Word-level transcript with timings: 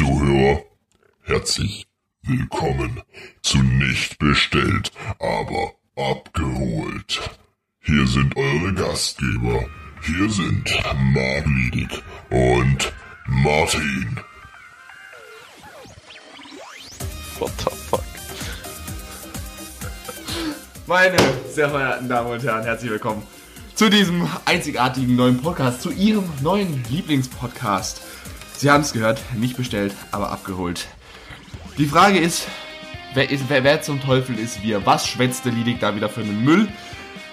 Zuhörer, 0.00 0.62
herzlich 1.24 1.86
willkommen 2.22 3.02
zu 3.42 3.58
Nicht 3.58 4.18
bestellt, 4.18 4.90
aber 5.18 5.74
abgeholt. 5.94 7.20
Hier 7.80 8.06
sind 8.06 8.34
eure 8.34 8.72
Gastgeber. 8.72 9.66
Hier 10.00 10.30
sind 10.30 10.70
Marc 11.12 11.44
Liedig 11.44 12.02
und 12.30 12.94
Martin. 13.26 14.16
What 17.38 17.52
the 17.58 17.76
fuck? 17.90 18.04
Meine 20.86 21.18
sehr 21.52 21.68
verehrten 21.68 22.08
Damen 22.08 22.30
und 22.30 22.42
Herren, 22.42 22.64
herzlich 22.64 22.90
willkommen 22.90 23.22
zu 23.74 23.90
diesem 23.90 24.26
einzigartigen 24.46 25.14
neuen 25.14 25.42
Podcast, 25.42 25.82
zu 25.82 25.90
Ihrem 25.90 26.24
neuen 26.42 26.84
Lieblingspodcast. 26.88 28.00
Sie 28.60 28.70
haben 28.70 28.82
es 28.82 28.92
gehört, 28.92 29.22
nicht 29.38 29.56
bestellt, 29.56 29.94
aber 30.12 30.30
abgeholt. 30.32 30.86
Die 31.78 31.86
Frage 31.86 32.18
ist, 32.18 32.46
wer, 33.14 33.30
ist 33.30 33.44
wer, 33.48 33.64
wer 33.64 33.80
zum 33.80 34.02
Teufel 34.02 34.38
ist 34.38 34.62
wir? 34.62 34.84
Was 34.84 35.08
schwätzt 35.08 35.46
der 35.46 35.52
Liedig 35.52 35.80
da 35.80 35.96
wieder 35.96 36.10
für 36.10 36.20
einen 36.20 36.44
Müll? 36.44 36.68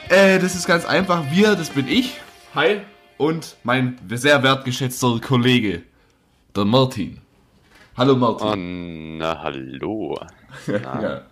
Äh, 0.07 0.39
das 0.39 0.55
ist 0.55 0.67
ganz 0.67 0.85
einfach. 0.85 1.29
Wir, 1.29 1.57
das 1.57 1.71
bin 1.71 1.89
ich. 1.89 2.13
Hi. 2.55 2.79
Und 3.17 3.57
mein 3.65 3.97
sehr 4.09 4.41
wertgeschätzter 4.41 5.19
Kollege, 5.19 5.81
der 6.55 6.63
Martin. 6.63 7.19
Hallo 7.97 8.15
Martin. 8.15 8.47
Oh, 8.47 9.17
na, 9.19 9.43
hallo. 9.43 10.17
Ja. 10.67 11.23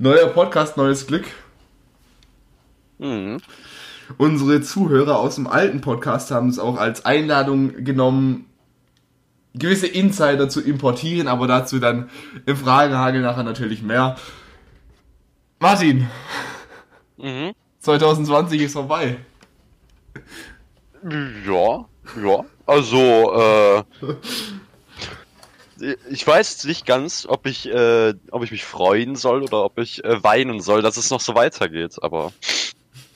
Neuer 0.00 0.26
Podcast, 0.26 0.76
neues 0.76 1.06
Glück. 1.06 1.26
Mhm. 2.98 3.36
Unsere 4.18 4.60
Zuhörer 4.60 5.20
aus 5.20 5.36
dem 5.36 5.46
alten 5.46 5.82
Podcast 5.82 6.32
haben 6.32 6.48
es 6.48 6.58
auch 6.58 6.78
als 6.78 7.04
Einladung 7.04 7.84
genommen, 7.84 8.49
gewisse 9.54 9.86
Insider 9.86 10.48
zu 10.48 10.60
importieren, 10.60 11.28
aber 11.28 11.46
dazu 11.46 11.78
dann 11.78 12.10
im 12.46 12.56
Fragenhagel 12.56 13.20
nachher 13.20 13.42
natürlich 13.44 13.82
mehr. 13.82 14.16
Martin, 15.58 16.08
Mhm. 17.22 17.52
2020 17.80 18.62
ist 18.62 18.72
vorbei. 18.72 19.18
Ja, 21.46 21.84
ja. 22.22 22.44
Also, 22.66 23.84
äh. 23.98 24.14
Ich 26.10 26.26
weiß 26.26 26.50
jetzt 26.50 26.66
nicht 26.66 26.84
ganz, 26.84 27.26
ob 27.26 27.46
ich, 27.46 27.66
äh, 27.66 28.12
ob 28.30 28.42
ich 28.42 28.50
mich 28.50 28.64
freuen 28.64 29.16
soll 29.16 29.42
oder 29.42 29.64
ob 29.64 29.78
ich 29.78 30.04
äh, 30.04 30.22
weinen 30.22 30.60
soll, 30.60 30.82
dass 30.82 30.98
es 30.98 31.08
noch 31.10 31.22
so 31.22 31.34
weitergeht, 31.34 31.96
aber 32.02 32.32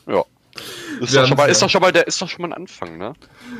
ja. 0.06 0.24
Ist 1.00 1.14
doch, 1.14 1.26
schon 1.26 1.36
mal, 1.36 1.48
ist 1.48 1.62
doch 1.62 1.70
schon 1.70 1.80
mal 1.80 1.92
der, 1.92 2.06
ist 2.06 2.20
doch 2.20 2.28
schon 2.28 2.42
mal 2.42 2.48
ein 2.48 2.62
Anfang, 2.62 2.98
ne? 2.98 3.14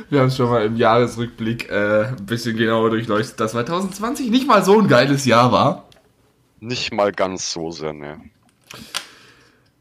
Wir 0.09 0.19
haben 0.19 0.27
es 0.27 0.37
schon 0.37 0.49
mal 0.49 0.65
im 0.65 0.75
Jahresrückblick 0.75 1.69
äh, 1.69 2.07
ein 2.07 2.25
bisschen 2.25 2.57
genauer 2.57 2.89
durchleuchtet, 2.89 3.39
dass 3.39 3.51
2020 3.51 4.29
nicht 4.29 4.47
mal 4.47 4.63
so 4.63 4.79
ein 4.79 4.87
geiles 4.87 5.25
Jahr 5.25 5.51
war. 5.51 5.89
Nicht 6.59 6.93
mal 6.93 7.11
ganz 7.11 7.51
so 7.51 7.71
sehr, 7.71 7.93
ne. 7.93 8.21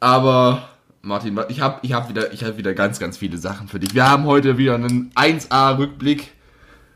Aber 0.00 0.68
Martin, 1.02 1.38
ich 1.48 1.60
habe 1.60 1.80
ich 1.82 1.92
hab 1.92 2.08
wieder, 2.08 2.32
ich 2.32 2.42
hab 2.44 2.56
wieder 2.56 2.74
ganz, 2.74 2.98
ganz 2.98 3.18
viele 3.18 3.38
Sachen 3.38 3.68
für 3.68 3.78
dich. 3.78 3.94
Wir 3.94 4.08
haben 4.08 4.24
heute 4.24 4.58
wieder 4.58 4.74
einen 4.74 5.12
1A-Rückblick. 5.14 6.32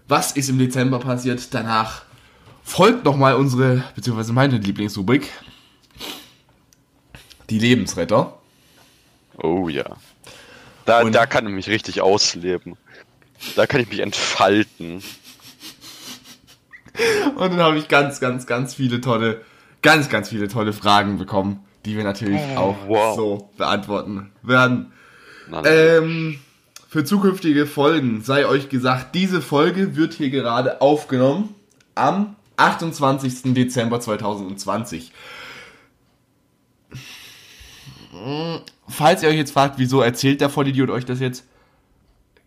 Was 0.09 0.33
ist 0.33 0.49
im 0.49 0.59
Dezember 0.59 0.99
passiert? 0.99 1.53
Danach 1.53 2.03
folgt 2.63 3.05
nochmal 3.05 3.35
unsere, 3.35 3.85
beziehungsweise 3.95 4.33
meine 4.33 4.59
Lieblingsrubrik. 4.59 5.31
Die 7.51 7.59
Lebensretter. 7.59 8.39
Oh 9.43 9.69
ja. 9.69 9.97
Da, 10.89 11.03
Und- 11.03 11.15
da 11.15 11.27
kann 11.27 11.47
ich 11.47 11.53
mich 11.53 11.69
richtig 11.69 12.01
ausleben. 12.01 12.79
Da 13.57 13.67
kann 13.67 13.83
ich 13.83 13.91
mich 13.91 14.01
entfalten. 14.01 15.03
Und 17.37 17.51
dann 17.53 17.61
habe 17.61 17.77
ich 17.77 17.89
ganz, 17.89 18.21
ganz, 18.21 18.47
ganz 18.47 18.75
viele 18.75 19.03
tolle, 19.03 19.43
ganz, 19.83 20.09
ganz 20.09 20.31
viele 20.31 20.49
tolle 20.49 20.73
Fragen 20.73 21.19
bekommen, 21.19 21.63
die 21.85 21.95
wir 21.95 22.05
natürlich 22.05 22.41
auch 22.57 22.77
wow. 22.87 23.15
so 23.15 23.51
beantworten 23.59 24.33
werden. 24.43 24.93
Ähm, 25.67 26.41
für 26.89 27.05
zukünftige 27.05 27.67
Folgen 27.67 28.23
sei 28.25 28.47
euch 28.47 28.71
gesagt, 28.71 29.15
diese 29.15 29.43
Folge 29.43 29.95
wird 29.95 30.15
hier 30.15 30.31
gerade 30.31 30.81
aufgenommen 30.81 31.55
am 31.97 32.35
28. 32.57 33.53
Dezember 33.53 34.01
2020. 34.01 35.13
Falls 38.89 39.23
ihr 39.23 39.29
euch 39.29 39.37
jetzt 39.37 39.53
fragt, 39.53 39.79
wieso 39.79 40.01
erzählt 40.01 40.41
der 40.41 40.49
Vollidiot 40.49 40.91
euch 40.91 41.05
das 41.05 41.21
jetzt? 41.21 41.45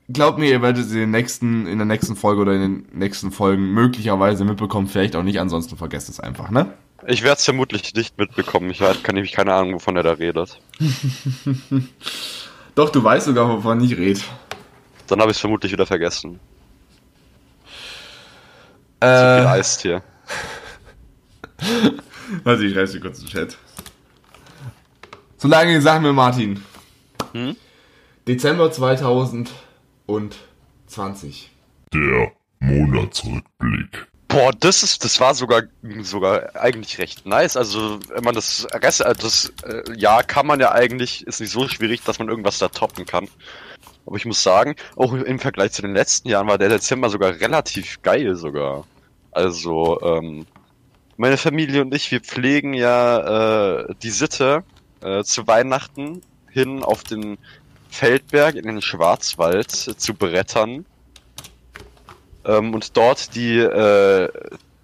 Glaubt 0.09 0.39
mir, 0.39 0.49
ihr 0.49 0.61
werdet 0.61 0.85
es 0.85 0.91
in, 0.91 0.97
den 0.97 1.11
nächsten, 1.11 1.67
in 1.67 1.77
der 1.77 1.85
nächsten 1.85 2.15
Folge 2.15 2.41
oder 2.41 2.53
in 2.53 2.61
den 2.61 2.85
nächsten 2.91 3.31
Folgen 3.31 3.71
möglicherweise 3.73 4.43
mitbekommen, 4.43 4.87
vielleicht 4.87 5.15
auch 5.15 5.23
nicht, 5.23 5.39
ansonsten 5.39 5.77
vergesst 5.77 6.09
es 6.09 6.19
einfach, 6.19 6.49
ne? 6.49 6.73
Ich 7.07 7.23
werde 7.23 7.37
es 7.37 7.45
vermutlich 7.45 7.93
nicht 7.95 8.17
mitbekommen. 8.17 8.69
Ich 8.69 8.81
habe 8.81 8.99
kann 8.99 9.15
nämlich 9.15 9.31
keine 9.31 9.53
Ahnung, 9.53 9.75
wovon 9.75 9.95
er 9.97 10.03
da 10.03 10.11
redet. 10.11 10.59
Doch, 12.75 12.89
du 12.89 13.03
weißt 13.03 13.25
sogar, 13.25 13.49
wovon 13.49 13.81
ich 13.81 13.97
rede. 13.97 14.21
Dann 15.07 15.19
habe 15.19 15.31
ich 15.31 15.37
es 15.37 15.41
vermutlich 15.41 15.71
wieder 15.71 15.85
vergessen. 15.85 16.39
Zu 18.99 19.07
viel 19.07 19.09
Äh, 19.09 19.45
Eistee. 19.47 20.01
Also 22.45 22.63
ich 22.63 22.75
reiße 22.75 22.99
kurz 22.99 23.19
den 23.19 23.27
Chat. 23.27 23.57
Solange 25.41 25.81
sag 25.81 26.01
mir 26.03 26.13
Martin. 26.13 26.63
Hm? 27.33 27.55
Dezember 28.27 28.71
2020. 28.71 31.49
Der 31.91 32.31
Monatsrückblick. 32.59 34.05
Boah, 34.27 34.51
das 34.59 34.83
ist, 34.83 35.03
das 35.03 35.19
war 35.19 35.33
sogar, 35.33 35.63
sogar 36.01 36.55
eigentlich 36.55 36.99
recht 36.99 37.25
nice. 37.25 37.57
Also, 37.57 37.97
wenn 38.09 38.23
man 38.23 38.35
das 38.35 38.67
Rest, 38.71 39.01
äh, 39.01 39.15
das 39.15 39.51
äh, 39.63 39.81
Jahr 39.97 40.21
kann 40.21 40.45
man 40.45 40.59
ja 40.59 40.73
eigentlich, 40.73 41.25
ist 41.25 41.41
nicht 41.41 41.51
so 41.51 41.67
schwierig, 41.67 42.03
dass 42.03 42.19
man 42.19 42.29
irgendwas 42.29 42.59
da 42.59 42.67
toppen 42.67 43.07
kann. 43.07 43.27
Aber 44.05 44.17
ich 44.17 44.25
muss 44.25 44.43
sagen, 44.43 44.75
auch 44.95 45.11
im 45.11 45.39
Vergleich 45.39 45.71
zu 45.71 45.81
den 45.81 45.95
letzten 45.95 46.29
Jahren 46.29 46.49
war 46.49 46.59
der 46.59 46.69
Dezember 46.69 47.09
sogar 47.09 47.39
relativ 47.39 48.03
geil 48.03 48.35
sogar. 48.35 48.85
Also, 49.31 49.99
ähm, 50.03 50.45
meine 51.17 51.37
Familie 51.37 51.81
und 51.81 51.95
ich, 51.95 52.11
wir 52.11 52.21
pflegen 52.21 52.75
ja 52.75 53.79
äh, 53.79 53.95
die 54.03 54.11
Sitte, 54.11 54.63
äh, 55.01 55.23
zu 55.23 55.47
Weihnachten 55.47 56.21
hin 56.49 56.83
auf 56.83 57.03
den 57.03 57.37
Feldberg 57.89 58.55
in 58.55 58.65
den 58.65 58.81
Schwarzwald 58.81 59.87
äh, 59.87 59.97
zu 59.97 60.13
brettern 60.13 60.85
ähm, 62.45 62.73
und 62.73 62.95
dort 62.97 63.35
die 63.35 63.57
äh, 63.57 64.29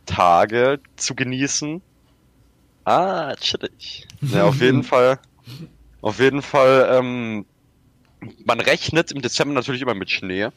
Tage 0.06 0.80
zu 0.96 1.16
genießen. 1.16 1.82
Ah, 2.86 3.36
chillig. 3.36 4.08
Ja, 4.22 4.46
auf 4.46 4.62
jeden 4.62 4.84
Fall. 4.84 5.20
Auf 6.02 6.20
jeden 6.20 6.42
Fall, 6.42 6.90
ähm, 6.92 7.46
man 8.46 8.60
rechnet 8.60 9.12
im 9.12 9.22
Dezember 9.22 9.54
natürlich 9.54 9.82
immer 9.82 9.94
mit 9.94 10.10
Schnee. 10.10 10.50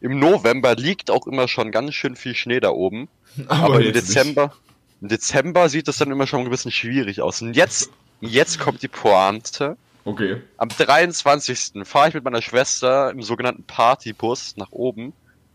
Im 0.00 0.18
November 0.18 0.74
liegt 0.74 1.10
auch 1.10 1.26
immer 1.26 1.48
schon 1.48 1.70
ganz 1.70 1.94
schön 1.94 2.16
viel 2.16 2.34
Schnee 2.34 2.60
da 2.60 2.70
oben. 2.70 3.08
Aber, 3.48 3.76
im 3.76 3.82
jetzt 3.82 3.94
nicht. 3.94 4.08
Dezember, 4.08 4.52
im 5.00 5.08
Dezember 5.08 5.68
sieht 5.68 5.88
das 5.88 5.98
dann 5.98 6.10
immer 6.10 6.26
schon 6.26 6.40
ein 6.40 6.50
bisschen 6.50 6.72
schwierig 6.72 7.22
aus. 7.22 7.42
Und 7.42 7.54
jetzt, 7.54 7.90
jetzt 8.20 8.58
kommt 8.58 8.82
die 8.82 8.88
Pointe. 8.88 9.76
Okay. 10.04 10.40
Am 10.56 10.68
23. 10.68 11.84
fahre 11.84 12.08
ich 12.08 12.14
mit 12.14 12.24
meiner 12.24 12.42
Schwester 12.42 13.10
im 13.10 13.22
sogenannten 13.22 13.64
Partybus 13.64 14.56
nach 14.56 14.70
oben. 14.70 15.12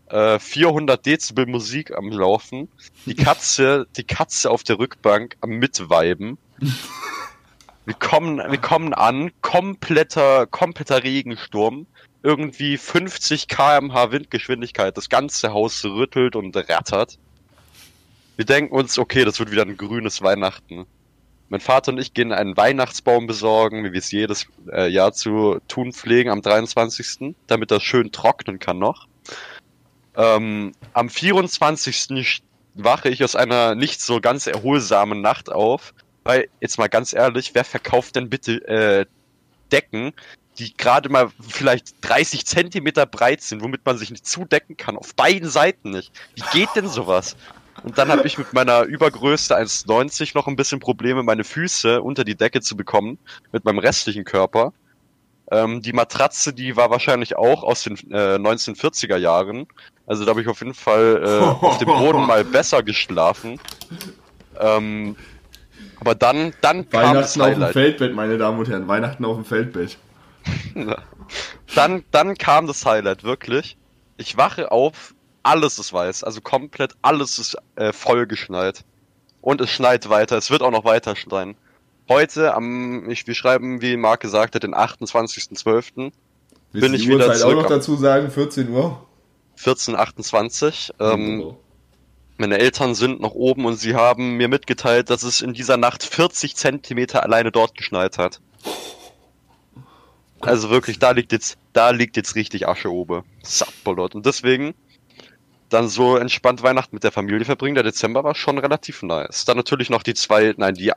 Äh, 0.08 0.38
400 0.38 1.04
Dezibel 1.06 1.46
Musik 1.46 1.96
am 1.96 2.10
Laufen. 2.10 2.68
Die 3.06 3.14
Katze, 3.14 3.86
die 3.96 4.04
Katze 4.04 4.50
auf 4.50 4.62
der 4.62 4.78
Rückbank 4.78 5.36
am 5.40 5.50
Mitweiben. 5.50 6.36
Wir 7.86 7.94
kommen, 7.94 8.38
wir 8.38 8.58
kommen 8.58 8.92
an, 8.92 9.32
kompletter, 9.40 10.46
kompletter 10.46 11.02
Regensturm. 11.02 11.86
Irgendwie 12.22 12.76
50 12.76 13.48
kmh 13.48 14.12
Windgeschwindigkeit. 14.12 14.96
Das 14.96 15.08
ganze 15.08 15.52
Haus 15.52 15.82
rüttelt 15.84 16.36
und 16.36 16.54
rattert. 16.54 17.18
Wir 18.36 18.44
denken 18.44 18.74
uns, 18.74 18.98
okay, 18.98 19.24
das 19.24 19.38
wird 19.38 19.50
wieder 19.50 19.62
ein 19.62 19.76
grünes 19.76 20.20
Weihnachten. 20.20 20.86
Mein 21.52 21.60
Vater 21.60 21.92
und 21.92 21.98
ich 21.98 22.14
gehen 22.14 22.32
einen 22.32 22.56
Weihnachtsbaum 22.56 23.26
besorgen, 23.26 23.84
wie 23.84 23.92
wir 23.92 23.98
es 23.98 24.10
jedes 24.10 24.46
äh, 24.72 24.88
Jahr 24.88 25.12
zu 25.12 25.60
tun 25.68 25.92
pflegen, 25.92 26.30
am 26.30 26.40
23., 26.40 27.34
damit 27.46 27.70
das 27.70 27.82
schön 27.82 28.10
trocknen 28.10 28.58
kann 28.58 28.78
noch. 28.78 29.06
Ähm, 30.16 30.72
am 30.94 31.10
24. 31.10 31.94
sch- 31.94 32.40
wache 32.72 33.10
ich 33.10 33.22
aus 33.22 33.36
einer 33.36 33.74
nicht 33.74 34.00
so 34.00 34.18
ganz 34.22 34.46
erholsamen 34.46 35.20
Nacht 35.20 35.52
auf, 35.52 35.92
weil, 36.24 36.48
jetzt 36.62 36.78
mal 36.78 36.88
ganz 36.88 37.12
ehrlich, 37.12 37.54
wer 37.54 37.64
verkauft 37.64 38.16
denn 38.16 38.30
bitte 38.30 38.66
äh, 38.66 39.04
Decken, 39.70 40.14
die 40.56 40.74
gerade 40.74 41.10
mal 41.10 41.28
vielleicht 41.46 41.96
30 42.00 42.46
Zentimeter 42.46 43.04
breit 43.04 43.42
sind, 43.42 43.62
womit 43.62 43.84
man 43.84 43.98
sich 43.98 44.10
nicht 44.10 44.26
zudecken 44.26 44.78
kann, 44.78 44.96
auf 44.96 45.14
beiden 45.14 45.50
Seiten 45.50 45.90
nicht. 45.90 46.12
Wie 46.34 46.58
geht 46.58 46.70
denn 46.76 46.88
sowas? 46.88 47.36
Und 47.82 47.98
dann 47.98 48.10
habe 48.10 48.26
ich 48.26 48.38
mit 48.38 48.52
meiner 48.52 48.82
Übergröße 48.82 49.56
1,90 49.56 50.32
noch 50.34 50.46
ein 50.46 50.56
bisschen 50.56 50.78
Probleme, 50.78 51.22
meine 51.22 51.44
Füße 51.44 52.02
unter 52.02 52.24
die 52.24 52.34
Decke 52.34 52.60
zu 52.60 52.76
bekommen, 52.76 53.18
mit 53.50 53.64
meinem 53.64 53.78
restlichen 53.78 54.24
Körper. 54.24 54.72
Ähm, 55.50 55.82
die 55.82 55.92
Matratze, 55.92 56.52
die 56.52 56.76
war 56.76 56.90
wahrscheinlich 56.90 57.36
auch 57.36 57.62
aus 57.62 57.82
den 57.82 57.96
äh, 58.10 58.36
1940er 58.36 59.16
Jahren. 59.16 59.66
Also 60.06 60.24
da 60.24 60.30
habe 60.30 60.42
ich 60.42 60.48
auf 60.48 60.60
jeden 60.60 60.74
Fall 60.74 61.22
äh, 61.24 61.64
auf 61.66 61.78
dem 61.78 61.88
Boden 61.88 62.26
mal 62.26 62.44
besser 62.44 62.82
geschlafen. 62.82 63.58
Ähm, 64.58 65.16
aber 65.98 66.14
dann, 66.14 66.52
dann 66.60 66.88
kam 66.88 67.14
das 67.14 67.38
Weihnachten 67.38 67.40
auf 67.40 67.46
dem 67.48 67.54
Highlight. 67.54 67.72
Feldbett, 67.72 68.14
meine 68.14 68.38
Damen 68.38 68.58
und 68.58 68.68
Herren. 68.68 68.88
Weihnachten 68.88 69.24
auf 69.24 69.36
dem 69.36 69.44
Feldbett. 69.44 69.98
Dann, 71.74 72.04
dann 72.10 72.36
kam 72.36 72.66
das 72.66 72.84
Highlight, 72.84 73.24
wirklich. 73.24 73.76
Ich 74.16 74.36
wache 74.36 74.70
auf, 74.70 75.14
alles 75.42 75.78
ist 75.78 75.92
weiß, 75.92 76.24
also 76.24 76.40
komplett 76.40 76.92
alles 77.02 77.38
ist 77.38 77.56
äh, 77.76 77.92
vollgeschneit. 77.92 78.84
Und 79.40 79.60
es 79.60 79.70
schneit 79.70 80.08
weiter, 80.08 80.36
es 80.36 80.50
wird 80.50 80.62
auch 80.62 80.70
noch 80.70 80.84
weiter 80.84 81.16
schneien. 81.16 81.56
Heute, 82.08 82.54
am, 82.54 83.08
ich, 83.10 83.26
wir 83.26 83.34
schreiben, 83.34 83.80
wie 83.82 83.96
Marc 83.96 84.20
gesagt 84.20 84.54
hat, 84.54 84.62
den 84.62 84.74
28.12., 84.74 86.12
Willst 86.74 86.86
Bin 86.86 86.94
ich 86.94 87.06
wieder 87.06 87.26
Uhrzeit 87.26 87.36
auch 87.36 87.40
zurück 87.40 87.56
noch 87.56 87.64
am- 87.64 87.70
dazu 87.70 87.96
sagen? 87.96 88.30
14 88.30 88.70
Uhr? 88.70 89.04
14.28. 89.58 90.92
Ähm, 90.98 91.40
Oh. 91.42 91.56
meine 92.38 92.58
Eltern 92.58 92.94
sind 92.94 93.20
noch 93.20 93.32
oben 93.34 93.66
und 93.66 93.76
sie 93.76 93.94
haben 93.94 94.36
mir 94.38 94.48
mitgeteilt, 94.48 95.10
dass 95.10 95.22
es 95.22 95.42
in 95.42 95.52
dieser 95.52 95.76
Nacht 95.76 96.02
40 96.02 96.56
Zentimeter 96.56 97.22
alleine 97.22 97.52
dort 97.52 97.76
geschneit 97.76 98.16
hat. 98.16 98.40
Also 100.40 100.70
wirklich, 100.70 100.98
da 100.98 101.12
liegt 101.12 101.30
jetzt, 101.32 101.56
da 101.72 101.90
liegt 101.90 102.16
jetzt 102.16 102.34
richtig 102.34 102.66
Asche 102.66 102.90
oben. 102.90 103.22
Sapperlot. 103.42 104.14
Und 104.14 104.26
deswegen 104.26 104.74
dann 105.72 105.88
so 105.88 106.16
entspannt 106.16 106.62
Weihnachten 106.62 106.94
mit 106.94 107.04
der 107.04 107.12
Familie 107.12 107.44
verbringen. 107.44 107.74
Der 107.74 107.84
Dezember 107.84 108.24
war 108.24 108.34
schon 108.34 108.58
relativ 108.58 109.02
nice. 109.02 109.44
Dann 109.44 109.56
natürlich 109.56 109.90
noch 109.90 110.02
die 110.02 110.14
zwei, 110.14 110.54
nein, 110.56 110.74
die, 110.74 110.92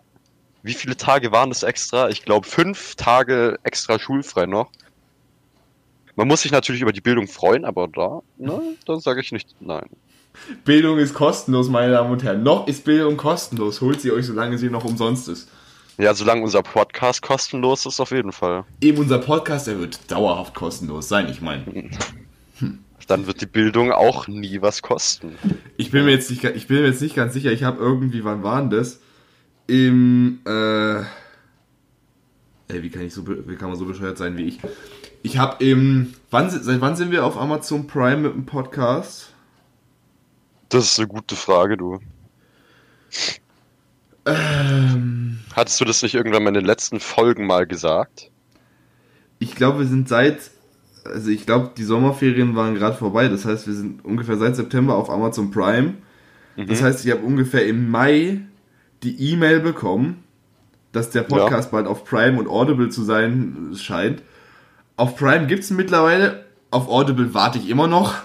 wie 0.63 0.73
viele 0.73 0.97
Tage 0.97 1.31
waren 1.31 1.49
das 1.49 1.63
extra? 1.63 2.09
Ich 2.09 2.23
glaube 2.23 2.47
fünf 2.47 2.95
Tage 2.95 3.59
extra 3.63 3.99
schulfrei 3.99 4.45
noch. 4.45 4.69
Man 6.15 6.27
muss 6.27 6.41
sich 6.41 6.51
natürlich 6.51 6.81
über 6.81 6.93
die 6.93 7.01
Bildung 7.01 7.27
freuen, 7.27 7.65
aber 7.65 7.87
da, 7.87 8.21
ne, 8.37 8.61
da 8.85 8.99
sage 8.99 9.21
ich 9.21 9.31
nicht 9.31 9.55
nein. 9.59 9.89
Bildung 10.63 10.97
ist 10.97 11.13
kostenlos, 11.13 11.69
meine 11.69 11.93
Damen 11.93 12.11
und 12.11 12.23
Herren. 12.23 12.43
Noch 12.43 12.67
ist 12.67 12.83
Bildung 12.83 13.17
kostenlos. 13.17 13.81
Holt 13.81 14.01
sie 14.01 14.11
euch, 14.11 14.25
solange 14.25 14.57
sie 14.57 14.69
noch 14.69 14.83
umsonst 14.83 15.27
ist. 15.29 15.49
Ja, 15.97 16.13
solange 16.13 16.41
unser 16.43 16.61
Podcast 16.61 17.21
kostenlos 17.21 17.85
ist, 17.85 18.01
auf 18.01 18.11
jeden 18.11 18.33
Fall. 18.33 18.65
Eben 18.81 18.97
unser 18.97 19.19
Podcast, 19.19 19.67
der 19.67 19.79
wird 19.79 20.11
dauerhaft 20.11 20.53
kostenlos 20.53 21.07
sein, 21.07 21.29
ich 21.29 21.41
meine. 21.41 21.89
Dann 23.07 23.27
wird 23.27 23.41
die 23.41 23.45
Bildung 23.45 23.91
auch 23.91 24.27
nie 24.27 24.61
was 24.61 24.81
kosten. 24.81 25.37
Ich 25.77 25.91
bin 25.91 26.05
mir 26.05 26.11
jetzt 26.11 26.29
nicht, 26.29 26.43
ich 26.43 26.67
bin 26.67 26.81
mir 26.81 26.87
jetzt 26.87 27.01
nicht 27.01 27.15
ganz 27.15 27.33
sicher. 27.33 27.51
Ich 27.51 27.63
habe 27.63 27.79
irgendwie, 27.79 28.23
wann 28.23 28.41
war 28.41 28.59
denn 28.61 28.71
das? 28.71 28.99
Im, 29.67 30.39
äh, 30.45 30.99
ey, 32.67 32.81
wie 32.81 32.89
kann 32.89 33.03
ich 33.03 33.13
so, 33.13 33.27
wie 33.27 33.55
kann 33.55 33.69
man 33.69 33.77
so 33.77 33.85
bescheuert 33.85 34.17
sein 34.17 34.37
wie 34.37 34.45
ich? 34.45 34.59
Ich 35.21 35.37
habe 35.37 35.63
im, 35.63 36.13
wann, 36.31 36.49
seit 36.49 36.81
wann 36.81 36.95
sind 36.95 37.11
wir 37.11 37.25
auf 37.25 37.37
Amazon 37.37 37.87
Prime 37.87 38.17
mit 38.17 38.33
dem 38.33 38.45
Podcast? 38.45 39.33
Das 40.69 40.85
ist 40.85 40.99
eine 40.99 41.07
gute 41.07 41.35
Frage, 41.35 41.77
du. 41.77 41.99
Ähm, 44.25 45.39
Hattest 45.55 45.79
du 45.79 45.85
das 45.85 46.01
nicht 46.01 46.15
irgendwann 46.15 46.43
mal 46.43 46.49
in 46.49 46.55
den 46.55 46.65
letzten 46.65 46.99
Folgen 46.99 47.45
mal 47.45 47.67
gesagt? 47.67 48.31
ich 49.39 49.55
glaube, 49.55 49.79
wir 49.79 49.85
sind 49.85 50.07
seit, 50.07 50.51
also 51.05 51.29
ich 51.29 51.45
glaube, 51.45 51.71
die 51.77 51.83
Sommerferien 51.83 52.55
waren 52.55 52.75
gerade 52.75 52.95
vorbei. 52.97 53.27
Das 53.27 53.45
heißt, 53.45 53.67
wir 53.67 53.73
sind 53.73 54.03
ungefähr 54.03 54.37
seit 54.37 54.55
September 54.55 54.95
auf 54.95 55.09
Amazon 55.09 55.51
Prime. 55.51 55.95
Das 56.57 56.81
Mhm. 56.81 56.85
heißt, 56.85 57.05
ich 57.05 57.11
habe 57.11 57.21
ungefähr 57.21 57.65
im 57.67 57.89
Mai 57.89 58.41
die 59.03 59.31
E-Mail 59.33 59.59
bekommen, 59.59 60.23
dass 60.91 61.09
der 61.09 61.23
Podcast 61.23 61.71
bald 61.71 61.85
auf 61.87 62.05
Prime 62.05 62.39
und 62.39 62.47
Audible 62.47 62.89
zu 62.89 63.03
sein 63.03 63.71
scheint. 63.77 64.21
Auf 64.97 65.17
Prime 65.17 65.47
gibt 65.47 65.63
es 65.63 65.69
mittlerweile, 65.71 66.45
auf 66.71 66.87
Audible 66.87 67.33
warte 67.33 67.59
ich 67.59 67.69
immer 67.69 67.87
noch. 67.87 68.15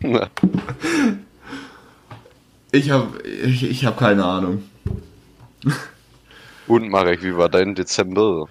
Ich 2.72 2.90
habe 2.90 3.22
ich, 3.22 3.62
ich 3.70 3.84
hab 3.86 3.98
keine 3.98 4.24
Ahnung. 4.24 4.64
Und 6.66 6.88
Marek, 6.90 7.22
wie 7.22 7.36
war 7.36 7.48
dein 7.48 7.74
Dezember? 7.74 8.48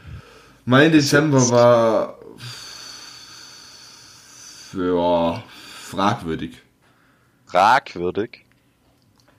Mein 0.65 0.91
Dezember 0.93 1.49
war 1.49 2.17
ja, 4.73 5.43
fragwürdig. 5.89 6.57
Fragwürdig. 7.45 8.45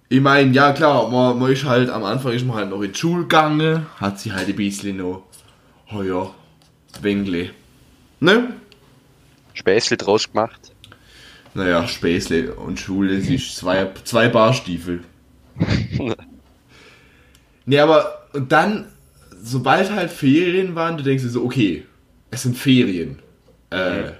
Ich 0.09 0.21
meine, 0.21 0.53
ja 0.53 0.73
klar, 0.73 1.09
man, 1.11 1.39
man 1.39 1.51
ist 1.51 1.65
halt, 1.65 1.91
am 1.91 2.05
Anfang 2.05 2.33
ist 2.33 2.47
man 2.47 2.57
halt 2.57 2.71
noch 2.71 2.83
in 2.83 2.93
die 2.93 2.99
Schule 2.99 3.23
gegangen, 3.23 3.87
hat 3.97 4.21
sich 4.21 4.33
halt 4.33 4.49
ein 4.49 4.57
bisschen 4.57 4.99
noch, 4.99 5.25
oh 5.93 6.03
ja, 6.03 6.31
Wengle. 7.01 7.51
Ne? 8.21 8.55
Späßli 9.55 9.97
draus 9.97 10.31
gemacht. 10.31 10.73
Naja, 11.55 11.87
Späßle 11.87 12.55
und 12.55 12.79
Schule, 12.79 13.17
es 13.17 13.29
ist 13.29 13.57
zwei, 13.57 13.91
zwei 14.05 14.29
Barstiefel. 14.29 15.05
ne, 17.65 17.81
aber, 17.81 18.29
und 18.33 18.51
dann, 18.51 18.93
sobald 19.41 19.91
halt 19.91 20.11
Ferien 20.11 20.75
waren, 20.75 20.97
du 20.97 21.05
denkst 21.05 21.23
dir 21.23 21.31
so, 21.31 21.45
okay, 21.45 21.87
es 22.31 22.43
sind 22.43 22.57
Ferien. 22.57 23.21
Äh, 23.71 24.13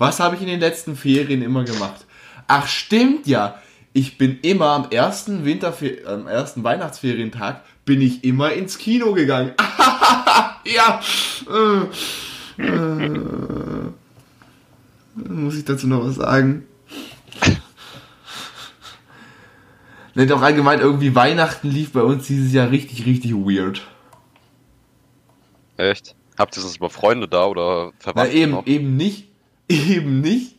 was 0.00 0.18
habe 0.18 0.34
ich 0.34 0.40
in 0.42 0.48
den 0.48 0.60
letzten 0.60 0.96
Ferien 0.96 1.42
immer 1.42 1.62
gemacht? 1.64 2.06
Ach, 2.48 2.66
stimmt 2.66 3.26
ja. 3.26 3.60
Ich 3.92 4.18
bin 4.18 4.40
immer 4.40 4.70
am 4.70 4.90
ersten 4.90 5.44
Winterfer 5.44 6.06
am 6.06 6.26
ersten 6.26 6.64
Weihnachtsferientag 6.64 7.62
bin 7.84 8.00
ich 8.00 8.24
immer 8.24 8.52
ins 8.52 8.78
Kino 8.78 9.12
gegangen. 9.12 9.52
ja. 10.64 11.00
Äh, 11.48 12.62
äh, 12.62 13.20
muss 15.28 15.56
ich 15.56 15.64
dazu 15.64 15.86
noch 15.86 16.04
was 16.04 16.14
sagen? 16.14 16.66
Ne, 20.14 20.26
doch 20.26 20.42
allgemein 20.42 20.80
irgendwie 20.80 21.14
Weihnachten 21.14 21.68
lief 21.68 21.92
bei 21.92 22.02
uns 22.02 22.26
dieses 22.26 22.52
Jahr 22.52 22.70
richtig, 22.70 23.06
richtig 23.06 23.32
weird. 23.32 23.82
Echt? 25.76 26.14
Habt 26.38 26.56
ihr 26.56 26.62
sonst 26.62 26.80
mal 26.80 26.88
Freunde 26.88 27.28
da 27.28 27.46
oder 27.46 27.86
Na, 27.86 27.92
Verwandte 27.98 28.36
eben, 28.36 28.52
noch? 28.52 28.66
eben 28.66 28.96
nicht. 28.96 29.29
Eben 29.70 30.20
nicht. 30.20 30.56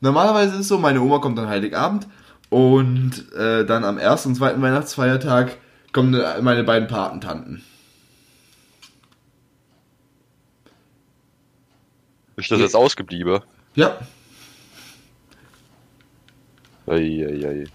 Normalerweise 0.00 0.54
ist 0.54 0.60
es 0.60 0.68
so, 0.68 0.78
meine 0.78 1.02
Oma 1.02 1.18
kommt 1.18 1.36
dann 1.36 1.48
Heiligabend 1.48 2.06
und 2.48 3.30
äh, 3.34 3.66
dann 3.66 3.84
am 3.84 3.98
ersten 3.98 4.30
und 4.30 4.34
zweiten 4.36 4.62
Weihnachtsfeiertag 4.62 5.58
kommen 5.92 6.18
meine 6.40 6.64
beiden 6.64 6.88
Patentanten. 6.88 7.62
Ist 12.36 12.50
das 12.50 12.60
jetzt 12.60 12.74
ausgeblieben? 12.74 13.40
Ja, 13.74 13.98
Eieiei. 16.86 17.66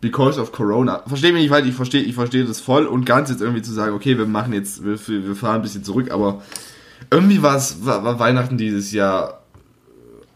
because 0.00 0.38
of 0.38 0.52
Corona. 0.52 1.02
Verstehe 1.06 1.32
mich 1.32 1.42
nicht 1.42 1.50
weit, 1.50 1.66
ich 1.66 1.74
verstehe 1.74 2.02
ich 2.02 2.14
verstehe 2.14 2.44
das 2.44 2.60
voll 2.60 2.86
und 2.86 3.04
ganz 3.04 3.30
jetzt 3.30 3.40
irgendwie 3.40 3.62
zu 3.62 3.72
sagen, 3.72 3.94
okay, 3.94 4.16
wir 4.18 4.26
machen 4.26 4.52
jetzt, 4.52 4.84
wir, 4.84 4.98
wir 5.08 5.34
fahren 5.34 5.56
ein 5.56 5.62
bisschen 5.62 5.82
zurück, 5.82 6.10
aber 6.10 6.42
irgendwie 7.10 7.42
war 7.42 7.56
es, 7.56 7.84
war, 7.84 8.04
war 8.04 8.18
Weihnachten 8.18 8.58
dieses 8.58 8.92
Jahr 8.92 9.42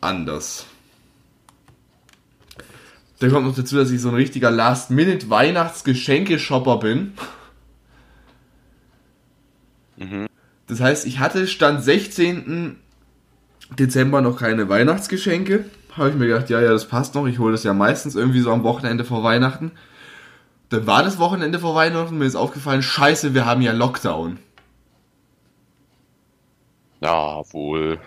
anders. 0.01 0.67
Da 3.19 3.29
kommt 3.29 3.47
noch 3.47 3.55
dazu, 3.55 3.77
dass 3.77 3.91
ich 3.91 4.01
so 4.01 4.09
ein 4.09 4.15
richtiger 4.15 4.51
Last-Minute-Weihnachtsgeschenke-Shopper 4.51 6.79
bin. 6.79 7.13
Mhm. 9.97 10.27
Das 10.67 10.81
heißt, 10.81 11.05
ich 11.07 11.19
hatte 11.19 11.47
Stand 11.47 11.85
16. 11.85 12.79
Dezember 13.79 14.23
noch 14.23 14.39
keine 14.39 14.69
Weihnachtsgeschenke. 14.69 15.67
Habe 15.97 16.11
ich 16.11 16.15
mir 16.15 16.29
gedacht, 16.29 16.49
ja, 16.49 16.61
ja, 16.61 16.71
das 16.71 16.89
passt 16.89 17.15
noch. 17.15 17.27
Ich 17.27 17.39
hole 17.39 17.53
das 17.53 17.65
ja 17.65 17.75
meistens 17.75 18.15
irgendwie 18.15 18.41
so 18.41 18.53
am 18.53 18.63
Wochenende 18.63 19.05
vor 19.05 19.23
Weihnachten. 19.23 19.73
Dann 20.71 20.87
war 20.87 21.03
das 21.03 21.19
Wochenende 21.19 21.59
vor 21.59 21.75
Weihnachten, 21.75 22.17
mir 22.17 22.27
ist 22.27 22.37
aufgefallen, 22.37 22.83
scheiße, 22.83 23.35
wir 23.35 23.45
haben 23.45 23.61
ja 23.61 23.73
Lockdown. 23.73 24.39
Ja, 27.01 27.43
wohl. 27.53 27.99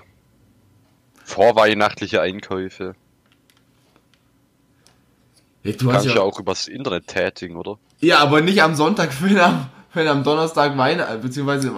Vorweihnachtliche 1.23 2.21
Einkäufe. 2.21 2.95
Ja, 5.63 5.71
du 5.71 5.89
Kannst 5.89 6.07
ja, 6.07 6.21
auch 6.21 6.39
übers 6.39 6.67
Internet 6.67 7.07
tätigen, 7.07 7.55
oder? 7.55 7.79
ja, 7.99 8.19
aber 8.19 8.41
nicht 8.41 8.61
am 8.61 8.75
Sonntag, 8.75 9.09
wenn 9.21 9.39
am, 9.39 9.69
wenn 9.93 10.07
am 10.07 10.23
Donnerstag 10.23 10.77
Weihnachten, 10.77 11.21
beziehungsweise 11.21 11.71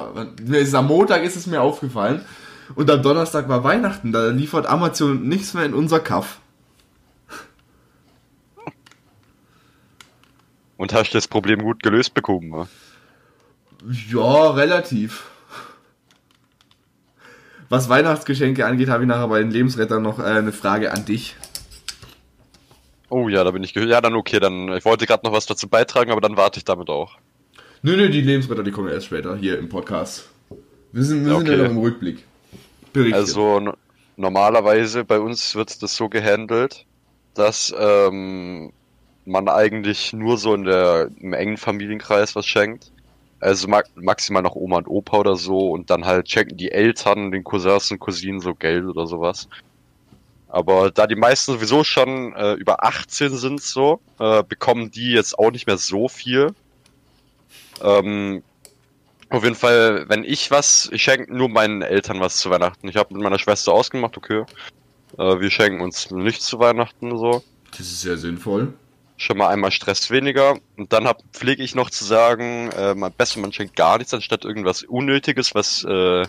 ist 0.51 0.73
am 0.73 0.87
Montag 0.87 1.23
ist 1.23 1.35
es 1.35 1.47
mir 1.47 1.61
aufgefallen. 1.61 2.25
Und 2.73 2.89
am 2.89 3.03
Donnerstag 3.03 3.47
war 3.47 3.63
Weihnachten, 3.63 4.11
da 4.11 4.29
liefert 4.29 4.65
Amazon 4.65 5.27
nichts 5.27 5.53
mehr 5.53 5.65
in 5.65 5.75
unser 5.75 5.99
Kaff. 5.99 6.39
Und 10.77 10.93
hast 10.93 11.11
du 11.11 11.17
das 11.17 11.27
Problem 11.27 11.61
gut 11.61 11.83
gelöst 11.83 12.13
bekommen? 12.13 12.49
ne? 12.49 12.67
Ja, 14.11 14.49
relativ. 14.51 15.25
Was 17.69 17.89
Weihnachtsgeschenke 17.89 18.65
angeht, 18.65 18.89
habe 18.89 19.03
ich 19.03 19.07
nachher 19.09 19.27
bei 19.27 19.39
den 19.39 19.51
Lebensrettern 19.51 20.01
noch 20.03 20.19
äh, 20.19 20.23
eine 20.23 20.51
Frage 20.51 20.91
an 20.91 21.05
dich. 21.05 21.35
Oh 23.09 23.29
ja, 23.29 23.43
da 23.43 23.51
bin 23.51 23.63
ich 23.63 23.73
ge 23.73 23.85
Ja, 23.87 24.01
dann 24.01 24.15
okay, 24.15 24.39
dann. 24.39 24.69
Ich 24.73 24.85
wollte 24.85 25.05
gerade 25.05 25.25
noch 25.25 25.33
was 25.33 25.45
dazu 25.45 25.67
beitragen, 25.67 26.11
aber 26.11 26.21
dann 26.21 26.37
warte 26.37 26.59
ich 26.59 26.65
damit 26.65 26.89
auch. 26.89 27.17
Nö, 27.81 27.95
nö, 27.95 28.09
die 28.09 28.21
Lebensretter, 28.21 28.63
die 28.63 28.71
kommen 28.71 28.89
erst 28.89 29.07
später 29.07 29.35
hier 29.35 29.59
im 29.59 29.69
Podcast. 29.69 30.29
Wir 30.91 31.03
sind, 31.03 31.25
wir 31.25 31.31
Ja, 31.33 31.37
sind 31.37 31.47
ja 31.47 31.53
okay. 31.53 31.63
noch 31.63 31.69
im 31.71 31.77
Rückblick. 31.77 32.23
Berichte. 32.93 33.15
Also 33.17 33.59
no- 33.59 33.73
normalerweise 34.17 35.03
bei 35.03 35.19
uns 35.19 35.55
wird 35.55 35.81
das 35.83 35.95
so 35.95 36.09
gehandelt, 36.09 36.85
dass 37.33 37.73
ähm, 37.77 38.71
man 39.25 39.49
eigentlich 39.49 40.13
nur 40.13 40.37
so 40.37 40.53
in 40.53 40.63
der 40.63 41.09
im 41.19 41.33
engen 41.33 41.57
Familienkreis 41.57 42.35
was 42.35 42.45
schenkt. 42.47 42.91
Also 43.45 43.67
ma 43.67 43.83
maximal 43.93 44.41
noch 44.41 44.55
Oma 44.55 44.77
und 44.77 44.87
Opa 44.87 45.17
oder 45.17 45.35
so 45.35 45.69
und 45.69 45.91
dann 45.91 46.03
halt 46.03 46.27
schenken 46.27 46.57
die 46.57 46.71
Eltern 46.71 47.31
den 47.31 47.43
Cousins 47.43 47.91
und 47.91 47.99
Cousinen 47.99 48.39
so 48.39 48.55
Geld 48.55 48.85
oder 48.85 49.05
sowas. 49.05 49.47
Aber 50.47 50.89
da 50.89 51.05
die 51.05 51.15
meisten 51.15 51.51
sowieso 51.51 51.83
schon 51.83 52.33
äh, 52.33 52.53
über 52.53 52.83
18 52.83 53.37
sind 53.37 53.61
so, 53.61 53.99
äh, 54.19 54.41
bekommen 54.41 54.89
die 54.89 55.11
jetzt 55.11 55.37
auch 55.37 55.51
nicht 55.51 55.67
mehr 55.67 55.77
so 55.77 56.07
viel. 56.07 56.55
Ähm, 57.83 58.41
auf 59.29 59.43
jeden 59.43 59.55
Fall, 59.55 60.05
wenn 60.09 60.23
ich 60.23 60.49
was, 60.49 60.89
ich 60.91 61.03
schenke 61.03 61.31
nur 61.31 61.47
meinen 61.47 61.83
Eltern 61.83 62.19
was 62.21 62.37
zu 62.37 62.49
Weihnachten. 62.49 62.87
Ich 62.87 62.95
habe 62.95 63.13
mit 63.13 63.21
meiner 63.21 63.37
Schwester 63.37 63.73
ausgemacht, 63.73 64.17
okay. 64.17 64.43
Äh, 65.19 65.39
wir 65.39 65.51
schenken 65.51 65.81
uns 65.81 66.09
nichts 66.09 66.47
zu 66.47 66.57
Weihnachten 66.57 67.15
so. 67.15 67.43
das 67.69 67.81
ist 67.81 68.01
sehr 68.01 68.17
sinnvoll. 68.17 68.73
Schon 69.17 69.37
mal 69.37 69.47
einmal 69.49 69.71
Stress 69.71 70.11
weniger. 70.11 70.57
Und 70.77 70.91
dann 70.91 71.07
hab, 71.07 71.21
pflege 71.31 71.63
ich 71.63 71.73
noch 71.75 71.89
zu 71.89 72.03
sagen, 72.03 72.69
äh, 72.77 72.91
am 72.99 73.11
besten 73.17 73.41
man 73.41 73.53
schenkt 73.53 73.75
gar 73.75 73.97
nichts, 73.97 74.13
anstatt 74.13 74.43
irgendwas 74.43 74.83
Unnötiges, 74.83 75.55
was 75.55 75.85
äh, 75.85 76.25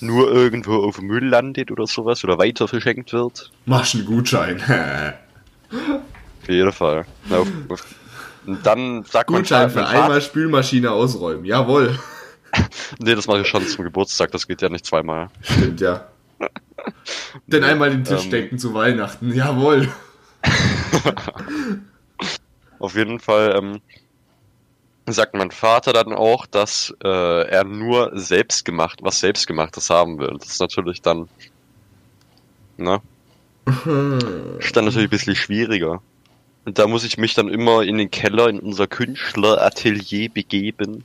nur 0.00 0.30
irgendwo 0.30 0.74
auf 0.84 0.96
dem 0.96 1.06
Müll 1.06 1.26
landet 1.26 1.70
oder 1.70 1.86
sowas 1.86 2.22
oder 2.24 2.36
weiter 2.38 2.68
verschenkt 2.68 3.12
wird. 3.14 3.50
Machst 3.64 3.94
einen 3.94 4.04
Gutschein. 4.04 4.60
Auf 5.72 6.48
jeden 6.48 6.72
Fall. 6.72 7.06
Na, 7.30 7.38
auf, 7.38 7.48
auf, 7.70 7.84
und 8.46 8.64
dann 8.64 9.02
sagt 9.04 9.30
man 9.30 9.40
Gutschein 9.40 9.70
für 9.70 9.78
mein 9.80 9.86
Vater- 9.86 10.02
einmal 10.04 10.20
Spülmaschine 10.20 10.90
ausräumen. 10.92 11.44
Jawohl. 11.44 11.98
Nee, 12.98 13.14
das 13.14 13.26
mache 13.26 13.42
ich 13.42 13.48
schon 13.48 13.66
zum 13.66 13.84
Geburtstag, 13.84 14.30
das 14.30 14.46
geht 14.46 14.62
ja 14.62 14.70
nicht 14.70 14.86
zweimal. 14.86 15.28
Stimmt, 15.42 15.78
ja. 15.82 16.06
Denn 17.46 17.62
einmal 17.64 17.90
den 17.90 18.02
Tisch 18.04 18.24
Ähm. 18.24 18.30
decken 18.30 18.58
zu 18.58 18.72
Weihnachten. 18.72 19.34
Jawohl. 19.34 19.88
Auf 22.86 22.94
jeden 22.94 23.18
Fall 23.18 23.52
ähm, 23.58 23.80
sagt 25.06 25.34
mein 25.34 25.50
Vater 25.50 25.92
dann 25.92 26.12
auch, 26.12 26.46
dass 26.46 26.94
äh, 27.02 27.48
er 27.48 27.64
nur 27.64 28.12
selbstgemacht, 28.14 29.02
was 29.02 29.18
selbstgemachtes 29.18 29.90
haben 29.90 30.20
will. 30.20 30.36
Das 30.38 30.50
ist 30.50 30.60
natürlich 30.60 31.02
dann, 31.02 31.28
ne? 32.76 33.00
Ist 34.60 34.76
dann 34.76 34.84
natürlich 34.84 35.08
ein 35.08 35.10
bisschen 35.10 35.34
schwieriger. 35.34 36.00
Und 36.64 36.78
da 36.78 36.86
muss 36.86 37.02
ich 37.02 37.18
mich 37.18 37.34
dann 37.34 37.48
immer 37.48 37.82
in 37.82 37.98
den 37.98 38.12
Keller, 38.12 38.48
in 38.48 38.60
unser 38.60 38.86
Künstleratelier 38.86 40.28
begeben 40.28 41.02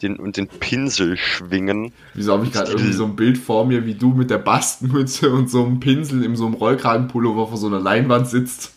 den, 0.00 0.16
und 0.16 0.38
den 0.38 0.48
Pinsel 0.48 1.18
schwingen. 1.18 1.92
Wieso 2.14 2.32
habe 2.32 2.46
ich 2.46 2.52
gerade 2.52 2.70
irgendwie 2.70 2.94
so 2.94 3.04
ein 3.04 3.16
Bild 3.16 3.36
vor 3.36 3.66
mir, 3.66 3.84
wie 3.84 3.96
du 3.96 4.14
mit 4.14 4.30
der 4.30 4.38
Bastenmütze 4.38 5.30
und 5.30 5.50
so 5.50 5.62
einem 5.62 5.78
Pinsel 5.78 6.24
in 6.24 6.36
so 6.36 6.46
einem 6.46 6.54
Rollkragenpullover 6.54 7.48
vor 7.48 7.58
so 7.58 7.66
einer 7.66 7.80
Leinwand 7.80 8.28
sitzt? 8.28 8.72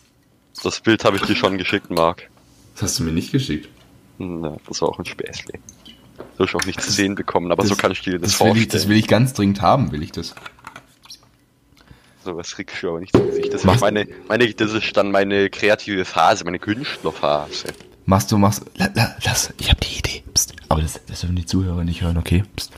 Das 0.62 0.80
Bild 0.80 1.04
habe 1.04 1.16
ich 1.16 1.22
dir 1.22 1.36
schon 1.36 1.58
geschickt, 1.58 1.90
Marc. 1.90 2.28
Das 2.74 2.82
hast 2.84 2.98
du 2.98 3.04
mir 3.04 3.12
nicht 3.12 3.32
geschickt. 3.32 3.68
Ja, 4.18 4.56
das 4.66 4.80
war 4.82 4.88
auch 4.88 4.98
ein 4.98 5.04
Späßle. 5.04 5.54
Soll 6.38 6.46
ich 6.46 6.54
auch 6.54 6.64
nicht 6.64 6.80
zu 6.80 6.90
sehen 6.90 7.14
bekommen, 7.14 7.52
aber 7.52 7.64
so 7.66 7.76
kann 7.76 7.92
ich 7.92 8.00
dir 8.00 8.18
das, 8.18 8.22
das 8.22 8.32
will 8.32 8.46
vorstellen. 8.48 8.62
ich, 8.62 8.68
das 8.68 8.88
will 8.88 8.96
ich 8.96 9.06
ganz 9.08 9.32
dringend 9.34 9.60
haben, 9.62 9.92
will 9.92 10.02
ich 10.02 10.12
das. 10.12 10.34
So 12.24 12.36
was 12.36 12.54
kriegst 12.54 12.82
du 12.82 12.88
aber 12.88 13.00
nicht 13.00 13.14
ins 13.14 13.26
Gesicht. 13.26 13.52
Das 13.52 13.60
ist, 13.60 13.64
Machst- 13.66 13.80
meine, 13.82 14.06
meine, 14.28 14.52
das 14.52 14.72
ist 14.72 14.96
dann 14.96 15.10
meine 15.10 15.48
kreative 15.50 16.04
Phase, 16.04 16.44
meine 16.44 16.58
Künstlerphase. 16.58 17.68
Machst 18.04 18.32
du, 18.32 18.38
machst 18.38 18.64
la, 18.76 18.88
la, 18.94 19.14
Lass, 19.24 19.52
ich 19.58 19.68
habe 19.70 19.80
die 19.80 19.98
Idee. 19.98 20.22
Psst. 20.34 20.54
Aber 20.68 20.80
das, 20.82 21.00
das 21.06 21.20
dürfen 21.20 21.36
die 21.36 21.46
Zuhörer 21.46 21.84
nicht 21.84 22.02
hören, 22.02 22.16
okay? 22.16 22.44
Psst. 22.56 22.72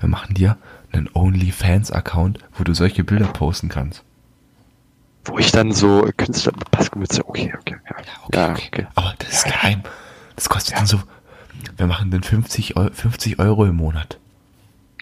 Wir 0.00 0.08
machen 0.08 0.34
dir 0.34 0.56
einen 0.92 1.08
OnlyFans-Account, 1.12 2.38
wo 2.56 2.64
du 2.64 2.74
solche 2.74 3.04
Bilder 3.04 3.26
posten 3.26 3.68
kannst. 3.68 4.02
Wo 5.26 5.38
ich 5.38 5.50
dann 5.52 5.72
so 5.72 6.08
Künstler 6.16 6.52
mit 6.56 6.70
Paskomütze, 6.70 7.26
okay, 7.26 7.52
okay, 7.58 7.76
ja. 8.32 8.48
Ja, 8.48 8.52
okay. 8.52 8.86
Aber 8.94 9.14
das 9.18 9.28
ist 9.32 9.44
geheim. 9.44 9.82
Das 10.36 10.48
kostet 10.48 10.76
dann 10.76 10.86
so. 10.86 11.00
Wir 11.76 11.86
machen 11.86 12.10
dann 12.10 12.22
50, 12.22 12.76
Eu 12.76 12.90
50 12.92 13.38
Euro 13.38 13.64
im 13.64 13.76
Monat. 13.76 14.18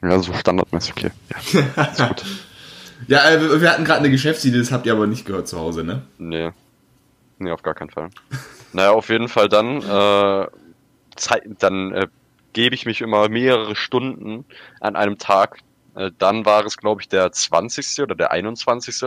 Ja, 0.03 0.19
so 0.21 0.33
standardmäßig, 0.33 0.93
okay. 0.93 1.11
Ja, 1.77 1.83
ist 1.85 1.99
gut. 2.09 2.25
Ja, 3.09 3.29
äh, 3.31 3.41
wir- 3.41 3.61
wir 3.61 3.69
hatten 3.73 3.85
gerade 3.85 3.99
eine 3.99 4.11
Geschäftsidee, 4.11 4.59
das 4.59 4.71
habt 4.71 4.87
ihr 4.87 4.93
aber 4.93 5.09
nicht 5.09 5.25
gehört 5.27 5.49
zu 5.49 5.59
Hause, 5.59 5.83
ne? 5.83 6.03
Nee. 6.19 6.53
Nee, 7.39 7.51
auf 7.51 7.65
gar 7.65 7.75
keinen 7.75 7.91
Fall. 7.91 8.11
Naja, 8.73 8.93
auf 8.93 9.09
jeden 9.09 9.27
Fall 9.29 9.49
dann, 9.49 9.83
äh, 9.83 10.47
Zeit, 11.17 11.43
dann 11.59 11.93
äh, 11.93 12.07
gebe 12.53 12.77
ich 12.77 12.87
mich 12.87 13.01
immer 13.01 13.29
mehrere 13.29 13.75
Stunden 13.75 14.45
an 14.81 14.95
einem 14.95 15.19
Tag. 15.19 15.59
Äh, 15.97 16.13
dann 16.17 16.45
war 16.47 16.65
es, 16.65 16.77
glaube 16.77 17.03
ich, 17.03 17.09
der 17.09 17.33
20. 17.33 18.03
oder 18.03 18.15
der 18.15 18.31
21. 18.31 19.03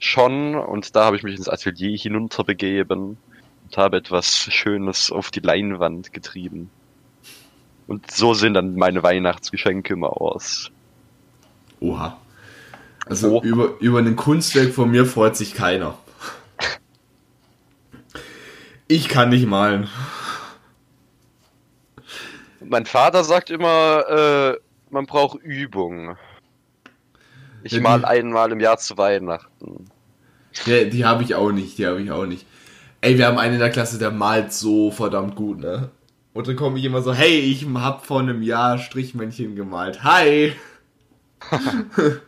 schon 0.00 0.56
und 0.56 0.96
da 0.96 1.04
habe 1.04 1.16
ich 1.16 1.22
mich 1.22 1.36
ins 1.36 1.48
Atelier 1.48 1.96
hinunterbegeben 1.96 3.16
und 3.64 3.76
habe 3.76 3.98
etwas 3.98 4.48
Schönes 4.50 5.12
auf 5.12 5.30
die 5.30 5.40
Leinwand 5.40 6.12
getrieben. 6.12 6.70
Und 7.86 8.10
so 8.10 8.34
sehen 8.34 8.54
dann 8.54 8.74
meine 8.76 9.02
Weihnachtsgeschenke 9.02 9.92
immer 9.94 10.20
aus. 10.20 10.70
Oha. 11.80 12.16
Also 13.06 13.38
Oh. 13.38 13.42
über, 13.42 13.74
über 13.80 13.98
ein 13.98 14.16
Kunstwerk 14.16 14.72
von 14.72 14.90
mir 14.90 15.06
freut 15.06 15.36
sich 15.36 15.54
keiner. 15.54 15.96
Ich 18.88 19.08
kann 19.08 19.28
nicht 19.28 19.46
malen. 19.46 19.88
Mein 22.60 22.86
Vater 22.86 23.24
sagt 23.24 23.50
immer, 23.50 24.04
äh, 24.08 24.58
man 24.90 25.06
braucht 25.06 25.40
Übung. 25.42 26.16
Ich 27.62 27.72
Ja, 27.72 27.80
mal 27.80 28.04
einmal 28.04 28.52
im 28.52 28.60
Jahr 28.60 28.78
zu 28.78 28.96
Weihnachten. 28.96 29.90
Ja, 30.66 30.84
die 30.84 31.04
habe 31.04 31.22
ich 31.22 31.34
auch 31.34 31.52
nicht, 31.52 31.78
die 31.78 31.86
habe 31.86 32.02
ich 32.02 32.10
auch 32.10 32.26
nicht. 32.26 32.46
Ey, 33.00 33.16
wir 33.16 33.26
haben 33.26 33.38
einen 33.38 33.54
in 33.54 33.60
der 33.60 33.70
Klasse, 33.70 33.98
der 33.98 34.10
malt 34.10 34.52
so 34.52 34.90
verdammt 34.90 35.36
gut, 35.36 35.58
ne? 35.58 35.90
Und 36.32 36.48
dann 36.48 36.56
komme 36.56 36.78
ich 36.78 36.84
immer 36.84 37.02
so, 37.02 37.12
hey, 37.12 37.38
ich 37.38 37.66
hab 37.74 38.06
vor 38.06 38.20
einem 38.20 38.42
Jahr 38.42 38.78
Strichmännchen 38.78 39.56
gemalt. 39.56 40.02
Hi! 40.04 40.54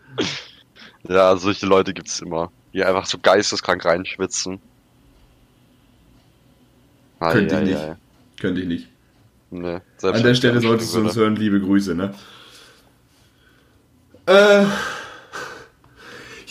Ja, 1.09 1.37
solche 1.37 1.67
Leute 1.67 1.93
gibt's 1.93 2.21
immer, 2.21 2.53
die 2.73 2.85
einfach 2.85 3.07
so 3.07 3.19
geisteskrank 3.19 3.85
reinschwitzen. 3.85 4.61
Ei, 7.19 7.33
Könnte 7.33 7.57
ich 7.57 7.71
nicht. 7.71 7.81
Könnte 8.41 8.61
ich 8.61 8.67
nicht. 8.67 8.89
Nee, 9.51 9.75
An 9.75 9.83
wenn 10.01 10.23
der 10.23 10.35
Stelle 10.35 10.61
solltest 10.61 10.95
du 10.95 11.01
uns 11.01 11.17
hören, 11.17 11.37
liebe 11.37 11.61
Grüße, 11.61 11.95
ne? 11.95 12.15
Äh. 14.27 14.65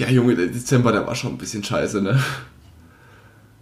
Ja, 0.01 0.09
Junge, 0.09 0.35
der 0.35 0.47
Dezember, 0.47 0.91
der 0.91 1.05
war 1.05 1.13
schon 1.13 1.33
ein 1.33 1.37
bisschen 1.37 1.63
scheiße, 1.63 2.01
ne? 2.01 2.19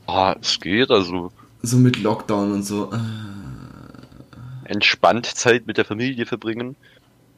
Ah, 0.07 0.37
es 0.41 0.57
geht, 0.61 0.89
also 0.89 1.33
So 1.63 1.75
mit 1.75 2.01
Lockdown 2.01 2.53
und 2.53 2.63
so. 2.63 2.93
Äh. 2.93 4.69
entspannt 4.71 5.25
Zeit 5.25 5.67
mit 5.67 5.75
der 5.75 5.83
Familie 5.83 6.25
verbringen. 6.25 6.77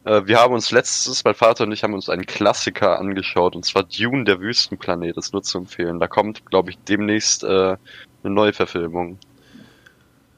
Äh, 0.04 0.28
wir 0.28 0.38
haben 0.38 0.54
uns 0.54 0.70
letztes, 0.70 1.24
mein 1.24 1.34
Vater 1.34 1.64
und 1.64 1.72
ich 1.72 1.84
haben 1.84 1.96
uns 1.96 2.10
einen 2.10 2.28
Klassiker 2.28 3.00
angeschaut, 3.00 3.56
und 3.56 3.66
zwar 3.66 3.86
Dune, 3.86 4.24
der 4.24 4.40
Wüstenplanet, 4.40 5.18
das 5.18 5.34
nur 5.34 5.42
zu 5.42 5.58
empfehlen. 5.58 6.00
Da 6.00 6.06
kommt, 6.06 6.46
glaube 6.46 6.70
ich, 6.70 6.78
demnächst 6.88 7.44
äh, 7.44 7.48
eine 7.48 7.78
neue 8.24 8.54
Verfilmung. 8.54 9.18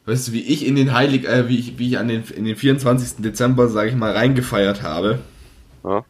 Weißt 0.05 0.29
du, 0.29 0.31
wie 0.31 0.41
ich 0.41 0.65
in 0.65 0.77
den 0.77 0.93
Heilig, 0.93 1.27
äh, 1.27 1.49
wie 1.49 1.59
ich, 1.59 1.79
wie 1.79 1.89
ich 1.89 1.97
an 1.97 2.07
den, 2.07 2.23
in 2.33 2.45
den 2.45 2.55
24. 2.55 3.21
Dezember, 3.21 3.67
sage 3.67 3.89
ich 3.89 3.95
mal, 3.97 4.13
reingefeiert 4.13 4.83
habe? 4.83 5.19
Ja? 5.83 6.05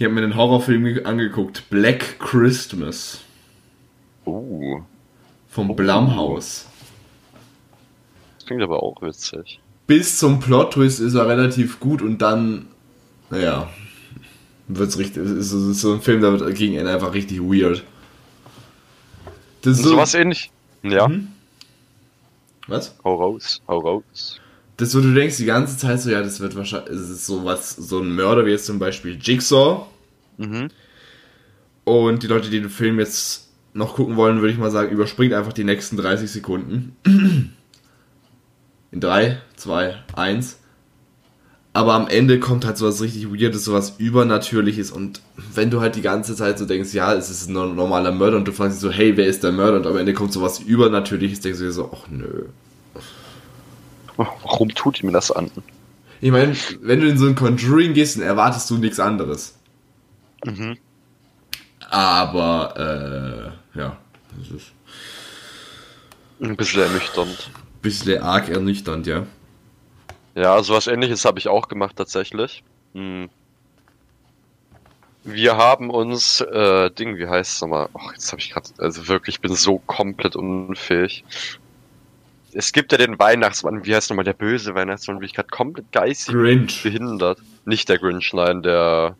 Ich 0.00 0.04
habe 0.06 0.14
mir 0.14 0.22
einen 0.22 0.34
Horrorfilm 0.34 0.84
ge- 0.84 1.04
angeguckt, 1.04 1.68
Black 1.68 2.18
Christmas 2.20 3.20
Uh, 4.24 4.80
vom 5.50 5.76
Blumhouse. 5.76 6.66
das 8.38 8.46
klingt 8.46 8.62
aber 8.62 8.82
auch 8.82 9.02
witzig. 9.02 9.60
Bis 9.86 10.16
zum 10.16 10.40
Plot-Twist 10.40 11.00
ist 11.00 11.12
er 11.14 11.28
relativ 11.28 11.80
gut 11.80 12.00
und 12.00 12.22
dann, 12.22 12.68
naja, 13.28 13.68
wird's 14.68 14.96
richtig, 14.96 15.22
ist, 15.24 15.52
ist 15.52 15.80
so 15.82 15.92
ein 15.92 16.00
Film, 16.00 16.22
da 16.22 16.32
wird 16.32 16.54
gegen 16.56 16.76
Ende 16.76 16.92
einfach 16.94 17.12
richtig 17.12 17.40
weird. 17.40 17.84
Das 19.60 19.72
ist 19.74 19.78
Und 19.80 19.84
so, 19.84 19.90
sowas 19.90 20.14
ähnlich. 20.14 20.50
Ja, 20.82 21.08
Mhm. 21.08 21.28
was? 22.68 22.96
hau 23.04 23.16
raus, 23.16 23.60
hau 23.68 23.78
raus. 23.80 24.39
Das 24.80 24.92
so, 24.92 25.02
du 25.02 25.12
denkst 25.12 25.36
die 25.36 25.44
ganze 25.44 25.76
Zeit 25.76 26.00
so, 26.00 26.08
ja, 26.08 26.22
das 26.22 26.40
wird 26.40 26.56
wahrscheinlich, 26.56 26.88
es 26.90 27.10
ist 27.10 27.26
so 27.26 27.44
was, 27.44 27.76
so 27.76 27.98
ein 27.98 28.14
Mörder 28.14 28.46
wie 28.46 28.50
jetzt 28.50 28.64
zum 28.64 28.78
Beispiel 28.78 29.18
Jigsaw. 29.20 29.84
Mhm. 30.38 30.68
Und 31.84 32.22
die 32.22 32.26
Leute, 32.26 32.48
die 32.48 32.60
den 32.60 32.70
Film 32.70 32.98
jetzt 32.98 33.50
noch 33.74 33.96
gucken 33.96 34.16
wollen, 34.16 34.40
würde 34.40 34.54
ich 34.54 34.58
mal 34.58 34.70
sagen, 34.70 34.90
überspringt 34.90 35.34
einfach 35.34 35.52
die 35.52 35.64
nächsten 35.64 35.98
30 35.98 36.30
Sekunden. 36.30 36.96
In 38.90 39.00
3, 39.00 39.42
2, 39.56 39.96
1. 40.16 40.58
Aber 41.74 41.92
am 41.92 42.08
Ende 42.08 42.40
kommt 42.40 42.64
halt 42.64 42.78
sowas 42.78 43.02
richtig 43.02 43.30
Weirdes, 43.30 43.66
sowas 43.66 43.96
Übernatürliches. 43.98 44.90
Und 44.90 45.20
wenn 45.54 45.68
du 45.68 45.82
halt 45.82 45.94
die 45.94 46.00
ganze 46.00 46.34
Zeit 46.34 46.58
so 46.58 46.64
denkst, 46.64 46.94
ja, 46.94 47.12
es 47.12 47.28
ist 47.28 47.50
ein 47.50 47.52
normaler 47.52 48.12
Mörder 48.12 48.38
und 48.38 48.48
du 48.48 48.52
fragst 48.52 48.76
dich 48.76 48.80
so, 48.80 48.90
hey, 48.90 49.14
wer 49.18 49.26
ist 49.26 49.44
der 49.44 49.52
Mörder? 49.52 49.76
Und 49.76 49.86
am 49.86 49.98
Ende 49.98 50.14
kommt 50.14 50.32
sowas 50.32 50.58
Übernatürliches, 50.58 51.40
denkst 51.40 51.58
du 51.58 51.66
dir 51.66 51.72
so, 51.72 51.90
ach 51.94 52.08
nö. 52.08 52.46
Warum 54.42 54.68
tut 54.70 55.00
ihr 55.00 55.06
mir 55.06 55.12
das 55.12 55.30
an? 55.30 55.50
Ich 56.20 56.30
meine, 56.30 56.54
wenn 56.82 57.00
du 57.00 57.08
in 57.08 57.16
so 57.18 57.26
ein 57.26 57.34
Conjuring 57.34 57.94
gehst, 57.94 58.16
dann 58.16 58.24
erwartest 58.24 58.68
du 58.70 58.76
nichts 58.76 59.00
anderes. 59.00 59.56
Mhm. 60.44 60.76
Aber, 61.88 63.54
äh, 63.74 63.78
ja, 63.78 63.96
das 64.38 64.50
ist 64.50 64.72
Ein 66.40 66.56
bisschen 66.56 66.82
ernüchternd. 66.82 67.50
ein 67.54 67.80
bisschen 67.82 68.22
arg 68.22 68.48
ernüchternd, 68.48 69.06
ja. 69.06 69.26
Ja, 70.34 70.62
sowas 70.62 70.86
ähnliches 70.86 71.24
habe 71.24 71.38
ich 71.38 71.48
auch 71.48 71.68
gemacht 71.68 71.96
tatsächlich. 71.96 72.62
Hm. 72.94 73.28
Wir 75.24 75.56
haben 75.56 75.90
uns, 75.90 76.40
äh, 76.40 76.90
Ding, 76.90 77.18
wie 77.18 77.26
heißt 77.28 77.54
es 77.56 77.60
nochmal? 77.60 77.88
Ach, 77.94 78.12
jetzt 78.12 78.30
habe 78.32 78.40
ich 78.40 78.50
gerade, 78.52 78.68
also 78.78 79.06
wirklich, 79.08 79.36
ich 79.36 79.40
bin 79.40 79.54
so 79.54 79.78
komplett 79.78 80.36
unfähig. 80.36 81.24
Es 82.52 82.72
gibt 82.72 82.92
ja 82.92 82.98
den 82.98 83.18
Weihnachtsmann, 83.18 83.84
wie 83.84 83.94
heißt 83.94 84.10
nochmal 84.10 84.24
der 84.24 84.32
böse 84.32 84.74
Weihnachtsmann, 84.74 85.18
bin 85.18 85.26
ich 85.26 85.34
gerade 85.34 85.48
komplett 85.48 85.92
geistig 85.92 86.34
Grinch. 86.34 86.82
behindert. 86.82 87.38
Nicht 87.64 87.88
der 87.88 87.98
Grinch, 87.98 88.32
nein, 88.32 88.62
der, 88.62 89.16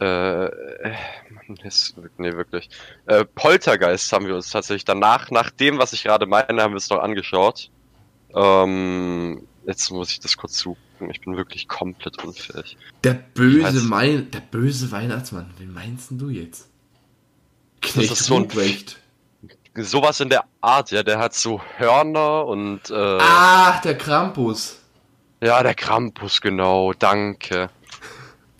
äh, 0.00 0.44
äh, 0.46 0.94
Mann, 1.30 1.56
ist, 1.64 1.94
nee, 2.18 2.32
wirklich. 2.32 2.68
Äh, 3.06 3.24
Poltergeist 3.24 4.12
haben 4.12 4.26
wir 4.26 4.34
uns 4.34 4.50
tatsächlich 4.50 4.84
danach, 4.84 5.30
nach 5.30 5.50
dem, 5.50 5.78
was 5.78 5.92
ich 5.92 6.02
gerade 6.04 6.26
meine, 6.26 6.62
haben 6.62 6.72
wir 6.72 6.78
es 6.78 6.90
noch 6.90 7.00
angeschaut. 7.00 7.70
Ähm, 8.34 9.46
jetzt 9.66 9.90
muss 9.90 10.10
ich 10.10 10.20
das 10.20 10.36
kurz 10.36 10.58
suchen. 10.58 10.78
Ich 11.10 11.20
bin 11.22 11.36
wirklich 11.36 11.66
komplett 11.68 12.22
unfähig. 12.22 12.76
Der 13.04 13.14
böse, 13.14 13.80
mein, 13.88 14.30
der 14.30 14.40
böse 14.40 14.90
Weihnachtsmann. 14.92 15.50
Wen 15.58 15.72
meinst 15.72 16.10
denn 16.10 16.18
du 16.18 16.28
jetzt? 16.28 16.68
Knecht 17.80 18.12
ist 18.12 18.24
so 18.24 18.36
ein- 18.36 18.42
Ruprecht. 18.42 18.99
Sowas 19.82 20.20
in 20.20 20.28
der 20.28 20.44
Art, 20.60 20.90
ja, 20.90 21.02
der 21.02 21.18
hat 21.18 21.34
so 21.34 21.60
Hörner 21.76 22.46
und, 22.46 22.90
äh, 22.90 23.18
Ach, 23.20 23.80
der 23.80 23.96
Krampus. 23.96 24.78
ja, 25.40 25.62
der 25.62 25.74
Krampus, 25.74 26.40
genau, 26.40 26.92
danke. 26.92 27.70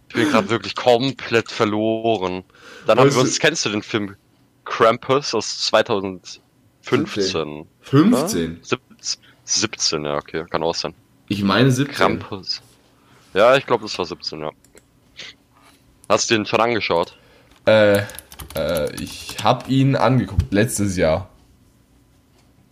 Ich 0.09 0.15
bin 0.15 0.31
gerade 0.31 0.51
wirklich 0.51 0.75
komplett 0.75 1.51
verloren. 1.51 2.43
Dann 2.87 2.99
haben 2.99 3.15
wir 3.15 3.21
uns, 3.21 3.39
kennst 3.39 3.65
du 3.65 3.69
den 3.69 3.83
Film 3.83 4.17
Krampus 4.65 5.35
aus 5.35 5.67
2015? 5.67 6.41
15. 6.85 7.67
Ja? 7.83 8.29
17, 8.29 8.61
17, 9.45 10.05
ja, 10.05 10.17
okay, 10.17 10.45
kann 10.51 10.63
auch 10.63 10.75
sein. 10.75 10.95
Ich 11.29 11.43
meine 11.43 11.71
17. 11.71 11.95
Krampus. 11.95 12.61
Ja, 13.35 13.57
ich 13.57 13.67
glaube, 13.67 13.85
das 13.85 13.97
war 13.99 14.05
17, 14.05 14.41
ja. 14.41 14.51
Hast 16.09 16.29
du 16.31 16.35
den 16.35 16.45
schon 16.47 16.61
angeschaut? 16.61 17.17
Äh, 17.67 18.03
äh, 18.55 18.95
ich 18.97 19.37
hab 19.43 19.69
ihn 19.69 19.97
angeguckt, 19.97 20.53
letztes 20.53 20.97
Jahr. 20.97 21.29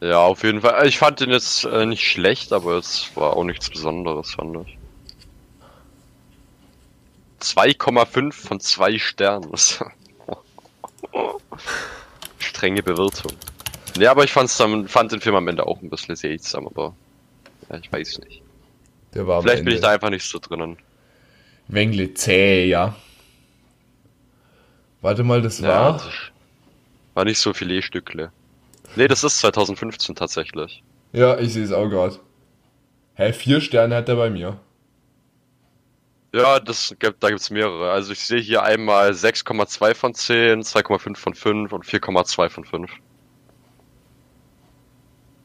Ja, 0.00 0.20
auf 0.20 0.44
jeden 0.44 0.60
Fall. 0.60 0.86
Ich 0.86 0.98
fand 0.98 1.20
den 1.20 1.30
jetzt 1.30 1.64
äh, 1.64 1.84
nicht 1.86 2.04
schlecht, 2.04 2.52
aber 2.52 2.76
es 2.76 3.10
war 3.16 3.36
auch 3.36 3.44
nichts 3.44 3.68
Besonderes, 3.68 4.34
fand 4.34 4.66
ich. 4.66 4.78
2,5 7.40 8.32
von 8.32 8.60
2 8.60 8.98
Sternen. 8.98 9.52
Strenge 12.38 12.82
Bewertung. 12.82 13.32
Ja, 13.96 14.10
aber 14.12 14.24
ich 14.24 14.32
fand's 14.32 14.56
dann, 14.56 14.88
fand 14.88 15.12
den 15.12 15.20
Film 15.20 15.36
am 15.36 15.48
Ende 15.48 15.66
auch 15.66 15.82
ein 15.82 15.90
bisschen 15.90 16.16
seltsam, 16.16 16.66
aber 16.66 16.94
ja, 17.70 17.78
ich 17.78 17.92
weiß 17.92 18.20
nicht. 18.20 18.42
Der 19.14 19.26
war 19.26 19.38
am 19.38 19.42
Vielleicht 19.42 19.64
bin 19.64 19.74
ich 19.74 19.80
da 19.80 19.90
einfach 19.90 20.10
nicht 20.10 20.24
so 20.24 20.38
drinnen. 20.38 20.76
Wengle 21.68 22.14
zäh, 22.14 22.66
ja. 22.66 22.94
Warte 25.00 25.22
mal, 25.22 25.42
das 25.42 25.60
Ja, 25.60 25.68
war. 25.68 26.02
war 27.14 27.24
nicht 27.24 27.38
so 27.38 27.52
Filetstückle. 27.52 28.32
Nee, 28.96 29.08
das 29.08 29.22
ist 29.24 29.38
2015 29.40 30.14
tatsächlich. 30.16 30.82
Ja, 31.12 31.38
ich 31.38 31.52
sehe 31.52 31.64
es 31.64 31.72
auch 31.72 31.88
gerade. 31.88 32.18
Hä, 33.14 33.32
vier 33.32 33.60
Sterne 33.60 33.96
hat 33.96 34.08
er 34.08 34.16
bei 34.16 34.30
mir. 34.30 34.58
Ja, 36.34 36.60
das 36.60 36.94
gibt, 36.98 37.22
da 37.22 37.30
gibt's 37.30 37.50
mehrere. 37.50 37.90
Also 37.90 38.12
ich 38.12 38.20
sehe 38.20 38.40
hier 38.40 38.62
einmal 38.62 39.10
6,2 39.12 39.94
von 39.94 40.14
10, 40.14 40.62
2,5 40.62 41.16
von 41.16 41.34
5 41.34 41.72
und 41.72 41.84
4,2 41.84 42.48
von 42.50 42.64
5. 42.64 42.90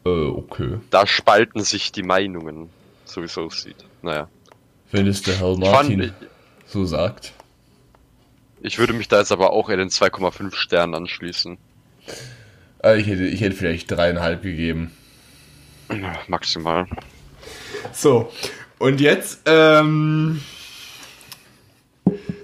Äh, 0.05 0.10
okay. 0.10 0.79
Da 0.89 1.07
spalten 1.07 1.62
sich 1.62 1.91
die 1.93 2.03
Meinungen, 2.03 2.70
so 3.05 3.22
wie 3.22 3.25
es 3.25 3.37
aussieht. 3.37 3.77
Naja. 4.01 4.27
Wenn 4.92 5.07
es 5.07 5.22
der 5.22 5.35
Herr 5.35 5.53
fand, 5.55 5.59
Martin 5.59 6.01
ich, 6.01 6.11
so 6.66 6.83
sagt. 6.85 7.33
Ich 8.63 8.79
würde 8.79 8.93
mich 8.93 9.07
da 9.07 9.19
jetzt 9.19 9.31
aber 9.31 9.51
auch 9.51 9.69
in 9.69 9.77
den 9.77 9.89
2,5 9.89 10.55
Sternen 10.55 10.95
anschließen. 10.95 11.57
Äh, 12.83 12.99
ich, 12.99 13.07
hätte, 13.07 13.25
ich 13.25 13.41
hätte 13.41 13.55
vielleicht 13.55 13.91
dreieinhalb 13.91 14.41
gegeben. 14.41 14.91
Ja, 15.91 16.15
Maximal. 16.27 16.87
So, 17.91 18.31
und 18.79 18.99
jetzt, 19.01 19.41
ähm. 19.45 20.41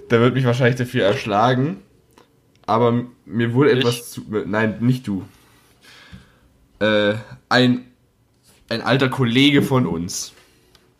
Da 0.08 0.20
wird 0.20 0.34
mich 0.34 0.44
wahrscheinlich 0.44 0.76
dafür 0.76 1.04
erschlagen. 1.04 1.82
Aber 2.66 3.04
mir 3.24 3.54
wurde 3.54 3.72
Ich? 3.72 3.78
etwas 3.78 4.10
zu. 4.10 4.24
Nein, 4.28 4.76
nicht 4.80 5.06
du. 5.06 5.26
Äh, 6.78 7.14
ein. 7.48 7.86
Ein 8.68 8.82
alter 8.82 9.08
Kollege 9.08 9.62
von 9.62 9.84
uns. 9.86 10.32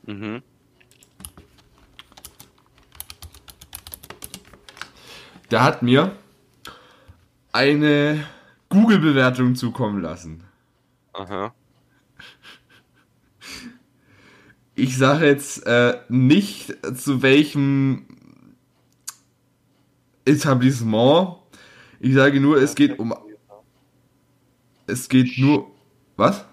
Mhm. 0.04 0.42
Der 5.51 5.65
hat 5.65 5.83
mir 5.83 6.17
eine 7.53 8.25
Google-Bewertung 8.69 9.57
zukommen 9.57 10.01
lassen. 10.01 10.45
Aha. 11.13 11.53
Ich 14.77 14.97
sage 14.97 15.27
jetzt 15.27 15.67
äh, 15.67 15.99
nicht 16.09 16.75
zu 16.97 17.23
welchem 17.23 18.07
Etablissement. 20.25 21.37
Ich 21.99 22.15
sage 22.15 22.41
nur, 22.41 22.57
es 22.57 22.75
geht 22.77 22.99
um. 22.99 23.15
Es 24.87 25.09
geht 25.09 25.37
nur. 25.37 25.71
Was? 26.17 26.45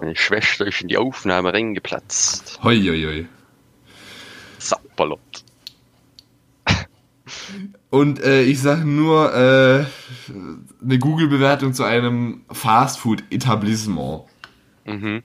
Meine 0.00 0.16
Schwester 0.16 0.66
ist 0.66 0.80
in 0.80 0.88
die 0.88 0.96
Aufnahme 0.96 1.52
reingeplatzt. 1.52 2.60
Hoi, 2.62 2.80
hoi, 2.80 3.02
hoi. 3.02 3.28
Sapperlot. 4.58 5.27
Und 7.90 8.22
äh, 8.22 8.42
ich 8.42 8.60
sage 8.60 8.84
nur 8.84 9.34
äh, 9.34 9.86
eine 10.82 10.98
Google-Bewertung 10.98 11.72
zu 11.72 11.84
einem 11.84 12.42
Fastfood-Etablissement. 12.50 14.24
Mhm. 14.84 15.22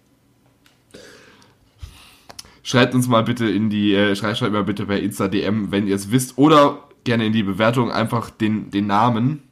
Schreibt 2.63 2.95
uns 2.95 3.07
mal 3.07 3.23
bitte 3.23 3.49
in 3.49 3.69
die, 3.69 3.93
äh, 3.93 4.15
schreibt, 4.15 4.37
schreibt 4.37 4.53
mal 4.53 4.63
bitte 4.63 4.85
bei 4.85 4.99
Insta 4.99 5.27
DM, 5.27 5.71
wenn 5.71 5.87
ihr 5.87 5.95
es 5.95 6.11
wisst, 6.11 6.37
oder 6.37 6.87
gerne 7.03 7.25
in 7.25 7.33
die 7.33 7.43
Bewertung 7.43 7.91
einfach 7.91 8.29
den, 8.29 8.71
den 8.71 8.87
Namen. 8.87 9.43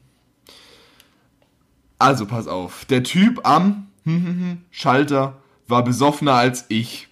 Also 2.00 2.26
pass 2.26 2.48
auf, 2.48 2.86
der 2.86 3.04
Typ 3.04 3.46
am 3.46 3.88
Schalter 4.72 5.42
war 5.68 5.84
besoffener 5.84 6.34
als 6.34 6.66
ich. 6.70 7.10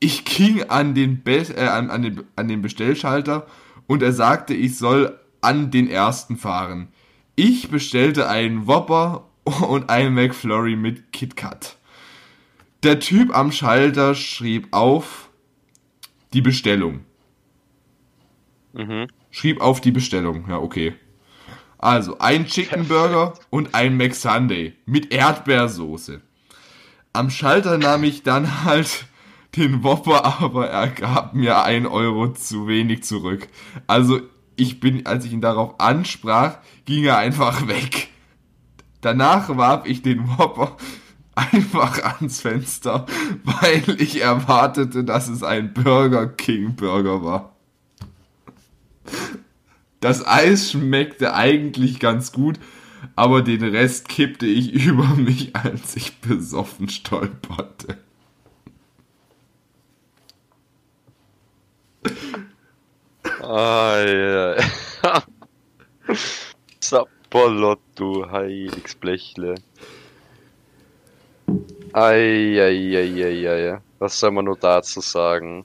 Ich 0.00 0.24
ging 0.24 0.64
an 0.64 0.94
den, 0.94 1.22
Be 1.22 1.38
äh, 1.56 1.66
an, 1.66 1.90
an, 1.90 2.02
den, 2.02 2.24
an 2.36 2.48
den 2.48 2.60
Bestellschalter 2.60 3.46
und 3.86 4.02
er 4.02 4.12
sagte, 4.12 4.54
ich 4.54 4.78
soll 4.78 5.18
an 5.40 5.70
den 5.70 5.88
ersten 5.88 6.36
fahren. 6.36 6.88
Ich 7.36 7.68
bestellte 7.68 8.28
einen 8.28 8.66
Whopper 8.66 9.28
und 9.44 9.90
einen 9.90 10.14
McFlurry 10.14 10.76
mit 10.76 11.12
KitKat. 11.12 11.76
Der 12.82 13.00
Typ 13.00 13.34
am 13.34 13.52
Schalter 13.52 14.14
schrieb 14.14 14.68
auf 14.70 15.30
die 16.32 16.42
Bestellung. 16.42 17.00
Mhm. 18.72 19.06
Schrieb 19.30 19.60
auf 19.60 19.80
die 19.80 19.92
Bestellung. 19.92 20.46
Ja, 20.48 20.58
okay. 20.58 20.94
Also, 21.78 22.18
ein 22.18 22.46
Chicken 22.46 22.88
Burger 22.88 23.34
und 23.50 23.74
ein 23.74 23.96
McSunday 23.96 24.74
mit 24.86 25.12
Erdbeersoße. 25.12 26.20
Am 27.12 27.30
Schalter 27.30 27.78
nahm 27.78 28.04
ich 28.04 28.22
dann 28.22 28.64
halt 28.64 29.06
den 29.56 29.82
Whopper, 29.82 30.24
aber 30.42 30.68
er 30.68 30.88
gab 30.88 31.34
mir 31.34 31.62
ein 31.62 31.86
Euro 31.86 32.32
zu 32.32 32.66
wenig 32.66 33.04
zurück. 33.04 33.48
Also, 33.86 34.20
ich 34.56 34.80
bin, 34.80 35.06
als 35.06 35.24
ich 35.24 35.32
ihn 35.32 35.40
darauf 35.40 35.80
ansprach, 35.80 36.58
ging 36.84 37.04
er 37.04 37.18
einfach 37.18 37.66
weg. 37.66 38.08
Danach 39.00 39.56
warf 39.56 39.86
ich 39.86 40.02
den 40.02 40.26
Whopper 40.28 40.76
einfach 41.34 42.02
ans 42.18 42.40
Fenster, 42.40 43.06
weil 43.44 44.00
ich 44.00 44.22
erwartete, 44.22 45.04
dass 45.04 45.28
es 45.28 45.42
ein 45.42 45.74
Burger 45.74 46.26
King 46.28 46.74
Burger 46.74 47.24
war. 47.24 47.56
Das 50.00 50.26
Eis 50.26 50.70
schmeckte 50.70 51.34
eigentlich 51.34 51.98
ganz 51.98 52.32
gut, 52.32 52.58
aber 53.16 53.42
den 53.42 53.62
Rest 53.62 54.08
kippte 54.08 54.46
ich 54.46 54.72
über 54.86 55.06
mich, 55.16 55.56
als 55.56 55.96
ich 55.96 56.20
besoffen 56.20 56.88
stolperte. 56.88 58.03
Ah, 63.42 63.98
ja. 64.00 64.56
Du 67.94 68.28
Heiligsblechle. 68.28 69.54
Eieieiei. 71.92 73.78
Was 74.00 74.18
soll 74.18 74.32
man 74.32 74.46
nur 74.46 74.56
dazu 74.56 75.00
sagen? 75.00 75.64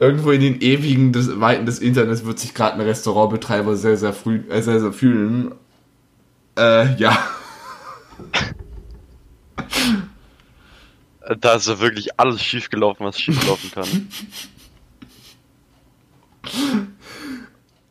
Irgendwo 0.00 0.32
in 0.32 0.40
den 0.40 0.60
ewigen 0.60 1.12
des, 1.12 1.40
Weiten 1.40 1.66
des 1.66 1.78
Internets 1.78 2.24
wird 2.24 2.40
sich 2.40 2.52
gerade 2.52 2.74
ein 2.74 2.80
Restaurantbetreiber 2.80 3.76
sehr, 3.76 3.96
sehr 3.96 4.12
früh, 4.12 4.42
äh, 4.50 4.60
sehr, 4.60 4.80
sehr 4.80 4.92
fühlen. 4.92 5.54
Äh, 6.58 6.94
ja. 6.96 7.16
Da 11.40 11.54
ist 11.54 11.66
ja 11.66 11.80
wirklich 11.80 12.20
alles 12.20 12.40
schiefgelaufen, 12.40 13.04
was 13.04 13.20
schieflaufen 13.20 13.72
kann. 13.72 14.08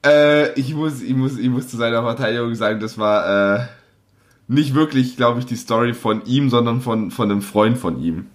Äh, 0.05 0.53
ich 0.53 0.75
muss, 0.75 1.01
ich 1.01 1.15
muss, 1.15 1.35
ich 1.39 1.49
muss 1.49 1.67
zu 1.67 1.77
seiner 1.77 2.03
Verteidigung 2.03 2.53
sagen, 2.53 2.79
das 2.79 2.99
war 2.99 3.55
äh, 3.57 3.67
nicht 4.47 4.75
wirklich, 4.75 5.17
glaube 5.17 5.39
ich, 5.39 5.47
die 5.47 5.55
Story 5.55 5.95
von 5.95 6.23
ihm, 6.25 6.51
sondern 6.51 6.81
von, 6.81 7.09
von 7.09 7.31
einem 7.31 7.41
Freund 7.41 7.77
von 7.79 7.99
ihm. 7.99 8.27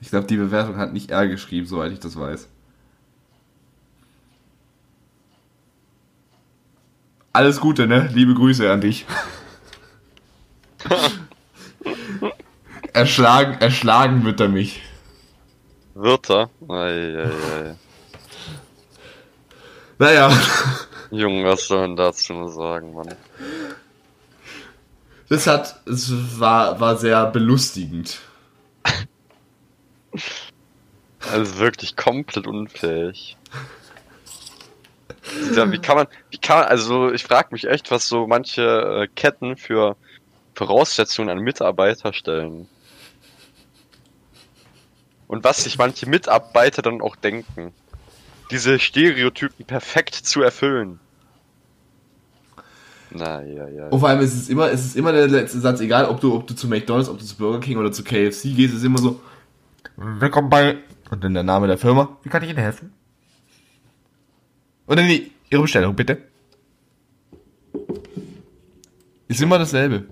Ich 0.00 0.08
glaube, 0.08 0.26
die 0.26 0.38
Bewertung 0.38 0.78
hat 0.78 0.94
nicht 0.94 1.10
er 1.10 1.28
geschrieben, 1.28 1.66
soweit 1.66 1.92
ich 1.92 2.00
das 2.00 2.18
weiß. 2.18 2.48
Alles 7.34 7.60
Gute, 7.60 7.86
ne? 7.86 8.08
Liebe 8.14 8.32
Grüße 8.32 8.72
an 8.72 8.80
dich. 8.80 9.04
erschlagen, 12.94 13.60
erschlagen 13.60 14.24
wird 14.24 14.40
er 14.40 14.48
mich. 14.48 14.80
Wird 15.94 16.30
er? 16.30 16.48
Eieiei. 16.66 17.76
Naja, 19.98 20.30
Junge, 21.10 21.44
was 21.44 21.66
soll 21.66 21.80
man 21.80 21.96
dazu 21.96 22.32
nur 22.34 22.50
sagen, 22.50 22.92
Mann? 22.94 23.14
das 25.28 25.46
hat, 25.46 25.80
es 25.86 26.38
war, 26.38 26.78
war 26.80 26.96
sehr 26.96 27.26
belustigend. 27.26 28.20
Also 31.30 31.58
wirklich 31.58 31.96
komplett 31.96 32.46
unfähig. 32.46 33.36
Ja, 35.54 35.70
wie 35.72 35.78
kann 35.78 35.96
man, 35.96 36.06
wie 36.30 36.38
kann 36.38 36.60
man, 36.60 36.68
also 36.68 37.12
ich 37.12 37.24
frage 37.24 37.48
mich 37.50 37.66
echt, 37.66 37.90
was 37.90 38.06
so 38.06 38.26
manche 38.26 38.62
äh, 38.62 39.08
Ketten 39.08 39.56
für 39.56 39.96
Voraussetzungen 40.54 41.30
an 41.30 41.38
Mitarbeiter 41.38 42.12
stellen. 42.12 42.68
Und 45.26 45.42
was 45.42 45.64
sich 45.64 45.78
manche 45.78 46.08
Mitarbeiter 46.08 46.82
dann 46.82 47.00
auch 47.00 47.16
denken. 47.16 47.74
Diese 48.50 48.78
Stereotypen 48.78 49.66
perfekt 49.66 50.14
zu 50.14 50.42
erfüllen. 50.42 51.00
Na 53.10 53.42
ja, 53.42 53.68
ja. 53.68 53.88
Und 53.88 54.00
vor 54.00 54.08
allem 54.08 54.20
ist 54.20 54.34
es 54.34 54.48
immer, 54.48 54.70
es 54.70 54.84
ist 54.84 54.96
immer 54.96 55.12
der 55.12 55.28
letzte 55.28 55.58
Satz, 55.60 55.80
egal 55.80 56.06
ob 56.06 56.20
du, 56.20 56.34
ob 56.34 56.46
du 56.46 56.54
zu 56.54 56.68
McDonalds, 56.68 57.08
ob 57.08 57.18
du 57.18 57.24
zu 57.24 57.36
Burger 57.36 57.60
King 57.60 57.78
oder 57.78 57.92
zu 57.92 58.04
KFC 58.04 58.54
gehst, 58.54 58.74
ist 58.74 58.84
immer 58.84 58.98
so, 58.98 59.20
willkommen 59.96 60.50
bei, 60.50 60.78
und 61.10 61.24
dann 61.24 61.34
der 61.34 61.42
Name 61.42 61.66
der 61.66 61.78
Firma, 61.78 62.16
wie 62.22 62.28
kann 62.28 62.42
ich 62.42 62.50
Ihnen 62.50 62.58
helfen? 62.58 62.92
Oder 64.86 65.02
nee, 65.02 65.30
Ihre 65.50 65.62
Bestellung, 65.62 65.94
bitte. 65.94 66.18
Ist 69.28 69.42
immer 69.42 69.58
dasselbe. 69.58 70.04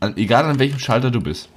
An, 0.00 0.16
egal 0.16 0.44
an 0.44 0.58
welchem 0.58 0.78
Schalter 0.78 1.10
du 1.10 1.20
bist. 1.20 1.48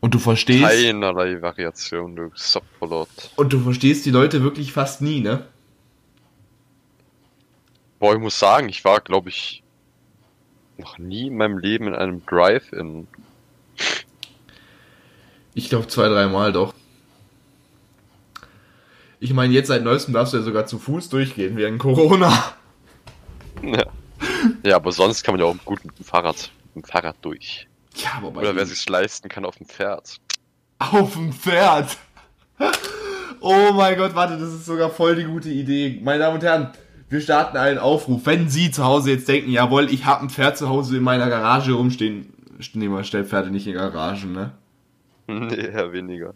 Und 0.00 0.05
du 0.16 0.22
verstehst, 0.22 0.64
Keinerlei 0.64 1.40
Variation, 1.40 2.16
du 2.16 2.30
Subpolot. 2.34 3.08
und 3.36 3.52
du 3.52 3.60
verstehst 3.60 4.06
die 4.06 4.10
Leute 4.10 4.42
wirklich 4.42 4.72
fast 4.72 5.02
nie, 5.02 5.20
ne? 5.20 5.46
Boah, 7.98 8.14
ich 8.14 8.20
muss 8.20 8.38
sagen, 8.38 8.68
ich 8.68 8.84
war, 8.84 9.00
glaube 9.00 9.30
ich, 9.30 9.62
noch 10.78 10.98
nie 10.98 11.28
in 11.28 11.36
meinem 11.36 11.58
Leben 11.58 11.88
in 11.88 11.94
einem 11.94 12.24
Drive-In. 12.26 13.06
Ich 15.54 15.70
glaube 15.70 15.88
zwei, 15.88 16.08
dreimal 16.08 16.52
doch. 16.52 16.74
Ich 19.18 19.32
meine, 19.32 19.54
jetzt 19.54 19.68
seit 19.68 19.82
neuestem 19.82 20.12
darfst 20.12 20.34
du 20.34 20.38
ja 20.38 20.42
sogar 20.42 20.66
zu 20.66 20.78
Fuß 20.78 21.08
durchgehen 21.08 21.56
während 21.56 21.78
Corona. 21.78 22.54
Ja. 23.62 23.86
ja, 24.62 24.76
aber 24.76 24.92
sonst 24.92 25.24
kann 25.24 25.34
man 25.34 25.40
ja 25.40 25.46
auch 25.46 25.64
gut 25.64 25.82
mit 25.84 25.98
dem 25.98 26.04
Fahrrad, 26.04 26.50
mit 26.74 26.84
dem 26.84 26.88
Fahrrad 26.88 27.16
durch. 27.22 27.66
Ja, 27.96 28.10
aber 28.18 28.30
bei 28.30 28.40
Oder 28.42 28.56
wer 28.56 28.66
sich's 28.66 28.88
leisten 28.88 29.28
kann, 29.28 29.44
auf 29.44 29.56
dem 29.56 29.66
Pferd. 29.66 30.16
auf 30.78 31.14
dem 31.14 31.32
Pferd. 31.32 31.96
Oh 33.40 33.72
mein 33.74 33.96
Gott, 33.96 34.14
warte, 34.14 34.38
das 34.38 34.52
ist 34.52 34.66
sogar 34.66 34.90
voll 34.90 35.16
die 35.16 35.24
gute 35.24 35.50
Idee. 35.50 36.00
Meine 36.02 36.20
Damen 36.20 36.36
und 36.36 36.42
Herren, 36.42 36.70
wir 37.08 37.20
starten 37.20 37.56
einen 37.56 37.78
Aufruf. 37.78 38.22
Wenn 38.24 38.48
Sie 38.48 38.70
zu 38.70 38.84
Hause 38.84 39.12
jetzt 39.12 39.28
denken, 39.28 39.50
jawohl, 39.50 39.90
ich 39.90 40.04
habe 40.06 40.22
ein 40.22 40.30
Pferd 40.30 40.56
zu 40.58 40.68
Hause 40.68 40.96
in 40.96 41.02
meiner 41.02 41.28
Garage 41.28 41.72
rumstehen. 41.72 42.32
Nee, 42.72 42.88
man 42.88 43.04
stellt 43.04 43.28
Pferde 43.28 43.50
nicht 43.50 43.66
in 43.66 43.74
Garagen, 43.74 44.32
ne? 44.32 44.52
Nee, 45.28 45.56
eher 45.56 45.92
weniger. 45.92 46.34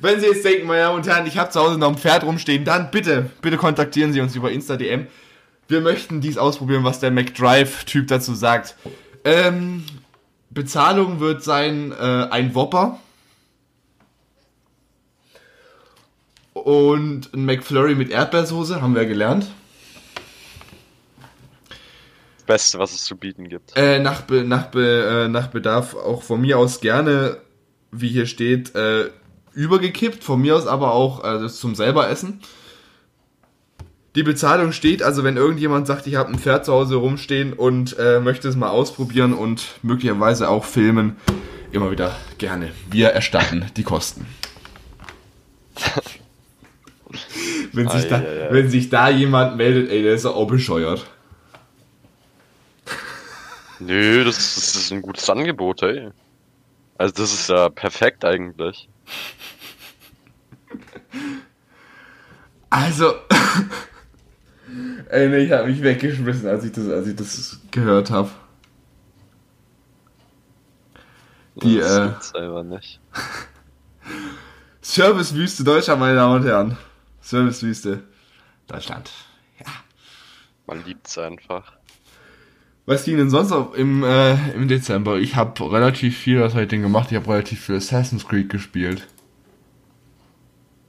Wenn 0.00 0.18
Sie 0.20 0.26
jetzt 0.26 0.44
denken, 0.44 0.66
meine 0.66 0.82
Damen 0.82 0.96
und 0.96 1.06
Herren, 1.06 1.24
ich 1.26 1.38
habe 1.38 1.50
zu 1.50 1.60
Hause 1.60 1.78
noch 1.78 1.88
ein 1.88 1.96
Pferd 1.98 2.24
rumstehen, 2.24 2.64
dann 2.64 2.90
bitte, 2.90 3.30
bitte 3.40 3.56
kontaktieren 3.56 4.12
Sie 4.12 4.20
uns 4.20 4.34
über 4.34 4.50
Insta-DM. 4.50 5.06
Wir 5.68 5.80
möchten 5.80 6.20
dies 6.20 6.36
ausprobieren, 6.36 6.82
was 6.82 6.98
der 6.98 7.12
McDrive-Typ 7.12 8.08
dazu 8.08 8.34
sagt. 8.34 8.74
Ähm, 9.24 9.84
Bezahlung 10.54 11.20
wird 11.20 11.42
sein 11.42 11.92
äh, 11.92 12.28
ein 12.30 12.54
Whopper. 12.54 12.98
Und 16.52 17.34
ein 17.34 17.44
McFlurry 17.44 17.96
mit 17.96 18.10
Erdbeersoße, 18.10 18.80
haben 18.80 18.94
wir 18.94 19.04
gelernt. 19.04 19.48
Beste, 22.46 22.78
was 22.78 22.92
es 22.92 23.04
zu 23.04 23.16
bieten 23.16 23.48
gibt. 23.48 23.76
Äh, 23.76 23.98
nach, 23.98 24.22
Be 24.22 24.44
nach, 24.44 24.66
Be 24.66 25.24
äh, 25.24 25.28
nach 25.28 25.48
Bedarf 25.48 25.94
auch 25.94 26.22
von 26.22 26.40
mir 26.40 26.58
aus 26.58 26.80
gerne, 26.80 27.38
wie 27.90 28.08
hier 28.08 28.26
steht, 28.26 28.74
äh, 28.74 29.10
übergekippt. 29.52 30.22
Von 30.22 30.42
mir 30.42 30.54
aus 30.54 30.66
aber 30.66 30.92
auch 30.92 31.24
äh, 31.24 31.48
zum 31.48 31.74
selber 31.74 32.08
essen. 32.08 32.40
Die 34.14 34.22
Bezahlung 34.22 34.70
steht, 34.70 35.02
also 35.02 35.24
wenn 35.24 35.36
irgendjemand 35.36 35.88
sagt, 35.88 36.06
ich 36.06 36.14
habe 36.14 36.30
ein 36.30 36.38
Pferd 36.38 36.64
zu 36.64 36.72
Hause 36.72 36.94
rumstehen 36.94 37.52
und 37.52 37.98
äh, 37.98 38.20
möchte 38.20 38.48
es 38.48 38.54
mal 38.54 38.68
ausprobieren 38.68 39.32
und 39.32 39.80
möglicherweise 39.82 40.48
auch 40.48 40.64
filmen, 40.64 41.16
immer 41.72 41.90
wieder 41.90 42.14
gerne. 42.38 42.70
Wir 42.90 43.08
erstatten 43.08 43.66
die 43.76 43.82
Kosten. 43.82 44.26
wenn, 47.72 47.88
sich 47.88 48.06
da, 48.08 48.18
Ei, 48.18 48.20
ei, 48.20 48.46
ei. 48.46 48.52
wenn 48.52 48.70
sich 48.70 48.88
da 48.88 49.08
jemand 49.08 49.56
meldet, 49.56 49.90
ey, 49.90 50.04
der 50.04 50.14
ist 50.14 50.24
ja 50.24 50.30
auch 50.30 50.46
bescheuert. 50.46 51.06
Nö, 53.80 54.22
das 54.22 54.38
ist, 54.38 54.56
das 54.76 54.76
ist 54.76 54.92
ein 54.92 55.02
gutes 55.02 55.28
Angebot, 55.28 55.82
ey. 55.82 56.10
Also 56.96 57.14
das 57.14 57.32
ist 57.32 57.50
ja 57.50 57.68
perfekt 57.68 58.24
eigentlich. 58.24 58.88
Also, 62.70 63.14
ey, 65.08 65.44
ich 65.44 65.52
habe 65.52 65.68
mich 65.68 65.82
weggeschmissen, 65.82 66.48
als 66.48 66.64
ich 66.64 66.72
das, 66.72 66.88
als 66.88 67.06
ich 67.06 67.16
das 67.16 67.60
gehört 67.70 68.10
habe. 68.10 68.30
Die, 71.62 71.78
das 71.78 71.98
äh, 71.98 72.08
gibt's 72.08 72.34
einfach 72.34 72.64
nicht. 72.64 73.00
Servicewüste 74.82 75.64
Deutschland, 75.64 76.00
meine 76.00 76.16
Damen 76.16 76.40
und 76.40 76.46
Herren. 76.46 76.76
Servicewüste 77.20 78.02
Deutschland. 78.66 79.10
Ja. 79.58 79.66
Man 80.66 80.84
liebt's 80.84 81.16
einfach. 81.16 81.72
Was 82.86 83.04
ging 83.04 83.16
denn 83.16 83.30
sonst 83.30 83.50
noch 83.50 83.72
im, 83.72 84.02
äh, 84.04 84.52
im 84.52 84.68
Dezember? 84.68 85.16
Ich 85.16 85.36
habe 85.36 85.72
relativ 85.72 86.18
viel 86.18 86.40
was 86.40 86.54
heute 86.54 86.78
gemacht. 86.78 87.10
Ich 87.10 87.16
habe 87.16 87.28
relativ 87.30 87.64
viel 87.64 87.76
Assassin's 87.76 88.28
Creed 88.28 88.50
gespielt. 88.50 89.06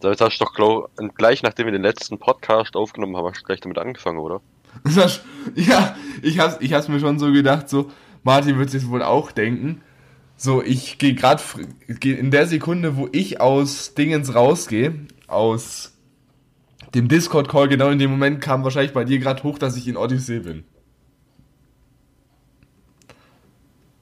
Damit 0.05 0.21
hast 0.21 0.39
du 0.39 0.45
doch 0.45 0.53
glaub, 0.53 0.91
gleich 1.17 1.43
nachdem 1.43 1.65
wir 1.65 1.71
den 1.71 1.81
letzten 1.81 2.19
Podcast 2.19 2.75
aufgenommen 2.75 3.17
haben, 3.17 3.27
hast 3.27 3.41
du 3.41 3.45
gleich 3.45 3.59
damit 3.61 3.77
angefangen, 3.77 4.19
oder? 4.19 4.41
Das- 4.83 5.21
ja, 5.55 5.95
ich 6.21 6.39
hab's, 6.39 6.57
ich 6.59 6.73
hab's 6.73 6.87
mir 6.87 6.99
schon 6.99 7.17
so 7.17 7.31
gedacht, 7.31 7.69
so, 7.69 7.91
Martin 8.23 8.57
wird 8.59 8.69
sich 8.69 8.87
wohl 8.89 9.01
auch 9.01 9.31
denken. 9.31 9.81
So, 10.37 10.61
ich 10.61 10.97
gehe 10.97 11.15
gerade 11.15 11.41
in 12.03 12.29
der 12.29 12.45
Sekunde, 12.45 12.97
wo 12.97 13.07
ich 13.11 13.39
aus 13.39 13.93
Dingens 13.93 14.35
rausgehe, 14.35 14.93
aus 15.27 15.93
dem 16.93 17.07
Discord-Call, 17.07 17.67
genau 17.69 17.89
in 17.89 17.99
dem 17.99 18.11
Moment 18.11 18.41
kam 18.41 18.63
wahrscheinlich 18.63 18.93
bei 18.93 19.05
dir 19.05 19.19
gerade 19.19 19.43
hoch, 19.43 19.57
dass 19.57 19.77
ich 19.77 19.87
in 19.87 19.97
Odyssey 19.97 20.39
bin. 20.39 20.65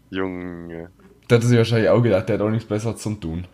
Junge. 0.09 0.89
Da 1.27 1.35
hat 1.37 1.43
er 1.43 1.47
sich 1.47 1.57
wahrscheinlich 1.57 1.89
auch 1.89 2.01
gedacht, 2.01 2.29
der 2.29 2.35
hat 2.35 2.41
auch 2.41 2.49
nichts 2.49 2.67
besser 2.67 2.95
zum 2.95 3.21
tun. 3.21 3.45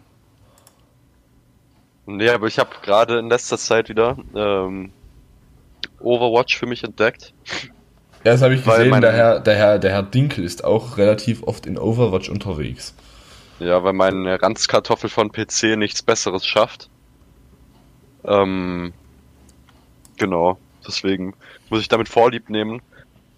Nee, 2.17 2.29
aber 2.29 2.47
ich 2.47 2.57
habe 2.59 2.69
gerade 2.81 3.19
in 3.19 3.29
letzter 3.29 3.57
Zeit 3.57 3.87
wieder 3.89 4.17
ähm, 4.35 4.91
Overwatch 5.99 6.57
für 6.57 6.65
mich 6.65 6.83
entdeckt. 6.83 7.33
Ja, 8.23 8.31
das 8.33 8.41
habe 8.41 8.55
ich 8.55 8.63
gesehen, 8.63 8.89
mein- 8.89 9.01
der 9.01 9.13
Herr, 9.13 9.39
der, 9.39 9.55
Herr, 9.55 9.79
der 9.79 9.91
Herr 9.91 10.03
Dinkel 10.03 10.43
ist 10.43 10.63
auch 10.63 10.97
relativ 10.97 11.43
oft 11.43 11.65
in 11.65 11.77
Overwatch 11.77 12.29
unterwegs. 12.29 12.93
Ja, 13.59 13.83
weil 13.83 13.93
meine 13.93 14.41
Ranzkartoffel 14.41 15.09
von 15.09 15.31
PC 15.31 15.75
nichts 15.77 16.01
Besseres 16.01 16.45
schafft. 16.45 16.89
Ähm, 18.25 18.93
genau, 20.17 20.57
deswegen 20.87 21.33
muss 21.69 21.81
ich 21.81 21.87
damit 21.89 22.09
Vorlieb 22.09 22.49
nehmen. 22.49 22.81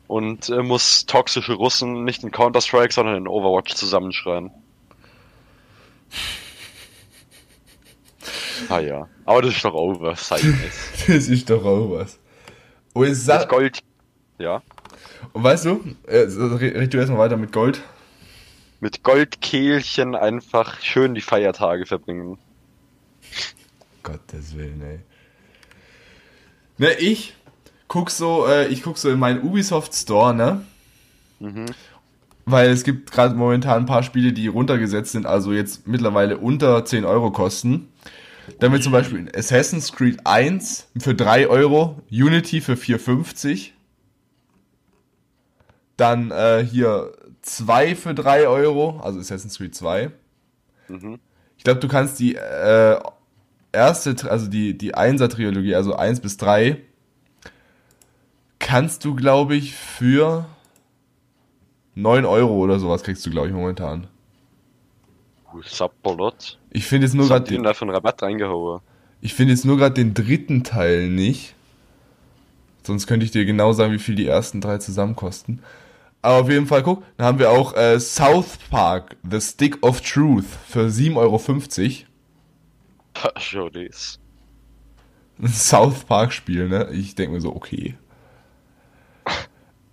und 0.07 0.49
äh, 0.49 0.61
muss 0.63 1.05
toxische 1.05 1.53
Russen 1.53 2.03
nicht 2.03 2.23
in 2.23 2.31
Counter-Strike, 2.31 2.93
sondern 2.93 3.15
in 3.15 3.27
Overwatch 3.27 3.73
zusammenschreien. 3.75 4.51
Ah 8.69 8.79
ja, 8.79 9.07
aber 9.25 9.41
das 9.41 9.55
ist 9.55 9.65
doch 9.65 9.73
sei 10.29 10.37
es. 10.37 11.05
Das 11.07 11.27
ist 11.27 11.49
doch 11.49 11.63
auch 11.65 11.91
was. 11.91 12.19
Und, 12.93 13.07
es 13.07 13.25
sa- 13.25 13.43
Gold, 13.45 13.79
ja, 14.37 14.61
und 15.33 15.43
weißt 15.43 15.65
du, 15.65 15.83
äh, 16.07 16.19
red 16.19 16.93
du 16.93 16.97
erstmal 16.97 17.19
weiter 17.19 17.37
mit 17.37 17.51
Gold. 17.51 17.81
mit 18.79 19.03
Goldkehlchen 19.03 20.15
einfach 20.15 20.81
schön 20.81 21.13
die 21.15 21.21
Feiertage 21.21 21.85
verbringen. 21.85 22.37
Gottes 24.03 24.57
Willen, 24.57 24.81
ey. 24.81 24.99
Ne, 26.77 26.93
ich 26.95 27.35
guck 27.87 28.09
so, 28.09 28.47
äh, 28.47 28.67
ich 28.67 28.81
guck 28.81 28.97
so 28.97 29.09
in 29.09 29.19
meinen 29.19 29.41
Ubisoft 29.43 29.93
Store, 29.93 30.33
ne? 30.33 30.65
Mhm. 31.39 31.67
Weil 32.45 32.71
es 32.71 32.83
gibt 32.83 33.11
gerade 33.11 33.35
momentan 33.35 33.83
ein 33.83 33.85
paar 33.85 34.01
Spiele, 34.01 34.33
die 34.33 34.47
runtergesetzt 34.47 35.11
sind, 35.11 35.27
also 35.27 35.53
jetzt 35.53 35.87
mittlerweile 35.87 36.37
unter 36.39 36.83
10 36.83 37.05
Euro 37.05 37.31
kosten. 37.31 37.87
Dann 38.59 38.71
wird 38.71 38.83
zum 38.83 38.91
Beispiel 38.91 39.29
Assassin's 39.35 39.91
Creed 39.91 40.19
1 40.25 40.87
für 40.99 41.15
3 41.15 41.47
Euro, 41.47 42.01
Unity 42.11 42.61
für 42.61 42.73
4,50. 42.73 43.71
Dann 45.97 46.31
äh, 46.31 46.65
hier 46.69 47.13
2 47.41 47.95
für 47.95 48.13
3 48.13 48.47
Euro, 48.47 48.99
also 48.99 49.19
Assassin's 49.19 49.57
Creed 49.57 49.75
2. 49.75 50.11
Mhm. 50.87 51.19
Ich 51.57 51.63
glaube, 51.63 51.79
du 51.79 51.87
kannst 51.87 52.19
die 52.19 52.35
äh, 52.35 52.99
erste, 53.71 54.29
also 54.29 54.47
die, 54.47 54.77
die 54.77 54.95
1er-Trilogie, 54.95 55.75
also 55.75 55.95
1 55.95 56.19
bis 56.19 56.37
3, 56.37 56.81
kannst 58.59 59.05
du, 59.05 59.15
glaube 59.15 59.55
ich, 59.55 59.75
für 59.75 60.45
9 61.95 62.25
Euro 62.25 62.55
oder 62.55 62.79
sowas 62.79 63.03
kriegst 63.03 63.25
du, 63.25 63.29
glaube 63.29 63.47
ich, 63.47 63.53
momentan. 63.53 64.07
Sapperlot. 65.65 66.59
Ich 66.69 66.85
finde 66.85 67.07
jetzt 67.07 67.13
nur 67.13 67.27
gerade 67.27 67.49
den, 67.49 67.63
da 67.63 67.71
einen 67.71 67.89
Rabatt 67.89 68.21
reingehauen? 68.23 68.81
ich 69.21 69.33
finde 69.33 69.53
jetzt 69.53 69.65
nur 69.65 69.77
gerade 69.77 69.95
den 69.95 70.13
dritten 70.13 70.63
Teil 70.63 71.09
nicht. 71.09 71.55
Sonst 72.83 73.05
könnte 73.05 73.25
ich 73.25 73.31
dir 73.31 73.45
genau 73.45 73.73
sagen, 73.73 73.93
wie 73.93 73.99
viel 73.99 74.15
die 74.15 74.27
ersten 74.27 74.61
drei 74.61 74.79
zusammen 74.79 75.15
kosten. 75.15 75.61
Aber 76.23 76.41
auf 76.41 76.49
jeden 76.49 76.67
Fall, 76.67 76.83
guck, 76.83 77.03
dann 77.17 77.27
haben 77.27 77.39
wir 77.39 77.51
auch 77.51 77.75
äh, 77.75 77.99
South 77.99 78.57
Park, 78.69 79.17
The 79.29 79.41
Stick 79.41 79.83
of 79.85 80.01
Truth 80.01 80.45
für 80.67 80.87
7,50 80.87 81.15
Euro. 81.15 81.39
Schau 83.37 83.69
das. 83.69 84.19
ein 85.41 85.47
South 85.47 86.03
Park 86.05 86.33
Spiel, 86.33 86.69
ne? 86.69 86.89
Ich 86.91 87.15
denke 87.15 87.33
mir 87.33 87.41
so, 87.41 87.55
okay. 87.55 87.95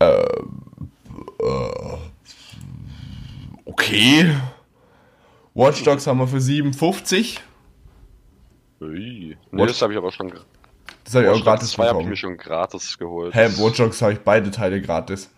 Ähm, 0.00 0.92
äh, 1.40 1.96
okay. 3.64 4.32
Watch 5.58 5.82
Dogs 5.82 6.06
haben 6.06 6.18
wir 6.18 6.28
für 6.28 6.36
7,50. 6.36 7.40
Ui. 8.80 9.36
Nee, 9.50 9.66
das 9.66 9.82
habe 9.82 9.92
ich 9.92 9.98
aber 9.98 10.12
schon. 10.12 10.32
Das 11.02 11.16
habe 11.16 11.24
ich 11.24 11.30
auch 11.30 11.42
gratis 11.42 11.72
2 11.72 11.82
habe 11.82 11.88
ich 11.88 11.92
bekommen. 11.94 12.08
mir 12.10 12.16
schon 12.16 12.36
gratis 12.36 12.96
geholt. 12.96 13.34
Hä, 13.34 13.48
Watch 13.56 13.78
Dogs 13.78 14.00
habe 14.00 14.12
ich 14.12 14.20
beide 14.20 14.52
Teile 14.52 14.80
gratis. 14.80 15.30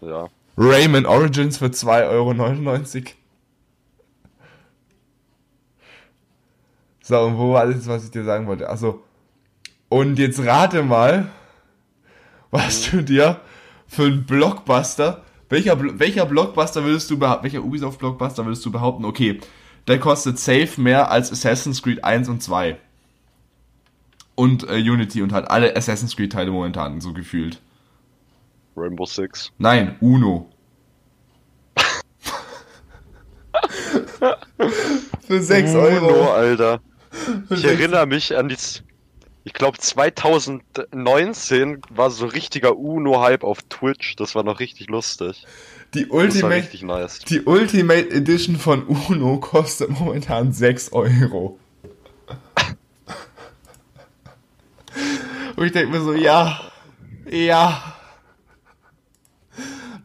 Ja. 0.00 0.28
Rayman 0.56 1.04
Origins 1.04 1.58
für 1.58 1.66
2,99 1.66 2.06
Euro. 2.08 3.04
So, 7.02 7.20
und 7.20 7.36
wo 7.36 7.52
war 7.52 7.60
alles, 7.60 7.86
was 7.86 8.04
ich 8.04 8.12
dir 8.12 8.24
sagen 8.24 8.46
wollte? 8.46 8.70
Achso. 8.70 9.02
Und 9.90 10.18
jetzt 10.18 10.40
rate 10.40 10.82
mal, 10.82 11.28
was 12.50 12.90
du 12.90 13.02
dir 13.02 13.42
für 13.86 14.04
einen 14.04 14.24
Blockbuster, 14.24 15.23
welcher, 15.48 15.98
welcher 15.98 16.26
Blockbuster 16.26 16.84
würdest 16.84 17.10
du 17.10 17.18
behaupten, 17.18 17.44
welcher 17.44 17.62
Ubisoft 17.62 17.98
Blockbuster 17.98 18.44
würdest 18.44 18.64
du 18.64 18.72
behaupten, 18.72 19.04
okay, 19.04 19.40
der 19.86 20.00
kostet 20.00 20.38
safe 20.38 20.80
mehr 20.80 21.10
als 21.10 21.30
Assassin's 21.30 21.82
Creed 21.82 22.02
1 22.04 22.28
und 22.28 22.42
2. 22.42 22.78
Und 24.34 24.68
äh, 24.68 24.78
Unity 24.78 25.22
und 25.22 25.32
halt 25.32 25.50
alle 25.50 25.76
Assassin's 25.76 26.16
Creed 26.16 26.32
Teile 26.32 26.50
momentan, 26.50 27.00
so 27.00 27.12
gefühlt. 27.12 27.60
Rainbow 28.76 29.06
Six. 29.06 29.52
Nein, 29.58 29.96
Uno. 30.00 30.50
Für 35.26 35.40
6 35.42 35.70
Uno, 35.70 35.80
Euro. 35.80 36.32
Alter. 36.32 36.80
Für 37.46 37.54
Ich 37.54 37.64
erinnere 37.64 38.06
mich 38.06 38.36
an 38.36 38.48
die. 38.48 38.56
Ich 39.46 39.52
glaube 39.52 39.76
2019 39.78 41.82
war 41.90 42.10
so 42.10 42.24
richtiger 42.24 42.78
Uno-Hype 42.78 43.44
auf 43.44 43.58
Twitch. 43.68 44.16
Das 44.16 44.34
war 44.34 44.42
noch 44.42 44.58
richtig 44.58 44.88
lustig. 44.88 45.46
Die 45.92 46.06
Ultimate, 46.06 46.56
richtig 46.56 46.82
nice. 46.82 47.18
die 47.20 47.42
Ultimate 47.42 48.10
Edition 48.10 48.56
von 48.56 48.84
Uno 48.86 49.38
kostet 49.38 49.90
momentan 49.90 50.52
6 50.52 50.92
Euro. 50.92 51.58
Und 55.56 55.66
ich 55.66 55.72
denke 55.72 55.92
mir 55.92 56.00
so, 56.00 56.14
ja, 56.14 56.60
ja. 57.30 57.94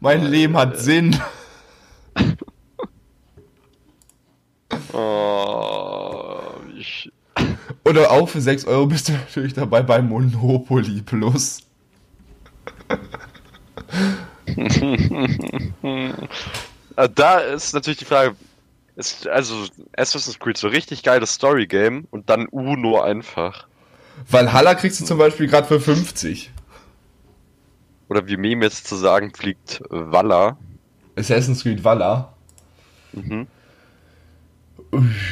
Mein 0.00 0.24
Leben 0.24 0.56
hat 0.56 0.78
Sinn. 0.78 1.16
Oh, 4.92 5.69
Oder 7.84 8.10
auch 8.10 8.28
für 8.28 8.40
6 8.40 8.64
Euro 8.66 8.86
bist 8.86 9.08
du 9.08 9.12
natürlich 9.12 9.54
dabei 9.54 9.82
bei 9.82 10.02
Monopoly 10.02 11.02
Plus. 11.02 11.60
Äh, 16.96 17.08
da 17.14 17.38
ist 17.38 17.72
natürlich 17.72 17.98
die 17.98 18.04
Frage, 18.04 18.34
ist 18.96 19.26
also 19.26 19.66
Assassin's 19.96 20.38
Creed 20.38 20.58
so 20.58 20.68
richtig 20.68 21.02
geiles 21.02 21.34
Story-Game 21.34 22.06
und 22.10 22.28
dann 22.28 22.46
Uno 22.48 23.00
einfach. 23.00 23.66
Valhalla 24.28 24.74
kriegst 24.74 25.00
du 25.00 25.04
zum 25.04 25.18
Beispiel 25.18 25.46
gerade 25.46 25.66
für 25.66 25.80
50. 25.80 26.50
Oder 28.08 28.26
wie 28.26 28.36
Meme 28.36 28.64
jetzt 28.64 28.86
zu 28.86 28.96
sagen 28.96 29.32
fliegt, 29.32 29.82
Walla. 29.88 30.58
Assassin's 31.16 31.62
Creed 31.62 31.82
Valhalla. 31.82 32.34
Mhm. 33.12 33.46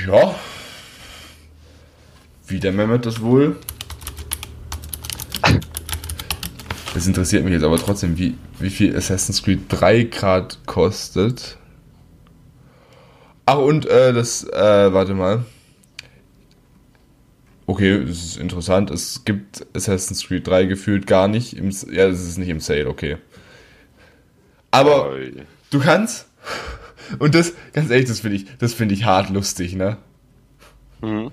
Ja. 0.07 0.35
Wie 2.49 2.61
der 2.61 2.73
Mehmet 2.73 3.05
das 3.05 3.21
wohl? 3.21 3.57
Das 6.95 7.07
interessiert 7.07 7.45
mich 7.45 7.53
jetzt 7.53 7.63
aber 7.63 7.77
trotzdem, 7.77 8.17
wie, 8.17 8.39
wie 8.59 8.71
viel 8.71 8.97
Assassin's 8.97 9.43
Creed 9.43 9.61
3 9.69 10.05
Grad 10.05 10.59
kostet. 10.65 11.59
Ach, 13.45 13.59
und 13.59 13.87
äh, 13.87 14.15
das, 14.15 14.45
äh, 14.45 14.93
warte 14.93 15.15
mal. 15.15 15.45
Okay, 17.67 18.03
das 18.05 18.17
ist 18.25 18.37
interessant. 18.39 18.91
Es 18.91 19.27
gibt 19.27 19.67
Assassin's 19.75 20.27
Creed 20.27 20.47
3 20.47 20.65
gefühlt 20.65 21.07
gar 21.07 21.29
nicht. 21.29 21.53
Im, 21.55 21.71
ja, 21.71 22.09
das 22.09 22.23
ist 22.23 22.39
nicht 22.39 22.49
im 22.49 22.61
Sale, 22.61 22.89
okay. 22.89 23.19
Aber 24.71 25.11
Oi. 25.11 25.35
Du 25.71 25.81
kannst. 25.81 26.27
Und 27.19 27.35
das, 27.35 27.53
ganz 27.75 27.91
ehrlich, 27.91 28.09
das 28.09 28.21
finde 28.21 28.37
ich, 28.37 28.47
das 28.59 28.73
finde 28.73 28.95
ich 28.95 29.05
hart 29.05 29.29
lustig, 29.29 29.75
ne? 29.75 29.99
Mhm. 31.01 31.31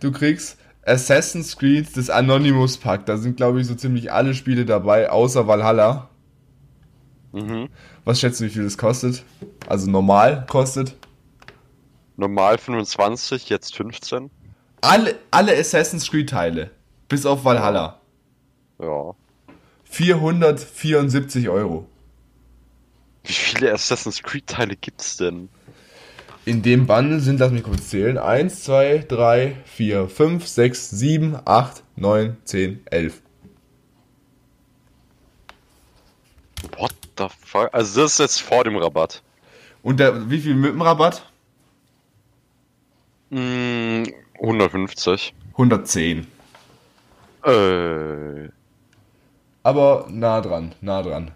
Du 0.00 0.12
kriegst 0.12 0.58
Assassin's 0.84 1.56
Creed, 1.56 1.96
das 1.96 2.10
Anonymous 2.10 2.76
Pack. 2.76 3.06
Da 3.06 3.16
sind, 3.16 3.36
glaube 3.36 3.60
ich, 3.60 3.66
so 3.66 3.74
ziemlich 3.74 4.12
alle 4.12 4.34
Spiele 4.34 4.64
dabei, 4.64 5.10
außer 5.10 5.46
Valhalla. 5.46 6.08
Mhm. 7.32 7.68
Was 8.04 8.20
schätzt 8.20 8.40
du, 8.40 8.44
wie 8.44 8.50
viel 8.50 8.64
das 8.64 8.78
kostet? 8.78 9.24
Also 9.66 9.90
normal 9.90 10.46
kostet? 10.48 10.96
Normal 12.16 12.58
25, 12.58 13.48
jetzt 13.48 13.76
15. 13.76 14.30
Alle, 14.80 15.16
alle 15.30 15.56
Assassin's 15.56 16.10
Creed 16.10 16.30
Teile. 16.30 16.70
Bis 17.08 17.26
auf 17.26 17.44
Valhalla. 17.44 18.00
Ja. 18.80 19.14
474 19.84 21.48
Euro. 21.48 21.86
Wie 23.24 23.32
viele 23.32 23.72
Assassin's 23.72 24.22
Creed-Teile 24.22 24.76
gibt's 24.76 25.16
denn? 25.16 25.48
In 26.48 26.62
dem 26.62 26.86
Bundle 26.86 27.20
sind, 27.20 27.40
lass 27.40 27.52
mich 27.52 27.62
kurz 27.62 27.90
zählen, 27.90 28.16
1, 28.16 28.64
2, 28.64 29.04
3, 29.06 29.54
4, 29.66 30.08
5, 30.08 30.48
6, 30.48 30.90
7, 30.92 31.38
8, 31.44 31.82
9, 31.96 32.38
10, 32.42 32.86
11. 32.86 33.22
What 36.78 36.94
the 37.18 37.26
fuck? 37.44 37.68
Also 37.74 38.00
das 38.00 38.12
ist 38.12 38.18
jetzt 38.18 38.40
vor 38.40 38.64
dem 38.64 38.78
Rabatt. 38.78 39.22
Und 39.82 40.00
der, 40.00 40.30
wie 40.30 40.38
viel 40.38 40.54
mit 40.54 40.72
dem 40.72 40.80
Rabatt? 40.80 41.30
Mm, 43.28 44.04
150. 44.40 45.34
110. 45.52 46.26
Äh, 47.44 48.48
Aber 49.62 50.06
nah 50.08 50.40
dran, 50.40 50.74
nah 50.80 51.02
dran. 51.02 51.30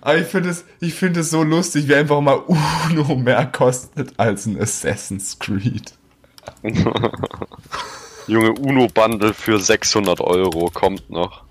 Aber 0.00 0.16
ich 0.16 0.26
finde 0.26 0.50
es, 0.50 0.64
ich 0.80 0.94
finde 0.94 1.20
es 1.20 1.30
so 1.30 1.42
lustig, 1.42 1.88
wie 1.88 1.94
einfach 1.94 2.20
mal 2.20 2.42
Uno 2.46 3.16
mehr 3.16 3.46
kostet 3.46 4.18
als 4.18 4.46
ein 4.46 4.60
Assassin's 4.60 5.38
Creed. 5.38 5.92
Junge 8.26 8.52
Uno-Bundle 8.52 9.34
für 9.34 9.58
600 9.58 10.20
Euro 10.20 10.70
kommt 10.70 11.10
noch. 11.10 11.44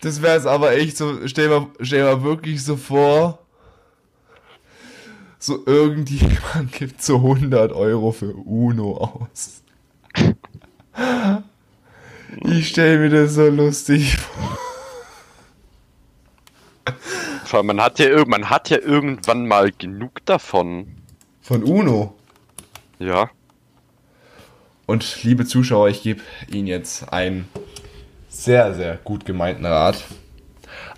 Das 0.00 0.22
wäre 0.22 0.36
es 0.36 0.46
aber 0.46 0.72
echt 0.76 0.96
so, 0.96 1.26
stell 1.26 1.48
mal, 1.48 1.66
stell 1.80 2.04
mal 2.04 2.22
wirklich 2.22 2.62
so 2.62 2.76
vor, 2.76 3.40
so 5.38 5.62
irgendjemand 5.66 6.72
gibt 6.78 7.02
so 7.02 7.16
100 7.16 7.72
Euro 7.72 8.12
für 8.12 8.34
Uno 8.34 8.96
aus. 8.96 9.62
Ich 12.42 12.68
stell 12.68 12.98
mir 12.98 13.10
das 13.10 13.34
so 13.34 13.48
lustig 13.48 14.16
vor. 14.16 14.58
Vor 17.44 17.58
allem, 17.58 17.66
man 17.66 17.80
hat 17.80 17.98
ja, 17.98 18.24
man 18.26 18.50
hat 18.50 18.70
ja 18.70 18.78
irgendwann 18.78 19.46
mal 19.46 19.70
genug 19.70 20.24
davon. 20.26 20.96
Von 21.40 21.62
Uno. 21.62 22.16
Ja. 22.98 23.30
Und 24.86 25.22
liebe 25.22 25.46
Zuschauer, 25.46 25.88
ich 25.88 26.02
gebe 26.02 26.20
Ihnen 26.48 26.66
jetzt 26.66 27.12
einen 27.12 27.48
sehr, 28.28 28.74
sehr 28.74 28.96
gut 28.96 29.24
gemeinten 29.24 29.64
Rat. 29.66 30.02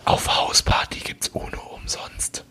Auf 0.04 0.28
Hausparty 0.34 1.00
gibt's 1.00 1.28
Uno 1.28 1.60
umsonst. 1.80 2.44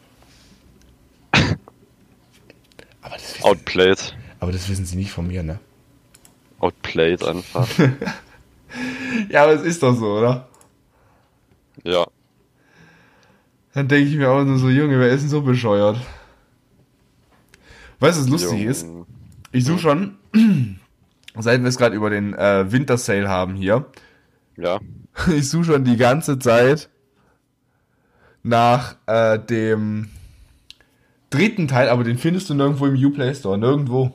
Aber 3.02 3.16
das, 3.16 3.36
wissen, 3.36 3.44
Outplayed. 3.44 4.16
aber 4.40 4.52
das 4.52 4.70
wissen 4.70 4.86
Sie 4.86 4.96
nicht 4.96 5.12
von 5.12 5.28
mir, 5.28 5.44
ne? 5.44 5.60
Outplayed 6.60 7.24
einfach. 7.24 7.68
Ja, 9.30 9.44
aber 9.44 9.54
es 9.54 9.62
ist 9.64 9.82
doch 9.82 9.96
so, 9.96 10.18
oder? 10.18 10.48
ja. 11.84 12.06
Dann 13.74 13.88
denke 13.90 14.10
ich 14.10 14.16
mir 14.16 14.30
auch 14.30 14.44
nur 14.44 14.58
so, 14.58 14.70
Junge, 14.70 15.00
wer 15.00 15.10
ist 15.10 15.22
denn 15.22 15.30
so 15.30 15.42
bescheuert? 15.42 15.98
Weißt 18.00 18.18
du, 18.18 18.24
was 18.24 18.30
lustig 18.30 18.60
Jung. 18.60 18.70
ist? 18.70 18.88
Ich 19.52 19.66
suche 19.66 19.80
schon, 19.80 20.18
seit 21.38 21.62
wir 21.62 21.68
es 21.68 21.78
gerade 21.78 21.96
über 21.96 22.10
den 22.10 22.34
äh, 22.34 22.72
Winter-Sale 22.72 23.28
haben 23.30 23.56
hier, 23.56 23.86
Ja. 24.58 24.80
ich 25.36 25.50
suche 25.50 25.66
schon 25.66 25.84
die 25.84 25.98
ganze 25.98 26.40
Zeit 26.40 26.90
nach 28.44 28.96
äh, 29.08 29.40
dem 29.40 30.10
dritten 31.30 31.68
Teil, 31.68 31.90
aber 31.90 32.04
den 32.04 32.18
findest 32.18 32.50
du 32.50 32.54
nirgendwo 32.54 32.86
im 32.86 32.96
Uplay 32.96 33.34
Store, 33.34 33.58
nirgendwo. 33.58 34.14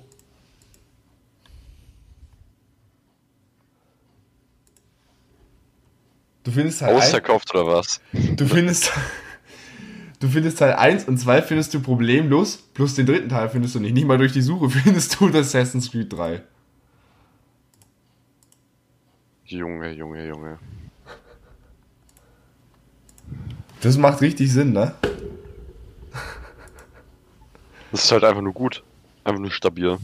Du 6.50 6.56
findest 6.56 6.80
Teil 6.80 6.96
1, 6.96 7.04
Ausverkauft 7.04 7.54
oder 7.54 7.64
was? 7.64 8.00
du 8.12 8.44
findest 8.44 8.90
du 10.18 10.28
findest 10.28 10.58
Teil 10.58 10.72
1 10.72 11.04
und 11.04 11.16
2 11.16 11.42
findest 11.42 11.72
du 11.72 11.78
problemlos, 11.78 12.56
plus 12.74 12.96
den 12.96 13.06
dritten 13.06 13.28
Teil 13.28 13.48
findest 13.48 13.76
du 13.76 13.78
nicht. 13.78 13.94
Nicht 13.94 14.04
mal 14.04 14.18
durch 14.18 14.32
die 14.32 14.42
Suche 14.42 14.68
findest 14.70 15.20
du 15.20 15.28
das 15.28 15.54
Assassin's 15.54 15.92
Creed 15.92 16.12
3. 16.12 16.42
Junge, 19.44 19.92
Junge, 19.92 20.26
Junge. 20.26 20.58
Das 23.80 23.96
macht 23.96 24.20
richtig 24.20 24.52
Sinn, 24.52 24.72
ne? 24.72 24.92
Das 27.92 28.02
ist 28.02 28.10
halt 28.10 28.24
einfach 28.24 28.42
nur 28.42 28.54
gut. 28.54 28.82
Einfach 29.22 29.40
nur 29.40 29.52
stabil. 29.52 29.98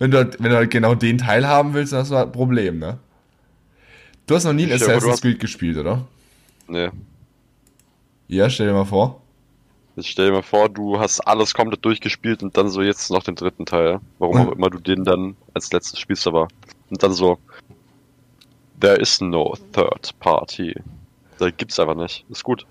Wenn 0.00 0.10
du, 0.10 0.16
halt, 0.16 0.42
wenn 0.42 0.50
du 0.50 0.56
halt 0.56 0.70
genau 0.72 0.96
den 0.96 1.18
Teil 1.18 1.46
haben 1.46 1.72
willst, 1.72 1.92
dann 1.92 2.00
hast 2.00 2.10
du 2.10 2.16
halt 2.16 2.30
ein 2.30 2.32
Problem, 2.32 2.80
ne? 2.80 2.98
Du 4.30 4.36
hast 4.36 4.44
noch 4.44 4.52
nie 4.52 4.62
ein 4.66 4.72
Assassin's 4.72 5.04
hast- 5.08 5.22
Creed 5.22 5.40
gespielt, 5.40 5.76
oder? 5.76 6.06
Nee. 6.68 6.90
Ja, 8.28 8.48
stell 8.48 8.68
dir 8.68 8.74
mal 8.74 8.84
vor. 8.84 9.20
Jetzt 9.96 10.06
stell 10.06 10.26
dir 10.26 10.32
mal 10.34 10.42
vor, 10.42 10.68
du 10.68 11.00
hast 11.00 11.18
alles 11.26 11.52
komplett 11.52 11.84
durchgespielt 11.84 12.44
und 12.44 12.56
dann 12.56 12.68
so 12.68 12.80
jetzt 12.80 13.10
noch 13.10 13.24
den 13.24 13.34
dritten 13.34 13.66
Teil. 13.66 13.98
Warum 14.20 14.36
auch 14.36 14.52
immer 14.52 14.70
du 14.70 14.78
den 14.78 15.02
dann 15.02 15.34
als 15.52 15.72
letztes 15.72 15.98
spielst, 15.98 16.28
aber. 16.28 16.46
Und 16.90 17.02
dann 17.02 17.12
so. 17.12 17.38
There 18.78 18.94
is 19.00 19.20
no 19.20 19.56
third 19.72 20.14
party. 20.20 20.76
Da 21.38 21.50
gibt's 21.50 21.80
einfach 21.80 21.96
nicht. 21.96 22.24
Ist 22.30 22.44
gut. 22.44 22.66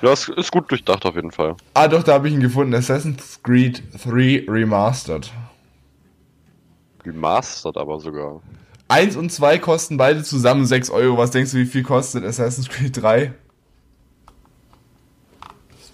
Ja, 0.00 0.14
ist, 0.14 0.30
ist 0.30 0.50
gut 0.50 0.70
durchdacht 0.70 1.04
auf 1.04 1.14
jeden 1.14 1.30
Fall. 1.30 1.56
Ah, 1.74 1.88
doch, 1.88 2.02
da 2.04 2.14
habe 2.14 2.28
ich 2.28 2.32
ihn 2.32 2.40
gefunden. 2.40 2.72
Assassin's 2.74 3.38
Creed 3.42 3.82
3 4.02 4.46
Remastered. 4.48 5.30
Remastered 7.04 7.76
aber 7.76 8.00
sogar. 8.00 8.40
1 8.92 9.16
und 9.16 9.32
2 9.32 9.58
kosten 9.58 9.96
beide 9.96 10.22
zusammen 10.22 10.66
6 10.66 10.90
Euro. 10.90 11.16
Was 11.16 11.30
denkst 11.30 11.52
du, 11.52 11.56
wie 11.56 11.64
viel 11.64 11.82
kostet 11.82 12.24
Assassin's 12.24 12.68
Creed 12.68 13.00
3? 13.00 13.32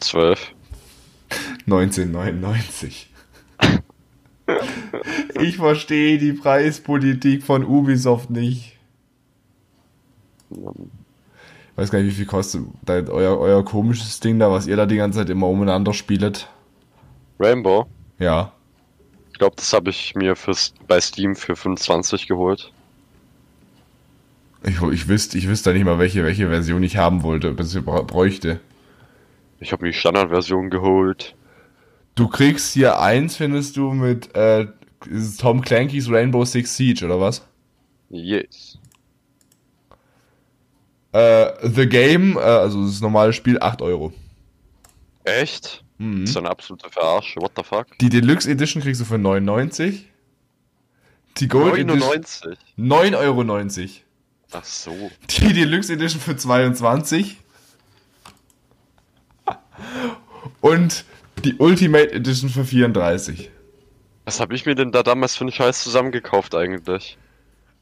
12. 0.00 0.52
1999. 1.66 3.14
ich 5.40 5.58
verstehe 5.58 6.18
die 6.18 6.32
Preispolitik 6.32 7.44
von 7.44 7.64
Ubisoft 7.64 8.30
nicht. 8.30 8.76
Ich 10.50 10.56
weiß 11.76 11.92
gar 11.92 12.00
nicht, 12.00 12.10
wie 12.10 12.16
viel 12.16 12.26
kostet 12.26 12.64
euer, 12.88 13.38
euer 13.38 13.64
komisches 13.64 14.18
Ding 14.18 14.40
da, 14.40 14.50
was 14.50 14.66
ihr 14.66 14.74
da 14.74 14.86
die 14.86 14.96
ganze 14.96 15.20
Zeit 15.20 15.30
immer 15.30 15.46
umeinander 15.46 15.94
spielt. 15.94 16.48
Rainbow. 17.38 17.86
Ja. 18.18 18.50
Ich 19.30 19.38
glaube, 19.38 19.54
das 19.54 19.72
habe 19.72 19.90
ich 19.90 20.16
mir 20.16 20.34
fürs, 20.34 20.74
bei 20.88 21.00
Steam 21.00 21.36
für 21.36 21.54
25 21.54 22.26
geholt. 22.26 22.72
Ich, 24.62 24.82
ich 24.82 25.08
wüsste 25.08 25.38
ich 25.38 25.48
wüsste 25.48 25.72
nicht 25.72 25.84
mal, 25.84 25.98
welche, 25.98 26.24
welche 26.24 26.48
Version 26.48 26.82
ich 26.82 26.96
haben 26.96 27.22
wollte, 27.22 27.52
bis 27.52 27.74
ich 27.74 27.84
bräuchte. 27.84 28.60
Ich 29.60 29.72
habe 29.72 29.84
mir 29.84 29.92
die 29.92 29.98
Standardversion 29.98 30.70
geholt. 30.70 31.34
Du 32.14 32.28
kriegst 32.28 32.72
hier 32.74 33.00
eins, 33.00 33.36
findest 33.36 33.76
du, 33.76 33.92
mit 33.92 34.34
äh, 34.34 34.66
Tom 35.38 35.60
Clanky's 35.60 36.10
Rainbow 36.10 36.44
Six 36.44 36.76
Siege, 36.76 37.04
oder 37.04 37.20
was? 37.20 37.46
Yes. 38.10 38.78
Äh, 41.12 41.52
The 41.68 41.88
Game, 41.88 42.36
äh, 42.36 42.40
also 42.40 42.84
das 42.84 43.00
normale 43.00 43.32
Spiel, 43.32 43.58
8 43.60 43.82
Euro. 43.82 44.12
Echt? 45.24 45.84
Mhm. 45.98 46.22
Das 46.22 46.30
ist 46.30 46.36
eine 46.36 46.50
absolute 46.50 46.90
Verarsche. 46.90 47.40
What 47.40 47.52
the 47.56 47.62
fuck? 47.62 47.86
Die 48.00 48.08
Deluxe 48.08 48.50
Edition 48.50 48.82
kriegst 48.82 49.00
du 49.00 49.04
für 49.04 49.18
99. 49.18 50.08
Die 51.38 51.48
Gold 51.48 51.78
Edition 51.78 51.98
99. 51.98 52.58
9,90 52.78 53.16
Euro. 53.16 53.44
Ach 54.52 54.64
so. 54.64 55.10
Die 55.28 55.52
Deluxe 55.52 55.92
Edition 55.92 56.20
für 56.20 56.36
22. 56.36 57.36
Und 60.60 61.04
die 61.44 61.54
Ultimate 61.58 62.12
Edition 62.12 62.50
für 62.50 62.64
34. 62.64 63.50
Was 64.24 64.40
habe 64.40 64.54
ich 64.54 64.66
mir 64.66 64.74
denn 64.74 64.92
da 64.92 65.02
damals 65.02 65.36
für 65.36 65.42
einen 65.42 65.52
Scheiß 65.52 65.82
zusammengekauft 65.82 66.54
eigentlich? 66.54 67.16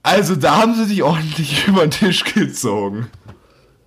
Also 0.02 0.36
da 0.36 0.58
haben 0.58 0.74
sie 0.74 0.86
dich 0.86 1.02
ordentlich 1.02 1.66
über 1.68 1.86
den 1.86 1.90
Tisch 1.90 2.24
gezogen. 2.24 3.08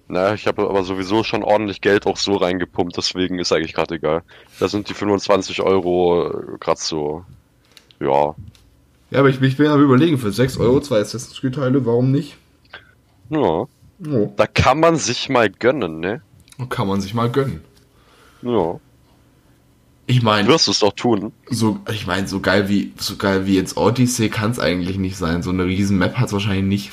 Na, 0.08 0.34
ich 0.34 0.48
habe 0.48 0.68
aber 0.68 0.84
sowieso 0.84 1.24
schon 1.24 1.44
ordentlich 1.44 1.82
Geld 1.82 2.08
auch 2.08 2.18
so 2.18 2.36
reingepumpt, 2.36 2.98
deswegen 2.98 3.38
ist 3.38 3.52
eigentlich 3.52 3.74
gerade 3.74 3.96
egal. 3.96 4.24
Da 4.60 4.68
sind 4.68 4.90
die 4.90 4.96
25 4.96 5.62
Euro 5.62 6.58
gerade 6.60 6.82
so. 6.82 7.24
Ja. 8.00 8.34
Ja, 9.12 9.20
aber 9.20 9.30
ich, 9.30 9.40
ich 9.42 9.58
bin 9.58 9.68
am 9.68 9.84
überlegen, 9.84 10.18
für 10.18 10.32
6 10.32 10.58
Euro 10.58 10.82
zwei 10.82 11.00
Assassin's 11.00 11.40
Creed 11.40 11.56
Teile, 11.56 11.86
warum 11.86 12.12
nicht? 12.12 12.38
Ja. 13.30 13.66
Oh. 14.08 14.34
Da 14.36 14.48
kann 14.48 14.80
man 14.80 14.96
sich 14.96 15.28
mal 15.30 15.50
gönnen, 15.50 16.00
ne? 16.00 16.22
Kann 16.70 16.88
man 16.88 17.02
sich 17.02 17.14
mal 17.14 17.30
gönnen. 17.30 17.62
Ja. 18.42 18.80
Ich 20.08 20.22
meine, 20.24 20.48
Du 20.48 20.54
wirst 20.54 20.68
es 20.68 20.80
doch 20.80 20.94
tun. 20.94 21.32
so, 21.50 21.80
ich 21.92 22.08
meine, 22.08 22.28
so 22.28 22.40
geil 22.40 22.68
wie, 22.70 22.94
so 22.98 23.16
geil 23.18 23.46
wie 23.46 23.56
jetzt 23.56 23.78
Odyssey 23.78 24.30
kann 24.30 24.52
es 24.52 24.60
eigentlich 24.60 24.98
nicht 24.98 25.18
sein. 25.18 25.44
So 25.44 25.52
eine 25.52 25.66
riesen 25.66 25.98
Map 26.00 26.16
hat 26.16 26.28
es 26.28 26.34
wahrscheinlich 26.34 26.66
nicht. 26.66 26.92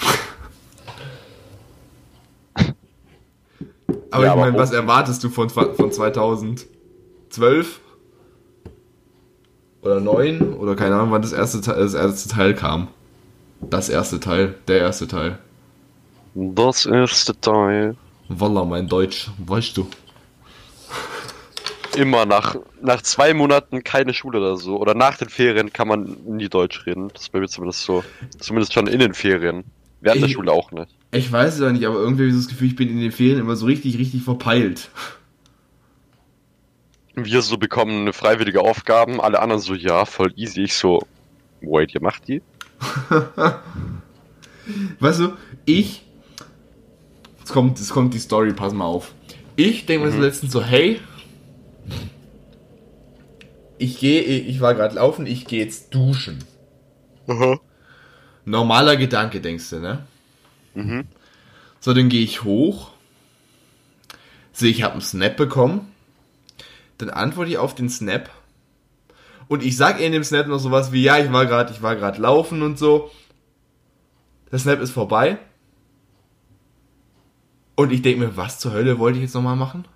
aber 4.10 4.24
Ja, 4.24 4.34
ich 4.34 4.40
meine, 4.40 4.58
was 4.58 4.72
erwartest 4.72 5.22
du 5.24 5.28
von, 5.30 5.48
von 5.50 5.92
2012? 5.92 7.80
Oder 9.82 10.00
9? 10.00 10.54
Oder 10.54 10.74
keine 10.76 10.96
Ahnung, 10.96 11.10
wann 11.12 11.22
das 11.22 11.32
erste, 11.32 11.60
Teil- 11.60 11.78
das 11.78 11.94
erste 11.94 12.28
Teil 12.28 12.54
kam. 12.54 12.88
Das 13.60 13.88
erste 13.88 14.20
Teil, 14.20 14.54
der 14.68 14.78
erste 14.80 15.06
Teil. 15.08 15.38
Das 16.38 16.84
erste 16.84 17.38
Teil. 17.40 17.96
Wallah, 18.28 18.64
mein 18.66 18.86
Deutsch, 18.86 19.30
weißt 19.38 19.74
du. 19.78 19.88
Immer 21.96 22.26
nach, 22.26 22.56
nach 22.82 23.00
zwei 23.00 23.32
Monaten 23.32 23.82
keine 23.82 24.12
Schule 24.12 24.38
oder 24.40 24.58
so. 24.58 24.76
Oder 24.76 24.92
nach 24.94 25.16
den 25.16 25.30
Ferien 25.30 25.72
kann 25.72 25.88
man 25.88 26.14
nie 26.26 26.50
Deutsch 26.50 26.84
reden. 26.84 27.08
Das 27.14 27.22
ist 27.22 27.32
bei 27.32 27.40
mir 27.40 27.48
zumindest 27.48 27.84
so. 27.84 28.04
Zumindest 28.38 28.74
schon 28.74 28.86
in 28.86 28.98
den 28.98 29.14
Ferien. 29.14 29.64
Während 30.02 30.20
der 30.20 30.28
Ich- 30.28 30.34
Schule 30.34 30.52
auch 30.52 30.70
nicht. 30.72 30.94
Ich 31.12 31.32
weiß 31.32 31.54
es 31.54 31.62
auch 31.62 31.72
nicht, 31.72 31.86
aber 31.86 31.96
irgendwie 31.96 32.24
habe 32.24 32.30
ich 32.30 32.36
das 32.36 32.48
Gefühl, 32.48 32.66
ich 32.68 32.76
bin 32.76 32.90
in 32.90 33.00
den 33.00 33.12
Ferien 33.12 33.38
immer 33.38 33.56
so 33.56 33.64
richtig, 33.64 33.96
richtig 33.96 34.22
verpeilt. 34.22 34.90
Wir 37.14 37.40
so 37.40 37.56
bekommen 37.56 38.02
eine 38.02 38.12
freiwillige 38.12 38.60
Aufgaben, 38.60 39.22
alle 39.22 39.40
anderen 39.40 39.62
so, 39.62 39.72
ja, 39.72 40.04
voll 40.04 40.34
easy. 40.36 40.64
Ich 40.64 40.74
so, 40.74 41.06
wait, 41.62 41.94
ihr 41.94 42.02
macht 42.02 42.28
die? 42.28 42.42
Weißt 45.00 45.20
du, 45.20 45.32
ich. 45.64 46.02
Jetzt 47.46 47.52
kommt, 47.52 47.78
jetzt 47.78 47.90
kommt 47.90 48.12
die 48.12 48.18
Story, 48.18 48.52
pass 48.52 48.72
mal 48.72 48.86
auf. 48.86 49.14
Ich 49.54 49.86
denke 49.86 50.06
mir 50.06 50.12
so 50.12 50.18
letztens 50.18 50.50
so, 50.50 50.64
hey. 50.64 51.00
Ich 53.78 54.00
gehe, 54.00 54.20
ich 54.20 54.60
war 54.60 54.74
gerade 54.74 54.96
laufen, 54.96 55.26
ich 55.26 55.46
gehe 55.46 55.62
jetzt 55.62 55.94
duschen. 55.94 56.42
Normaler 58.44 58.96
Gedanke, 58.96 59.40
denkst 59.40 59.70
du, 59.70 59.78
ne? 59.78 60.04
Mhm. 60.74 61.04
So, 61.78 61.94
dann 61.94 62.08
gehe 62.08 62.24
ich 62.24 62.42
hoch, 62.42 62.90
sehe, 64.52 64.72
ich 64.72 64.82
habe 64.82 64.94
einen 64.94 65.02
Snap 65.02 65.36
bekommen, 65.36 65.92
dann 66.98 67.10
antworte 67.10 67.52
ich 67.52 67.58
auf 67.58 67.76
den 67.76 67.88
Snap 67.88 68.28
und 69.46 69.62
ich 69.62 69.76
sag 69.76 70.00
in 70.00 70.10
dem 70.10 70.24
Snap 70.24 70.48
noch 70.48 70.58
sowas 70.58 70.90
wie, 70.90 71.04
ja, 71.04 71.18
ich 71.18 71.30
war 71.30 71.46
gerade, 71.46 71.72
ich 71.72 71.80
war 71.80 71.94
gerade 71.94 72.20
laufen 72.20 72.62
und 72.62 72.76
so. 72.76 73.12
Der 74.50 74.58
Snap 74.58 74.80
ist 74.80 74.90
vorbei. 74.90 75.38
Und 77.76 77.92
ich 77.92 78.02
denke 78.02 78.26
mir, 78.26 78.36
was 78.36 78.58
zur 78.58 78.72
Hölle 78.72 78.98
wollte 78.98 79.18
ich 79.18 79.24
jetzt 79.24 79.34
nochmal 79.34 79.56
machen? 79.56 79.86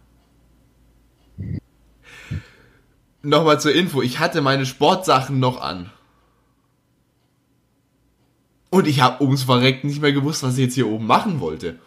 Nochmal 3.23 3.61
zur 3.61 3.75
Info, 3.75 4.03
ich 4.03 4.19
hatte 4.19 4.41
meine 4.43 4.67
Sportsachen 4.67 5.41
noch 5.41 5.61
an. 5.61 5.91
Und 8.71 8.87
ich 8.87 9.01
habe 9.01 9.23
ums 9.23 9.43
Verrecken 9.43 9.89
nicht 9.89 10.01
mehr 10.01 10.13
gewusst, 10.13 10.43
was 10.43 10.55
ich 10.55 10.65
jetzt 10.65 10.75
hier 10.75 10.87
oben 10.87 11.07
machen 11.07 11.41
wollte. 11.41 11.79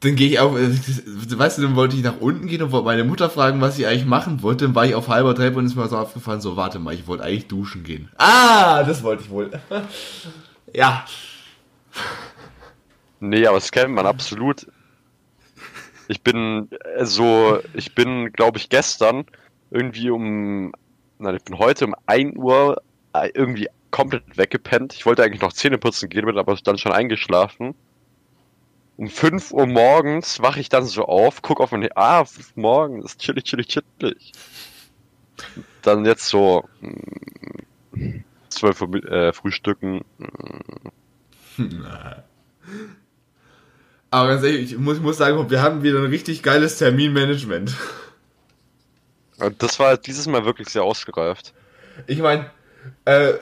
Dann 0.00 0.14
gehe 0.14 0.28
ich 0.28 0.38
auf, 0.38 0.56
äh, 0.56 0.70
weißt 0.70 1.58
du, 1.58 1.62
dann 1.62 1.74
wollte 1.74 1.96
ich 1.96 2.04
nach 2.04 2.20
unten 2.20 2.46
gehen 2.46 2.62
und 2.62 2.70
wollte 2.70 2.86
meine 2.86 3.02
Mutter 3.02 3.28
fragen, 3.28 3.60
was 3.60 3.78
ich 3.78 3.86
eigentlich 3.86 4.06
machen 4.06 4.42
wollte. 4.42 4.64
Dann 4.64 4.74
war 4.74 4.86
ich 4.86 4.94
auf 4.94 5.08
halber 5.08 5.34
Treppe 5.34 5.58
und 5.58 5.66
ist 5.66 5.74
mir 5.74 5.88
so 5.88 5.98
aufgefallen, 5.98 6.40
so, 6.40 6.56
warte 6.56 6.78
mal, 6.78 6.94
ich 6.94 7.08
wollte 7.08 7.24
eigentlich 7.24 7.48
duschen 7.48 7.82
gehen. 7.82 8.08
Ah, 8.16 8.84
das 8.84 9.02
wollte 9.02 9.24
ich 9.24 9.30
wohl. 9.30 9.50
ja. 10.72 11.04
Nee, 13.20 13.46
aber 13.46 13.56
das 13.56 13.72
kennt 13.72 13.94
man 13.94 14.06
absolut. 14.06 14.66
Ich 16.08 16.22
bin 16.22 16.68
äh, 16.96 17.04
so, 17.04 17.60
ich 17.74 17.94
bin, 17.94 18.32
glaube 18.32 18.58
ich, 18.58 18.68
gestern 18.68 19.26
irgendwie 19.70 20.10
um, 20.10 20.72
nein, 21.18 21.36
ich 21.36 21.44
bin 21.44 21.58
heute 21.58 21.86
um 21.86 21.94
1 22.06 22.36
Uhr 22.36 22.80
äh, 23.12 23.28
irgendwie 23.34 23.68
komplett 23.90 24.36
weggepennt. 24.36 24.94
Ich 24.94 25.04
wollte 25.06 25.22
eigentlich 25.22 25.42
noch 25.42 25.52
Zähne 25.52 25.78
putzen 25.78 26.08
gehen, 26.08 26.24
bin 26.24 26.38
aber 26.38 26.56
dann 26.56 26.78
schon 26.78 26.92
eingeschlafen. 26.92 27.74
Um 28.96 29.08
5 29.08 29.52
Uhr 29.52 29.66
morgens 29.66 30.40
wache 30.40 30.60
ich 30.60 30.68
dann 30.68 30.84
so 30.84 31.04
auf, 31.04 31.42
guck 31.42 31.60
auf 31.60 31.72
mein 31.72 31.88
ah, 31.94 32.24
5 32.24 32.56
Uhr 32.56 32.62
morgens, 32.62 33.16
chillig, 33.16 33.44
chillig, 33.44 33.68
chillig. 33.68 34.32
Dann 35.82 36.04
jetzt 36.04 36.26
so, 36.26 36.68
mm, 36.80 38.24
12 38.48 38.80
Uhr 38.82 39.12
äh, 39.12 39.32
Frühstücken, 39.32 40.04
Aber 44.10 44.28
ganz 44.28 44.42
ehrlich, 44.42 44.72
ich 44.72 44.78
muss, 44.78 44.96
ich 44.96 45.02
muss 45.02 45.18
sagen, 45.18 45.50
wir 45.50 45.62
haben 45.62 45.82
wieder 45.82 45.98
ein 45.98 46.06
richtig 46.06 46.42
geiles 46.42 46.78
Terminmanagement. 46.78 47.74
Und 49.38 49.62
Das 49.62 49.78
war 49.78 49.96
dieses 49.96 50.26
Mal 50.26 50.44
wirklich 50.44 50.68
sehr 50.68 50.82
ausgereift. 50.82 51.52
Ich 52.06 52.18
meine, 52.20 52.50
äh, 53.04 53.34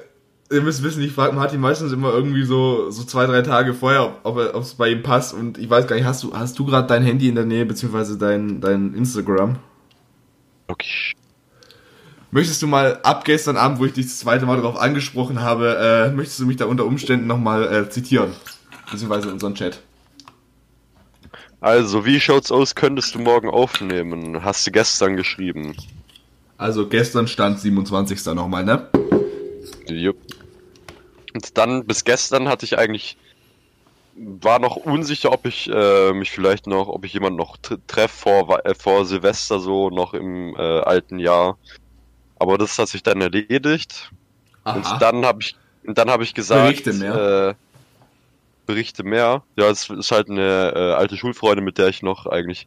ihr 0.51 0.63
müsst 0.63 0.83
wissen, 0.83 1.03
ich 1.03 1.13
frage 1.13 1.35
Martin 1.35 1.61
meistens 1.61 1.93
immer 1.93 2.13
irgendwie 2.13 2.45
so, 2.45 2.91
so 2.91 3.05
zwei, 3.05 3.27
drei 3.27 3.43
Tage 3.43 3.75
vorher, 3.75 4.19
ob 4.25 4.37
ob 4.37 4.63
es 4.63 4.75
bei 4.75 4.89
ihm 4.89 5.03
passt. 5.03 5.35
Und 5.35 5.59
ich 5.59 5.71
weiß 5.71 5.87
gar 5.87 5.97
nicht, 5.97 6.05
hast 6.05 6.23
du, 6.23 6.35
hast 6.35 6.59
du 6.59 6.67
gerade 6.67 6.89
dein 6.89 7.03
Handy 7.03 7.29
in 7.29 7.35
der 7.37 7.45
Nähe, 7.45 7.65
beziehungsweise 7.65 8.19
dein, 8.19 8.61
dein 8.61 8.95
Instagram? 8.95 9.59
Okay. 10.67 11.13
Möchtest 12.37 12.61
du 12.61 12.67
mal 12.67 13.01
ab 13.03 13.25
gestern 13.25 13.57
Abend, 13.57 13.79
wo 13.79 13.87
ich 13.87 13.95
dich 13.95 14.05
das 14.05 14.19
zweite 14.19 14.45
Mal 14.45 14.59
darauf 14.59 14.77
angesprochen 14.77 15.41
habe, 15.41 16.11
äh, 16.11 16.15
möchtest 16.15 16.39
du 16.39 16.45
mich 16.45 16.59
da 16.59 16.67
unter 16.67 16.85
Umständen 16.85 17.27
nochmal 17.27 17.65
äh, 17.73 17.89
zitieren? 17.89 18.35
Beziehungsweise 18.91 19.33
unseren 19.33 19.55
Chat. 19.55 19.81
Also, 21.63 22.05
wie 22.05 22.21
schaut's 22.21 22.53
aus? 22.53 22.75
Könntest 22.75 23.15
du 23.15 23.21
morgen 23.21 23.49
aufnehmen? 23.49 24.45
Hast 24.45 24.67
du 24.67 24.71
gestern 24.71 25.17
geschrieben? 25.17 25.75
Also 26.59 26.87
gestern 26.87 27.27
stand 27.27 27.59
27. 27.59 28.27
nochmal, 28.35 28.67
ne? 28.67 28.87
Jupp. 29.89 30.19
Und 31.33 31.57
dann, 31.57 31.87
bis 31.87 32.05
gestern 32.05 32.49
hatte 32.49 32.67
ich 32.67 32.77
eigentlich, 32.77 33.17
war 34.15 34.59
noch 34.59 34.77
unsicher, 34.77 35.33
ob 35.33 35.47
ich 35.47 35.71
äh, 35.73 36.13
mich 36.13 36.33
vielleicht 36.33 36.67
noch, 36.67 36.89
ob 36.89 37.07
ich 37.07 37.15
jemanden 37.15 37.39
noch 37.39 37.57
tr 37.57 37.79
treffe 37.87 38.15
vor, 38.15 38.67
äh, 38.67 38.75
vor 38.75 39.07
Silvester 39.07 39.59
so, 39.59 39.89
noch 39.89 40.13
im 40.13 40.55
äh, 40.55 40.81
alten 40.81 41.19
Jahr. 41.19 41.57
Aber 42.39 42.59
das 42.59 42.79
hat 42.79 42.89
sich 42.89 43.03
dann 43.03 43.21
erledigt. 43.21 44.11
Und 44.65 44.85
dann 45.01 45.25
habe 45.25 45.41
ich, 45.41 45.57
dann 45.85 46.11
habe 46.11 46.25
ich 46.25 46.35
gesagt, 46.35 46.63
Berichte 46.63 46.93
mehr. 46.93 47.49
Äh, 47.51 47.55
Berichte 48.67 49.05
mehr. 49.05 49.43
Ja, 49.57 49.71
es 49.71 49.89
ist 49.89 50.11
halt 50.11 50.29
eine 50.29 50.73
äh, 50.75 50.93
alte 50.95 51.17
Schulfreundin, 51.17 51.65
mit 51.65 51.79
der 51.79 51.89
ich 51.89 52.03
noch 52.03 52.27
eigentlich 52.27 52.67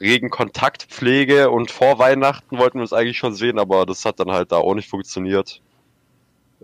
regen 0.00 0.30
Kontakt 0.30 0.84
pflege 0.84 1.50
und 1.50 1.70
vor 1.70 1.98
Weihnachten 1.98 2.58
wollten 2.58 2.78
wir 2.78 2.82
uns 2.82 2.92
eigentlich 2.92 3.18
schon 3.18 3.34
sehen, 3.34 3.58
aber 3.58 3.86
das 3.86 4.04
hat 4.04 4.18
dann 4.18 4.32
halt 4.32 4.50
da 4.50 4.56
auch 4.56 4.74
nicht 4.74 4.88
funktioniert, 4.88 5.60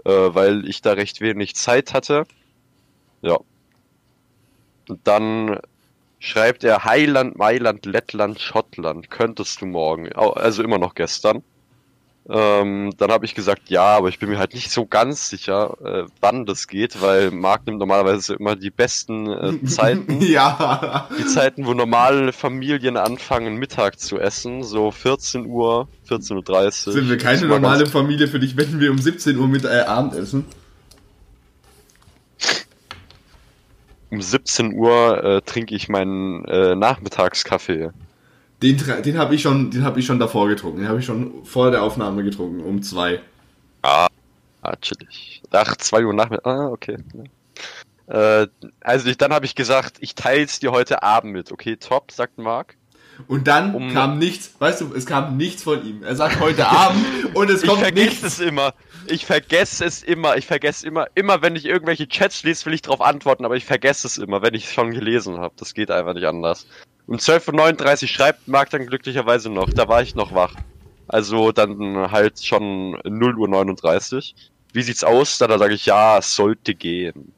äh, 0.05 0.11
weil 0.11 0.69
ich 0.69 0.83
da 0.83 0.93
recht 0.93 1.21
wenig 1.21 1.55
Zeit 1.55 1.95
hatte. 1.95 2.25
Ja. 3.23 3.39
Und 4.89 5.01
dann 5.05 5.61
schreibt 6.19 6.65
er 6.65 6.85
Heiland, 6.85 7.37
Mailand, 7.39 7.87
Lettland, 7.87 8.41
Schottland. 8.41 9.11
Könntest 9.11 9.61
du 9.61 9.67
morgen? 9.67 10.13
Also 10.13 10.63
immer 10.63 10.79
noch 10.79 10.95
gestern. 10.95 11.43
Ähm, 12.31 12.93
dann 12.99 13.11
habe 13.11 13.25
ich 13.25 13.35
gesagt, 13.35 13.71
ja, 13.71 13.85
aber 13.97 14.09
ich 14.11 14.19
bin 14.19 14.29
mir 14.29 14.39
halt 14.39 14.53
nicht 14.53 14.71
so 14.71 14.85
ganz 14.85 15.31
sicher, 15.31 15.77
äh, 15.83 16.05
wann 16.21 16.45
das 16.45 16.69
geht, 16.69 17.01
weil 17.01 17.31
Marc 17.31 17.67
nimmt 17.67 17.79
normalerweise 17.79 18.35
immer 18.35 18.55
die 18.55 18.71
besten 18.71 19.27
äh, 19.31 19.65
Zeiten. 19.65 20.21
ja. 20.21 21.09
Die 21.19 21.25
Zeiten, 21.25 21.65
wo 21.65 21.73
normale 21.73 22.35
Familien 22.35 22.99
anfangen, 22.99 23.57
Mittag 23.57 23.99
zu 23.99 24.19
essen, 24.19 24.63
so 24.63 24.91
14 24.91 25.47
Uhr, 25.47 25.89
14.30 26.11 26.89
Uhr. 26.89 26.93
Sind 26.93 27.09
wir 27.09 27.17
keine 27.17 27.47
normale 27.47 27.79
ganz- 27.85 27.93
Familie 27.93 28.29
für 28.29 28.39
dich, 28.41 28.57
wenn 28.59 28.79
wir 28.79 28.91
um 28.91 28.99
17 28.99 29.39
Uhr 29.39 29.49
mit 29.49 29.65
äh, 29.65 29.81
Abendessen? 29.87 30.45
Um 34.11 34.23
17 34.23 34.75
Uhr 34.75 35.23
äh, 35.25 35.41
trinke 35.43 35.75
ich 35.75 35.89
meinen 35.89 36.45
äh, 36.47 36.75
Nachmittagskaffee. 36.75 37.91
Den, 38.63 38.77
den 39.05 39.19
habe 39.19 39.35
ich 39.35 39.43
schon, 39.43 39.71
den 39.71 39.85
habe 39.85 40.01
ich 40.01 40.07
schon 40.07 40.19
davor 40.19 40.49
getrunken. 40.49 40.81
Den 40.81 40.89
habe 40.89 40.99
ich 40.99 41.07
schon 41.07 41.45
vor 41.45 41.71
der 41.71 41.83
Aufnahme 41.83 42.25
getrunken, 42.25 42.61
um 42.61 42.83
zwei. 42.83 43.21
Ah, 43.83 44.09
chillig. 44.83 45.43
Ach, 45.53 45.77
2 45.77 46.05
Uhr 46.05 46.13
Nachmittag. 46.13 46.47
Ah, 46.47 46.67
okay. 46.69 46.97
Äh, 48.09 48.47
also 48.81 49.09
ich, 49.09 49.17
dann 49.19 49.33
habe 49.33 49.47
ich 49.47 49.55
gesagt, 49.55 49.97
ich 50.01 50.15
teil's 50.15 50.59
dir 50.61 50.73
heute 50.73 51.03
Abend 51.03 51.33
mit. 51.33 51.53
Okay, 51.53 51.77
top, 51.77 52.11
sagt 52.11 52.39
Marc. 52.39 52.77
Und 53.27 53.49
dann 53.49 53.75
Um- 53.75 53.93
kam 53.93 54.19
nichts, 54.19 54.55
weißt 54.61 54.81
du, 54.81 54.95
es 54.95 55.05
kam 55.05 55.37
nichts 55.37 55.63
von 55.65 55.85
ihm. 55.85 56.03
Er 56.05 56.15
sagt 56.17 56.39
heute 56.41 56.69
Abend 56.69 57.05
und 57.35 57.51
es 57.51 57.63
Ich 57.63 57.69
kommt 57.69 57.81
vergesse 57.83 58.07
nichts. 58.09 58.23
es 58.25 58.41
immer. 58.41 58.75
Ich 59.07 59.27
vergesse 59.27 59.85
es 59.85 60.03
immer. 60.03 60.37
Ich 60.37 60.47
vergesse 60.47 60.87
immer. 60.87 61.07
Immer 61.15 61.43
wenn 61.43 61.57
ich 61.57 61.65
irgendwelche 61.65 62.07
Chats 62.09 62.43
lese, 62.45 62.67
will 62.67 62.75
ich 62.75 62.83
darauf 62.83 63.01
antworten, 63.01 63.45
aber 63.45 63.57
ich 63.57 63.65
vergesse 63.65 64.07
es 64.07 64.19
immer, 64.19 64.43
wenn 64.43 64.55
ich 64.55 64.67
es 64.67 64.73
schon 64.73 64.91
gelesen 64.93 65.39
habe. 65.39 65.55
Das 65.57 65.75
geht 65.75 65.91
einfach 65.91 66.15
nicht 66.15 66.27
anders. 66.27 66.67
Um 67.09 67.17
12.39 67.17 68.03
Uhr 68.03 68.09
schreibt 68.09 68.49
Marc 68.49 68.69
dann 68.69 68.87
glücklicherweise 68.87 69.49
noch. 69.49 69.71
Da 69.71 69.89
war 69.89 70.03
ich 70.03 70.15
noch 70.15 70.35
wach. 70.35 70.55
Also 71.09 71.53
dann 71.53 72.13
halt 72.13 72.45
schon 72.45 73.01
0 73.03 73.39
Uhr 73.39 73.49
39. 73.49 74.35
Wie 74.75 74.83
sieht's 74.83 75.03
aus? 75.03 75.39
Dann 75.39 75.59
sage 75.59 75.73
ich, 75.73 75.87
ja, 75.87 76.19
es 76.19 76.37
sollte 76.37 76.75
gehen. 76.75 77.33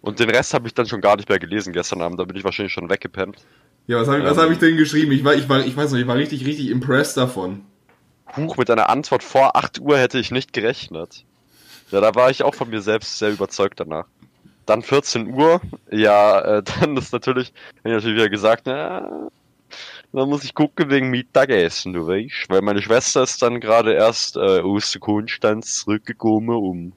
Und 0.00 0.18
den 0.18 0.30
Rest 0.30 0.52
habe 0.52 0.66
ich 0.66 0.74
dann 0.74 0.86
schon 0.86 1.00
gar 1.00 1.14
nicht 1.16 1.28
mehr 1.28 1.38
gelesen 1.38 1.72
gestern 1.72 2.02
Abend. 2.02 2.18
Da 2.18 2.24
bin 2.24 2.36
ich 2.36 2.42
wahrscheinlich 2.42 2.72
schon 2.72 2.90
weggepennt. 2.90 3.36
Ja, 3.86 4.00
was 4.00 4.08
habe 4.08 4.18
ich, 4.18 4.24
was 4.24 4.36
Ähm. 4.36 4.42
hab 4.42 4.50
ich 4.50 4.58
denn 4.58 4.76
geschrieben? 4.76 5.12
Ich 5.12 5.22
war, 5.24 5.34
ich 5.34 5.48
war, 5.48 5.64
ich 5.64 5.76
weiß 5.76 5.92
noch, 5.92 5.98
ich 6.00 6.06
war 6.08 6.16
richtig, 6.16 6.44
richtig 6.44 6.70
impressed 6.70 7.16
davon. 7.16 7.64
Huch, 8.36 8.56
mit 8.56 8.68
einer 8.68 8.88
Antwort 8.88 9.22
vor 9.22 9.54
8 9.54 9.78
Uhr 9.80 9.96
hätte 9.96 10.18
ich 10.18 10.32
nicht 10.32 10.52
gerechnet. 10.52 11.24
Ja, 11.92 12.00
da 12.00 12.16
war 12.16 12.30
ich 12.30 12.42
auch 12.42 12.56
von 12.56 12.68
mir 12.68 12.82
selbst 12.82 13.16
sehr 13.18 13.30
überzeugt 13.30 13.78
danach. 13.78 14.06
Dann 14.66 14.82
14 14.82 15.32
Uhr, 15.34 15.60
ja, 15.90 16.40
äh, 16.40 16.62
dann 16.80 16.96
ist 16.96 17.12
natürlich, 17.12 17.52
hab 17.78 17.86
ich 17.86 17.92
natürlich 17.92 18.16
wieder 18.16 18.30
gesagt, 18.30 18.62
na, 18.66 19.30
dann 20.12 20.28
muss 20.28 20.44
ich 20.44 20.54
gucken 20.54 20.90
wegen 20.90 21.10
Mittagessen, 21.10 21.92
du 21.92 22.06
weißt, 22.06 22.48
weil 22.48 22.62
meine 22.62 22.80
Schwester 22.80 23.22
ist 23.24 23.42
dann 23.42 23.60
gerade 23.60 23.94
erst 23.94 24.36
äh, 24.36 24.60
aus 24.60 24.92
der 24.92 25.00
Konstanz 25.00 25.80
zurückgekommen 25.80 26.56
um, 26.56 26.92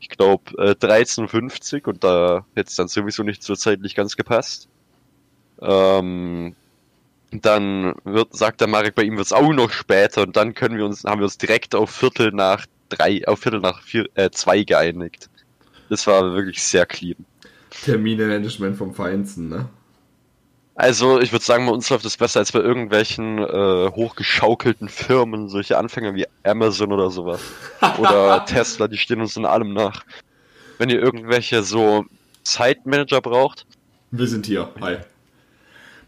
ich 0.00 0.08
glaube, 0.08 0.50
äh, 0.58 0.72
13.50 0.72 1.86
und 1.86 2.02
da 2.02 2.44
hätte 2.54 2.70
es 2.70 2.76
dann 2.76 2.88
sowieso 2.88 3.22
nicht 3.22 3.42
so 3.42 3.54
zeitlich 3.54 3.94
ganz 3.94 4.16
gepasst. 4.16 4.68
Ähm, 5.60 6.56
dann 7.30 7.94
wird, 8.04 8.34
sagt 8.34 8.60
der 8.60 8.68
Marek, 8.68 8.94
bei 8.94 9.04
ihm 9.04 9.16
wird 9.16 9.26
es 9.26 9.32
auch 9.32 9.52
noch 9.52 9.70
später 9.70 10.22
und 10.22 10.36
dann 10.36 10.54
können 10.54 10.76
wir 10.76 10.84
uns, 10.84 11.04
haben 11.04 11.20
wir 11.20 11.24
uns 11.24 11.38
direkt 11.38 11.74
auf 11.74 11.90
Viertel 11.90 12.32
nach 12.32 12.66
drei, 12.88 13.26
auf 13.26 13.40
Viertel 13.40 13.60
nach 13.60 13.82
vier, 13.82 14.08
äh, 14.14 14.30
zwei 14.30 14.64
geeinigt. 14.64 15.30
Das 15.92 16.06
war 16.06 16.34
wirklich 16.34 16.62
sehr 16.62 16.86
clean. 16.86 17.26
Terminmanagement 17.84 18.78
vom 18.78 18.94
Feinsten, 18.94 19.50
ne? 19.50 19.68
Also, 20.74 21.20
ich 21.20 21.32
würde 21.32 21.44
sagen, 21.44 21.66
bei 21.66 21.72
uns 21.72 21.90
läuft 21.90 22.06
es 22.06 22.16
besser 22.16 22.40
als 22.40 22.50
bei 22.50 22.60
irgendwelchen 22.60 23.36
äh, 23.36 23.90
hochgeschaukelten 23.90 24.88
Firmen, 24.88 25.50
solche 25.50 25.76
Anfänger 25.76 26.14
wie 26.14 26.24
Amazon 26.44 26.92
oder 26.92 27.10
sowas. 27.10 27.42
Oder 27.98 28.42
Tesla, 28.48 28.88
die 28.88 28.96
stehen 28.96 29.20
uns 29.20 29.36
in 29.36 29.44
allem 29.44 29.74
nach. 29.74 30.06
Wenn 30.78 30.88
ihr 30.88 30.98
irgendwelche 30.98 31.62
so 31.62 32.06
Zeitmanager 32.42 33.20
braucht, 33.20 33.66
Wir 34.10 34.28
sind 34.28 34.46
hier. 34.46 34.70
Hi. 34.80 34.96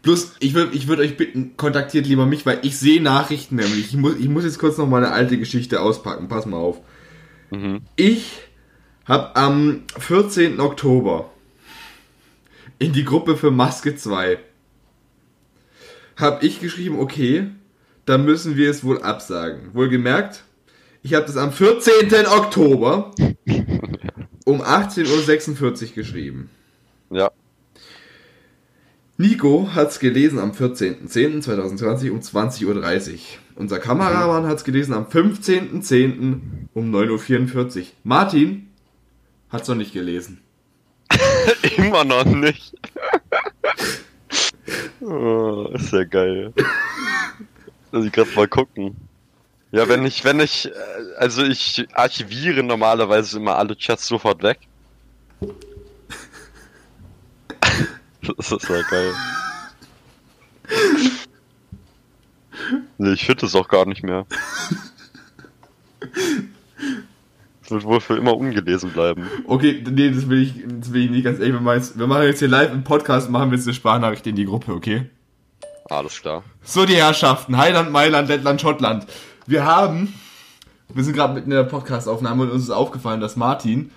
Plus, 0.01 0.33
ich 0.39 0.55
würde 0.55 0.75
ich 0.75 0.87
würd 0.87 0.99
euch 0.99 1.15
bitten, 1.15 1.57
kontaktiert 1.57 2.07
lieber 2.07 2.25
mich, 2.25 2.43
weil 2.47 2.57
ich 2.63 2.79
sehe 2.79 3.03
Nachrichten 3.03 3.57
nämlich. 3.57 3.89
Ich 3.89 3.97
muss, 3.97 4.15
ich 4.15 4.29
muss 4.29 4.45
jetzt 4.45 4.57
kurz 4.57 4.79
noch 4.79 4.87
mal 4.87 5.03
eine 5.03 5.13
alte 5.13 5.37
Geschichte 5.37 5.79
auspacken. 5.79 6.27
Pass 6.27 6.47
mal 6.47 6.57
auf. 6.57 6.81
Mhm. 7.51 7.81
Ich 7.95 8.31
habe 9.05 9.35
am 9.35 9.83
14. 9.99 10.59
Oktober 10.59 11.29
in 12.79 12.91
die 12.91 13.05
Gruppe 13.05 13.37
für 13.37 13.51
Maske 13.51 13.95
2 13.95 14.39
habe 16.17 16.45
ich 16.45 16.59
geschrieben, 16.59 16.99
okay, 16.99 17.47
dann 18.05 18.25
müssen 18.25 18.57
wir 18.57 18.69
es 18.69 18.83
wohl 18.83 19.01
absagen. 19.01 19.73
Wohlgemerkt, 19.73 20.43
ich 21.03 21.13
habe 21.13 21.25
das 21.25 21.37
am 21.37 21.51
14. 21.51 22.25
Oktober 22.27 23.11
um 24.45 24.61
18.46 24.61 25.61
Uhr 25.61 25.95
geschrieben. 25.95 26.49
Ja. 27.09 27.31
Nico 29.17 29.69
hat 29.73 29.91
es 29.91 29.99
gelesen 29.99 30.39
am 30.39 30.51
14.10.2020 30.51 32.11
um 32.11 32.19
20.30 32.19 32.65
Uhr. 32.65 33.19
Unser 33.55 33.79
Kameramann 33.79 34.45
hat 34.45 34.57
es 34.57 34.63
gelesen 34.65 34.93
am 34.93 35.05
15.10. 35.05 36.41
um 36.73 36.93
9.44 36.93 37.77
Uhr. 37.77 37.85
Martin 38.03 38.67
hat 39.55 39.63
es 39.63 39.67
noch 39.67 39.75
nicht 39.75 39.93
gelesen. 39.93 40.41
Immer 41.77 42.03
noch 42.03 42.25
nicht. 42.25 42.75
oh, 45.01 45.69
ist 45.73 45.93
ja 45.93 46.03
geil. 46.03 46.53
Lass 47.91 48.05
ich 48.05 48.11
grad 48.11 48.35
mal 48.35 48.47
gucken. 48.47 48.95
Ja, 49.71 49.87
wenn 49.87 50.05
ich, 50.05 50.23
wenn 50.23 50.39
ich, 50.39 50.67
äh, 50.67 50.71
also 51.17 51.43
ich 51.43 51.87
archiviere 51.93 52.63
normalerweise 52.63 53.37
immer 53.39 53.57
alle 53.57 53.75
Chats 53.77 54.07
sofort 54.07 54.41
weg. 54.43 54.59
Das 58.37 58.51
ist 58.51 58.69
ja 58.69 58.81
geil. 58.89 59.13
Nee, 62.97 63.13
ich 63.13 63.25
finde 63.25 63.45
es 63.45 63.55
auch 63.55 63.67
gar 63.67 63.85
nicht 63.85 64.03
mehr. 64.03 64.25
Das 67.65 67.71
wird 67.71 67.83
wohl 67.85 67.99
für 67.99 68.15
immer 68.15 68.37
ungelesen 68.37 68.91
bleiben. 68.91 69.27
Okay, 69.47 69.83
nee, 69.89 70.11
das 70.11 70.29
will 70.29 70.43
ich, 70.43 70.53
das 70.79 70.93
will 70.93 71.05
ich 71.05 71.09
nicht 71.09 71.23
ganz 71.23 71.39
ehrlich. 71.39 71.55
Wir 71.55 71.61
machen 71.61 71.77
jetzt, 71.77 71.97
wir 71.97 72.05
machen 72.05 72.23
jetzt 72.23 72.37
hier 72.37 72.47
live 72.47 72.71
im 72.71 72.83
Podcast, 72.83 73.31
machen 73.31 73.49
wir 73.49 73.57
jetzt 73.57 73.65
eine 73.65 73.73
Sprachnachricht 73.73 74.27
in 74.27 74.35
die 74.35 74.45
Gruppe, 74.45 74.71
okay? 74.71 75.09
Alles 75.89 76.21
klar. 76.21 76.43
So, 76.61 76.85
die 76.85 76.95
Herrschaften, 76.95 77.57
Heiland, 77.57 77.91
Mailand, 77.91 78.27
Lettland, 78.27 78.61
Schottland. 78.61 79.07
Wir 79.47 79.65
haben, 79.65 80.13
wir 80.93 81.03
sind 81.03 81.15
gerade 81.15 81.33
mitten 81.33 81.49
in 81.49 81.57
der 81.57 81.63
Podcastaufnahme 81.63 82.43
und 82.43 82.51
uns 82.51 82.63
ist 82.63 82.69
aufgefallen, 82.69 83.19
dass 83.19 83.35
Martin 83.35 83.89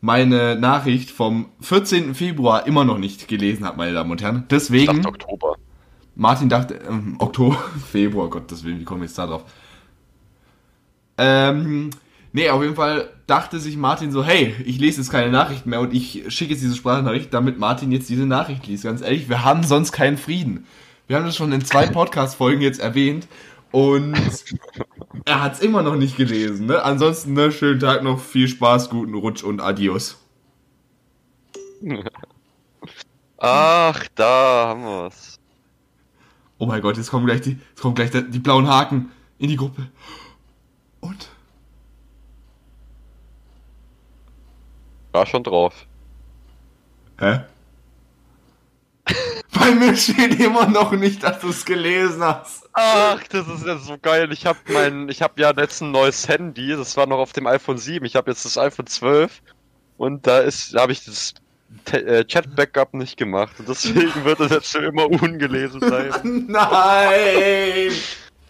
meine 0.00 0.56
Nachricht 0.56 1.10
vom 1.10 1.50
14. 1.62 2.14
Februar 2.14 2.66
immer 2.68 2.84
noch 2.84 2.98
nicht 2.98 3.26
gelesen 3.26 3.66
hat, 3.66 3.76
meine 3.76 3.92
Damen 3.92 4.12
und 4.12 4.22
Herren. 4.22 4.42
Ich 4.42 4.48
Deswegen, 4.50 5.02
dachte 5.02 5.08
Oktober. 5.08 5.56
Martin 6.14 6.48
dachte, 6.48 6.74
ähm, 6.88 7.16
Oktober, 7.18 7.56
Februar, 7.90 8.30
Gottes 8.30 8.62
Willen, 8.62 8.78
wie 8.78 8.84
komme 8.84 9.04
ich 9.04 9.10
jetzt 9.10 9.18
da 9.18 9.26
drauf? 9.26 9.44
Ähm, 11.18 11.90
nee, 12.32 12.48
auf 12.50 12.62
jeden 12.62 12.76
Fall 12.76 13.08
dachte 13.26 13.58
sich 13.58 13.76
Martin 13.76 14.12
so, 14.12 14.24
hey, 14.24 14.54
ich 14.64 14.78
lese 14.78 15.00
jetzt 15.00 15.10
keine 15.10 15.30
Nachricht 15.30 15.66
mehr 15.66 15.80
und 15.80 15.92
ich 15.92 16.24
schicke 16.28 16.52
jetzt 16.52 16.62
diese 16.62 16.76
Sprachnachricht, 16.76 17.34
damit 17.34 17.58
Martin 17.58 17.90
jetzt 17.92 18.08
diese 18.08 18.26
Nachricht 18.26 18.66
liest. 18.66 18.84
Ganz 18.84 19.02
ehrlich, 19.02 19.28
wir 19.28 19.44
haben 19.44 19.64
sonst 19.64 19.92
keinen 19.92 20.16
Frieden. 20.16 20.66
Wir 21.06 21.16
haben 21.16 21.26
das 21.26 21.36
schon 21.36 21.52
in 21.52 21.64
zwei 21.64 21.86
Podcast-Folgen 21.86 22.60
jetzt 22.60 22.80
erwähnt 22.80 23.26
und 23.72 24.16
er 25.24 25.42
hat 25.42 25.54
es 25.54 25.60
immer 25.60 25.82
noch 25.82 25.96
nicht 25.96 26.16
gelesen. 26.16 26.66
Ne? 26.66 26.82
Ansonsten, 26.82 27.32
ne, 27.32 27.50
schönen 27.50 27.80
Tag 27.80 28.02
noch, 28.02 28.20
viel 28.20 28.48
Spaß, 28.48 28.90
guten 28.90 29.14
Rutsch 29.14 29.42
und 29.42 29.60
Adios. 29.60 30.18
Ach, 33.38 34.04
da 34.14 34.66
haben 34.68 34.82
wir's. 34.82 35.38
Oh 36.58 36.66
mein 36.66 36.80
Gott, 36.80 36.96
jetzt 36.96 37.10
kommen 37.10 37.26
gleich 37.26 37.42
die, 37.42 37.58
jetzt 37.70 37.82
kommen 37.82 37.94
gleich 37.94 38.10
die 38.10 38.38
blauen 38.38 38.66
Haken 38.66 39.10
in 39.38 39.48
die 39.48 39.56
Gruppe. 39.56 39.88
Und? 41.00 41.28
War 45.16 45.24
schon 45.24 45.44
drauf. 45.44 45.72
Hä? 47.18 47.40
Bei 49.58 49.70
mir 49.70 49.96
steht 49.96 50.38
immer 50.38 50.66
noch 50.66 50.92
nicht, 50.92 51.22
dass 51.22 51.40
du 51.40 51.48
es 51.48 51.64
gelesen 51.64 52.22
hast. 52.22 52.68
Ach, 52.74 53.22
das 53.30 53.48
ist 53.48 53.64
ja 53.64 53.78
so 53.78 53.96
geil. 53.96 54.30
Ich 54.30 54.44
habe 54.44 54.58
mein, 54.68 55.08
ich 55.08 55.22
habe 55.22 55.40
ja 55.40 55.54
jetzt 55.56 55.80
ein 55.80 55.90
neues 55.90 56.28
Handy. 56.28 56.68
Das 56.76 56.98
war 56.98 57.06
noch 57.06 57.16
auf 57.16 57.32
dem 57.32 57.46
iPhone 57.46 57.78
7. 57.78 58.04
Ich 58.04 58.14
habe 58.14 58.30
jetzt 58.30 58.44
das 58.44 58.58
iPhone 58.58 58.86
12 58.86 59.40
und 59.96 60.26
da 60.26 60.40
ist, 60.40 60.74
da 60.74 60.82
habe 60.82 60.92
ich 60.92 61.02
das 61.06 61.32
äh, 61.92 62.22
Chat-Backup 62.26 62.92
nicht 62.92 63.16
gemacht. 63.16 63.58
Und 63.58 63.70
deswegen 63.70 64.22
wird 64.22 64.40
es 64.40 64.50
jetzt 64.50 64.72
für 64.72 64.84
immer 64.84 65.06
ungelesen 65.06 65.80
sein. 65.80 66.44
Nein! 66.46 67.90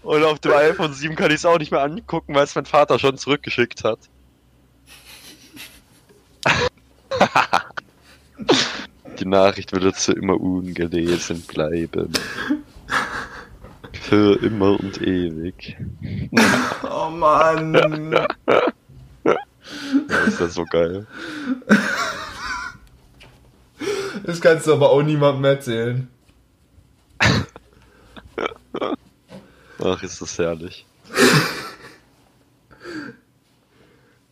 Und 0.03 0.25
auf 0.25 0.41
dem 0.41 0.51
iPhone 0.51 0.93
7 0.93 1.15
kann 1.15 1.31
ich 1.31 1.37
es 1.37 1.47
auch 1.47 1.59
nicht 1.59 1.71
mehr 1.71 1.83
angucken, 1.83 2.35
weil 2.35 2.43
es 2.43 2.57
mein 2.57 2.67
Vater 2.67 2.99
schon 2.99 3.17
zurückgeschickt 3.19 3.85
hat. 3.85 4.01
Die 9.19 9.27
Nachricht 9.27 9.73
wird 9.73 9.85
jetzt 9.85 10.05
für 10.05 10.13
immer 10.13 10.41
ungelesen 10.41 11.41
bleiben. 11.43 12.13
Für 13.93 14.41
immer 14.43 14.79
und 14.79 15.01
ewig. 15.01 15.77
Oh 16.89 17.11
Mann! 17.11 17.73
Das 20.09 20.29
ist 20.29 20.41
ja 20.41 20.49
so 20.49 20.65
geil. 20.65 21.07
Das 24.25 24.41
kannst 24.41 24.67
du 24.67 24.75
aber 24.75 24.91
auch 24.91 25.03
niemandem 25.03 25.45
erzählen. 25.45 26.09
Ach, 29.83 30.03
ist 30.03 30.21
das 30.21 30.39
herrlich. 30.39 30.87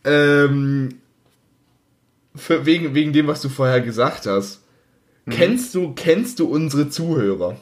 Ähm, 0.03 0.99
für, 2.35 2.65
wegen, 2.65 2.93
wegen 2.95 3.13
dem, 3.13 3.27
was 3.27 3.41
du 3.41 3.49
vorher 3.49 3.81
gesagt 3.81 4.25
hast. 4.25 4.61
Kennst 5.29 5.75
du, 5.75 5.93
kennst 5.93 6.39
du 6.39 6.47
unsere 6.47 6.89
Zuhörer? 6.89 7.57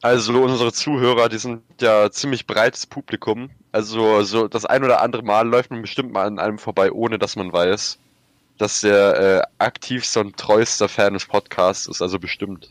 Also 0.00 0.42
unsere 0.42 0.72
Zuhörer, 0.72 1.28
die 1.28 1.38
sind 1.38 1.62
ja 1.80 2.10
ziemlich 2.10 2.46
breites 2.46 2.86
Publikum. 2.86 3.50
Also 3.72 4.22
so 4.22 4.48
das 4.48 4.64
ein 4.64 4.84
oder 4.84 5.02
andere 5.02 5.22
Mal 5.22 5.48
läuft 5.48 5.70
man 5.70 5.82
bestimmt 5.82 6.12
mal 6.12 6.26
an 6.26 6.38
einem 6.38 6.58
vorbei, 6.58 6.92
ohne 6.92 7.18
dass 7.18 7.36
man 7.36 7.52
weiß, 7.52 7.98
dass 8.58 8.80
der 8.82 9.40
äh, 9.40 9.42
aktivster 9.58 10.20
und 10.22 10.36
treuester 10.36 10.88
Fan 10.88 11.14
des 11.14 11.26
Podcasts 11.26 11.86
ist. 11.88 12.02
Also 12.02 12.18
bestimmt. 12.18 12.70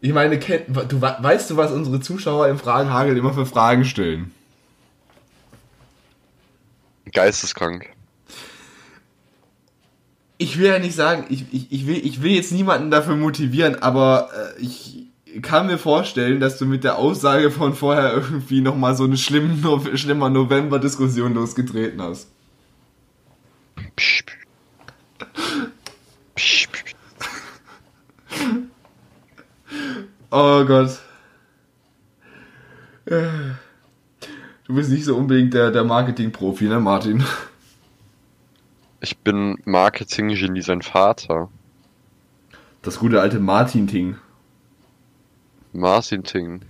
Ich 0.00 0.12
meine, 0.12 0.38
du, 0.38 1.02
we- 1.02 1.16
weißt 1.20 1.50
du, 1.50 1.56
was 1.56 1.72
unsere 1.72 2.00
Zuschauer 2.00 2.48
im 2.48 2.58
Fragenhagel 2.58 3.16
immer 3.16 3.34
für 3.34 3.46
Fragen 3.46 3.84
stellen? 3.84 4.32
Geisteskrank. 7.12 7.88
Ich 10.38 10.58
will 10.58 10.66
ja 10.66 10.78
nicht 10.78 10.94
sagen, 10.94 11.26
ich, 11.28 11.44
ich, 11.52 11.70
ich, 11.70 11.86
will, 11.86 12.06
ich 12.06 12.22
will 12.22 12.32
jetzt 12.32 12.52
niemanden 12.52 12.90
dafür 12.90 13.16
motivieren, 13.16 13.82
aber 13.82 14.30
äh, 14.56 14.60
ich 14.62 15.06
kann 15.42 15.66
mir 15.66 15.78
vorstellen, 15.78 16.40
dass 16.40 16.58
du 16.58 16.66
mit 16.66 16.82
der 16.82 16.96
Aussage 16.96 17.50
von 17.50 17.74
vorher 17.74 18.14
irgendwie 18.14 18.60
nochmal 18.60 18.96
so 18.96 19.04
eine 19.04 19.16
schlimme, 19.16 19.54
no 19.54 19.80
schlimmer 19.94 20.30
November-Diskussion 20.30 21.34
losgetreten 21.34 22.00
hast. 22.00 22.28
Psch, 23.96 24.24
psch. 26.34 26.68
Psch. 26.68 26.68
Oh 30.30 30.64
Gott. 30.64 30.98
Du 34.70 34.76
bist 34.76 34.88
nicht 34.88 35.04
so 35.04 35.16
unbedingt 35.16 35.52
der, 35.52 35.72
der 35.72 35.82
Marketing-Profi, 35.82 36.66
ne, 36.66 36.78
Martin? 36.78 37.24
Ich 39.00 39.18
bin 39.18 39.58
Marketing-Genie, 39.64 40.62
sein 40.62 40.80
Vater. 40.80 41.48
Das 42.82 43.00
gute 43.00 43.20
alte 43.20 43.40
Martin-Ting. 43.40 44.14
Martin 45.72 46.22
Ting. 46.22 46.60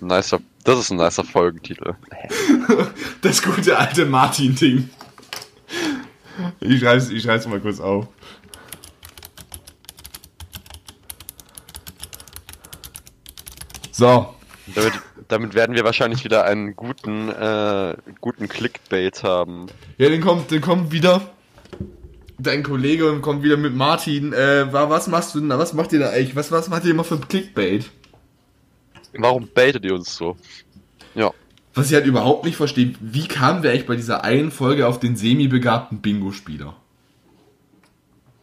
Nicer, 0.00 0.38
das 0.62 0.78
ist 0.78 0.92
ein 0.92 0.98
nicer 0.98 1.24
Folgentitel. 1.24 1.96
Das 3.22 3.42
gute 3.42 3.76
alte 3.76 4.06
Martin-Ting. 4.06 4.88
Ich 6.60 6.78
schreib's, 6.78 7.10
ich 7.10 7.24
schreib's 7.24 7.48
mal 7.48 7.58
kurz 7.58 7.80
auf. 7.80 8.06
So. 13.90 14.32
Damit, 14.76 14.92
damit 15.28 15.54
werden 15.54 15.74
wir 15.76 15.84
wahrscheinlich 15.84 16.24
wieder 16.24 16.44
einen 16.44 16.76
guten, 16.76 17.28
äh, 17.28 17.96
guten 18.20 18.48
Clickbait 18.48 19.22
haben. 19.22 19.66
Ja, 19.98 20.08
dann 20.08 20.20
kommt, 20.20 20.52
dann 20.52 20.60
kommt 20.60 20.92
wieder 20.92 21.22
dein 22.38 22.62
Kollege 22.62 23.10
und 23.10 23.22
kommt 23.22 23.42
wieder 23.42 23.56
mit 23.56 23.74
Martin. 23.74 24.32
Äh, 24.32 24.72
wa- 24.72 24.90
was 24.90 25.06
machst 25.08 25.34
du 25.34 25.40
denn 25.40 25.48
da? 25.48 25.58
Was 25.58 25.72
macht 25.72 25.92
ihr 25.92 25.98
da 26.00 26.10
eigentlich? 26.10 26.36
Was, 26.36 26.50
was 26.52 26.68
macht 26.68 26.84
ihr 26.84 26.90
immer 26.90 27.04
für 27.04 27.14
ein 27.14 27.28
Clickbait? 27.28 27.90
Warum 29.18 29.48
baitet 29.48 29.84
ihr 29.84 29.94
uns 29.94 30.14
so? 30.14 30.36
Ja. 31.14 31.32
Was 31.74 31.88
ich 31.88 31.94
halt 31.94 32.06
überhaupt 32.06 32.44
nicht 32.44 32.56
verstehe, 32.56 32.94
wie 33.00 33.26
kamen 33.28 33.62
wir 33.62 33.70
eigentlich 33.70 33.86
bei 33.86 33.96
dieser 33.96 34.24
einen 34.24 34.50
Folge 34.50 34.86
auf 34.86 34.98
den 35.00 35.16
semi-begabten 35.16 36.00
Bingo-Spieler? 36.00 36.74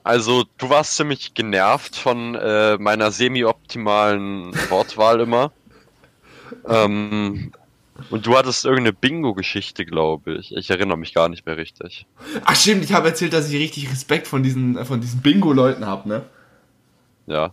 Also, 0.04 0.44
du 0.58 0.70
warst 0.70 0.98
ziemlich 0.98 1.34
genervt 1.34 1.96
von 1.96 2.36
äh, 2.36 2.78
meiner 2.78 3.12
semi-optimalen 3.12 4.54
Wortwahl 4.70 5.22
immer. 5.22 5.52
Ähm, 6.68 7.52
Und 8.10 8.26
du 8.26 8.38
hattest 8.38 8.66
irgendeine 8.66 8.94
Bingo-Geschichte, 8.94 9.86
glaube 9.86 10.36
ich. 10.36 10.56
Ich 10.56 10.70
erinnere 10.70 10.98
mich 10.98 11.14
gar 11.14 11.30
nicht 11.30 11.46
mehr 11.46 11.58
richtig. 11.58 12.06
Ach 12.46 12.56
stimmt, 12.56 12.84
ich 12.84 12.94
habe 12.94 13.08
erzählt, 13.08 13.34
dass 13.34 13.50
ich 13.50 13.60
richtig 13.60 13.92
Respekt 13.92 14.28
von 14.28 14.44
diesen, 14.44 14.84
von 14.86 15.02
diesen 15.02 15.22
Bingo-Leuten 15.22 15.86
habe, 15.86 16.10
ne? 16.10 16.24
Ja. 17.28 17.52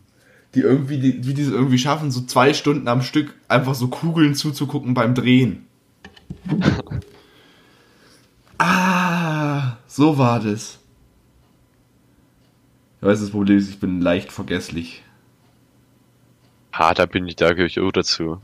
Die 0.54 0.60
irgendwie, 0.60 0.98
die, 0.98 1.26
wie 1.26 1.34
die 1.34 1.42
es 1.42 1.50
irgendwie 1.50 1.78
schaffen, 1.78 2.10
so 2.10 2.22
zwei 2.22 2.54
Stunden 2.54 2.88
am 2.88 3.02
Stück 3.02 3.34
einfach 3.48 3.74
so 3.74 3.88
Kugeln 3.88 4.34
zuzugucken 4.34 4.94
beim 4.94 5.14
Drehen. 5.14 5.66
ah, 8.58 9.76
so 9.86 10.18
war 10.18 10.40
das. 10.40 10.78
Ich 13.00 13.06
weiß, 13.06 13.20
das 13.20 13.30
Problem 13.30 13.58
ist, 13.58 13.70
ich 13.70 13.78
bin 13.78 14.00
leicht 14.00 14.32
vergesslich. 14.32 15.02
Ah, 16.72 16.94
da 16.94 17.06
bin 17.06 17.26
ich, 17.26 17.36
da 17.36 17.50
gehöre 17.52 17.66
ich 17.66 17.80
auch 17.80 17.92
dazu. 17.92 18.40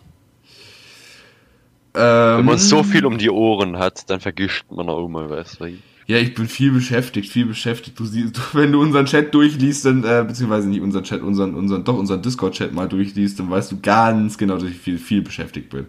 Ähm, 1.96 2.38
Wenn 2.38 2.44
man 2.44 2.58
so 2.58 2.82
viel 2.82 3.06
um 3.06 3.16
die 3.16 3.30
Ohren 3.30 3.78
hat, 3.78 4.10
dann 4.10 4.20
vergisst 4.20 4.64
man 4.70 4.88
auch 4.88 5.08
mal 5.08 5.30
was. 5.30 5.58
Ja, 6.06 6.18
ich 6.18 6.34
bin 6.34 6.46
viel 6.46 6.70
beschäftigt, 6.70 7.32
viel 7.32 7.46
beschäftigt. 7.46 7.98
Du 7.98 8.04
siehst, 8.04 8.54
wenn 8.54 8.70
du 8.70 8.80
unseren 8.80 9.06
Chat 9.06 9.34
durchliest, 9.34 9.86
dann, 9.86 10.04
äh, 10.04 10.24
beziehungsweise 10.26 10.68
nicht 10.68 10.80
unseren 10.82 11.04
Chat, 11.04 11.22
unseren, 11.22 11.54
unseren, 11.54 11.84
doch 11.84 11.98
unseren 11.98 12.22
Discord-Chat 12.22 12.72
mal 12.72 12.88
durchliest, 12.88 13.40
dann 13.40 13.50
weißt 13.50 13.72
du 13.72 13.80
ganz 13.80 14.38
genau, 14.38 14.54
dass 14.54 14.68
ich 14.70 14.76
viel, 14.76 14.98
viel 14.98 15.22
beschäftigt 15.22 15.70
bin. 15.70 15.86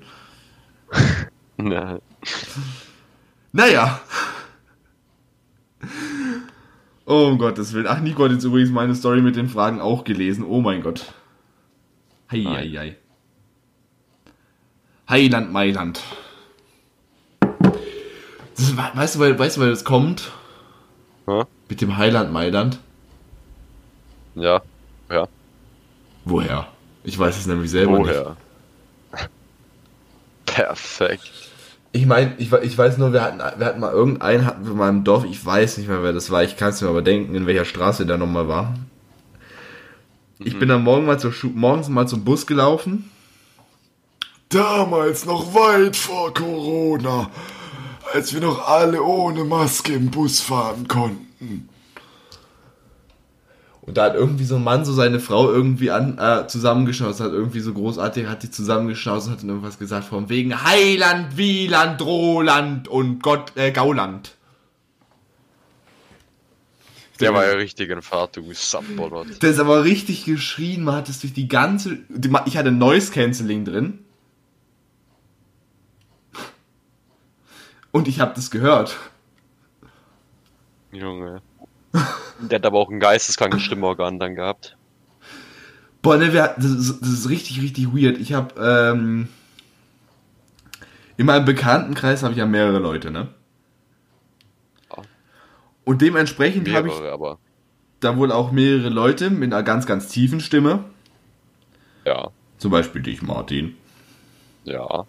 Ja. 1.59 1.97
Naja. 3.51 3.99
Oh 7.05 7.29
um 7.31 7.39
Gottes 7.39 7.73
Willen. 7.73 7.87
Ach, 7.87 7.99
Nico 7.99 8.23
hat 8.25 8.31
jetzt 8.31 8.43
übrigens 8.43 8.69
meine 8.69 8.93
Story 8.93 9.21
mit 9.23 9.35
den 9.35 9.49
Fragen 9.49 9.81
auch 9.81 10.03
gelesen. 10.03 10.43
Oh 10.43 10.61
mein 10.61 10.83
Gott. 10.83 11.13
Hei, 12.31 12.43
hei, 12.43 12.69
hei. 12.77 12.97
Heiland 15.09 15.51
Mailand. 15.51 16.01
Das, 17.39 18.75
weißt 18.75 19.15
du, 19.15 19.19
weil, 19.19 19.37
weißt 19.37 19.57
du, 19.57 19.61
weil 19.61 19.69
das 19.69 19.83
kommt? 19.83 20.31
Hä? 21.27 21.43
Mit 21.69 21.81
dem 21.81 21.97
Heiland 21.97 22.31
Mailand? 22.31 22.79
Ja. 24.35 24.61
Ja. 25.09 25.27
Woher? 26.25 26.67
Ich 27.03 27.17
weiß 27.17 27.37
es 27.37 27.47
nämlich 27.47 27.71
selber 27.71 27.99
nicht. 27.99 28.09
Woher? 28.09 28.35
Perfekt. 30.45 31.31
Ich 31.93 32.05
meine, 32.05 32.33
ich, 32.37 32.51
ich 32.51 32.77
weiß 32.77 32.97
nur, 32.97 33.13
wir 33.13 33.21
hatten, 33.21 33.39
wir 33.39 33.65
hatten 33.65 33.79
mal 33.79 33.91
irgendeinen 33.93 34.45
hatten 34.45 34.67
wir 34.67 34.73
mal 34.73 34.89
im 34.89 35.03
Dorf, 35.03 35.23
ich 35.23 35.43
weiß 35.43 35.77
nicht 35.77 35.87
mehr, 35.87 36.03
wer 36.03 36.13
das 36.13 36.29
war, 36.29 36.43
ich 36.43 36.57
kann 36.57 36.69
es 36.69 36.81
mir 36.81 36.89
aber 36.89 37.01
denken, 37.01 37.33
in 37.33 37.47
welcher 37.47 37.65
Straße 37.65 38.05
der 38.05 38.17
nochmal 38.17 38.47
war. 38.47 38.75
Ich 40.39 40.59
bin 40.59 40.69
dann 40.69 40.83
morgen 40.83 41.05
mal 41.05 41.17
zur 41.17 41.33
morgens 41.55 41.89
mal 41.89 42.07
zum 42.07 42.23
Bus 42.23 42.45
gelaufen. 42.45 43.09
Damals 44.49 45.25
noch 45.25 45.53
weit 45.53 45.95
vor 45.95 46.33
Corona, 46.33 47.29
als 48.13 48.33
wir 48.33 48.39
noch 48.39 48.65
alle 48.65 49.03
ohne 49.03 49.43
Maske 49.43 49.93
im 49.93 50.09
Bus 50.09 50.39
fahren 50.39 50.87
konnten. 50.87 51.67
Und 53.81 53.97
da 53.97 54.05
hat 54.05 54.15
irgendwie 54.15 54.45
so 54.45 54.55
ein 54.55 54.63
Mann 54.63 54.83
so 54.83 54.93
seine 54.93 55.19
Frau 55.19 55.49
irgendwie 55.49 55.91
an, 55.91 56.17
äh, 56.17 56.47
zusammengeschaut, 56.47 57.19
hat 57.19 57.31
irgendwie 57.31 57.61
so 57.61 57.73
großartig, 57.73 58.27
hat 58.27 58.43
die 58.43 58.51
zusammengeschaut 58.51 59.25
und 59.25 59.31
hat 59.31 59.41
dann 59.41 59.49
irgendwas 59.49 59.79
gesagt 59.79 60.05
von 60.05 60.29
wegen 60.29 60.63
Heiland, 60.63 61.37
Wieland, 61.37 62.01
Roland 62.01 62.87
und 62.87 63.23
Gott, 63.23 63.53
äh, 63.55 63.71
Gauland. 63.71 64.35
Der 67.19 67.33
war 67.33 67.45
ja 67.45 67.53
richtig 67.53 67.89
in 67.89 68.01
Fahrt, 68.01 68.37
du 68.37 68.43
Subbolot. 68.53 69.41
Das 69.41 69.51
ist 69.51 69.59
aber 69.59 69.83
richtig 69.83 70.25
geschrien, 70.25 70.83
man 70.83 70.95
hat 70.95 71.09
es 71.09 71.19
durch 71.19 71.33
die 71.33 71.47
ganze, 71.47 71.97
ich 72.45 72.57
hatte 72.57 72.71
Noise 72.71 73.11
Cancelling 73.11 73.65
drin. 73.65 73.99
Und 77.97 78.07
ich 78.07 78.19
habe 78.19 78.35
das 78.35 78.51
gehört. 78.51 78.95
Junge. 80.91 81.41
Der 82.39 82.59
hat 82.59 82.65
aber 82.67 82.77
auch 82.77 82.91
ein 82.91 82.99
geisteskrankes 82.99 83.63
Stimmorgan 83.63 84.19
dann 84.19 84.35
gehabt. 84.35 84.77
Boah, 86.03 86.17
ne, 86.17 86.31
wir, 86.31 86.53
das, 86.57 86.65
ist, 86.65 87.01
das 87.01 87.09
ist 87.09 87.29
richtig, 87.29 87.59
richtig 87.59 87.87
weird. 87.87 88.19
Ich 88.19 88.33
habe 88.33 88.53
ähm, 88.63 89.29
in 91.17 91.25
meinem 91.25 91.45
Bekanntenkreis 91.45 92.21
habe 92.21 92.33
ich 92.33 92.37
ja 92.37 92.45
mehrere 92.45 92.77
Leute, 92.77 93.09
ne? 93.09 93.29
Ja. 94.95 95.01
Und 95.83 96.03
dementsprechend 96.03 96.71
habe 96.71 96.89
ich 96.89 97.01
aber. 97.01 97.39
da 97.99 98.15
wohl 98.15 98.31
auch 98.31 98.51
mehrere 98.51 98.89
Leute 98.89 99.31
mit 99.31 99.51
einer 99.51 99.63
ganz, 99.63 99.87
ganz 99.87 100.07
tiefen 100.09 100.39
Stimme. 100.39 100.83
Ja. 102.05 102.29
Zum 102.59 102.69
Beispiel 102.69 103.01
dich, 103.01 103.23
Martin. 103.23 103.75
Ja. 104.65 105.07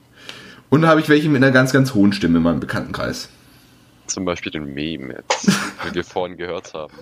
Und 0.70 0.82
da 0.82 0.88
habe 0.88 1.00
ich 1.00 1.08
welche 1.08 1.28
mit 1.28 1.42
einer 1.42 1.52
ganz, 1.52 1.72
ganz 1.72 1.94
hohen 1.94 2.12
Stimme 2.12 2.38
in 2.38 2.44
meinem 2.44 2.60
Bekanntenkreis. 2.60 3.28
Zum 4.06 4.24
Beispiel 4.24 4.52
den 4.52 4.72
Meme 4.72 5.14
jetzt, 5.14 5.46
den 5.84 5.94
wir 5.94 6.04
vorhin 6.04 6.36
gehört 6.36 6.72
haben. 6.74 6.92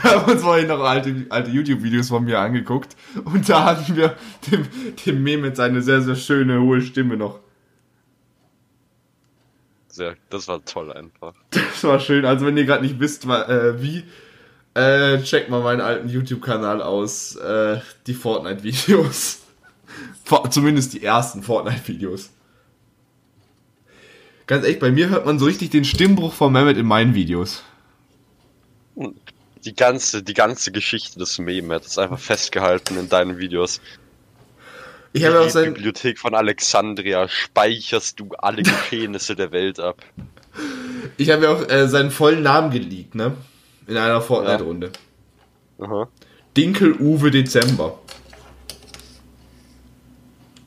Wir 0.00 0.10
haben 0.10 0.32
uns 0.32 0.42
vorhin 0.42 0.68
noch 0.68 0.80
alte, 0.80 1.26
alte 1.28 1.50
YouTube-Videos 1.50 2.08
von 2.08 2.24
mir 2.24 2.38
angeguckt 2.38 2.96
und 3.24 3.48
da 3.48 3.64
hatten 3.64 3.96
wir 3.96 4.16
dem, 4.50 4.66
dem 5.04 5.22
Mehmet 5.22 5.56
seine 5.56 5.82
sehr, 5.82 6.02
sehr 6.02 6.14
schöne, 6.14 6.60
hohe 6.60 6.82
Stimme 6.82 7.16
noch. 7.16 7.40
Sehr, 9.88 10.14
das 10.30 10.46
war 10.46 10.64
toll 10.64 10.92
einfach. 10.92 11.34
Das 11.50 11.82
war 11.82 11.98
schön. 11.98 12.24
Also 12.24 12.46
wenn 12.46 12.56
ihr 12.56 12.64
gerade 12.64 12.84
nicht 12.84 13.00
wisst, 13.00 13.24
äh, 13.24 13.82
wie, 13.82 14.04
äh, 14.76 15.22
checkt 15.22 15.48
mal 15.48 15.62
meinen 15.62 15.80
alten 15.80 16.08
YouTube-Kanal 16.08 16.82
aus. 16.82 17.34
Äh, 17.36 17.80
die 18.06 18.12
Fortnite-Videos. 18.12 19.40
Zumindest 20.50 20.92
die 20.92 21.02
ersten 21.02 21.42
Fortnite-Videos. 21.42 22.30
Ganz 24.46 24.64
echt, 24.64 24.78
bei 24.78 24.92
mir 24.92 25.08
hört 25.08 25.26
man 25.26 25.38
so 25.38 25.46
richtig 25.46 25.70
den 25.70 25.84
Stimmbruch 25.84 26.32
von 26.32 26.52
Mehmet 26.52 26.76
in 26.76 26.86
meinen 26.86 27.14
Videos. 27.14 27.64
Die 29.64 29.74
ganze, 29.74 30.22
die 30.22 30.34
ganze 30.34 30.70
Geschichte 30.70 31.18
des 31.18 31.38
Meme 31.38 31.74
hat 31.74 31.84
ist 31.84 31.98
einfach 31.98 32.20
festgehalten 32.20 32.96
in 32.96 33.08
deinen 33.08 33.38
Videos. 33.38 33.80
Ich 35.12 35.24
habe 35.24 35.40
auch 35.40 35.48
sein, 35.48 35.74
Bibliothek 35.74 36.18
von 36.18 36.34
Alexandria 36.34 37.26
speicherst 37.28 38.20
du 38.20 38.28
alle 38.38 38.62
Geschehnisse 38.62 39.34
der 39.34 39.50
Welt 39.50 39.80
ab. 39.80 40.02
ich 41.16 41.30
habe 41.30 41.44
ja 41.44 41.50
auch 41.50 41.68
äh, 41.68 41.88
seinen 41.88 42.10
vollen 42.10 42.42
Namen 42.42 42.70
geleakt, 42.70 43.14
ne? 43.14 43.34
In 43.86 43.96
einer 43.96 44.20
Fortnite-Runde. 44.20 44.92
Aha. 45.78 46.08
Dinkel 46.56 46.92
Uwe 47.00 47.30
Dezember. 47.30 47.98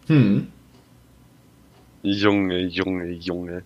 Hm. 0.07 0.47
Junge, 2.01 2.59
Junge, 2.59 3.11
Junge. 3.11 3.63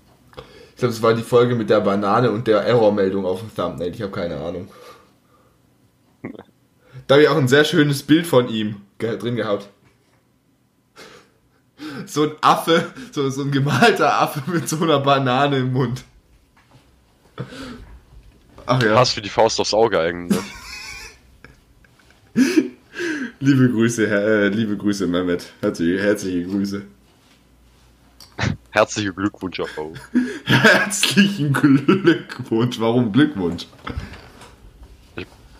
Ich 0.73 0.77
glaube, 0.77 0.93
es 0.93 1.01
war 1.01 1.13
die 1.13 1.21
Folge 1.23 1.55
mit 1.55 1.69
der 1.69 1.81
Banane 1.81 2.31
und 2.31 2.47
der 2.47 2.61
Errormeldung 2.61 3.25
auf 3.25 3.39
dem 3.39 3.55
Thumbnail. 3.55 3.93
Ich 3.93 4.01
habe 4.01 4.11
keine 4.11 4.37
Ahnung. 4.37 4.67
Da 7.07 7.15
habe 7.15 7.23
ich 7.23 7.29
auch 7.29 7.37
ein 7.37 7.47
sehr 7.47 7.63
schönes 7.63 8.03
Bild 8.03 8.25
von 8.25 8.49
ihm 8.49 8.77
drin 8.97 9.35
gehabt. 9.35 9.69
So 12.05 12.23
ein 12.23 12.31
Affe, 12.41 12.91
so, 13.11 13.29
so 13.29 13.43
ein 13.43 13.51
gemalter 13.51 14.21
Affe 14.21 14.41
mit 14.49 14.67
so 14.67 14.81
einer 14.81 14.99
Banane 14.99 15.57
im 15.57 15.73
Mund. 15.73 16.03
Ach 18.65 18.81
ja, 18.81 18.95
Passt 18.95 19.17
wie 19.17 19.21
die 19.21 19.29
Faust 19.29 19.59
aufs 19.59 19.73
Auge 19.73 19.99
eigentlich. 19.99 20.39
liebe 23.39 23.69
Grüße, 23.69 24.07
äh, 24.07 24.47
liebe 24.47 24.77
Grüße, 24.77 25.05
Mehmet. 25.07 25.51
Herzliche, 25.61 26.01
herzliche 26.01 26.45
Grüße. 26.45 26.83
Herzlichen 28.71 29.15
Glückwunsch 29.15 29.59
auch. 29.59 29.67
Herzlichen 30.45 31.53
Glückwunsch. 31.53 32.79
Warum 32.79 33.11
Glückwunsch? 33.11 33.67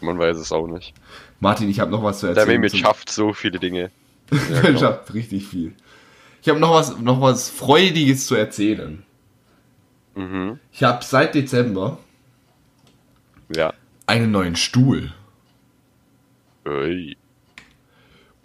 Man 0.01 0.19
weiß 0.19 0.38
es 0.38 0.51
auch 0.51 0.67
nicht. 0.67 0.93
Martin, 1.39 1.69
ich 1.69 1.80
habe 1.80 1.91
noch 1.91 2.03
was 2.03 2.19
zu 2.19 2.28
Der 2.28 2.36
erzählen. 2.38 2.59
Meme 2.59 2.69
zum- 2.69 2.80
schafft 2.80 3.09
so 3.09 3.34
viele 3.34 3.59
Dinge. 3.59 3.91
Ja, 4.49 4.61
genau. 4.61 4.80
schafft 4.80 5.13
richtig 5.13 5.45
viel. 5.47 5.74
Ich 6.41 6.49
habe 6.49 6.59
noch 6.59 6.74
was, 6.74 6.97
noch 6.99 7.21
was 7.21 7.49
Freudiges 7.49 8.26
zu 8.26 8.36
erzählen. 8.36 9.03
Mhm. 10.15 10.59
Ich 10.71 10.84
habe 10.84 11.03
seit 11.05 11.36
Dezember 11.36 11.99
Ja. 13.55 13.74
einen 14.07 14.32
neuen 14.32 14.55
Stuhl. 14.55 15.13
Ui. 16.67 17.15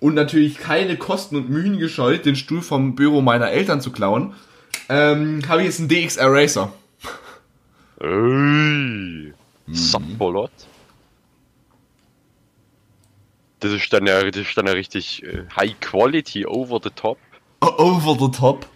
Und 0.01 0.15
natürlich 0.15 0.59
keine 0.59 0.97
Kosten 0.97 1.37
und 1.37 1.49
Mühen 1.49 1.79
gescheut, 1.79 2.25
den 2.25 2.37
Stuhl 2.37 2.63
vom 2.63 2.95
Büro 2.95 3.21
meiner 3.21 3.51
Eltern 3.51 3.81
zu 3.81 3.91
klauen. 3.91 4.35
Ähm, 4.89 5.43
habe 5.49 5.63
ich 5.63 5.67
jetzt 5.67 5.81
einen 5.81 5.89
DX 5.89 6.17
Eraser. 6.17 6.73
Ui. 8.01 8.09
Mhm. 8.09 9.35
Subbolot. 9.75 10.51
Das 13.61 13.73
ist 13.73 13.93
dann 13.93 14.07
ja, 14.07 14.23
das 14.23 14.37
ist 14.37 14.57
dann 14.57 14.67
ja 14.67 14.73
richtig 14.73 15.23
äh, 15.25 15.45
High 15.57 15.79
Quality, 15.81 16.47
over 16.47 16.79
the 16.83 16.91
top. 16.91 17.19
Over 17.61 18.17
the 18.19 18.31
top. 18.31 18.67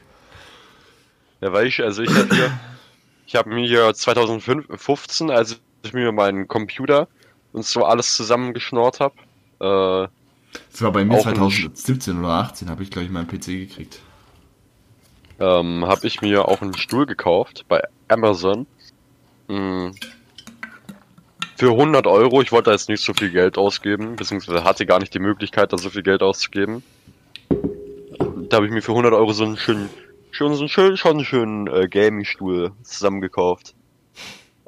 Ja, 1.41 1.53
weißt 1.53 1.79
du, 1.79 1.85
also 1.85 2.03
ich 2.03 2.15
hab 2.15 2.33
hier, 2.33 2.59
ich 3.27 3.37
habe 3.37 3.51
mir 3.51 3.67
hier 3.67 3.95
2015, 3.95 5.31
als 5.31 5.61
ich 5.85 5.93
mir 5.93 6.11
meinen 6.11 6.49
Computer 6.49 7.09
und 7.53 7.65
so 7.65 7.85
alles 7.85 8.17
zusammengeschnort 8.17 9.01
habe, 9.01 9.15
äh, 9.61 10.09
Das 10.71 10.83
war 10.83 10.93
bei 10.93 11.05
mir 11.05 11.15
Auch 11.15 11.27
ein 11.27 11.35
2017 11.35 12.19
oder 12.19 12.29
18, 12.29 12.69
habe 12.71 12.83
ich, 12.83 12.91
glaube 12.91 13.07
ich, 13.07 13.11
meinen 13.11 13.27
PC 13.27 13.69
gekriegt. 13.69 14.01
ähm, 15.39 15.85
habe 15.87 16.07
ich 16.07 16.21
mir 16.21 16.49
auch 16.49 16.63
einen 16.63 16.77
Stuhl 16.77 17.07
gekauft 17.07 17.65
bei 17.69 17.83
Amazon. 18.09 18.67
Mm. 19.49 19.91
Für 21.57 21.71
100 21.71 22.07
Euro. 22.07 22.43
Ich 22.43 22.51
wollte 22.51 22.71
da 22.71 22.73
jetzt 22.73 22.89
nicht 22.89 23.05
so 23.05 23.13
viel 23.15 23.31
Geld 23.31 23.57
ausgeben, 23.57 24.17
beziehungsweise 24.17 24.65
hatte 24.65 24.85
gar 24.85 24.99
nicht 24.99 25.15
die 25.15 25.21
Möglichkeit, 25.21 25.73
da 25.73 25.79
so 25.79 25.91
viel 25.91 26.03
Geld 26.03 26.23
auszugeben. 26.23 26.83
Da 28.49 28.57
habe 28.57 28.67
ich 28.67 28.73
mir 28.73 28.83
für 28.83 28.93
100 28.93 29.13
Euro 29.13 29.33
so 29.33 29.45
einen 29.45 29.57
schönen, 29.57 29.89
schon 30.33 30.55
so 30.55 30.61
einen 30.61 30.69
schönen, 30.69 30.97
schon 30.97 31.13
einen 31.13 31.25
schönen 31.25 31.67
äh, 31.69 31.89
Gaming-Stuhl 31.89 32.73
zusammengekauft. 32.83 33.75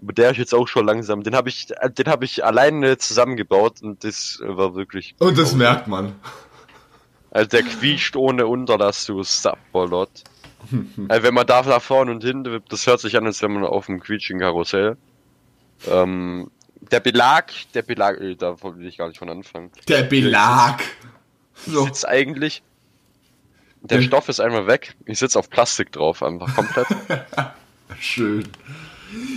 Aber 0.05 0.13
der 0.13 0.31
ist 0.33 0.37
jetzt 0.37 0.55
auch 0.55 0.69
schon 0.69 0.85
langsam. 0.87 1.23
Den 1.23 1.35
habe 1.35 1.49
ich, 1.49 1.67
den 1.99 2.07
habe 2.07 2.27
ich 2.27 2.45
alleine 2.45 2.99
zusammengebaut 2.99 3.81
und 3.83 4.05
das 4.05 4.39
war 4.45 4.75
wirklich. 4.75 5.15
Und 5.19 5.39
das 5.39 5.55
merkt 5.55 5.89
man. 5.89 6.15
Also 7.31 7.49
der 7.49 7.63
quietscht 7.63 8.15
ohne 8.15 8.47
Unterlass, 8.47 9.07
du 9.07 9.23
Subbolot. 9.23 10.11
also 11.09 11.23
wenn 11.23 11.35
man 11.35 11.47
da 11.47 11.63
nach 11.63 11.81
vorne 11.83 12.11
und 12.11 12.23
hinten, 12.23 12.63
das 12.69 12.87
hört 12.87 13.01
sich 13.01 13.17
an, 13.17 13.25
als 13.27 13.41
wenn 13.43 13.53
man 13.53 13.65
auf 13.65 13.89
einem 13.89 14.01
quietschigen 14.01 14.41
Karussell. 14.41 14.97
Ähm, 15.89 16.51
der 16.91 17.01
Belag, 17.01 17.51
der 17.73 17.83
Belag, 17.83 18.21
äh, 18.21 18.35
da 18.37 18.63
will 18.63 18.87
ich 18.87 18.99
gar 18.99 19.09
nicht 19.09 19.19
von 19.19 19.31
anfangen. 19.31 19.71
Der 19.89 20.03
Belag. 20.03 20.83
Ich 21.67 21.73
sitz 21.73 22.05
eigentlich, 22.05 22.63
der 23.81 23.99
Der- 23.99 24.05
Stoff 24.05 24.29
ist 24.29 24.41
einmal 24.41 24.67
weg. 24.67 24.95
Ich 25.07 25.19
sitz 25.19 25.35
auf 25.35 25.49
Plastik 25.49 25.93
drauf, 25.93 26.23
einfach 26.23 26.55
komplett. 26.55 26.87
Schön. 27.99 28.47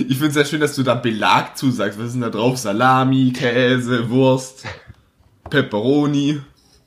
Ich 0.07 0.17
finde 0.17 0.27
es 0.27 0.33
sehr 0.33 0.45
schön, 0.45 0.61
dass 0.61 0.75
du 0.75 0.83
da 0.83 0.95
Belag 0.95 1.57
zusagst. 1.57 1.99
Was 1.99 2.07
ist 2.07 2.13
denn 2.13 2.21
da 2.21 2.29
drauf? 2.29 2.57
Salami, 2.57 3.33
Käse, 3.33 4.09
Wurst, 4.09 4.65
Pepperoni. 5.49 6.41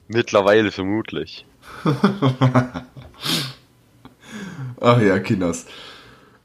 Mittlerweile 0.08 0.70
vermutlich. 0.72 1.46
Ach 4.80 5.00
ja, 5.00 5.18
Kinders. 5.18 5.66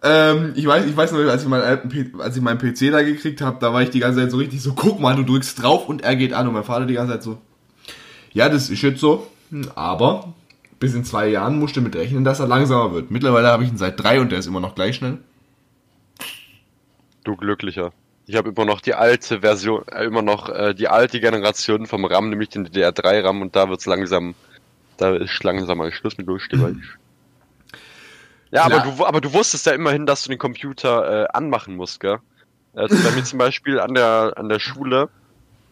Ähm, 0.03 0.53
ich 0.55 0.67
weiß, 0.67 0.85
ich 0.85 0.95
weiß 0.95 1.13
noch, 1.13 1.19
als 1.19 1.41
ich 1.43 1.49
meinen 1.49 1.63
alten 1.63 1.89
P 1.89 2.11
als 2.19 2.35
ich 2.35 2.43
meinen 2.43 2.59
PC 2.59 2.91
da 2.91 3.01
gekriegt 3.01 3.41
habe, 3.41 3.57
da 3.59 3.73
war 3.73 3.81
ich 3.81 3.89
die 3.89 3.99
ganze 3.99 4.19
Zeit 4.19 4.29
so 4.29 4.37
richtig 4.37 4.61
so, 4.61 4.73
guck 4.73 4.99
mal, 4.99 5.15
du 5.15 5.23
drückst 5.23 5.63
drauf 5.63 5.89
und 5.89 6.03
er 6.03 6.15
geht 6.15 6.31
an 6.33 6.47
und 6.47 6.53
mein 6.53 6.63
Vater 6.63 6.85
die 6.85 6.93
ganze 6.93 7.13
Zeit 7.13 7.23
so, 7.23 7.39
ja, 8.31 8.47
das 8.49 8.69
ist 8.69 8.83
jetzt 8.83 8.99
so, 8.99 9.25
hm, 9.49 9.71
aber 9.73 10.33
bis 10.79 10.93
in 10.93 11.05
zwei 11.05 11.29
Jahren 11.29 11.57
musst 11.57 11.75
du 11.75 11.79
damit 11.79 11.95
rechnen, 11.95 12.23
dass 12.23 12.39
er 12.39 12.47
langsamer 12.47 12.93
wird. 12.93 13.09
Mittlerweile 13.09 13.47
habe 13.47 13.63
ich 13.63 13.69
ihn 13.69 13.77
seit 13.77 13.99
drei 13.99 14.19
und 14.19 14.31
der 14.31 14.37
ist 14.39 14.45
immer 14.45 14.59
noch 14.59 14.75
gleich 14.75 14.97
schnell. 14.97 15.17
Du 17.25 17.35
Glücklicher. 17.35 17.91
Ich 18.27 18.35
habe 18.35 18.49
immer 18.49 18.65
noch 18.65 18.81
die 18.81 18.93
alte 18.93 19.41
Version, 19.41 19.83
äh, 19.87 20.05
immer 20.05 20.21
noch 20.21 20.49
äh, 20.49 20.73
die 20.73 20.87
alte 20.87 21.19
Generation 21.19 21.85
vom 21.85 22.05
RAM, 22.05 22.29
nämlich 22.29 22.49
den 22.49 22.67
DDR3 22.67 23.23
RAM 23.23 23.41
und 23.41 23.55
da 23.55 23.69
wird's 23.69 23.85
langsam, 23.85 24.33
da 24.97 25.15
ist 25.15 25.43
langsam 25.43 25.77
mal 25.77 25.91
Schluss 25.91 26.17
mit 26.17 26.27
durchstehen. 26.27 26.83
Ja, 28.51 28.63
aber 28.63 28.79
du, 28.79 29.05
aber 29.05 29.21
du 29.21 29.33
wusstest 29.33 29.65
ja 29.65 29.73
immerhin, 29.73 30.05
dass 30.05 30.23
du 30.23 30.29
den 30.29 30.39
Computer 30.39 31.23
äh, 31.23 31.27
anmachen 31.33 31.75
musst, 31.75 31.99
gell? 31.99 32.19
Also 32.73 32.95
bei 33.03 33.11
mir 33.11 33.23
zum 33.23 33.39
Beispiel 33.39 33.79
an 33.79 33.93
der 33.93 34.33
an 34.37 34.49
der 34.49 34.59
Schule 34.59 35.09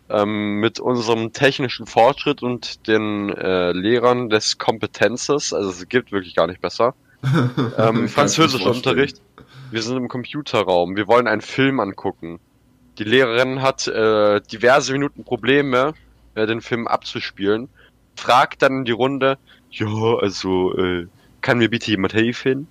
ähm, 0.09 0.59
mit 0.59 0.79
unserem 0.79 1.33
technischen 1.33 1.85
Fortschritt 1.85 2.43
und 2.43 2.87
den 2.87 3.29
äh, 3.29 3.71
Lehrern 3.71 4.29
des 4.29 4.57
Kompetenzes, 4.57 5.53
also 5.53 5.69
es 5.69 5.87
gibt 5.87 6.11
wirklich 6.11 6.35
gar 6.35 6.47
nicht 6.47 6.61
besser. 6.61 6.93
Ähm, 7.77 8.09
Französischunterricht. 8.09 9.21
Wir 9.73 9.81
sind 9.81 9.97
im 9.97 10.07
Computerraum. 10.07 10.95
Wir 10.95 11.07
wollen 11.07 11.25
einen 11.25 11.41
Film 11.41 11.79
angucken. 11.79 12.39
Die 12.99 13.05
Lehrerin 13.05 13.63
hat 13.63 13.87
äh, 13.87 14.39
diverse 14.39 14.91
Minuten 14.91 15.23
Probleme, 15.23 15.95
äh, 16.35 16.45
den 16.45 16.61
Film 16.61 16.87
abzuspielen. 16.87 17.69
Fragt 18.15 18.61
dann 18.61 18.77
in 18.77 18.85
die 18.85 18.91
Runde, 18.91 19.39
ja, 19.71 19.87
also, 20.21 20.77
äh, 20.77 21.07
kann 21.41 21.57
mir 21.57 21.71
bitte 21.71 21.89
jemand 21.89 22.13
helfen? 22.13 22.67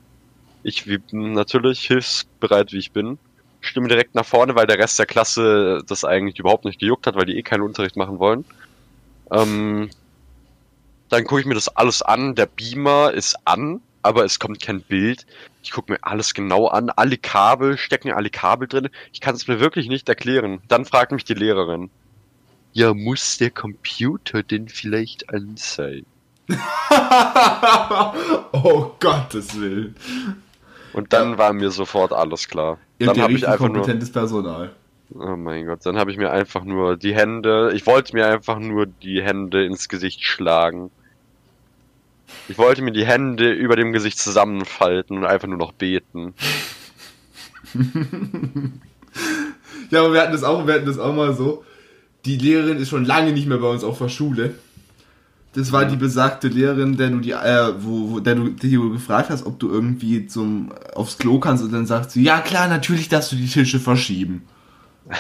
Ich 0.62 0.86
wie, 0.86 1.00
natürlich 1.11 1.80
hilfsbereit, 1.88 2.72
wie 2.72 2.78
ich 2.78 2.92
bin. 2.92 3.18
Stimme 3.61 3.88
direkt 3.88 4.14
nach 4.14 4.24
vorne, 4.24 4.55
weil 4.55 4.68
der 4.68 4.78
Rest 4.78 5.00
der 5.00 5.07
Klasse 5.07 5.82
das 5.84 6.05
eigentlich 6.05 6.38
überhaupt 6.38 6.64
nicht 6.64 6.78
gejuckt 6.78 7.09
hat, 7.09 7.16
weil 7.16 7.26
die 7.26 7.36
eh 7.36 7.42
keinen 7.42 7.62
Unterricht 7.62 7.96
machen 7.96 8.20
wollen. 8.20 8.44
Ähm, 9.32 9.90
dann 11.09 11.24
gucke 11.24 11.40
ich 11.40 11.48
mir 11.48 11.55
das 11.55 11.68
alles 11.68 12.00
an. 12.00 12.36
Der 12.36 12.46
Beamer 12.46 13.12
ist 13.12 13.36
an, 13.44 13.80
aber 14.03 14.24
es 14.24 14.38
kommt 14.38 14.61
kein 14.61 14.82
Bild. 14.82 15.26
Ich 15.62 15.70
gucke 15.70 15.92
mir 15.92 15.98
alles 16.03 16.34
genau 16.34 16.66
an. 16.66 16.90
Alle 16.90 17.16
Kabel, 17.16 17.78
stecken 17.78 18.12
alle 18.12 18.30
Kabel 18.30 18.68
drin. 18.68 18.88
Ich 19.12 19.20
kann 19.20 19.34
es 19.34 19.48
mir 19.48 19.61
wirklich 19.61 19.88
nicht 19.88 20.09
erklären. 20.09 20.61
Dann 20.68 20.84
fragt 20.84 21.12
mich 21.12 21.24
die 21.24 21.34
Lehrerin. 21.34 21.90
Ja, 22.72 22.94
muss 22.94 23.38
der 23.38 23.50
Computer 23.50 24.42
denn 24.42 24.68
vielleicht 24.68 25.32
an 25.32 25.57
sein? 25.57 26.07
oh 28.53 28.92
Gottes 28.98 29.59
Willen. 29.61 29.94
Und 30.92 31.12
dann 31.12 31.38
war 31.38 31.53
mir 31.53 31.70
sofort 31.70 32.12
alles 32.12 32.48
klar. 32.48 32.78
Ihr 32.98 33.07
Dann 33.07 33.16
ja 33.16 33.22
habe 33.24 33.32
ich 33.34 33.46
einfach 33.46 33.66
nur. 33.66 33.76
kompetentes 33.78 34.12
Personal. 34.12 34.72
Oh 35.14 35.36
mein 35.36 35.66
Gott, 35.66 35.80
dann 35.84 35.98
habe 35.98 36.11
ich 36.11 36.16
mir 36.16 36.30
einfach 36.30 36.64
nur 36.64 36.96
die 36.96 37.14
Hände. 37.14 37.72
Ich 37.74 37.86
wollte 37.86 38.14
mir 38.14 38.26
einfach 38.26 38.59
nur 38.59 38.86
die 38.86 39.22
Hände 39.22 39.64
ins 39.64 39.88
Gesicht 39.88 40.22
schlagen. 40.22 40.90
Ich 42.49 42.59
wollte 42.59 42.83
mir 42.83 42.93
die 42.93 43.07
Hände 43.07 43.53
über 43.53 43.76
dem 43.76 43.93
Gesicht 43.93 44.18
zusammenfalten 44.18 45.18
und 45.18 45.24
einfach 45.24 45.49
nur 45.49 45.59
noch 45.59 45.72
beten. 45.72 46.35
Ja, 49.93 50.01
aber 50.01 50.14
wir 50.14 50.22
hatten 50.22 50.33
das 50.33 50.43
auch, 50.43 50.66
wir 50.66 50.72
hatten 50.72 50.87
das 50.87 50.99
auch 50.99 51.14
mal 51.14 51.35
so. 51.35 51.64
Die 52.24 52.39
Lehrerin 52.39 52.78
ist 52.78 52.89
schon 52.89 53.05
lange 53.05 53.33
nicht 53.33 53.47
mehr 53.47 53.59
bei 53.59 53.68
uns 53.68 53.85
auf 53.85 53.99
der 53.99 54.09
Schule. 54.09 54.55
Das 55.55 55.70
war 55.70 55.85
die 55.85 55.97
besagte 55.97 56.49
Lehrerin, 56.49 56.97
der 56.97 57.11
du 57.11 57.18
die, 57.18 57.33
äh, 57.33 57.74
wo, 57.78 58.11
wo, 58.11 58.20
der 58.20 58.37
du, 58.37 58.49
die 58.49 58.72
du 58.72 58.91
gefragt 58.91 59.28
hast, 59.28 59.45
ob 59.45 59.59
du 59.59 59.68
irgendwie 59.68 60.26
zum 60.26 60.72
aufs 60.95 61.18
Klo 61.18 61.41
kannst 61.41 61.62
und 61.62 61.74
dann 61.74 61.85
sagt 61.85 62.11
sie, 62.11 62.22
ja 62.22 62.41
klar, 62.41 62.68
natürlich 62.68 63.11
darfst 63.11 63.33
du 63.33 63.37
die 63.37 63.47
Tische 63.47 63.78
verschieben. 63.78 64.45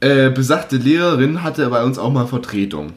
äh, 0.00 0.28
besagte 0.28 0.76
Lehrerin 0.76 1.42
hatte 1.42 1.66
bei 1.70 1.82
uns 1.82 1.96
auch 1.96 2.12
mal 2.12 2.26
Vertretung. 2.26 2.92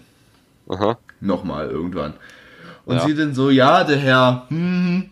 Aha. 0.70 0.98
Nochmal 1.20 1.70
irgendwann. 1.70 2.14
Und 2.86 2.98
Ja. 2.98 3.06
sie 3.06 3.16
dann 3.16 3.34
so, 3.34 3.50
ja, 3.50 3.84
der 3.84 3.98
Herr 3.98 4.46
hm, 4.50 5.10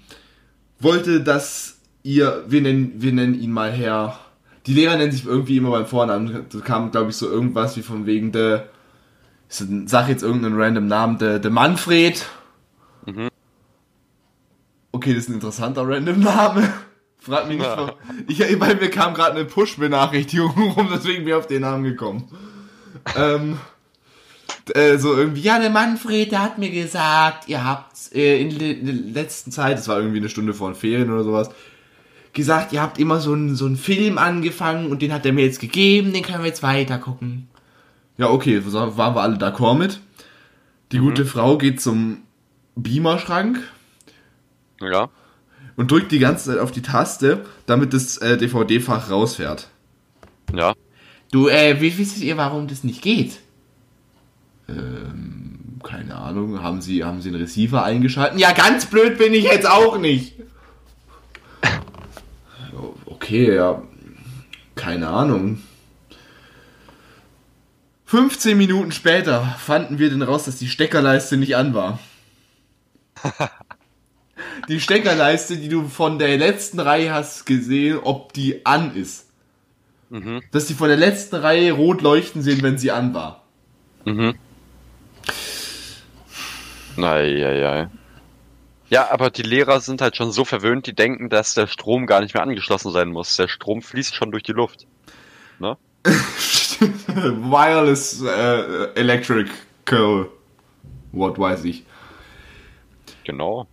wollte, 0.80 1.22
dass 1.22 1.80
ihr, 2.04 2.44
wir 2.48 2.62
nennen, 2.62 2.94
wir 2.98 3.12
nennen 3.12 3.34
ihn 3.40 3.52
mal 3.52 3.72
Herr. 3.72 4.20
Die 4.66 4.74
Lehrer 4.74 4.98
nennen 4.98 5.12
sich 5.12 5.26
irgendwie 5.26 5.58
immer 5.58 5.72
beim 5.72 5.86
Vornamen. 5.86 6.46
Da 6.50 6.60
kam, 6.60 6.92
glaube 6.92 7.10
ich, 7.10 7.16
so 7.18 7.30
irgendwas 7.30 7.76
wie 7.78 7.82
von 7.82 8.06
wegen 8.06 8.32
der, 8.32 8.70
sag 9.50 10.10
jetzt 10.10 10.24
irgendeinen 10.24 10.60
random 10.60 10.88
Namen, 10.88 11.18
der, 11.18 11.40
der 11.40 11.52
Manfred. 11.52 12.26
Mhm. 13.06 13.30
Okay, 14.92 15.14
das 15.14 15.24
ist 15.24 15.30
ein 15.30 15.36
interessanter 15.36 15.88
random 15.88 16.20
Name. 16.20 16.72
Frag 17.20 17.48
mich 17.48 17.58
nicht, 17.58 17.66
Ja. 17.68 17.94
Ich, 18.28 18.60
bei 18.60 18.76
mir 18.76 18.90
kam 18.90 19.14
gerade 19.14 19.36
eine 19.36 19.46
Push-Benachrichtigung 19.46 20.72
rum, 20.76 20.88
deswegen 20.94 21.20
bin 21.20 21.30
ich 21.30 21.34
auf 21.34 21.48
den 21.48 21.62
Namen 21.62 21.84
gekommen. 21.84 22.30
ähm, 23.16 23.58
äh, 24.76 24.98
so 24.98 25.16
irgendwie, 25.16 25.42
ja, 25.42 25.60
der 25.60 25.70
Manfred, 25.70 26.32
der 26.32 26.42
hat 26.44 26.58
mir 26.58 26.70
gesagt, 26.72 27.48
ihr 27.48 27.64
habt 27.64 27.96
äh, 28.14 28.40
in 28.42 28.58
der 28.58 28.72
in 28.78 28.86
der 28.86 29.24
letzten 29.24 29.52
Zeit, 29.52 29.78
das 29.78 29.88
war 29.88 29.98
irgendwie 29.98 30.18
eine 30.18 30.30
Stunde 30.30 30.54
vor 30.54 30.70
den 30.72 30.76
Ferien 30.76 31.12
oder 31.12 31.24
sowas, 31.24 31.50
gesagt, 32.34 32.74
ihr 32.74 32.82
habt 32.82 33.00
immer 33.00 33.20
so 33.20 33.34
einen, 33.34 33.56
so 33.56 33.66
einen 33.66 33.78
Film 33.78 34.18
angefangen 34.18 34.92
und 34.92 35.02
den 35.02 35.12
hat 35.14 35.26
er 35.26 35.34
mir 35.34 35.46
jetzt 35.46 35.60
gegeben, 35.60 36.14
den 36.14 36.24
können 36.24 36.40
wir 36.40 36.48
jetzt 36.48 36.64
weiter 36.64 36.98
gucken. 37.00 37.48
Ja, 38.18 38.30
okay, 38.30 38.62
so 38.66 38.98
waren 38.98 39.16
wir 39.16 39.22
alle 39.22 39.38
d'accord 39.38 39.78
mit. 39.78 40.00
Die 40.92 41.00
gute 41.00 41.26
Frau 41.26 41.58
geht 41.58 41.82
zum 41.82 42.20
Beamerschrank 42.76 43.60
Ja. 44.82 45.10
und 45.76 45.92
drückt 45.92 46.12
die 46.12 46.20
ganze 46.20 46.52
Zeit 46.52 46.60
auf 46.60 46.72
die 46.72 46.82
Taste, 46.82 47.46
damit 47.66 47.94
das 47.94 48.18
äh, 48.18 48.38
DVD-Fach 48.38 49.10
rausfährt. 49.10 49.68
Ja. 50.56 50.74
Du, 51.32 51.48
äh, 51.50 51.82
wie 51.82 51.98
wisst 51.98 52.20
ihr, 52.20 52.38
warum 52.38 52.68
das 52.68 52.84
nicht 52.84 53.02
geht? 53.02 53.40
Ähm, 54.70 55.80
keine 55.84 56.16
Ahnung. 56.16 56.62
Haben 56.62 56.82
Sie, 56.82 57.04
haben 57.04 57.22
Sie 57.22 57.30
einen 57.30 57.42
Receiver 57.42 57.84
eingeschalten? 57.84 58.40
Ja, 58.40 58.52
ganz 58.52 58.86
blöd 58.86 59.18
bin 59.18 59.34
ich 59.34 59.44
jetzt 59.44 59.70
auch 59.70 59.98
nicht. 59.98 60.34
Okay, 63.06 63.56
ja. 63.56 63.82
Keine 64.76 65.08
Ahnung. 65.08 65.62
15 68.06 68.58
Minuten 68.58 68.92
später 68.92 69.44
fanden 69.60 70.00
wir 70.00 70.10
dann 70.10 70.22
raus, 70.22 70.46
dass 70.46 70.58
die 70.58 70.70
Steckerleiste 70.70 71.36
nicht 71.36 71.56
an 71.58 71.74
war. 71.74 72.00
Die 74.70 74.80
Steckerleiste, 74.80 75.58
die 75.58 75.70
du 75.70 75.88
von 75.88 76.20
der 76.20 76.38
letzten 76.38 76.80
Reihe 76.80 77.14
hast 77.14 77.46
gesehen, 77.46 78.00
ob 78.02 78.34
die 78.34 78.66
an 78.66 78.96
ist. 78.96 79.28
Mhm. 80.10 80.42
Dass 80.52 80.66
die 80.66 80.74
von 80.74 80.88
der 80.88 80.98
letzten 80.98 81.36
Reihe 81.36 81.74
rot 81.74 82.02
leuchten 82.02 82.42
sehen, 82.42 82.62
wenn 82.64 82.78
sie 82.78 82.92
an 82.92 83.14
war. 83.14 83.44
Mhm. 84.06 84.36
Eieiei. 87.04 87.90
Ja, 88.90 89.12
aber 89.12 89.30
die 89.30 89.44
Lehrer 89.44 89.82
sind 89.82 90.02
halt 90.02 90.16
schon 90.16 90.32
so 90.32 90.46
verwöhnt, 90.46 90.88
die 90.88 90.96
denken, 90.96 91.30
dass 91.30 91.54
der 91.54 91.68
Strom 91.68 92.06
gar 92.08 92.22
nicht 92.22 92.34
mehr 92.34 92.44
angeschlossen 92.44 92.92
sein 92.92 93.10
muss. 93.10 93.36
Der 93.36 93.48
Strom 93.48 93.82
fließt 93.82 94.16
schon 94.16 94.32
durch 94.32 94.44
die 94.44 94.54
Luft. 94.54 94.88
Ne? 95.60 95.78
Wireless 96.80 98.22
äh, 98.22 98.94
Electrical. 98.96 100.30
What 101.12 101.38
weiß 101.38 101.66
ich. 101.66 101.86
Genau. 103.26 103.68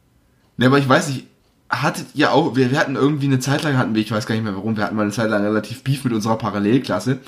Ne, 0.56 0.66
aber 0.66 0.78
ich 0.78 0.88
weiß 0.88 1.08
nicht, 1.08 1.26
hattet 1.68 2.06
ihr 2.14 2.32
auch, 2.32 2.56
wir, 2.56 2.70
wir 2.70 2.78
hatten 2.78 2.96
irgendwie 2.96 3.26
eine 3.26 3.38
Zeit 3.38 3.62
lang, 3.62 3.76
hatten 3.76 3.94
wir, 3.94 4.02
ich 4.02 4.10
weiß 4.10 4.26
gar 4.26 4.34
nicht 4.34 4.44
mehr 4.44 4.56
warum, 4.56 4.76
wir 4.76 4.84
hatten 4.84 4.96
mal 4.96 5.02
eine 5.02 5.10
Zeit 5.12 5.30
lang 5.30 5.44
relativ 5.44 5.82
Beef 5.84 6.04
mit 6.04 6.12
unserer 6.12 6.38
Parallelklasse. 6.38 7.20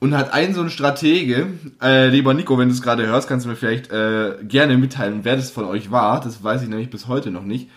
Und 0.00 0.16
hat 0.16 0.32
ein 0.32 0.54
so 0.54 0.60
ein 0.60 0.70
Stratege, 0.70 1.48
äh, 1.82 2.08
lieber 2.08 2.34
Nico, 2.34 2.58
wenn 2.58 2.68
du 2.68 2.74
es 2.74 2.82
gerade 2.82 3.06
hörst, 3.06 3.28
kannst 3.28 3.46
du 3.46 3.50
mir 3.50 3.56
vielleicht 3.56 3.90
äh, 3.90 4.36
gerne 4.42 4.76
mitteilen, 4.76 5.20
wer 5.24 5.36
das 5.36 5.50
von 5.50 5.64
euch 5.64 5.90
war. 5.90 6.20
Das 6.20 6.42
weiß 6.42 6.62
ich 6.62 6.68
nämlich 6.68 6.90
bis 6.90 7.08
heute 7.08 7.30
noch 7.30 7.44
nicht. 7.44 7.68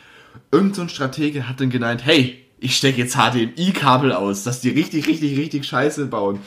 Irgend 0.51 0.75
so 0.75 0.83
ein 0.83 0.89
Stratege 0.89 1.47
hat 1.47 1.59
dann 1.59 1.69
genannt, 1.69 2.01
hey, 2.05 2.43
ich 2.59 2.77
stecke 2.77 2.99
jetzt 2.99 3.15
HDMI-Kabel 3.15 4.13
aus, 4.13 4.43
dass 4.43 4.61
die 4.61 4.69
richtig, 4.69 5.07
richtig, 5.07 5.37
richtig 5.37 5.65
scheiße 5.65 6.05
bauen. 6.05 6.39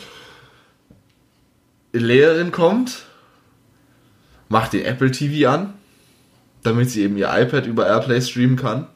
Die 1.92 1.98
Lehrerin 1.98 2.52
kommt, 2.52 3.04
macht 4.48 4.72
den 4.72 4.84
Apple 4.84 5.10
TV 5.10 5.50
an, 5.50 5.74
damit 6.62 6.90
sie 6.90 7.02
eben 7.02 7.16
ihr 7.16 7.30
iPad 7.32 7.66
über 7.66 7.86
Airplay 7.86 8.20
streamen 8.20 8.56
kann. 8.56 8.86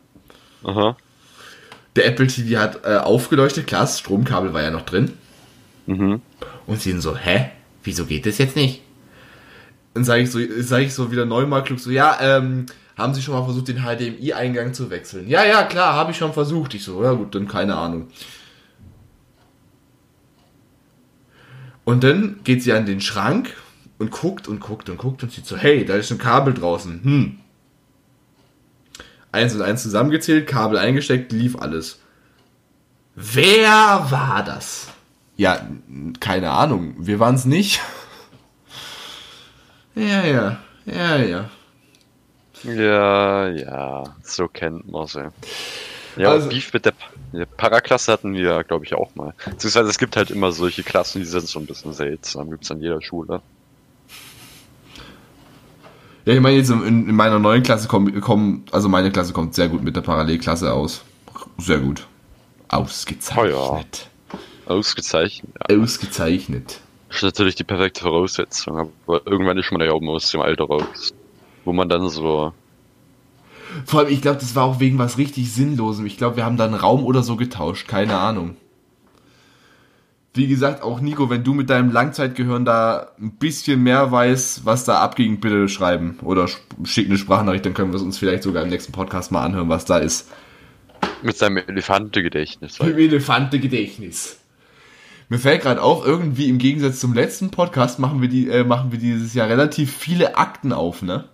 Aha. 0.65 0.97
Der 1.97 2.07
Apple 2.07 2.29
TV 2.29 2.61
hat 2.61 2.85
äh, 2.85 2.97
aufgeleuchtet, 2.99 3.67
klar, 3.67 3.83
das 3.83 3.99
Stromkabel 3.99 4.53
war 4.55 4.63
ja 4.63 4.71
noch 4.71 4.83
drin. 4.83 5.13
Mhm. 5.89 6.21
Und 6.67 6.81
sie 6.81 6.91
sind 6.91 7.01
so, 7.01 7.17
hä? 7.17 7.51
Wieso 7.83 8.05
geht 8.05 8.27
das 8.27 8.39
jetzt 8.39 8.57
nicht? 8.57 8.83
Dann 9.95 10.05
sage 10.05 10.23
ich 10.23 10.31
so, 10.31 10.39
sage 10.61 10.85
ich 10.85 10.95
so 10.95 11.11
wieder 11.11 11.25
neunmal 11.25 11.65
klug 11.65 11.81
so, 11.81 11.91
ja, 11.91 12.19
ähm, 12.21 12.67
haben 12.97 13.15
Sie 13.15 13.23
schon 13.23 13.35
mal 13.35 13.45
versucht, 13.45 13.69
den 13.69 13.79
HDMI-Eingang 13.85 14.75
zu 14.75 14.91
wechseln? 14.91 15.29
Ja, 15.29 15.45
ja, 15.45 15.63
klar, 15.63 15.95
habe 15.95 16.11
ich 16.11 16.19
schon 16.19 16.33
versucht. 16.33 16.75
Ich 16.75 16.85
so, 16.85 17.03
ja 17.03 17.13
gut, 17.13 17.35
dann 17.35 17.49
keine 17.49 17.77
Ahnung. 17.77 18.09
Und 21.85 22.05
dann 22.05 22.41
geht 22.45 22.63
sie 22.63 22.73
an 22.73 22.85
den 22.85 23.01
Schrank 23.01 23.57
und 23.99 24.11
guckt 24.11 24.47
und 24.47 24.61
guckt 24.61 24.91
und 24.91 24.99
guckt 24.99 25.23
und 25.23 25.33
sieht 25.33 25.47
so, 25.47 25.57
hey, 25.57 25.85
da 25.85 25.95
ist 25.95 26.11
ein 26.11 26.19
Kabel 26.19 26.53
draußen. 26.53 27.03
Hm. 27.03 27.39
Eins 29.33 29.55
und 29.55 29.63
eins 29.63 29.85
zusammengezählt, 29.85 30.47
Kabel 30.47 30.77
eingesteckt, 30.77 31.33
lief 31.33 31.57
alles. 31.57 32.01
Wer 33.15 34.07
war 34.11 34.45
das? 34.45 34.89
Ja, 35.39 35.67
keine 36.21 36.51
Ahnung. 36.51 36.95
Wir 36.99 37.19
waren 37.21 37.37
es 37.37 37.45
nicht. 37.47 37.81
Ja, 39.95 40.25
ja, 40.27 40.59
ja, 40.85 41.17
ja. 41.17 41.51
Ja, 42.65 43.49
ja, 43.49 44.05
so 44.23 44.49
kennt 44.49 44.91
man 44.91 45.07
sie. 45.07 45.29
Ja, 46.17 46.31
Also- 46.33 46.49
Beef 46.49 46.73
mit 46.73 46.85
der, 46.85 46.93
der 47.33 47.47
Paraklasse 47.47 48.11
hatten 48.13 48.35
wir, 48.35 48.65
glaube 48.65 48.85
ich, 48.85 48.95
auch 48.95 49.15
mal. 49.15 49.33
Beziehungsweise 49.45 49.89
es 49.89 49.99
gibt 49.99 50.17
halt 50.17 50.31
immer 50.33 50.51
solche 50.51 50.83
Klassen, 50.83 51.21
die 51.21 51.25
sind 51.25 51.47
so 51.49 51.61
ein 51.61 51.67
bisschen 51.67 51.93
seltsam. 51.93 52.51
Gibt's 52.51 52.71
an 52.73 52.81
jeder 52.81 53.01
Schule. 53.01 53.41
Ja, 56.25 56.35
ich 56.35 56.41
meine 56.41 56.57
jetzt 56.57 56.71
in, 56.71 57.09
in 57.09 57.15
meiner 57.15 57.39
neuen 57.39 57.63
Klasse 57.63 57.87
kommen, 57.89 58.21
kommen, 58.21 58.67
also 58.73 58.89
meine 58.89 59.11
Klasse 59.13 59.33
kommt 59.33 59.55
sehr 59.55 59.69
gut 59.69 59.83
mit 59.85 59.95
der 59.95 60.01
Parallelklasse 60.03 60.73
aus. 60.73 61.03
Sehr 61.59 61.79
gut. 61.79 62.07
Ausgezeichnet. 62.69 64.09
Ausgezeichnet. 64.69 65.53
Ja. 65.71 65.77
Ausgezeichnet. 65.79 66.81
Das 67.09 67.19
ist 67.19 67.23
natürlich 67.23 67.55
die 67.55 67.65
perfekte 67.65 68.03
Voraussetzung, 68.03 68.91
aber 69.07 69.27
irgendwann 69.27 69.57
ist 69.59 69.73
man 69.73 69.81
ja 69.81 69.99
mal 69.99 70.13
aus 70.15 70.31
dem 70.31 70.41
Alter 70.43 70.65
raus. 70.65 71.13
Wo 71.65 71.73
man 71.73 71.89
dann 71.89 72.09
so. 72.09 72.53
Vor 73.85 74.01
allem, 74.01 74.09
ich 74.13 74.23
glaube, 74.23 74.39
das 74.39 74.55
war 74.55 74.65
auch 74.65 74.81
wegen 74.81 74.99
was 74.99 75.19
richtig 75.19 75.53
Sinnlosem. 75.53 76.07
Ich 76.07 76.17
glaube, 76.17 76.37
wir 76.37 76.45
haben 76.45 76.57
da 76.57 76.65
einen 76.65 76.75
Raum 76.75 77.05
oder 77.05 77.23
so 77.23 77.37
getauscht. 77.37 77.89
Keine 77.89 78.17
Ahnung. 78.17 78.57
Wie 80.35 80.47
gesagt, 80.47 80.83
auch 80.83 81.01
Nico, 81.01 81.31
wenn 81.31 81.43
du 81.43 81.53
mit 81.53 81.69
deinem 81.69 81.91
Langzeitgehirn 81.91 82.65
da 82.65 83.09
ein 83.19 83.33
bisschen 83.33 83.83
mehr 83.83 84.13
weißt, 84.13 84.65
was 84.65 84.85
da 84.85 85.01
abging, 85.01 85.41
bitte 85.41 85.69
schreiben. 85.69 86.19
Oder 86.23 86.45
sch- 86.45 86.59
schick 86.85 87.09
eine 87.09 87.19
Sprachnachricht, 87.19 87.67
dann 87.67 87.75
können 87.75 87.91
wir 87.91 87.97
es 87.97 88.03
uns 88.03 88.19
vielleicht 88.19 88.45
sogar 88.45 88.63
im 88.63 88.69
nächsten 88.69 88.93
Podcast 88.93 89.33
mal 89.33 89.43
anhören, 89.43 89.69
was 89.69 89.85
da 89.85 89.99
ist. 89.99 90.31
Mit 91.23 91.37
seinem 91.37 91.57
Elefantengedächtnis. 91.57 92.79
Im 92.79 92.97
Elefante-Gedächtnis. 92.97 94.38
Mir 95.29 95.39
fällt 95.39 95.63
gerade 95.63 95.83
auf, 95.83 96.07
irgendwie 96.07 96.49
im 96.49 96.59
Gegensatz 96.59 97.01
zum 97.01 97.13
letzten 97.13 97.51
Podcast 97.51 97.99
machen 97.99 98.23
wir, 98.23 98.29
die, 98.29 98.49
äh, 98.49 98.65
machen 98.65 98.93
wir 98.93 98.99
dieses 98.99 99.35
Jahr 99.35 99.49
relativ 99.49 99.95
viele 99.95 100.37
Akten 100.39 100.73
auf, 100.73 101.03
ne? 101.03 101.25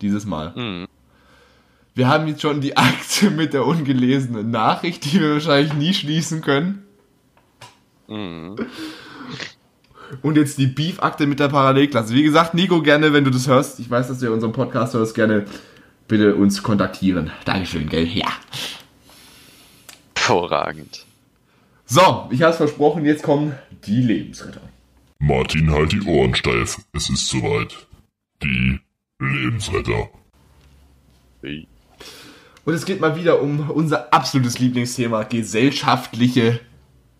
Dieses 0.00 0.24
Mal. 0.24 0.52
Mhm. 0.54 0.86
Wir 1.94 2.08
haben 2.08 2.28
jetzt 2.28 2.42
schon 2.42 2.60
die 2.60 2.76
Akte 2.76 3.30
mit 3.36 3.52
der 3.52 3.66
ungelesenen 3.66 4.50
Nachricht, 4.50 5.04
die 5.04 5.20
wir 5.20 5.32
wahrscheinlich 5.32 5.74
nie 5.74 5.94
schließen 5.94 6.42
können. 6.42 6.84
Mhm. 8.06 8.56
Und 10.22 10.36
jetzt 10.36 10.58
die 10.58 10.66
Beef-Akte 10.66 11.26
mit 11.26 11.40
der 11.40 11.48
Parallelklasse. 11.48 12.14
Wie 12.14 12.22
gesagt, 12.22 12.54
Nico, 12.54 12.82
gerne, 12.82 13.12
wenn 13.12 13.24
du 13.24 13.30
das 13.30 13.46
hörst, 13.46 13.78
ich 13.80 13.90
weiß, 13.90 14.08
dass 14.08 14.18
du 14.18 14.32
unseren 14.32 14.52
Podcast 14.52 14.94
hörst, 14.94 15.14
gerne 15.14 15.44
bitte 16.08 16.34
uns 16.34 16.62
kontaktieren. 16.62 17.30
Dankeschön, 17.44 17.88
gell? 17.88 18.06
Ja. 18.06 18.28
Hervorragend. 20.16 21.06
So, 21.92 22.28
ich 22.30 22.40
habe 22.42 22.52
es 22.52 22.56
versprochen, 22.56 23.04
jetzt 23.04 23.24
kommen 23.24 23.58
die 23.84 24.00
Lebensretter. 24.00 24.60
Martin, 25.18 25.72
halt 25.72 25.90
die 25.90 26.02
Ohren 26.02 26.36
steif. 26.36 26.78
Es 26.92 27.10
ist 27.10 27.26
soweit. 27.26 27.88
Die 28.44 28.78
Lebensretter. 29.18 30.08
Hey. 31.42 31.66
Und 32.64 32.74
es 32.74 32.84
geht 32.84 33.00
mal 33.00 33.16
wieder 33.16 33.42
um 33.42 33.70
unser 33.70 34.14
absolutes 34.14 34.60
Lieblingsthema, 34.60 35.24
gesellschaftliche 35.24 36.60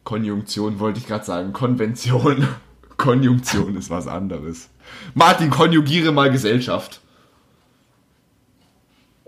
Konjunktion, 0.04 0.78
wollte 0.78 1.00
ich 1.00 1.08
gerade 1.08 1.24
sagen. 1.24 1.52
Konvention. 1.52 2.46
Konjunktion 2.96 3.76
ist 3.76 3.90
was 3.90 4.06
anderes. 4.06 4.70
Martin, 5.14 5.50
konjugiere 5.50 6.12
mal 6.12 6.30
Gesellschaft. 6.30 7.00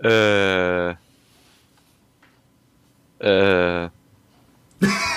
Äh. 0.01 0.91
Äh. 3.19 3.89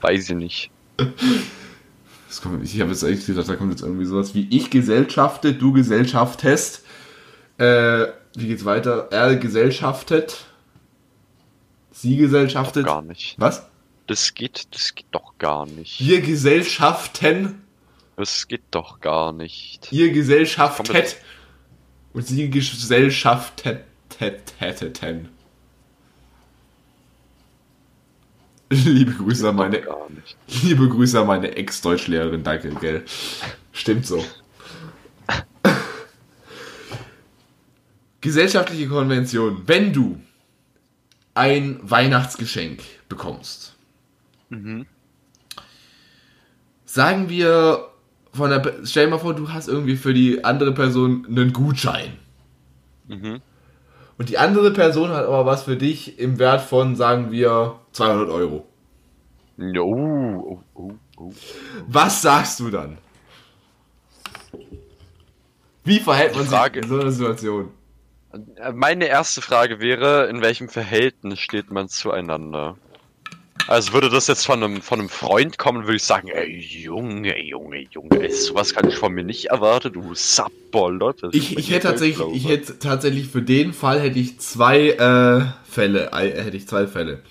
Weiß 0.00 0.30
ich 0.30 0.36
nicht. 0.36 0.70
Kommt, 2.42 2.62
ich 2.62 2.80
habe 2.80 2.90
jetzt 2.90 3.04
eigentlich 3.04 3.26
gedacht, 3.26 3.48
da 3.48 3.56
kommt 3.56 3.72
jetzt 3.72 3.82
irgendwie 3.82 4.04
sowas 4.04 4.34
wie 4.34 4.46
ich 4.50 4.70
gesellschafte, 4.70 5.54
du 5.54 5.72
gesellschaftest. 5.72 6.84
Äh, 7.56 8.06
wie 8.36 8.46
geht's 8.46 8.64
weiter? 8.64 9.08
Er 9.10 9.36
gesellschaftet. 9.36 10.44
Sie 11.90 12.16
gesellschaftet. 12.16 12.86
Gar 12.86 13.02
nicht. 13.02 13.34
Was? 13.38 13.66
Das 14.06 14.34
geht, 14.34 14.68
das 14.72 14.94
geht 14.94 15.06
doch 15.10 15.36
gar 15.38 15.66
nicht. 15.66 16.00
Wir 16.00 16.20
gesellschaften. 16.20 17.62
Das 18.16 18.46
geht 18.46 18.62
doch 18.70 19.00
gar 19.00 19.32
nicht. 19.32 19.90
Ihr 19.90 20.12
gesellschaftet. 20.12 21.16
Und 22.12 22.26
sie 22.26 22.50
gesellschafteten. 22.50 23.80
Liebe 28.70 29.12
Grüße 29.12 29.48
an 29.48 29.56
meine, 29.56 29.82
liebe 30.62 30.88
Grüße 30.88 31.20
an 31.20 31.26
meine 31.26 31.56
Ex-Deutschlehrerin, 31.56 32.42
danke, 32.42 32.70
gell. 32.80 33.04
Stimmt 33.72 34.06
so. 34.06 34.22
Gesellschaftliche 38.20 38.88
Konvention. 38.88 39.62
Wenn 39.66 39.92
du 39.92 40.20
ein 41.34 41.78
Weihnachtsgeschenk 41.82 42.80
bekommst, 43.08 43.74
Mhm. 44.50 44.86
sagen 46.86 47.28
wir 47.28 47.88
von 48.32 48.50
der, 48.50 48.62
stell 48.84 49.04
dir 49.06 49.10
mal 49.10 49.18
vor, 49.18 49.34
du 49.34 49.52
hast 49.52 49.68
irgendwie 49.68 49.96
für 49.96 50.14
die 50.14 50.42
andere 50.44 50.72
Person 50.72 51.26
einen 51.28 51.52
Gutschein. 51.52 52.14
Mhm. 53.08 53.40
Und 54.16 54.28
die 54.30 54.38
andere 54.38 54.72
Person 54.72 55.10
hat 55.10 55.26
aber 55.26 55.46
was 55.46 55.62
für 55.64 55.76
dich 55.76 56.18
im 56.18 56.38
Wert 56.38 56.62
von, 56.62 56.96
sagen 56.96 57.30
wir, 57.30 57.78
200 57.98 58.30
Euro. 58.30 58.64
Ja, 59.56 59.80
oh, 59.80 60.40
oh, 60.46 60.60
oh, 60.74 60.92
oh. 61.16 61.32
Was 61.88 62.22
sagst 62.22 62.60
du 62.60 62.70
dann? 62.70 62.98
Wie 65.82 65.98
verhält 65.98 66.36
man 66.36 66.46
Frage. 66.46 66.74
sich 66.74 66.84
in 66.84 66.88
so 66.88 67.00
einer 67.00 67.10
Situation? 67.10 67.70
Äh, 68.56 68.72
Meine 68.72 69.06
erste 69.06 69.42
Frage 69.42 69.80
wäre, 69.80 70.28
in 70.28 70.42
welchem 70.42 70.68
Verhältnis 70.68 71.40
steht 71.40 71.72
man 71.72 71.88
zueinander? 71.88 72.76
Also 73.66 73.92
würde 73.92 74.10
das 74.10 74.28
jetzt 74.28 74.46
von 74.46 74.62
einem, 74.62 74.80
von 74.80 75.00
einem 75.00 75.08
Freund 75.08 75.58
kommen, 75.58 75.82
würde 75.82 75.96
ich 75.96 76.04
sagen, 76.04 76.28
ey, 76.28 76.56
Junge, 76.56 77.36
Junge, 77.42 77.80
Junge, 77.90 78.22
ey, 78.22 78.30
sowas 78.30 78.74
kann 78.74 78.88
ich 78.88 78.96
von 78.96 79.12
mir 79.12 79.24
nicht 79.24 79.46
erwarten, 79.46 79.92
du. 79.92 80.10
Das 80.10 80.40
Ich, 81.32 81.58
ich 81.58 81.70
hätte 81.72 81.88
tatsächlich, 81.88 82.26
ich 82.32 82.48
hätte 82.48 82.78
tatsächlich 82.78 83.26
für 83.26 83.42
den 83.42 83.72
Fall 83.72 84.00
hätte 84.00 84.20
ich 84.20 84.38
zwei 84.38 84.90
äh, 84.90 85.46
Fälle, 85.68 86.12
äh, 86.12 86.44
hätte 86.44 86.56
ich 86.56 86.68
zwei 86.68 86.86
Fälle. 86.86 87.22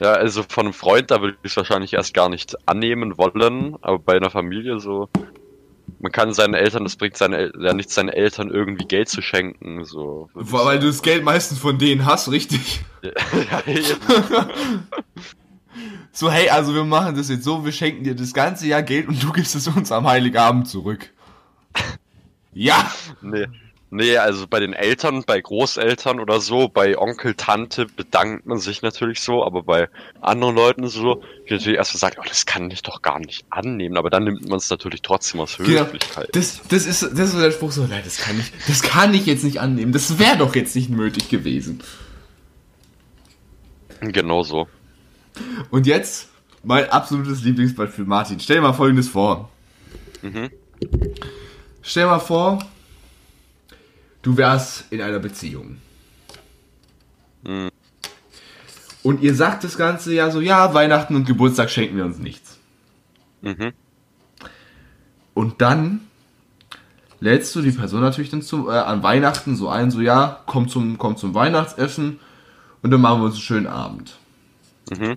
Ja, 0.00 0.12
also 0.12 0.44
von 0.48 0.66
einem 0.66 0.72
Freund, 0.72 1.10
da 1.10 1.20
würde 1.20 1.36
ich 1.42 1.50
es 1.50 1.56
wahrscheinlich 1.56 1.94
erst 1.94 2.14
gar 2.14 2.28
nicht 2.28 2.56
annehmen 2.66 3.18
wollen, 3.18 3.76
aber 3.80 3.98
bei 3.98 4.16
einer 4.16 4.30
Familie 4.30 4.78
so, 4.78 5.08
man 5.98 6.12
kann 6.12 6.32
seinen 6.32 6.54
Eltern, 6.54 6.84
das 6.84 6.96
bringt 6.96 7.16
seine, 7.16 7.52
ja 7.58 7.72
nicht 7.72 7.90
seinen 7.90 8.08
Eltern 8.08 8.50
irgendwie 8.50 8.86
Geld 8.86 9.08
zu 9.08 9.22
schenken, 9.22 9.84
so. 9.84 10.30
Weil 10.34 10.78
du 10.78 10.86
das 10.86 11.02
Geld 11.02 11.24
meistens 11.24 11.58
von 11.58 11.78
denen 11.78 12.06
hast, 12.06 12.30
richtig? 12.30 12.80
ja. 13.02 14.48
So, 16.12 16.30
hey, 16.30 16.48
also 16.48 16.74
wir 16.74 16.84
machen 16.84 17.16
das 17.16 17.28
jetzt 17.28 17.44
so, 17.44 17.64
wir 17.64 17.72
schenken 17.72 18.04
dir 18.04 18.14
das 18.14 18.34
ganze 18.34 18.66
Jahr 18.66 18.82
Geld 18.82 19.08
und 19.08 19.22
du 19.22 19.32
gibst 19.32 19.54
es 19.54 19.68
uns 19.68 19.92
am 19.92 20.06
Heiligabend 20.06 20.68
zurück. 20.68 21.10
Ja, 22.54 22.90
nee. 23.20 23.46
Nee, 23.90 24.18
also 24.18 24.46
bei 24.46 24.60
den 24.60 24.74
Eltern, 24.74 25.24
bei 25.26 25.40
Großeltern 25.40 26.20
oder 26.20 26.40
so, 26.40 26.68
bei 26.68 26.98
Onkel, 26.98 27.34
Tante 27.34 27.86
bedankt 27.86 28.44
man 28.44 28.58
sich 28.58 28.82
natürlich 28.82 29.20
so, 29.20 29.42
aber 29.42 29.62
bei 29.62 29.88
anderen 30.20 30.54
Leuten 30.54 30.88
so, 30.88 31.22
die 31.48 31.54
natürlich 31.54 31.78
erst 31.78 31.94
mal 31.94 31.98
sagen, 31.98 32.16
oh, 32.20 32.24
das 32.28 32.44
kann 32.44 32.70
ich 32.70 32.82
doch 32.82 33.00
gar 33.00 33.18
nicht 33.18 33.46
annehmen, 33.48 33.96
aber 33.96 34.10
dann 34.10 34.24
nimmt 34.24 34.46
man 34.46 34.58
es 34.58 34.68
natürlich 34.68 35.00
trotzdem 35.00 35.40
aus 35.40 35.56
Genau. 35.56 35.80
Höflichkeit. 35.80 36.28
Das, 36.32 36.60
das, 36.68 36.84
ist, 36.84 37.02
das 37.02 37.32
ist 37.32 37.38
der 37.38 37.50
Spruch 37.50 37.72
so, 37.72 37.86
nein, 37.86 38.02
das 38.04 38.18
kann 38.18 38.38
ich, 38.38 38.52
das 38.66 38.82
kann 38.82 39.14
ich 39.14 39.24
jetzt 39.24 39.42
nicht 39.42 39.58
annehmen. 39.58 39.92
Das 39.92 40.18
wäre 40.18 40.36
doch 40.36 40.54
jetzt 40.54 40.76
nicht 40.76 40.90
nötig 40.90 41.30
gewesen. 41.30 41.82
Genau 44.00 44.42
so. 44.42 44.68
Und 45.70 45.86
jetzt 45.86 46.28
mein 46.62 46.90
absolutes 46.90 47.42
Lieblingsbeispiel, 47.42 48.04
Martin. 48.04 48.38
Stell 48.38 48.56
dir 48.56 48.62
mal 48.62 48.72
folgendes 48.74 49.08
vor. 49.08 49.48
Mhm. 50.20 50.50
Stell 51.80 52.04
dir 52.04 52.10
mal 52.10 52.18
vor, 52.18 52.58
du 54.22 54.36
wärst 54.36 54.84
in 54.90 55.00
einer 55.00 55.18
Beziehung. 55.18 55.78
Mhm. 57.44 57.70
Und 59.02 59.22
ihr 59.22 59.34
sagt 59.34 59.64
das 59.64 59.78
Ganze 59.78 60.14
ja 60.14 60.30
so, 60.30 60.40
ja, 60.40 60.74
Weihnachten 60.74 61.14
und 61.14 61.24
Geburtstag 61.24 61.70
schenken 61.70 61.96
wir 61.96 62.04
uns 62.04 62.18
nichts. 62.18 62.58
Mhm. 63.42 63.72
Und 65.34 65.60
dann 65.60 66.00
lädst 67.20 67.54
du 67.54 67.62
die 67.62 67.70
Person 67.70 68.00
natürlich 68.00 68.30
dann 68.30 68.42
zum, 68.42 68.68
äh, 68.68 68.72
an 68.72 69.02
Weihnachten 69.02 69.56
so 69.56 69.68
ein, 69.68 69.90
so 69.90 70.00
ja, 70.00 70.40
komm 70.46 70.68
zum, 70.68 70.98
komm 70.98 71.16
zum 71.16 71.34
Weihnachtsessen 71.34 72.20
und 72.82 72.90
dann 72.90 73.00
machen 73.00 73.20
wir 73.20 73.26
uns 73.26 73.34
einen 73.34 73.42
schönen 73.42 73.66
Abend. 73.66 74.18
Mhm. 74.90 75.16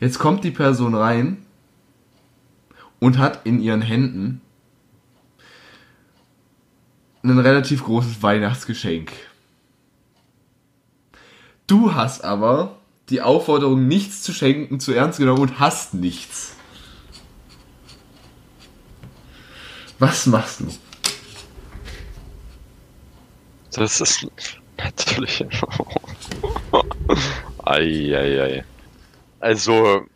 Jetzt 0.00 0.18
kommt 0.18 0.44
die 0.44 0.50
Person 0.50 0.94
rein 0.94 1.44
und 3.00 3.18
hat 3.18 3.44
in 3.44 3.60
ihren 3.60 3.82
Händen 3.82 4.40
ein 7.30 7.38
relativ 7.38 7.84
großes 7.84 8.22
Weihnachtsgeschenk. 8.22 9.12
Du 11.66 11.94
hast 11.94 12.22
aber 12.22 12.76
die 13.08 13.22
Aufforderung, 13.22 13.88
nichts 13.88 14.22
zu 14.22 14.32
schenken, 14.32 14.80
zu 14.80 14.92
ernst 14.92 15.18
genommen 15.18 15.40
und 15.40 15.58
hast 15.58 15.94
nichts. 15.94 16.56
Was 19.98 20.26
machst 20.26 20.60
du? 20.60 20.66
Das 23.72 24.00
ist 24.00 24.26
natürlich. 24.76 25.44
Eieiei. 27.64 28.64
Also, 29.40 30.06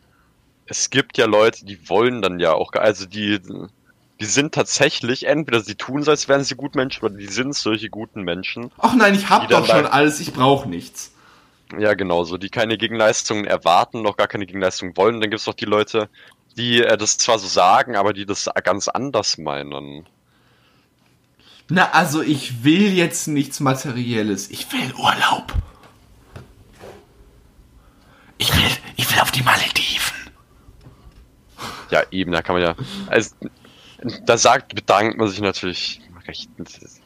es 0.65 0.89
gibt 0.89 1.17
ja 1.17 1.25
Leute, 1.25 1.65
die 1.65 1.89
wollen 1.89 2.21
dann 2.21 2.39
ja 2.39 2.53
auch, 2.53 2.71
also 2.73 3.05
die, 3.05 3.39
die 4.19 4.25
sind 4.25 4.53
tatsächlich, 4.53 5.25
entweder 5.25 5.61
sie 5.61 5.75
tun 5.75 6.03
so, 6.03 6.11
als 6.11 6.27
wären 6.27 6.43
sie 6.43 6.55
gut 6.55 6.75
Menschen, 6.75 7.05
oder 7.05 7.15
die 7.15 7.27
sind 7.27 7.55
solche 7.55 7.89
guten 7.89 8.23
Menschen. 8.23 8.71
Ach 8.77 8.93
nein, 8.93 9.15
ich 9.15 9.29
hab 9.29 9.47
doch 9.47 9.65
schon 9.65 9.85
alles, 9.85 10.19
ich 10.19 10.33
brauch 10.33 10.65
nichts. 10.65 11.13
Ja, 11.77 11.93
genauso, 11.93 12.37
die 12.37 12.49
keine 12.49 12.77
Gegenleistungen 12.77 13.45
erwarten, 13.45 14.01
noch 14.01 14.17
gar 14.17 14.27
keine 14.27 14.45
Gegenleistungen 14.45 14.97
wollen. 14.97 15.21
Dann 15.21 15.29
gibt's 15.29 15.45
doch 15.45 15.53
die 15.53 15.65
Leute, 15.65 16.09
die 16.57 16.81
äh, 16.81 16.97
das 16.97 17.17
zwar 17.17 17.37
so 17.39 17.47
sagen, 17.47 17.95
aber 17.95 18.11
die 18.11 18.25
das 18.25 18.49
ganz 18.63 18.87
anders 18.87 19.37
meinen. 19.37 20.07
Na, 21.69 21.91
also 21.91 22.23
ich 22.23 22.63
will 22.63 22.91
jetzt 22.93 23.27
nichts 23.27 23.59
Materielles. 23.59 24.49
Ich 24.49 24.71
will 24.73 24.93
Urlaub. 24.95 25.53
Ich 28.39 28.55
will, 28.55 28.71
ich 28.95 29.11
will 29.11 29.21
auf 29.21 29.31
die 29.31 29.43
Malediven. 29.43 30.15
Ja, 31.91 32.03
eben, 32.09 32.31
da 32.31 32.41
kann 32.41 32.55
man 32.55 32.63
ja. 32.63 32.75
Also, 33.07 33.35
da 34.25 34.37
sagt, 34.37 34.75
bedankt 34.75 35.17
man 35.17 35.27
sich 35.27 35.41
natürlich 35.41 36.01
recht. 36.27 36.49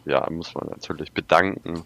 Ja, 0.05 0.27
muss 0.29 0.53
man 0.53 0.67
natürlich 0.69 1.11
bedanken. 1.11 1.83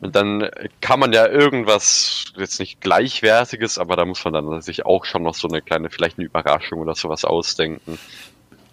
Und 0.00 0.14
dann 0.14 0.48
kann 0.80 1.00
man 1.00 1.12
ja 1.12 1.26
irgendwas, 1.26 2.26
jetzt 2.36 2.60
nicht 2.60 2.80
gleichwertiges, 2.80 3.78
aber 3.78 3.96
da 3.96 4.04
muss 4.04 4.24
man 4.24 4.34
dann 4.34 4.60
sich 4.60 4.84
auch 4.84 5.04
schon 5.04 5.22
noch 5.22 5.34
so 5.34 5.48
eine 5.48 5.62
kleine, 5.62 5.90
vielleicht 5.90 6.18
eine 6.18 6.26
Überraschung 6.26 6.80
oder 6.80 6.94
sowas 6.94 7.24
ausdenken. 7.24 7.98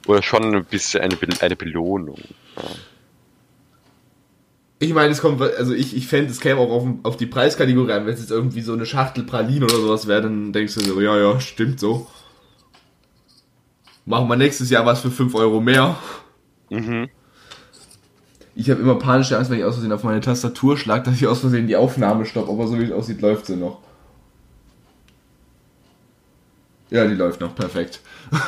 Oder 0.06 0.22
schon 0.22 0.54
ein 0.54 0.66
bisschen 0.66 1.02
eine, 1.02 1.16
Be 1.16 1.28
eine 1.40 1.56
Belohnung. 1.56 2.20
Ja. 2.58 2.64
Ich 4.80 4.94
meine, 4.94 5.12
es 5.14 5.22
kommt, 5.22 5.42
also 5.42 5.74
ich, 5.74 5.96
ich 5.96 6.08
fände, 6.08 6.30
es 6.30 6.42
käme 6.42 6.60
auch 6.60 6.70
auf, 6.70 6.86
auf 7.04 7.16
die 7.16 7.26
Preiskategorie 7.26 7.94
an. 7.94 8.06
Wenn 8.06 8.14
es 8.14 8.20
jetzt 8.20 8.32
irgendwie 8.32 8.60
so 8.60 8.74
eine 8.74 8.86
Schachtel 8.86 9.24
Pralinen 9.24 9.64
oder 9.64 9.76
sowas 9.76 10.08
wäre, 10.08 10.24
dann 10.24 10.52
denkst 10.52 10.74
du 10.74 10.82
so, 10.82 11.00
ja, 11.00 11.18
ja, 11.18 11.40
stimmt 11.40 11.80
so. 11.80 12.08
Machen 14.06 14.28
wir 14.28 14.36
nächstes 14.36 14.70
Jahr 14.70 14.86
was 14.86 15.02
für 15.02 15.12
5 15.12 15.34
Euro 15.36 15.62
mehr. 15.62 15.96
Mhm. 16.70 17.10
Ich 18.56 18.70
habe 18.70 18.82
immer 18.82 18.96
panische 18.96 19.38
Angst, 19.38 19.50
wenn 19.50 19.58
ich 19.60 19.66
aus 19.66 19.76
Versehen 19.76 19.92
auf 19.94 20.04
meine 20.04 20.22
Tastatur 20.22 20.78
schlage, 20.78 21.04
dass 21.06 21.16
ich 21.16 21.26
aus 21.28 21.40
Versehen 21.40 21.68
die 21.68 21.76
Aufnahme 21.76 22.26
stoppe. 22.26 22.52
Aber 22.52 22.68
so 22.68 22.78
wie 22.78 22.84
es 22.84 22.92
aussieht, 22.92 23.22
läuft 23.22 23.46
sie 23.48 23.56
noch. 23.56 23.80
Ja, 26.90 27.08
die 27.08 27.16
läuft 27.16 27.42
noch. 27.42 27.56
Perfekt. 27.56 28.02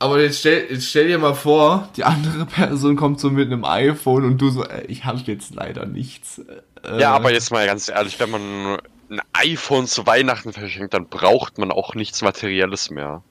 Aber 0.00 0.20
jetzt 0.20 0.40
stell, 0.40 0.66
jetzt 0.70 0.86
stell 0.86 1.06
dir 1.06 1.18
mal 1.18 1.34
vor, 1.34 1.88
die 1.96 2.04
andere 2.04 2.44
Person 2.46 2.96
kommt 2.96 3.20
so 3.20 3.30
mit 3.30 3.46
einem 3.50 3.64
iPhone 3.64 4.24
und 4.24 4.38
du 4.38 4.50
so, 4.50 4.64
äh, 4.64 4.84
ich 4.86 5.04
habe 5.04 5.20
jetzt 5.20 5.54
leider 5.54 5.86
nichts. 5.86 6.42
Äh, 6.82 7.00
Ja, 7.00 7.14
aber 7.14 7.32
jetzt 7.32 7.50
mal 7.50 7.64
ganz 7.64 7.88
ehrlich, 7.88 8.18
wenn 8.20 8.30
man 8.30 8.78
ein 9.08 9.20
iPhone 9.32 9.86
zu 9.86 10.06
Weihnachten 10.06 10.52
verschenkt, 10.52 10.92
dann 10.92 11.06
braucht 11.06 11.56
man 11.56 11.70
auch 11.70 11.94
nichts 11.94 12.20
Materielles 12.20 12.90
mehr. 12.90 13.22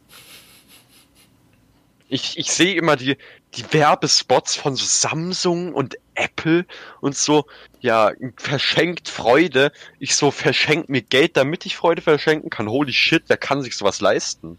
Ich, 2.10 2.38
ich 2.38 2.52
sehe 2.52 2.76
immer 2.76 2.96
die, 2.96 3.18
die 3.56 3.66
Werbespots 3.72 4.56
von 4.56 4.76
so 4.76 4.86
Samsung 4.86 5.74
und 5.74 5.98
Apple 6.16 6.66
und 7.02 7.16
so, 7.16 7.46
ja, 7.80 8.12
verschenkt 8.38 9.10
Freude. 9.10 9.72
Ich 10.00 10.16
so, 10.16 10.32
verschenkt 10.32 10.90
mir 10.90 11.02
Geld, 11.02 11.38
damit 11.38 11.66
ich 11.66 11.76
Freude 11.76 12.02
verschenken 12.02 12.50
kann. 12.50 12.70
Holy 12.70 12.94
shit, 12.94 13.24
wer 13.28 13.38
kann 13.38 13.62
sich 13.62 13.76
sowas 13.76 14.02
leisten? 14.02 14.58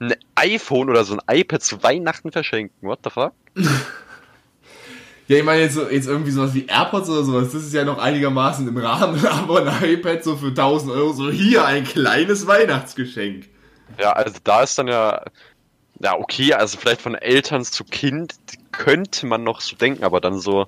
Ein 0.00 0.14
iPhone 0.34 0.88
oder 0.88 1.04
so 1.04 1.16
ein 1.16 1.38
iPad 1.38 1.62
zu 1.62 1.82
Weihnachten 1.82 2.32
verschenken, 2.32 2.88
what 2.88 3.00
the 3.04 3.10
fuck? 3.10 3.32
Ja, 5.30 5.36
ich 5.36 5.44
meine 5.44 5.62
jetzt, 5.62 5.78
jetzt 5.92 6.08
irgendwie 6.08 6.32
sowas 6.32 6.54
wie 6.54 6.66
AirPods 6.66 7.08
oder 7.08 7.22
sowas, 7.22 7.52
das 7.52 7.62
ist 7.62 7.72
ja 7.72 7.84
noch 7.84 7.98
einigermaßen 7.98 8.66
im 8.66 8.76
Rahmen, 8.76 9.24
aber 9.30 9.64
ein 9.64 9.90
iPad 9.92 10.24
so 10.24 10.34
für 10.34 10.48
1000 10.48 10.90
Euro, 10.90 11.12
so 11.12 11.30
hier 11.30 11.64
ein 11.64 11.84
kleines 11.84 12.48
Weihnachtsgeschenk. 12.48 13.44
Ja, 13.98 14.12
also 14.12 14.38
da 14.42 14.62
ist 14.62 14.78
dann 14.78 14.88
ja, 14.88 15.22
ja, 16.00 16.18
okay, 16.18 16.54
also 16.54 16.78
vielleicht 16.78 17.02
von 17.02 17.14
Eltern 17.14 17.64
zu 17.64 17.84
Kind 17.84 18.34
könnte 18.72 19.26
man 19.26 19.44
noch 19.44 19.60
so 19.60 19.76
denken, 19.76 20.04
aber 20.04 20.20
dann 20.20 20.40
so 20.40 20.66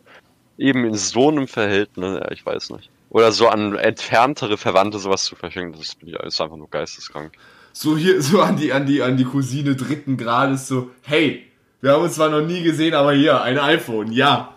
eben 0.59 0.85
in 0.85 0.95
so 0.95 1.29
einem 1.29 1.49
Verhältnis, 1.49 2.20
ja, 2.20 2.31
ich 2.31 2.45
weiß 2.45 2.70
nicht. 2.70 2.91
Oder 3.11 3.33
so 3.33 3.49
an 3.49 3.77
entferntere 3.77 4.57
Verwandte 4.57 4.99
sowas 4.99 5.25
zu 5.25 5.37
verschenken, 5.37 5.79
das 5.79 5.97
ist, 6.03 6.41
einfach 6.41 6.57
nur 6.57 6.70
geisteskrank. 6.70 7.33
So 7.73 7.97
hier, 7.97 8.23
so 8.23 8.43
an 8.43 8.57
die, 8.57 8.73
an 8.73 8.87
die, 8.87 9.03
an 9.03 9.16
die 9.16 9.25
Cousine 9.25 9.75
dritten 9.77 10.16
Grades, 10.16 10.68
so, 10.68 10.91
hey, 11.03 11.47
wir 11.81 11.93
haben 11.93 12.03
uns 12.03 12.14
zwar 12.14 12.29
noch 12.29 12.47
nie 12.47 12.62
gesehen, 12.62 12.95
aber 12.95 13.12
hier, 13.12 13.43
ein 13.43 13.59
iPhone, 13.59 14.12
ja. 14.12 14.57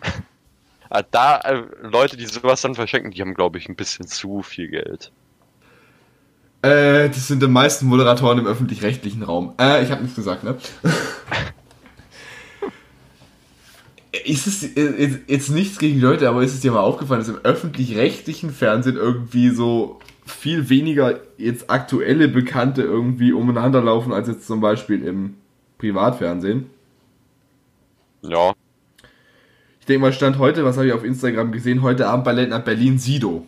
Ah, 0.88 1.02
Da, 1.02 1.40
äh, 1.40 1.64
Leute, 1.82 2.16
die 2.16 2.26
sowas 2.26 2.60
dann 2.60 2.76
verschenken, 2.76 3.10
die 3.10 3.20
haben, 3.20 3.34
glaube 3.34 3.58
ich, 3.58 3.68
ein 3.68 3.74
bisschen 3.74 4.06
zu 4.06 4.42
viel 4.42 4.68
Geld. 4.68 5.10
Äh, 6.66 7.08
das 7.08 7.28
sind 7.28 7.42
die 7.42 7.46
meisten 7.46 7.86
Moderatoren 7.86 8.38
im 8.38 8.46
öffentlich-rechtlichen 8.46 9.22
Raum. 9.22 9.54
Äh, 9.60 9.84
ich 9.84 9.90
habe 9.92 10.02
nichts 10.02 10.16
gesagt, 10.16 10.42
ne? 10.42 10.56
ist 14.24 14.48
es 14.48 14.76
äh, 14.76 15.20
jetzt, 15.28 15.50
nichts 15.50 15.78
gegen 15.78 15.94
die 15.94 16.00
Leute, 16.00 16.28
aber 16.28 16.42
ist 16.42 16.54
es 16.54 16.60
dir 16.60 16.72
mal 16.72 16.80
aufgefallen, 16.80 17.20
dass 17.20 17.28
im 17.28 17.38
öffentlich-rechtlichen 17.44 18.50
Fernsehen 18.50 18.96
irgendwie 18.96 19.50
so 19.50 20.00
viel 20.24 20.68
weniger 20.68 21.20
jetzt 21.38 21.70
aktuelle 21.70 22.26
Bekannte 22.26 22.82
irgendwie 22.82 23.32
umeinander 23.32 23.80
laufen, 23.80 24.12
als 24.12 24.26
jetzt 24.26 24.48
zum 24.48 24.60
Beispiel 24.60 25.04
im 25.04 25.36
Privatfernsehen? 25.78 26.66
Ja, 28.22 28.54
Ich 29.78 29.86
denke 29.86 30.00
mal, 30.02 30.12
Stand 30.12 30.38
heute, 30.38 30.64
was 30.64 30.76
habe 30.78 30.88
ich 30.88 30.92
auf 30.92 31.04
Instagram 31.04 31.52
gesehen, 31.52 31.82
heute 31.82 32.08
Abend 32.08 32.24
bei 32.24 32.32
Late 32.32 32.58
Berlin 32.64 32.98
Sido. 32.98 33.46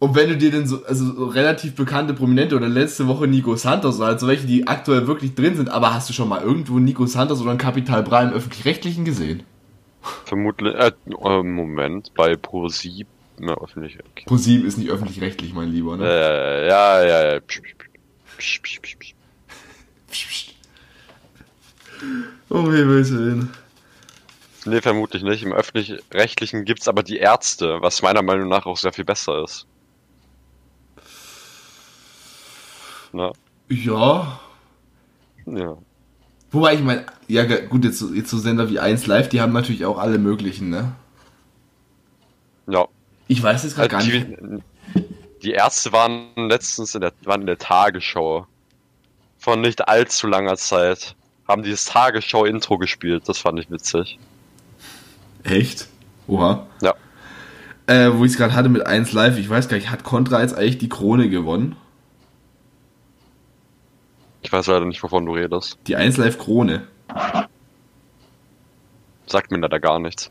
Und 0.00 0.14
wenn 0.14 0.28
du 0.28 0.36
dir 0.36 0.52
denn 0.52 0.66
so, 0.66 0.84
also 0.84 1.12
so 1.12 1.26
relativ 1.26 1.74
bekannte 1.74 2.14
Prominente 2.14 2.54
oder 2.54 2.68
letzte 2.68 3.08
Woche 3.08 3.26
Nico 3.26 3.56
Santos, 3.56 4.00
also 4.00 4.28
welche, 4.28 4.46
die 4.46 4.68
aktuell 4.68 5.08
wirklich 5.08 5.34
drin 5.34 5.56
sind, 5.56 5.68
aber 5.68 5.92
hast 5.92 6.08
du 6.08 6.12
schon 6.12 6.28
mal 6.28 6.40
irgendwo 6.40 6.78
Nico 6.78 7.06
Santos 7.06 7.40
oder 7.40 7.50
ein 7.50 7.58
Kapital 7.58 8.04
Bra 8.04 8.22
im 8.22 8.32
Öffentlich-Rechtlichen 8.32 9.04
gesehen? 9.04 9.42
vermutlich, 10.24 10.74
äh, 10.74 10.92
äh, 11.06 11.42
Moment, 11.42 12.12
bei 12.14 12.32
Pro7, 12.32 13.06
ja, 13.40 13.54
öffentlich, 13.54 13.98
okay. 13.98 14.24
ProSieben 14.26 14.66
ist 14.66 14.78
nicht 14.78 14.90
öffentlich-rechtlich, 14.90 15.52
mein 15.54 15.70
Lieber, 15.70 15.96
ne? 15.96 16.04
Äh, 16.04 16.68
ja, 16.68 17.04
ja, 17.04 17.32
ja. 17.34 17.40
Psch, 17.40 17.60
psch, 18.38 18.60
psch, 18.60 18.80
psch, 18.80 18.96
psch, 20.10 20.26
psch. 20.28 20.54
Oh, 22.48 22.62
Himmels 22.72 23.12
Willen. 23.12 23.50
Nee, 24.64 24.80
vermutlich 24.80 25.22
nicht. 25.22 25.42
Im 25.42 25.52
öffentlich-rechtlichen 25.52 26.64
gibt's 26.64 26.88
aber 26.88 27.02
die 27.02 27.18
Ärzte, 27.18 27.78
was 27.80 28.02
meiner 28.02 28.22
Meinung 28.22 28.48
nach 28.48 28.66
auch 28.66 28.76
sehr 28.76 28.92
viel 28.92 29.04
besser 29.04 29.42
ist. 29.44 29.66
Ne? 33.12 33.32
Ja. 33.68 34.40
Ja. 35.46 35.76
Wobei 36.50 36.74
ich 36.74 36.80
meine, 36.82 37.04
ja 37.26 37.44
gut, 37.44 37.84
jetzt, 37.84 37.98
so- 37.98 38.12
jetzt 38.14 38.30
so 38.30 38.38
Sender 38.38 38.70
wie 38.70 38.78
1 38.78 39.06
Live, 39.06 39.28
die 39.28 39.40
haben 39.40 39.52
natürlich 39.52 39.84
auch 39.84 39.98
alle 39.98 40.18
möglichen, 40.18 40.70
ne? 40.70 40.92
Ja. 42.66 42.86
Ich 43.28 43.42
weiß 43.42 43.64
jetzt 43.64 43.76
gerade 43.76 43.88
gar 43.88 44.02
nicht. 44.02 44.26
Die, 45.42 45.52
Ärzte 45.52 45.92
waren 45.92 46.28
letztens 46.36 46.94
in 46.94 47.00
der, 47.02 47.12
waren 47.24 47.42
in 47.42 47.46
der 47.46 47.58
Tagesschau. 47.58 48.46
Von 49.38 49.60
nicht 49.60 49.86
allzu 49.88 50.26
langer 50.26 50.56
Zeit. 50.56 51.14
Haben 51.46 51.62
dieses 51.62 51.84
Tagesschau-Intro 51.84 52.78
gespielt. 52.78 53.28
Das 53.28 53.38
fand 53.38 53.58
ich 53.58 53.70
witzig. 53.70 54.18
Echt? 55.44 55.86
Oha. 56.26 56.66
Ja. 56.82 56.94
Äh, 57.86 58.10
wo 58.14 58.24
ich 58.24 58.32
es 58.32 58.36
gerade 58.38 58.54
hatte 58.54 58.68
mit 58.68 58.86
1 58.86 59.12
Live, 59.12 59.38
ich 59.38 59.48
weiß 59.48 59.68
gar 59.68 59.76
nicht, 59.76 59.90
hat 59.90 60.04
Contra 60.04 60.40
jetzt 60.42 60.54
eigentlich 60.56 60.78
die 60.78 60.88
Krone 60.90 61.30
gewonnen? 61.30 61.76
Ich 64.42 64.52
weiß 64.52 64.66
leider 64.68 64.84
nicht, 64.84 65.02
wovon 65.02 65.26
du 65.26 65.32
redest. 65.32 65.78
Die 65.86 65.96
1 65.96 66.16
Live 66.16 66.38
Krone. 66.38 66.86
Sagt 69.26 69.50
mir 69.50 69.58
leider 69.58 69.80
gar 69.80 69.98
nichts. 69.98 70.30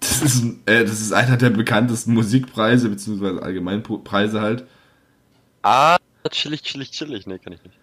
Das 0.00 0.22
ist, 0.22 0.44
äh, 0.66 0.84
das 0.84 1.00
ist 1.00 1.12
einer 1.12 1.36
der 1.36 1.50
bekanntesten 1.50 2.14
Musikpreise, 2.14 2.88
beziehungsweise 2.88 3.42
Allgemeinpreise 3.42 4.40
halt. 4.40 4.64
Ah, 5.62 5.98
chillig, 6.30 6.62
chillig, 6.62 6.90
chillig. 6.90 7.26
Nee, 7.26 7.38
kann 7.38 7.52
ich 7.52 7.62
nicht. 7.62 7.76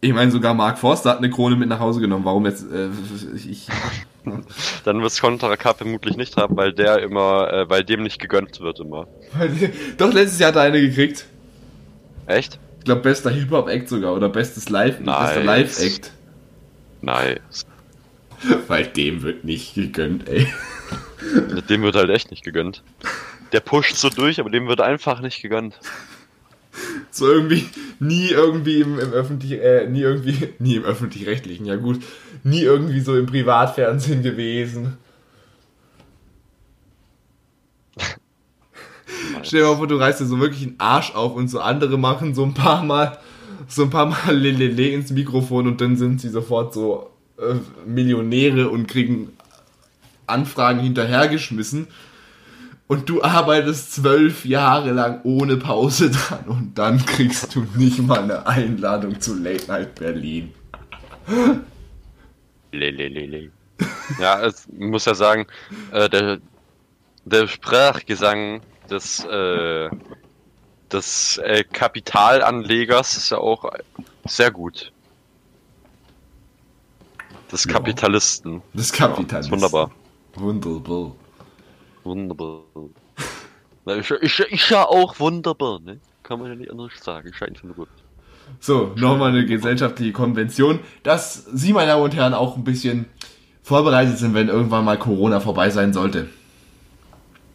Ich 0.00 0.12
meine, 0.12 0.30
sogar 0.30 0.54
Mark 0.54 0.78
Forster 0.78 1.10
hat 1.10 1.18
eine 1.18 1.30
Krone 1.30 1.56
mit 1.56 1.68
nach 1.68 1.78
Hause 1.78 2.00
genommen. 2.00 2.24
Warum 2.24 2.46
jetzt? 2.46 2.64
Äh, 2.72 2.88
ich, 3.34 3.68
Dann 4.84 5.02
wird's 5.02 5.20
Contra 5.20 5.56
K 5.56 5.74
vermutlich 5.74 6.16
nicht 6.16 6.36
haben, 6.36 6.56
weil 6.56 6.72
der 6.72 7.02
immer, 7.02 7.52
äh, 7.52 7.70
weil 7.70 7.84
dem 7.84 8.02
nicht 8.02 8.18
gegönnt 8.18 8.60
wird 8.60 8.80
immer. 8.80 9.06
Doch, 9.98 10.12
letztes 10.12 10.38
Jahr 10.38 10.48
hat 10.48 10.56
er 10.56 10.62
eine 10.62 10.80
gekriegt. 10.80 11.26
Echt? 12.26 12.58
Ich 12.80 12.84
glaube, 12.84 13.02
bester 13.02 13.30
Hip-Hop-Act 13.30 13.88
sogar. 13.88 14.14
Oder 14.14 14.30
bestes 14.30 14.70
Live, 14.70 14.96
bester 14.98 15.44
Nice. 15.44 15.44
Live-Act. 15.44 16.12
Nice. 17.02 17.66
Weil 18.68 18.86
dem 18.86 19.22
wird 19.22 19.44
nicht 19.44 19.74
gegönnt, 19.74 20.28
ey. 20.28 20.46
Dem 21.68 21.82
wird 21.82 21.94
halt 21.94 22.08
echt 22.08 22.30
nicht 22.30 22.42
gegönnt. 22.42 22.82
Der 23.52 23.60
pusht 23.60 23.96
so 23.96 24.08
durch, 24.08 24.40
aber 24.40 24.48
dem 24.48 24.66
wird 24.66 24.80
einfach 24.80 25.20
nicht 25.20 25.42
gegönnt. 25.42 25.78
So 27.10 27.30
irgendwie, 27.30 27.68
nie 27.98 28.28
irgendwie 28.28 28.80
im, 28.80 28.98
im 28.98 29.12
öffentlich, 29.12 29.52
äh, 29.60 29.86
nie 29.86 30.00
irgendwie, 30.00 30.54
nie 30.58 30.76
im 30.76 30.84
öffentlich-rechtlichen, 30.84 31.66
ja 31.66 31.76
gut, 31.76 32.02
nie 32.44 32.62
irgendwie 32.62 33.00
so 33.00 33.14
im 33.16 33.26
Privatfernsehen 33.26 34.22
gewesen. 34.22 34.96
Stell 39.42 39.60
dir 39.60 39.66
mal 39.68 39.76
vor, 39.76 39.86
du 39.86 39.96
reißt 39.96 40.20
dir 40.20 40.26
so 40.26 40.38
wirklich 40.40 40.62
einen 40.62 40.76
Arsch 40.78 41.14
auf 41.14 41.34
und 41.34 41.48
so 41.48 41.60
andere 41.60 41.98
machen 41.98 42.34
so 42.34 42.44
ein 42.44 42.54
paar 42.54 42.84
Mal, 42.84 43.18
so 43.68 43.82
ein 43.82 43.90
paar 43.90 44.06
Mal 44.06 44.36
Lelele 44.36 44.88
ins 44.88 45.10
Mikrofon 45.10 45.66
und 45.66 45.80
dann 45.80 45.96
sind 45.96 46.20
sie 46.20 46.28
sofort 46.28 46.74
so 46.74 47.10
äh, 47.38 47.54
Millionäre 47.86 48.68
und 48.68 48.86
kriegen 48.86 49.30
Anfragen 50.26 50.80
hinterhergeschmissen. 50.80 51.88
Und 52.86 53.08
du 53.08 53.22
arbeitest 53.22 53.94
zwölf 53.94 54.44
Jahre 54.44 54.90
lang 54.90 55.20
ohne 55.22 55.56
Pause 55.56 56.10
dran 56.10 56.44
und 56.46 56.76
dann 56.76 57.04
kriegst 57.06 57.54
du 57.54 57.64
nicht 57.76 58.00
mal 58.00 58.22
eine 58.24 58.46
Einladung 58.46 59.20
zu 59.20 59.36
Late 59.36 59.68
Night 59.68 59.94
Berlin. 59.94 60.52
Lelelele. 62.72 63.50
Ja, 64.18 64.44
es 64.44 64.66
muss 64.76 65.04
ja 65.04 65.14
sagen, 65.14 65.46
äh, 65.92 66.08
der, 66.08 66.38
der 67.24 67.46
Sprachgesang 67.46 68.60
des, 68.90 69.24
äh, 69.24 69.88
des 70.92 71.38
äh, 71.38 71.64
Kapitalanlegers 71.64 73.16
ist 73.16 73.30
ja 73.30 73.38
auch 73.38 73.64
sehr 74.26 74.50
gut. 74.50 74.92
Des 77.52 77.64
Ja. 77.64 77.72
Kapitalisten. 77.72 78.62
Das 78.74 78.86
Ist 78.86 78.92
Kapitalist. 78.92 79.50
wunderbar. 79.50 79.90
Wunderbar. 80.34 81.12
Wunderbar. 82.04 82.62
Na, 83.84 83.94
ja- 83.94 84.00
ist, 84.16 84.38
ja- 84.38 84.46
ist 84.46 84.70
ja 84.70 84.84
auch 84.86 85.18
wunderbar, 85.18 85.80
ne? 85.80 85.98
Kann 86.22 86.38
man 86.38 86.48
ja 86.48 86.54
nicht 86.54 86.70
anders 86.70 86.92
sagen. 87.02 87.32
Scheint 87.34 87.58
schon 87.58 87.74
gut. 87.74 87.88
So, 88.60 88.92
nochmal 88.96 89.30
eine 89.30 89.46
gesellschaftliche 89.46 90.12
Konvention, 90.12 90.80
dass 91.02 91.44
Sie, 91.52 91.72
meine 91.72 91.92
Damen 91.92 92.02
und 92.04 92.14
Herren, 92.16 92.34
auch 92.34 92.56
ein 92.56 92.64
bisschen 92.64 93.06
vorbereitet 93.62 94.18
sind, 94.18 94.34
wenn 94.34 94.48
irgendwann 94.48 94.84
mal 94.84 94.98
Corona 94.98 95.38
vorbei 95.40 95.70
sein 95.70 95.92
sollte. 95.92 96.28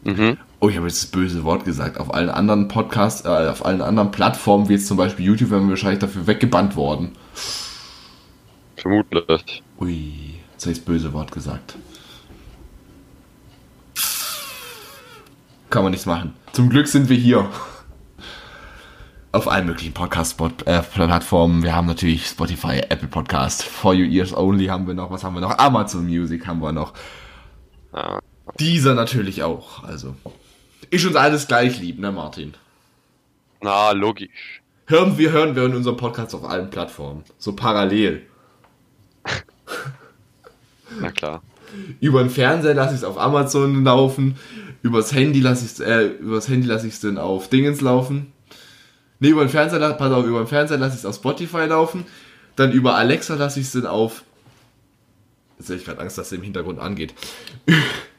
Mhm. 0.03 0.37
Oh, 0.59 0.69
ich 0.69 0.77
habe 0.77 0.87
jetzt 0.87 1.03
das 1.03 1.11
böse 1.11 1.43
Wort 1.43 1.65
gesagt. 1.65 1.99
Auf 1.99 2.13
allen 2.13 2.29
anderen 2.29 2.67
Podcasts, 2.67 3.25
äh, 3.25 3.29
auf 3.29 3.65
allen 3.65 3.81
anderen 3.81 4.11
Plattformen, 4.11 4.69
wie 4.69 4.73
jetzt 4.73 4.87
zum 4.87 4.97
Beispiel 4.97 5.25
YouTube, 5.25 5.51
wären 5.51 5.63
wir 5.63 5.71
wahrscheinlich 5.71 5.99
dafür 5.99 6.27
weggebannt 6.27 6.75
worden. 6.75 7.15
Vermutlich. 8.77 9.63
Ui, 9.79 10.35
jetzt 10.53 10.63
habe 10.63 10.71
ich 10.71 10.77
das 10.77 10.85
böse 10.85 11.13
Wort 11.13 11.31
gesagt. 11.31 11.75
Kann 15.69 15.83
man 15.83 15.91
nichts 15.91 16.05
machen. 16.05 16.33
Zum 16.53 16.69
Glück 16.69 16.87
sind 16.87 17.09
wir 17.09 17.17
hier. 17.17 17.49
Auf 19.33 19.49
allen 19.49 19.65
möglichen 19.65 19.93
Podcast-Plattformen. 19.93 21.63
Wir 21.63 21.75
haben 21.75 21.87
natürlich 21.87 22.27
Spotify, 22.27 22.79
Apple 22.87 23.09
Podcast, 23.09 23.63
For 23.63 23.93
Your 23.93 24.05
Ears 24.05 24.33
Only 24.33 24.67
haben 24.67 24.87
wir 24.87 24.93
noch. 24.93 25.11
Was 25.11 25.25
haben 25.25 25.33
wir 25.33 25.41
noch? 25.41 25.57
Amazon 25.57 26.05
Music 26.05 26.47
haben 26.47 26.61
wir 26.61 26.71
noch. 26.71 26.93
Dieser 28.59 28.93
natürlich 28.93 29.43
auch. 29.43 29.83
Also, 29.83 30.15
ist 30.89 31.05
uns 31.05 31.15
alles 31.15 31.47
gleich 31.47 31.79
lieb, 31.79 31.99
ne 31.99 32.11
Martin? 32.11 32.53
Na, 33.61 33.91
logisch. 33.91 34.61
Hören 34.87 35.17
wir, 35.17 35.31
hören 35.31 35.55
wir 35.55 35.65
in 35.65 35.75
unserem 35.75 35.97
Podcast 35.97 36.35
auf 36.35 36.43
allen 36.43 36.69
Plattformen. 36.69 37.23
So 37.39 37.53
parallel. 37.53 38.21
Na 41.01 41.11
klar. 41.11 41.41
Über 41.99 42.21
den 42.21 42.29
Fernseher 42.29 42.75
lasse 42.75 42.93
ich 42.93 42.99
es 42.99 43.03
auf 43.03 43.17
Amazon 43.17 43.83
laufen. 43.83 44.37
Übers 44.83 45.13
Handy 45.13 45.39
lasse 45.39 45.65
ich 45.65 45.71
es, 45.71 45.79
äh, 45.79 46.05
übers 46.05 46.47
Handy 46.47 46.67
lasse 46.67 46.87
ich 46.87 46.93
es 46.93 46.99
dann 46.99 47.17
auf 47.17 47.49
Dingens 47.49 47.81
laufen. 47.81 48.31
Ne, 49.19 49.29
über 49.29 49.43
den 49.43 49.49
Fernseher, 49.49 49.93
pass 49.93 50.11
auf, 50.11 50.25
über 50.25 50.43
den 50.43 50.47
Fernseher 50.47 50.77
lasse 50.77 50.93
ich 50.93 50.99
es 50.99 51.05
auf 51.05 51.15
Spotify 51.15 51.65
laufen. 51.65 52.05
Dann 52.55 52.71
über 52.71 52.95
Alexa 52.95 53.35
lasse 53.35 53.59
ich 53.59 53.65
es 53.65 53.71
dann 53.71 53.87
auf. 53.87 54.23
Jetzt 55.57 55.69
habe 55.69 55.79
ich 55.79 55.85
gerade 55.85 56.01
Angst, 56.01 56.17
dass 56.17 56.27
es 56.27 56.33
im 56.33 56.43
Hintergrund 56.43 56.79
angeht. 56.79 57.13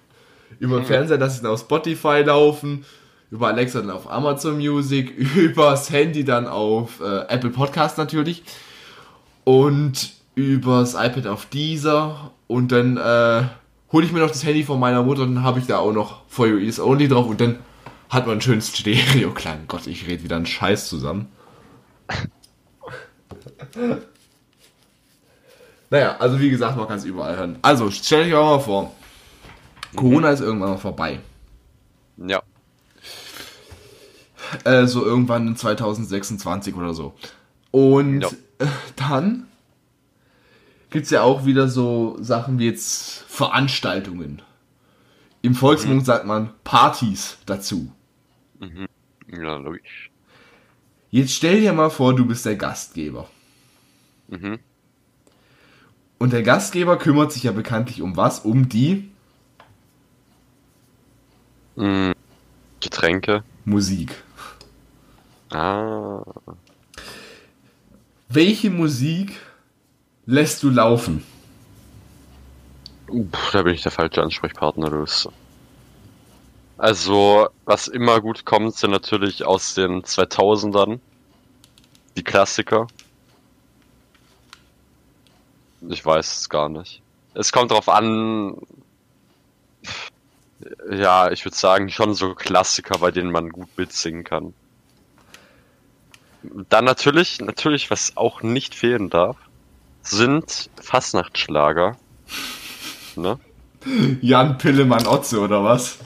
über 0.58 0.76
den 0.76 0.86
Fernseher 0.86 1.18
lasse 1.18 1.36
ich 1.36 1.42
dann 1.42 1.52
auf 1.52 1.60
Spotify 1.60 2.22
laufen. 2.24 2.84
Über 3.30 3.48
Alexa 3.48 3.80
dann 3.80 3.90
auf 3.90 4.10
Amazon 4.10 4.56
Music. 4.56 5.10
Übers 5.36 5.90
Handy 5.90 6.24
dann 6.24 6.46
auf 6.46 7.00
äh, 7.00 7.26
Apple 7.28 7.50
Podcast 7.50 7.98
natürlich. 7.98 8.42
Und 9.44 10.12
übers 10.34 10.94
iPad 10.94 11.26
auf 11.26 11.46
dieser. 11.46 12.30
Und 12.46 12.70
dann 12.72 12.96
äh, 12.96 13.44
hole 13.92 14.06
ich 14.06 14.12
mir 14.12 14.20
noch 14.20 14.30
das 14.30 14.44
Handy 14.44 14.62
von 14.62 14.78
meiner 14.78 15.02
Mutter. 15.02 15.22
Dann 15.22 15.42
habe 15.42 15.58
ich 15.58 15.66
da 15.66 15.78
auch 15.78 15.92
noch 15.92 16.22
For 16.28 16.46
You 16.46 16.58
Ears 16.58 16.78
Only 16.78 17.08
drauf. 17.08 17.26
Und 17.26 17.40
dann 17.40 17.58
hat 18.08 18.26
man 18.26 18.32
einen 18.32 18.40
schönen 18.40 18.62
Stereo-Klang. 18.62 19.64
Gott, 19.68 19.86
ich 19.86 20.06
rede 20.06 20.22
wieder 20.22 20.36
einen 20.36 20.46
Scheiß 20.46 20.88
zusammen. 20.88 21.28
naja, 25.90 26.16
also 26.18 26.38
wie 26.40 26.50
gesagt, 26.50 26.76
man 26.76 26.86
kann 26.86 26.98
es 26.98 27.04
überall 27.04 27.36
hören. 27.36 27.58
Also, 27.62 27.90
stell 27.90 28.26
euch 28.26 28.34
auch 28.34 28.58
mal 28.58 28.62
vor. 28.62 28.92
Corona 29.96 30.30
ist 30.30 30.40
irgendwann 30.40 30.70
mal 30.70 30.78
vorbei. 30.78 31.20
Ja. 32.16 32.42
Äh, 34.64 34.86
so 34.86 35.04
irgendwann 35.04 35.48
in 35.48 35.56
2026 35.56 36.74
oder 36.74 36.94
so. 36.94 37.14
Und 37.70 38.20
Ja. 38.20 38.28
dann 38.96 39.48
gibt's 40.90 41.10
ja 41.10 41.22
auch 41.22 41.44
wieder 41.44 41.68
so 41.68 42.16
Sachen 42.20 42.58
wie 42.58 42.66
jetzt 42.66 43.24
Veranstaltungen. 43.28 44.42
Im 45.42 45.54
Volksmund 45.54 46.04
sagt 46.04 46.26
man 46.26 46.50
Partys 46.64 47.38
dazu. 47.46 47.92
Ja, 49.28 49.56
logisch. 49.56 50.10
Jetzt 51.10 51.32
stell 51.34 51.60
dir 51.60 51.72
mal 51.72 51.90
vor, 51.90 52.14
du 52.14 52.24
bist 52.26 52.46
der 52.46 52.56
Gastgeber. 52.56 53.28
Mhm. 54.28 54.58
Und 56.18 56.32
der 56.32 56.42
Gastgeber 56.42 56.96
kümmert 56.98 57.32
sich 57.32 57.42
ja 57.44 57.52
bekanntlich 57.52 58.00
um 58.02 58.16
was? 58.16 58.40
Um 58.40 58.68
die 58.68 59.10
Mm, 61.76 62.12
Getränke. 62.80 63.42
Musik. 63.64 64.14
Ah. 65.50 66.22
Welche 68.28 68.70
Musik 68.70 69.38
lässt 70.26 70.62
du 70.62 70.70
laufen? 70.70 71.22
Puh, 73.06 73.26
da 73.52 73.62
bin 73.62 73.74
ich 73.74 73.82
der 73.82 73.92
falsche 73.92 74.22
Ansprechpartner, 74.22 74.90
du. 74.90 75.00
bist- 75.02 75.28
Also, 76.78 77.48
was 77.64 77.86
immer 77.88 78.20
gut 78.20 78.44
kommt, 78.44 78.74
sind 78.74 78.90
natürlich 78.90 79.44
aus 79.44 79.74
den 79.74 80.02
2000ern. 80.04 81.00
Die 82.16 82.24
Klassiker. 82.24 82.86
Ich 85.88 86.04
weiß 86.04 86.38
es 86.38 86.48
gar 86.48 86.68
nicht. 86.68 87.00
Es 87.34 87.52
kommt 87.52 87.70
drauf 87.70 87.88
an. 87.88 88.56
Ja, 90.90 91.30
ich 91.30 91.44
würde 91.44 91.56
sagen, 91.56 91.90
schon 91.90 92.14
so 92.14 92.34
Klassiker, 92.34 92.98
bei 92.98 93.10
denen 93.10 93.30
man 93.30 93.50
gut 93.50 93.68
mitsingen 93.76 94.24
kann. 94.24 94.54
Dann 96.68 96.84
natürlich, 96.84 97.40
natürlich, 97.40 97.90
was 97.90 98.16
auch 98.16 98.42
nicht 98.42 98.74
fehlen 98.74 99.10
darf, 99.10 99.36
sind 100.02 100.70
Fastnachtsschlager. 100.80 101.96
Ne? 103.16 103.38
Jan 104.20 104.58
Pillemann 104.58 105.06
Otze 105.06 105.40
oder 105.40 105.62
was? 105.62 105.98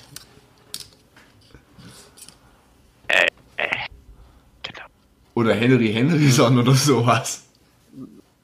Genau. 4.63 4.87
Oder 5.35 5.55
Henry 5.55 5.93
Henryson 5.93 6.59
oder 6.59 6.75
sowas. 6.75 7.45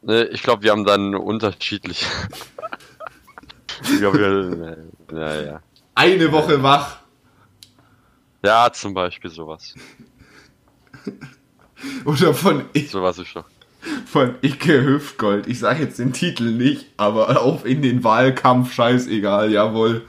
Ne, 0.02 0.24
ich 0.26 0.42
glaube, 0.42 0.62
wir 0.62 0.70
haben 0.70 0.84
dann 0.84 1.14
unterschiedlich. 1.14 2.06
ich 3.82 3.98
glaube, 3.98 4.18
wir. 5.10 5.18
Ja, 5.18 5.42
ja. 5.42 5.60
Eine 5.96 6.30
Woche 6.30 6.62
wach. 6.62 6.98
Ja, 8.44 8.70
zum 8.70 8.92
Beispiel 8.92 9.30
sowas. 9.30 9.74
Oder 12.04 12.34
von, 12.34 12.66
ich, 12.74 12.90
Sowas 12.90 13.18
ist 13.18 13.34
doch. 13.34 13.46
von 14.04 14.34
Icke 14.42 14.84
Hüftgold. 14.84 15.46
Ich 15.46 15.58
sage 15.58 15.84
jetzt 15.84 15.98
den 15.98 16.12
Titel 16.12 16.52
nicht, 16.52 16.86
aber 16.98 17.40
auf 17.42 17.64
in 17.64 17.80
den 17.80 18.04
Wahlkampf, 18.04 18.74
scheißegal, 18.74 19.50
jawohl. 19.50 20.04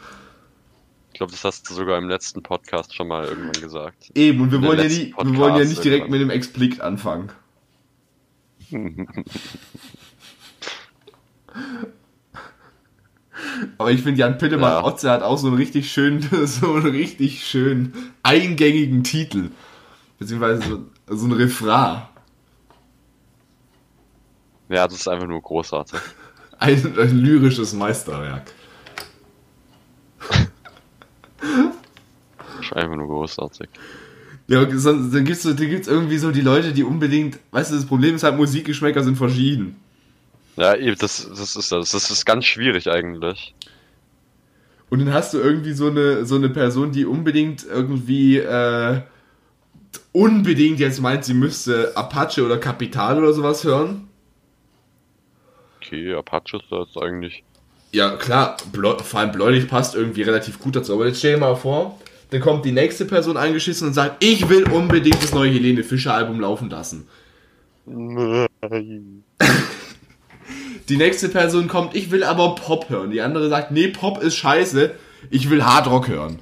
Ich 1.14 1.20
glaube, 1.20 1.32
das 1.32 1.46
hast 1.46 1.70
du 1.70 1.74
sogar 1.74 1.98
im 1.98 2.10
letzten 2.10 2.44
Podcast 2.44 2.94
schon 2.94 3.08
mal 3.08 3.26
irgendwann 3.26 3.62
gesagt. 3.62 4.12
Eben, 4.14 4.42
und 4.42 4.52
wir 4.52 4.62
wollen, 4.62 4.80
ja 4.80 4.86
nie, 4.86 5.14
wir 5.18 5.38
wollen 5.38 5.56
ja 5.56 5.64
nicht 5.64 5.84
direkt 5.86 6.04
irgendwann. 6.04 6.20
mit 6.20 6.30
dem 6.30 6.30
Explicit 6.32 6.82
anfangen. 6.82 7.32
Aber 13.78 13.92
ich 13.92 14.02
finde, 14.02 14.20
Jan 14.20 14.38
Pillemann 14.38 14.72
Ja. 14.72 14.84
Otze 14.84 15.12
hat 15.12 15.22
auch 15.22 15.38
so 15.38 15.48
einen 15.48 15.58
richtig 15.58 15.92
schönen, 15.92 16.22
so 16.46 16.74
einen 16.74 16.88
richtig 16.88 17.46
schönen 17.46 17.94
eingängigen 18.24 19.04
Titel. 19.04 19.52
Beziehungsweise 20.20 20.64
so, 20.64 21.16
so 21.16 21.26
ein 21.28 21.32
Refrain. 21.32 22.04
Ja, 24.70 24.88
das 24.88 24.98
ist 24.98 25.08
einfach 25.08 25.28
nur 25.28 25.42
großartig. 25.42 26.00
Ein, 26.60 26.98
ein 26.98 27.20
lyrisches 27.20 27.74
Meisterwerk. 27.74 28.52
Das 31.40 32.66
ist 32.66 32.74
einfach 32.74 32.96
nur 32.96 33.08
großartig. 33.08 33.70
Ja, 34.48 34.68
sonst, 34.76 35.14
dann 35.14 35.24
gibt's 35.24 35.44
so, 35.44 35.54
dann 35.54 35.70
gibt's 35.70 35.88
irgendwie 35.88 36.18
so 36.18 36.32
die 36.32 36.42
Leute, 36.42 36.74
die 36.74 36.84
unbedingt, 36.84 37.38
weißt 37.52 37.70
du, 37.72 37.76
das 37.76 37.86
Problem 37.86 38.16
ist 38.16 38.24
halt, 38.24 38.38
Musikgeschmäcker 38.38 39.04
sind 39.04 39.18
verschieden. 39.18 39.76
Ja, 40.58 40.76
das, 40.76 41.30
das 41.30 41.56
ist 41.56 41.72
das. 41.72 41.92
Das 41.92 42.12
ist 42.12 42.26
ganz 42.26 42.46
schwierig 42.46 42.90
eigentlich. 42.90 43.54
Und 44.90 45.00
dann 45.00 45.14
hast 45.14 45.34
du 45.34 45.40
irgendwie 45.40 45.74
so 45.74 45.88
eine, 45.88 46.26
so 46.26 46.36
eine 46.36 46.50
Person, 46.50 46.92
die 46.92 47.06
unbedingt 47.06 47.66
irgendwie, 47.66 48.38
äh, 48.38 49.02
unbedingt 50.14 50.80
jetzt 50.80 51.00
meint, 51.00 51.26
sie 51.26 51.34
müsste 51.34 51.96
Apache 51.96 52.44
oder 52.44 52.58
Kapital 52.58 53.20
oder 53.20 53.34
sowas 53.34 53.64
hören. 53.64 54.08
Okay, 55.78 56.14
Apache 56.14 56.58
ist 56.58 56.72
das 56.72 56.98
eigentlich. 57.02 57.44
Ja, 57.92 58.16
klar, 58.16 58.58
vor 59.04 59.20
allem 59.20 59.32
Bläulich 59.32 59.68
passt 59.68 59.96
irgendwie 59.96 60.24
relativ 60.24 60.60
gut 60.60 60.76
dazu. 60.76 60.94
Aber 60.94 61.06
jetzt 61.08 61.20
stell 61.20 61.36
dir 61.36 61.40
mal 61.40 61.56
vor, 61.56 62.00
dann 62.32 62.42
kommt 62.42 62.66
die 62.66 62.72
nächste 62.72 63.06
Person 63.06 63.38
eingeschissen 63.38 63.90
und 63.90 63.94
sagt, 63.94 64.24
ich 64.24 64.50
will 64.50 64.70
unbedingt 64.72 65.22
das 65.22 65.34
neue 65.34 65.52
Helene 65.52 65.84
Fischer 65.84 66.14
Album 66.14 66.40
laufen 66.40 66.70
lassen. 66.70 67.08
Nein. 67.86 69.24
Die 70.90 70.98
nächste 70.98 71.30
Person 71.30 71.68
kommt, 71.68 71.96
ich 71.96 72.12
will 72.12 72.24
aber 72.24 72.56
Pop 72.56 72.90
hören. 72.90 73.12
Die 73.12 73.22
andere 73.22 73.50
sagt, 73.50 73.72
nee, 73.72 73.90
Pop 73.90 74.22
ist 74.22 74.36
scheiße, 74.36 74.96
ich 75.30 75.50
will 75.50 75.66
Hardrock 75.66 76.08
hören. 76.08 76.40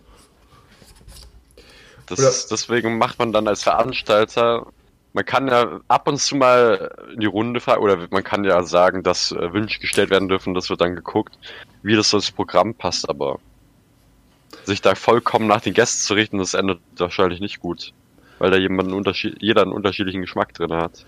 Das 2.07 2.47
deswegen 2.47 2.99
macht 2.99 3.17
man 3.17 3.34
dann 3.34 3.47
als 3.47 3.63
Veranstalter, 3.63 4.67
man 5.15 5.26
kann 5.26 5.47
ja 5.47 5.80
ab 5.88 6.07
und 6.09 6.19
zu 6.19 6.35
mal 6.35 6.93
in 7.13 7.22
die 7.22 7.26
Runde 7.26 7.61
fragen, 7.61 7.81
oder 7.81 8.07
man 8.11 8.23
kann 8.23 8.43
ja 8.43 8.61
sagen, 8.63 9.01
dass 9.01 9.31
äh, 9.31 9.53
Wünsche 9.53 9.80
gestellt 9.80 10.09
werden 10.09 10.27
dürfen, 10.27 10.53
das 10.53 10.69
wird 10.69 10.81
dann 10.81 10.93
geguckt, 10.93 11.38
wie 11.84 11.95
das 11.95 12.09
so 12.09 12.17
ins 12.17 12.31
Programm 12.31 12.76
passt, 12.76 13.09
aber 13.09 13.39
sich 14.65 14.81
da 14.81 14.93
vollkommen 14.93 15.47
nach 15.47 15.61
den 15.61 15.73
Gästen 15.73 16.01
zu 16.01 16.15
richten, 16.15 16.38
das 16.38 16.53
endet 16.53 16.80
wahrscheinlich 16.97 17.39
nicht 17.39 17.61
gut. 17.61 17.93
Weil 18.39 18.51
da 18.51 18.57
jemand 18.57 18.89
einen 18.89 18.97
Unterschied, 18.97 19.38
jeder 19.39 19.61
einen 19.61 19.72
unterschiedlichen 19.72 20.22
Geschmack 20.22 20.53
drin 20.53 20.73
hat. 20.73 21.05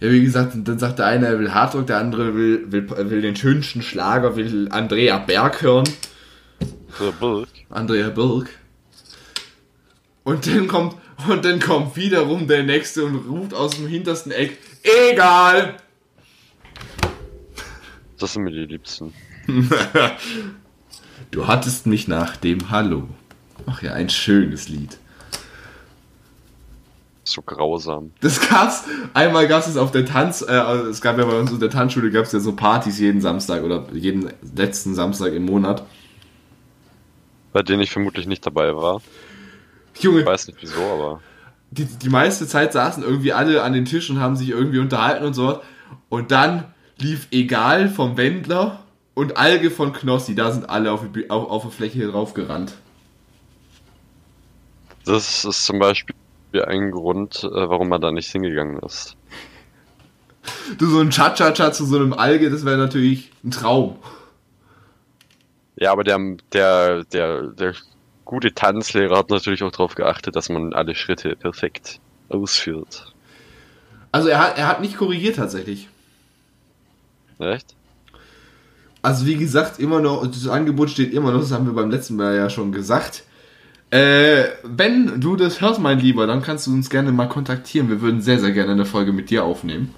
Ja, 0.00 0.10
wie 0.10 0.22
gesagt, 0.22 0.54
dann 0.64 0.78
sagt 0.78 0.98
der 0.98 1.06
eine, 1.06 1.26
er 1.26 1.38
will 1.38 1.52
Hardrock, 1.52 1.86
der 1.86 1.98
andere 1.98 2.34
will, 2.34 2.72
will, 2.72 2.88
will 2.88 3.20
den 3.20 3.36
schönsten 3.36 3.82
Schlager, 3.82 4.34
will 4.34 4.68
Andrea 4.70 5.18
Berg 5.18 5.60
hören. 5.60 5.88
So, 6.98 7.12
Birk. 7.12 7.48
Andrea 7.68 8.08
Berg. 8.08 8.48
Und 10.24 10.46
dann 10.46 10.68
kommt, 10.68 10.96
und 11.28 11.44
dann 11.44 11.60
kommt 11.60 11.96
wiederum 11.96 12.48
der 12.48 12.62
nächste 12.62 13.04
und 13.04 13.16
ruft 13.28 13.52
aus 13.52 13.76
dem 13.76 13.88
hintersten 13.88 14.32
Eck, 14.32 14.58
egal! 14.82 15.76
Das 18.18 18.32
sind 18.32 18.44
mir 18.44 18.52
die 18.52 18.66
Liebsten. 18.66 19.12
Du 21.30 21.46
hattest 21.46 21.86
mich 21.86 22.08
nach 22.08 22.36
dem 22.36 22.70
Hallo. 22.70 23.08
Ach 23.66 23.82
ja, 23.82 23.92
ein 23.92 24.08
schönes 24.08 24.68
Lied. 24.68 24.98
So 27.30 27.42
grausam. 27.42 28.12
Das 28.20 28.40
gab's, 28.48 28.84
einmal 29.14 29.46
gab's 29.46 29.68
es 29.68 29.76
auf 29.76 29.92
der 29.92 30.04
Tanz, 30.04 30.42
äh, 30.42 30.52
es 30.52 31.00
gab 31.00 31.16
ja 31.16 31.24
bei 31.24 31.38
uns 31.38 31.52
in 31.52 31.60
der 31.60 31.70
Tanzschule 31.70 32.10
gab's 32.10 32.32
ja 32.32 32.40
so 32.40 32.56
Partys 32.56 32.98
jeden 32.98 33.20
Samstag 33.20 33.62
oder 33.62 33.86
jeden 33.92 34.32
letzten 34.56 34.94
Samstag 34.94 35.32
im 35.32 35.44
Monat. 35.44 35.84
Bei 37.52 37.62
denen 37.62 37.82
ich 37.82 37.90
vermutlich 37.90 38.26
nicht 38.26 38.44
dabei 38.44 38.74
war. 38.74 39.00
Junge, 39.98 40.20
Ich 40.20 40.26
weiß 40.26 40.48
nicht 40.48 40.58
wieso, 40.60 40.80
aber. 40.80 41.20
die, 41.70 41.84
die 41.84 42.08
meiste 42.08 42.46
Zeit 42.46 42.72
saßen 42.72 43.02
irgendwie 43.02 43.32
alle 43.32 43.62
an 43.62 43.72
den 43.72 43.84
Tischen 43.84 44.16
und 44.16 44.22
haben 44.22 44.36
sich 44.36 44.48
irgendwie 44.50 44.78
unterhalten 44.78 45.24
und 45.24 45.34
so. 45.34 45.60
Und 46.08 46.30
dann 46.32 46.64
lief 46.98 47.28
Egal 47.30 47.88
vom 47.88 48.16
Wendler 48.16 48.84
und 49.14 49.36
Alge 49.36 49.70
von 49.70 49.92
Knossi. 49.92 50.34
Da 50.34 50.50
sind 50.52 50.68
alle 50.68 50.90
auf, 50.92 51.02
die 51.14 51.30
auf, 51.30 51.48
auf 51.50 51.62
der 51.62 51.70
Fläche 51.70 52.06
draufgerannt. 52.08 52.74
Das 55.04 55.44
ist 55.44 55.64
zum 55.64 55.78
Beispiel 55.78 56.14
ein 56.54 56.90
Grund, 56.90 57.44
äh, 57.44 57.48
warum 57.50 57.88
man 57.88 58.00
da 58.00 58.10
nicht 58.12 58.30
hingegangen 58.30 58.78
ist. 58.80 59.16
Du, 60.78 60.86
so 60.86 61.00
ein 61.00 61.10
Cha-Cha-Cha 61.10 61.72
zu 61.72 61.84
so 61.84 61.96
einem 61.96 62.12
Alge, 62.12 62.50
das 62.50 62.64
wäre 62.64 62.78
natürlich 62.78 63.30
ein 63.44 63.50
Traum. 63.50 63.96
Ja, 65.76 65.92
aber 65.92 66.04
der, 66.04 66.18
der, 66.52 67.04
der, 67.04 67.42
der 67.48 67.74
gute 68.24 68.54
Tanzlehrer 68.54 69.18
hat 69.18 69.30
natürlich 69.30 69.62
auch 69.62 69.72
darauf 69.72 69.94
geachtet, 69.94 70.36
dass 70.36 70.48
man 70.48 70.72
alle 70.72 70.94
Schritte 70.94 71.36
perfekt 71.36 72.00
ausführt. 72.28 73.14
Also 74.12 74.28
er 74.28 74.38
hat, 74.38 74.58
er 74.58 74.68
hat 74.68 74.80
nicht 74.80 74.96
korrigiert 74.96 75.36
tatsächlich. 75.36 75.88
Echt? 77.38 77.74
Also 79.02 79.26
wie 79.26 79.36
gesagt, 79.36 79.78
immer 79.78 80.00
noch, 80.00 80.26
das 80.26 80.46
Angebot 80.46 80.90
steht 80.90 81.14
immer 81.14 81.32
noch, 81.32 81.40
das 81.40 81.52
haben 81.52 81.66
wir 81.66 81.72
beim 81.72 81.90
letzten 81.90 82.16
Mal 82.16 82.36
ja 82.36 82.50
schon 82.50 82.72
gesagt. 82.72 83.24
Äh, 83.90 84.44
wenn 84.62 85.20
du 85.20 85.36
das 85.36 85.60
hörst, 85.60 85.80
mein 85.80 85.98
Lieber, 85.98 86.26
dann 86.26 86.42
kannst 86.42 86.66
du 86.66 86.72
uns 86.72 86.90
gerne 86.90 87.10
mal 87.10 87.28
kontaktieren. 87.28 87.88
Wir 87.88 88.00
würden 88.00 88.22
sehr, 88.22 88.38
sehr 88.38 88.52
gerne 88.52 88.72
eine 88.72 88.84
Folge 88.84 89.12
mit 89.12 89.30
dir 89.30 89.44
aufnehmen. 89.44 89.94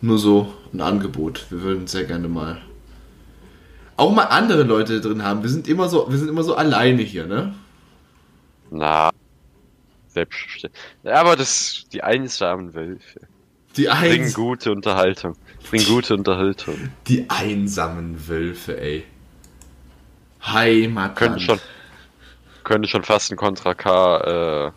Nur 0.00 0.18
so 0.18 0.52
ein 0.72 0.80
Angebot. 0.80 1.46
Wir 1.50 1.62
würden 1.62 1.86
sehr 1.86 2.04
gerne 2.04 2.28
mal 2.28 2.62
auch 3.96 4.12
mal 4.12 4.24
andere 4.24 4.62
Leute 4.62 5.00
drin 5.00 5.22
haben. 5.22 5.42
Wir 5.42 5.50
sind 5.50 5.68
immer 5.68 5.88
so, 5.88 6.10
wir 6.10 6.18
sind 6.18 6.28
immer 6.28 6.42
so 6.42 6.54
alleine 6.54 7.02
hier, 7.02 7.26
ne? 7.26 7.54
Na, 8.70 9.10
selbstverständlich. 10.08 10.82
Ja, 11.04 11.14
aber 11.20 11.36
das, 11.36 11.84
die 11.92 12.02
einsamen 12.02 12.74
Wölfe. 12.74 13.20
Die, 13.76 13.84
Bringen 13.84 14.24
eins, 14.24 14.34
gute 14.34 14.72
Unterhaltung. 14.72 15.36
Bringen 15.68 15.86
gute 15.86 16.14
Unterhaltung. 16.14 16.90
die 17.08 17.28
einsamen 17.28 18.28
Wölfe, 18.28 18.80
ey. 18.80 19.04
Heimatland. 20.46 21.16
Könnte 21.16 21.40
schon, 21.40 21.58
könnte 22.64 22.88
schon 22.88 23.04
fast 23.04 23.30
ein 23.30 23.36
Contra 23.36 23.74
K, 23.74 24.68
äh, 24.68 24.72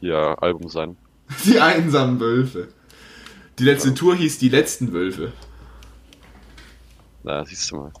hier, 0.00 0.36
Album 0.40 0.68
sein. 0.68 0.96
Die 1.44 1.60
einsamen 1.60 2.20
Wölfe. 2.20 2.68
Die 3.58 3.64
letzte 3.64 3.94
Tour 3.94 4.14
hieß 4.14 4.38
Die 4.38 4.48
letzten 4.48 4.92
Wölfe. 4.92 5.32
Na, 7.24 7.44
siehst 7.44 7.70
du 7.70 7.76
mal. 7.76 7.92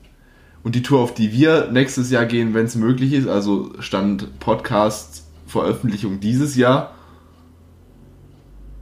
Und 0.62 0.74
die 0.74 0.82
Tour, 0.82 1.00
auf 1.00 1.14
die 1.14 1.32
wir 1.32 1.70
nächstes 1.70 2.10
Jahr 2.10 2.26
gehen, 2.26 2.52
wenn 2.54 2.66
es 2.66 2.74
möglich 2.74 3.12
ist, 3.12 3.28
also 3.28 3.72
Stand 3.80 4.38
Podcast 4.40 5.24
Veröffentlichung 5.46 6.20
dieses 6.20 6.56
Jahr, 6.56 6.94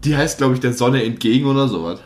die 0.04 0.16
heißt, 0.16 0.38
glaube 0.38 0.54
ich, 0.54 0.60
der 0.60 0.72
Sonne 0.72 1.04
entgegen 1.04 1.46
oder 1.46 1.68
sowas. 1.68 2.00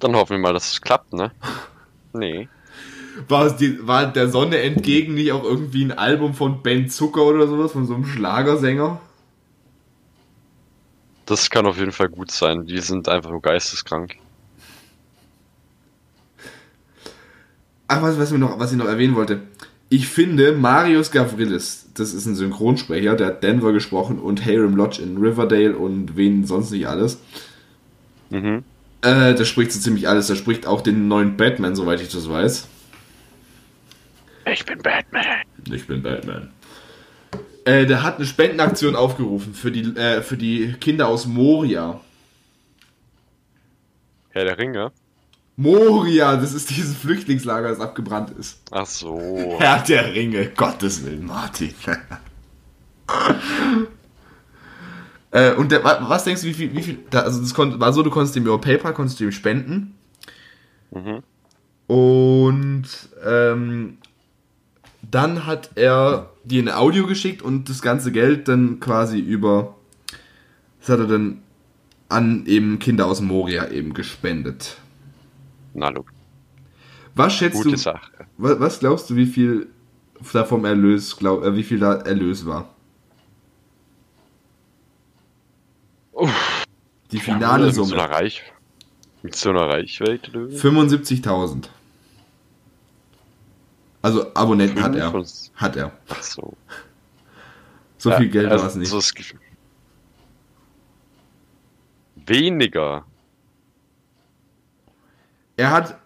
Dann 0.00 0.16
hoffen 0.16 0.32
wir 0.32 0.38
mal, 0.38 0.52
dass 0.54 0.72
es 0.72 0.80
klappt, 0.80 1.12
ne? 1.12 1.30
Nee. 2.12 2.48
War, 3.28 3.50
die, 3.50 3.86
war 3.86 4.06
der 4.06 4.28
Sonne 4.30 4.58
entgegen 4.58 5.14
nicht 5.14 5.32
auch 5.32 5.44
irgendwie 5.44 5.84
ein 5.84 5.92
Album 5.92 6.34
von 6.34 6.62
Ben 6.62 6.88
Zucker 6.88 7.22
oder 7.22 7.46
sowas, 7.46 7.72
von 7.72 7.86
so 7.86 7.94
einem 7.94 8.06
Schlagersänger? 8.06 9.00
Das 11.26 11.50
kann 11.50 11.66
auf 11.66 11.78
jeden 11.78 11.92
Fall 11.92 12.08
gut 12.08 12.30
sein. 12.30 12.66
Die 12.66 12.78
sind 12.78 13.08
einfach 13.08 13.30
nur 13.30 13.42
geisteskrank. 13.42 14.16
Ach, 17.86 18.02
was, 18.02 18.18
was, 18.18 18.32
noch, 18.32 18.58
was 18.58 18.72
ich 18.72 18.78
noch 18.78 18.86
erwähnen 18.86 19.14
wollte. 19.16 19.42
ich 19.90 20.08
finde, 20.08 20.52
Marius 20.52 21.10
Gavrilis, 21.10 21.86
das 21.94 22.14
ist 22.14 22.24
ein 22.26 22.36
Synchronsprecher, 22.36 23.16
der 23.16 23.26
hat 23.26 23.42
Denver 23.42 23.72
gesprochen 23.72 24.18
und 24.18 24.40
Hiram 24.44 24.76
Lodge 24.76 25.02
in 25.02 25.18
Riverdale 25.18 25.76
und 25.76 26.16
wen 26.16 26.46
sonst 26.46 26.70
nicht 26.70 26.86
alles. 26.86 27.20
Mhm. 28.30 28.64
Äh, 29.02 29.34
der 29.34 29.44
spricht 29.44 29.72
so 29.72 29.80
ziemlich 29.80 30.08
alles. 30.08 30.26
Der 30.26 30.36
spricht 30.36 30.66
auch 30.66 30.80
den 30.82 31.08
neuen 31.08 31.36
Batman, 31.36 31.74
soweit 31.74 32.00
ich 32.00 32.08
das 32.08 32.28
weiß. 32.28 32.68
Ich 34.46 34.64
bin 34.64 34.78
Batman. 34.78 35.24
Ich 35.70 35.86
bin 35.86 36.02
Batman. 36.02 36.50
Äh, 37.64 37.86
der 37.86 38.02
hat 38.02 38.16
eine 38.16 38.26
Spendenaktion 38.26 38.96
aufgerufen 38.96 39.54
für 39.54 39.70
die, 39.70 39.96
äh, 39.96 40.22
für 40.22 40.36
die 40.36 40.74
Kinder 40.80 41.08
aus 41.08 41.26
Moria. 41.26 42.00
Herr 44.30 44.44
der 44.44 44.58
Ringe. 44.58 44.92
Moria, 45.56 46.36
das 46.36 46.54
ist 46.54 46.70
dieses 46.70 46.96
Flüchtlingslager, 46.96 47.68
das 47.68 47.80
abgebrannt 47.80 48.30
ist. 48.30 48.62
Ach 48.70 48.86
so. 48.86 49.56
Herr 49.58 49.80
der 49.80 50.14
Ringe, 50.14 50.48
Gottes 50.48 51.04
Willen, 51.04 51.26
Martin. 51.26 51.74
Äh, 55.32 55.54
und 55.54 55.70
der, 55.72 55.84
wa- 55.84 56.04
was 56.08 56.24
denkst 56.24 56.42
du, 56.42 56.48
wie 56.48 56.54
viel, 56.54 56.74
wie 56.74 56.82
viel, 56.82 56.98
da, 57.10 57.20
also 57.20 57.40
das 57.40 57.54
kon, 57.54 57.78
war 57.80 57.92
so, 57.92 58.02
du 58.02 58.10
konntest 58.10 58.36
ihm 58.36 58.44
über 58.44 58.60
PayPal, 58.60 58.94
konntest 58.94 59.20
du 59.20 59.24
ihm 59.24 59.32
spenden. 59.32 59.94
Mhm. 60.90 61.22
Und 61.86 62.84
ähm, 63.24 63.98
dann 65.10 65.46
hat 65.46 65.70
er 65.74 66.30
dir 66.44 66.62
eine 66.62 66.76
Audio 66.76 67.06
geschickt 67.06 67.42
und 67.42 67.68
das 67.68 67.82
ganze 67.82 68.12
Geld 68.12 68.48
dann 68.48 68.80
quasi 68.80 69.18
über, 69.18 69.76
das 70.80 70.88
hat 70.90 71.00
er 71.00 71.06
dann 71.06 71.42
an 72.08 72.44
eben 72.46 72.78
Kinder 72.78 73.06
aus 73.06 73.20
Moria 73.20 73.68
eben 73.70 73.92
gespendet. 73.94 74.76
Na, 75.74 75.88
look. 75.90 76.12
Was 77.14 77.34
schätzt 77.34 77.62
Gute 77.62 77.70
du, 77.70 77.76
Sache. 77.76 78.10
wa- 78.36 78.56
was 78.58 78.78
glaubst 78.80 79.10
du, 79.10 79.16
wie 79.16 79.26
viel 79.26 79.68
da 80.32 80.44
vom 80.44 80.64
Erlös, 80.64 81.16
glaub, 81.16 81.44
äh, 81.44 81.54
wie 81.56 81.62
viel 81.62 81.78
da 81.78 81.94
Erlös 81.94 82.46
war? 82.46 82.74
Uff. 86.20 86.66
Die 87.12 87.18
finale 87.18 87.72
So 87.72 87.84
Summe. 87.84 88.02
einer 88.02 88.12
Reich 88.12 88.42
mit 89.22 89.34
so 89.34 89.50
einer 89.50 89.68
Reichweite. 89.68 90.30
du? 90.30 90.46
75.000. 90.46 91.68
Also 94.02 94.34
Abonnenten 94.34 94.82
hat 94.82 94.94
er. 94.94 95.12
Hat 95.56 95.76
er. 95.76 95.92
Ach 96.08 96.22
so. 96.22 96.56
So 97.98 98.12
viel 98.12 98.28
Geld 98.28 98.50
also 98.50 98.62
war 98.62 98.70
es 98.70 98.76
nicht. 98.76 98.88
so 98.88 99.00
Weniger. 102.26 103.04
Er 105.56 105.70
hat. 105.70 105.98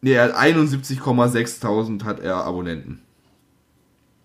Nee, 0.00 0.12
er 0.12 0.24
hat 0.24 0.34
71,6.000 0.34 2.04
hat 2.04 2.20
er 2.20 2.36
Abonnenten. 2.36 3.02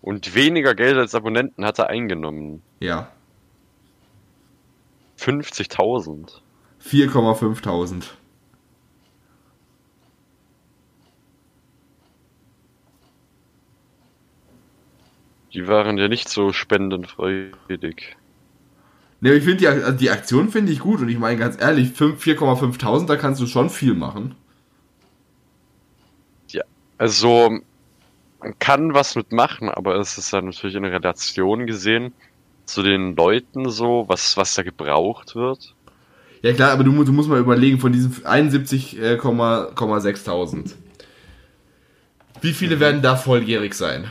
Und 0.02 0.34
weniger 0.34 0.74
Geld 0.74 0.96
als 0.98 1.14
Abonnenten 1.14 1.64
hat 1.64 1.78
er 1.78 1.88
eingenommen. 1.88 2.62
Ja. 2.80 3.10
50.000. 5.24 6.40
4,5.000. 6.82 8.04
Die 15.54 15.68
waren 15.68 15.96
ja 15.98 16.08
nicht 16.08 16.28
so 16.28 16.52
spendenfreudig. 16.52 18.16
Ne, 19.20 19.32
ich 19.34 19.44
finde 19.44 19.58
die, 19.58 19.68
also 19.68 19.92
die 19.92 20.10
Aktion 20.10 20.50
finde 20.50 20.72
ich 20.72 20.80
gut 20.80 21.00
und 21.00 21.08
ich 21.08 21.18
meine 21.18 21.38
ganz 21.38 21.60
ehrlich, 21.60 21.92
5 21.92 22.22
4,5.000, 22.22 23.06
da 23.06 23.16
kannst 23.16 23.40
du 23.40 23.46
schon 23.46 23.70
viel 23.70 23.94
machen. 23.94 24.34
Also, 26.98 27.58
man 28.40 28.58
kann 28.58 28.94
was 28.94 29.16
mitmachen, 29.16 29.68
aber 29.68 29.96
es 29.96 30.16
ist 30.16 30.32
dann 30.32 30.46
natürlich 30.46 30.76
in 30.76 30.84
Relation 30.84 31.66
gesehen 31.66 32.12
zu 32.66 32.82
den 32.82 33.16
Leuten 33.16 33.70
so, 33.70 34.04
was, 34.08 34.36
was 34.36 34.54
da 34.54 34.62
gebraucht 34.62 35.34
wird. 35.34 35.74
Ja 36.42 36.52
klar, 36.52 36.72
aber 36.72 36.84
du, 36.84 37.04
du 37.04 37.12
musst 37.12 37.28
mal 37.28 37.40
überlegen, 37.40 37.80
von 37.80 37.92
diesen 37.92 38.12
71,6.000. 38.12 40.74
Wie 42.40 42.52
viele 42.52 42.80
werden 42.80 43.00
da 43.00 43.14
volljährig 43.16 43.74
sein? 43.74 44.10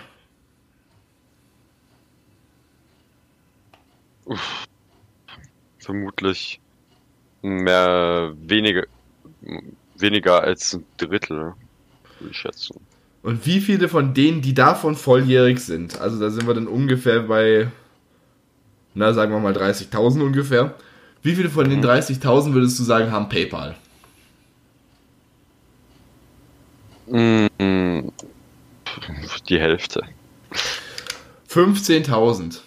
Vermutlich 5.78 6.62
mehr, 7.44 8.34
weniger, 8.38 8.86
weniger 9.96 10.42
als 10.42 10.74
ein 10.74 10.86
Drittel, 10.98 11.54
würde 12.20 12.32
ich 12.32 12.38
schätzen. 12.38 12.80
Und 13.22 13.46
wie 13.46 13.62
viele 13.62 13.90
von 13.90 14.14
denen, 14.14 14.42
die 14.42 14.54
davon 14.54 14.96
volljährig 14.96 15.60
sind? 15.60 16.00
Also 16.02 16.20
da 16.20 16.30
sind 16.30 16.48
wir 16.48 16.54
dann 16.54 16.68
ungefähr 16.68 17.22
bei, 17.22 17.72
na 18.94 19.14
sagen 19.14 19.32
wir 19.32 19.40
mal 19.40 19.54
30.000 19.54 20.22
ungefähr. 20.22 20.76
Wie 21.22 21.36
viele 21.36 21.50
von 21.50 21.70
den 21.70 21.84
30.000 21.84 22.54
würdest 22.54 22.78
du 22.80 22.84
sagen 22.84 23.12
haben 23.12 23.30
PayPal? 23.30 23.76
Mm, 27.08 27.48
Die 29.50 29.60
Hälfte. 29.60 30.02
15.000. 31.50 32.60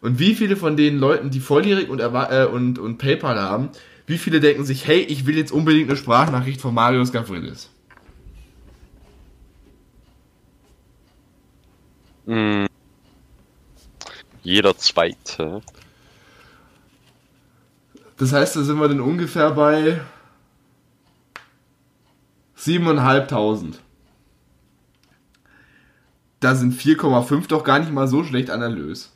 Und 0.00 0.18
wie 0.18 0.34
viele 0.34 0.56
von 0.56 0.76
den 0.76 0.98
Leuten, 0.98 1.30
die 1.30 1.40
volljährig 1.40 1.88
und, 1.88 2.00
äh, 2.00 2.46
und, 2.50 2.78
und 2.78 2.98
PayPal 2.98 3.38
haben, 3.40 3.70
wie 4.06 4.18
viele 4.18 4.40
denken 4.40 4.64
sich, 4.64 4.86
hey, 4.86 5.00
ich 5.00 5.26
will 5.26 5.36
jetzt 5.36 5.52
unbedingt 5.52 5.88
eine 5.90 5.96
Sprachnachricht 5.98 6.60
von 6.60 6.74
Marius 6.74 7.12
Gavrilis? 7.12 7.70
Jeder 14.48 14.78
zweite. 14.78 15.60
Das 18.16 18.32
heißt, 18.32 18.56
da 18.56 18.62
sind 18.62 18.80
wir 18.80 18.88
dann 18.88 19.02
ungefähr 19.02 19.50
bei 19.50 20.00
7.500. 22.56 23.74
Da 26.40 26.54
sind 26.54 26.72
4,5 26.72 27.46
doch 27.48 27.62
gar 27.62 27.78
nicht 27.78 27.92
mal 27.92 28.08
so 28.08 28.24
schlecht 28.24 28.48
an 28.48 28.62
Erlös. 28.62 29.12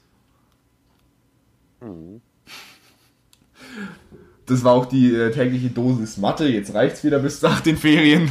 Das 4.45 4.65
war 4.65 4.75
auch 4.75 4.85
die 4.85 5.15
äh, 5.15 5.31
tägliche 5.31 5.71
Dosis 5.71 6.19
Mathe. 6.19 6.47
Jetzt 6.47 6.75
reicht's 6.75 7.05
wieder 7.05 7.21
bis 7.21 7.41
nach 7.41 7.63
den 7.63 7.79
Ferien. 7.79 8.31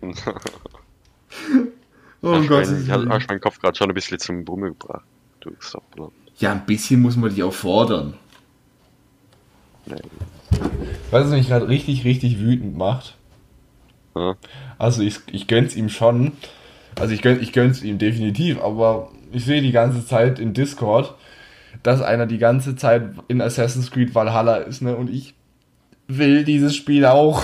oh 2.22 2.40
Gott. 2.46 2.68
ich 2.80 2.90
habe 2.90 3.06
meinen 3.06 3.40
Kopf 3.40 3.58
gerade 3.58 3.76
schon 3.76 3.90
ein 3.90 3.94
bisschen 3.94 4.20
zum 4.20 4.44
Brummen 4.44 4.78
gebracht. 4.78 5.04
Du 5.42 5.50
Saftblatt. 5.60 6.12
Ja, 6.38 6.52
ein 6.52 6.64
bisschen 6.64 7.02
muss 7.02 7.16
man 7.16 7.30
dich 7.30 7.42
auch 7.42 7.52
fordern. 7.52 8.14
Nee. 9.86 9.96
Weißt 11.10 11.26
du, 11.26 11.30
was 11.30 11.30
mich 11.30 11.48
gerade 11.48 11.68
richtig, 11.68 12.04
richtig 12.04 12.38
wütend 12.38 12.76
macht? 12.76 13.16
Ja. 14.14 14.36
Also 14.78 15.02
ich, 15.02 15.18
ich 15.32 15.48
gönn's 15.48 15.74
ihm 15.74 15.88
schon. 15.88 16.32
Also 16.98 17.12
ich, 17.12 17.22
gönn, 17.22 17.42
ich 17.42 17.52
gönn's 17.52 17.82
ihm 17.82 17.98
definitiv, 17.98 18.60
aber 18.60 19.10
ich 19.32 19.44
sehe 19.44 19.62
die 19.62 19.72
ganze 19.72 20.06
Zeit 20.06 20.38
in 20.38 20.54
Discord, 20.54 21.14
dass 21.82 22.02
einer 22.02 22.26
die 22.26 22.38
ganze 22.38 22.76
Zeit 22.76 23.10
in 23.28 23.40
Assassin's 23.40 23.90
Creed 23.90 24.14
Valhalla 24.14 24.56
ist, 24.56 24.80
ne? 24.80 24.94
Und 24.94 25.10
ich 25.10 25.34
will 26.06 26.44
dieses 26.44 26.76
Spiel 26.76 27.04
auch. 27.04 27.42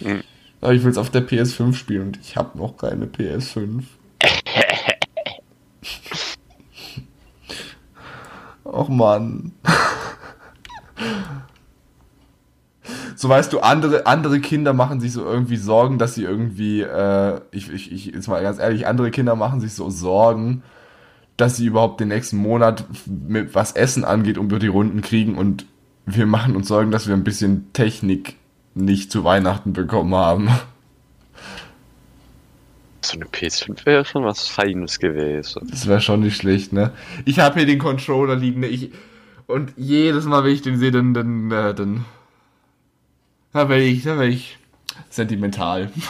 Mhm. 0.00 0.22
Aber 0.60 0.74
ich 0.74 0.84
will's 0.84 0.98
auf 0.98 1.10
der 1.10 1.26
PS5 1.26 1.74
spielen 1.74 2.08
und 2.08 2.20
ich 2.20 2.36
habe 2.36 2.56
noch 2.56 2.76
keine 2.76 3.06
PS5. 3.06 3.82
Och 8.72 8.88
Mann. 8.88 9.52
So 13.14 13.28
weißt 13.28 13.52
du, 13.52 13.60
andere, 13.60 14.06
andere 14.06 14.40
Kinder 14.40 14.72
machen 14.72 14.98
sich 15.00 15.12
so 15.12 15.24
irgendwie 15.24 15.56
Sorgen, 15.56 15.98
dass 15.98 16.16
sie 16.16 16.24
irgendwie, 16.24 16.80
äh, 16.80 17.40
ich, 17.52 17.70
ich, 17.70 17.92
ich, 17.92 18.06
jetzt 18.06 18.26
mal 18.26 18.42
ganz 18.42 18.58
ehrlich, 18.58 18.88
andere 18.88 19.12
Kinder 19.12 19.36
machen 19.36 19.60
sich 19.60 19.74
so 19.74 19.90
Sorgen, 19.90 20.64
dass 21.36 21.56
sie 21.56 21.66
überhaupt 21.66 22.00
den 22.00 22.08
nächsten 22.08 22.36
Monat 22.36 22.84
mit 23.06 23.54
was 23.54 23.72
Essen 23.72 24.04
angeht, 24.04 24.38
um 24.38 24.48
die 24.48 24.66
Runden 24.66 25.02
kriegen 25.02 25.38
und 25.38 25.66
wir 26.04 26.26
machen 26.26 26.56
uns 26.56 26.66
Sorgen, 26.66 26.90
dass 26.90 27.06
wir 27.06 27.14
ein 27.14 27.22
bisschen 27.22 27.72
Technik 27.72 28.36
nicht 28.74 29.12
zu 29.12 29.22
Weihnachten 29.22 29.72
bekommen 29.72 30.16
haben. 30.16 30.48
So 33.04 33.14
eine 33.14 33.24
PS5 33.26 33.84
wäre 33.84 34.04
schon 34.04 34.24
was 34.24 34.46
Feines 34.46 34.98
gewesen. 34.98 35.66
Das 35.68 35.86
wäre 35.86 36.00
schon 36.00 36.20
nicht 36.20 36.36
schlecht, 36.36 36.72
ne? 36.72 36.92
Ich 37.24 37.40
habe 37.40 37.56
hier 37.56 37.66
den 37.66 37.78
Controller 37.78 38.36
liegen, 38.36 38.60
ne? 38.60 38.68
Ich, 38.68 38.92
und 39.46 39.74
jedes 39.76 40.24
Mal, 40.24 40.44
wenn 40.44 40.52
ich 40.52 40.62
den 40.62 40.78
sehe, 40.78 40.92
dann, 40.92 41.12
dann, 41.12 41.50
äh, 41.50 41.74
dann, 41.74 42.04
da 43.52 43.68
werde 43.68 43.82
ich, 43.84 44.04
da 44.04 44.18
werde 44.18 44.32
ich 44.32 44.58
sentimental. 45.10 45.90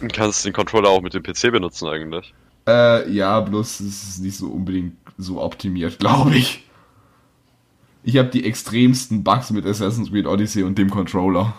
Du 0.00 0.06
kannst 0.06 0.44
den 0.44 0.52
Controller 0.52 0.90
auch 0.90 1.02
mit 1.02 1.14
dem 1.14 1.24
PC 1.24 1.50
benutzen 1.50 1.88
eigentlich. 1.88 2.32
Äh, 2.68 3.10
ja, 3.10 3.40
bloß 3.40 3.80
es 3.80 4.04
ist 4.04 4.20
nicht 4.20 4.36
so 4.36 4.46
unbedingt 4.46 4.96
so 5.16 5.42
optimiert, 5.42 5.98
glaube 5.98 6.36
ich. 6.36 6.64
Ich 8.04 8.16
habe 8.16 8.28
die 8.28 8.44
extremsten 8.44 9.24
Bugs 9.24 9.50
mit 9.50 9.66
Assassin's 9.66 10.10
Creed 10.10 10.26
Odyssey 10.26 10.62
und 10.62 10.78
dem 10.78 10.88
Controller. 10.88 11.52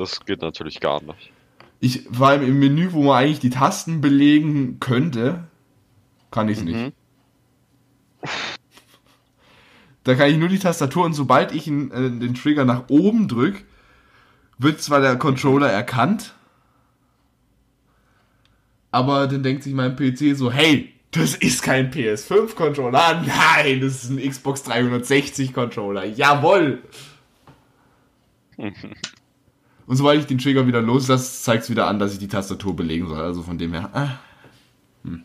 Das 0.00 0.24
geht 0.24 0.40
natürlich 0.40 0.80
gar 0.80 1.02
nicht. 1.02 1.30
Ich, 1.78 2.08
vor 2.10 2.28
allem 2.28 2.42
im 2.42 2.58
Menü, 2.58 2.92
wo 2.92 3.02
man 3.02 3.22
eigentlich 3.22 3.38
die 3.40 3.50
Tasten 3.50 4.00
belegen 4.00 4.80
könnte, 4.80 5.44
kann 6.30 6.48
ich 6.48 6.56
es 6.58 6.64
nicht. 6.64 6.76
Mhm. 6.76 6.92
Da 10.02 10.14
kann 10.14 10.30
ich 10.30 10.38
nur 10.38 10.48
die 10.48 10.58
Tastatur 10.58 11.04
und 11.04 11.12
sobald 11.12 11.52
ich 11.52 11.66
ihn, 11.66 11.90
äh, 11.90 12.08
den 12.08 12.34
Trigger 12.34 12.64
nach 12.64 12.88
oben 12.88 13.28
drücke, 13.28 13.62
wird 14.56 14.80
zwar 14.80 15.02
der 15.02 15.16
Controller 15.16 15.70
erkannt, 15.70 16.32
aber 18.90 19.26
dann 19.26 19.42
denkt 19.42 19.62
sich 19.62 19.74
mein 19.74 19.96
PC 19.96 20.34
so, 20.34 20.50
hey, 20.50 20.94
das 21.10 21.34
ist 21.34 21.62
kein 21.62 21.92
PS5-Controller. 21.92 23.22
Nein, 23.26 23.82
das 23.82 24.02
ist 24.02 24.10
ein 24.10 24.26
Xbox 24.26 24.64
360-Controller. 24.64 26.06
Jawoll! 26.06 26.82
Und 29.90 29.96
sobald 29.96 30.20
ich 30.20 30.26
den 30.26 30.38
Trigger 30.38 30.68
wieder 30.68 30.80
loslasse, 30.80 31.42
zeigt 31.42 31.64
es 31.64 31.70
wieder 31.70 31.88
an, 31.88 31.98
dass 31.98 32.12
ich 32.12 32.20
die 32.20 32.28
Tastatur 32.28 32.76
belegen 32.76 33.08
soll. 33.08 33.20
Also 33.20 33.42
von 33.42 33.58
dem 33.58 33.72
her. 33.72 33.90
Ah. 33.92 34.10
Hm. 35.02 35.24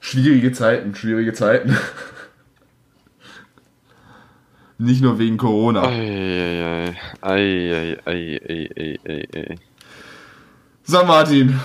Schwierige 0.00 0.50
Zeiten, 0.50 0.92
schwierige 0.96 1.32
Zeiten. 1.32 1.76
Nicht 4.78 5.00
nur 5.00 5.16
wegen 5.20 5.36
Corona. 5.36 5.84
Eieiei. 5.84 6.96
Eieiei. 7.20 7.98
Eieiei. 8.04 9.54
So, 10.82 11.04
Martin. 11.04 11.60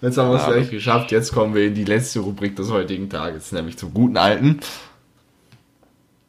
Jetzt 0.00 0.16
haben 0.16 0.30
wir 0.30 0.36
es 0.36 0.46
Ja. 0.46 0.52
gleich 0.52 0.70
geschafft. 0.70 1.12
Jetzt 1.12 1.34
kommen 1.34 1.54
wir 1.54 1.66
in 1.66 1.74
die 1.74 1.84
letzte 1.84 2.20
Rubrik 2.20 2.56
des 2.56 2.70
heutigen 2.70 3.10
Tages, 3.10 3.52
nämlich 3.52 3.76
zum 3.76 3.92
guten 3.92 4.16
alten. 4.16 4.60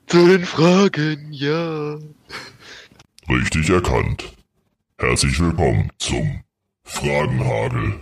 Zu 0.07 0.27
den 0.27 0.43
Fragen, 0.43 1.31
ja. 1.31 1.97
Richtig 3.27 3.69
erkannt. 3.71 4.35
Herzlich 4.99 5.39
willkommen 5.39 5.89
zum 5.97 6.41
Fragenhagel. 6.83 7.95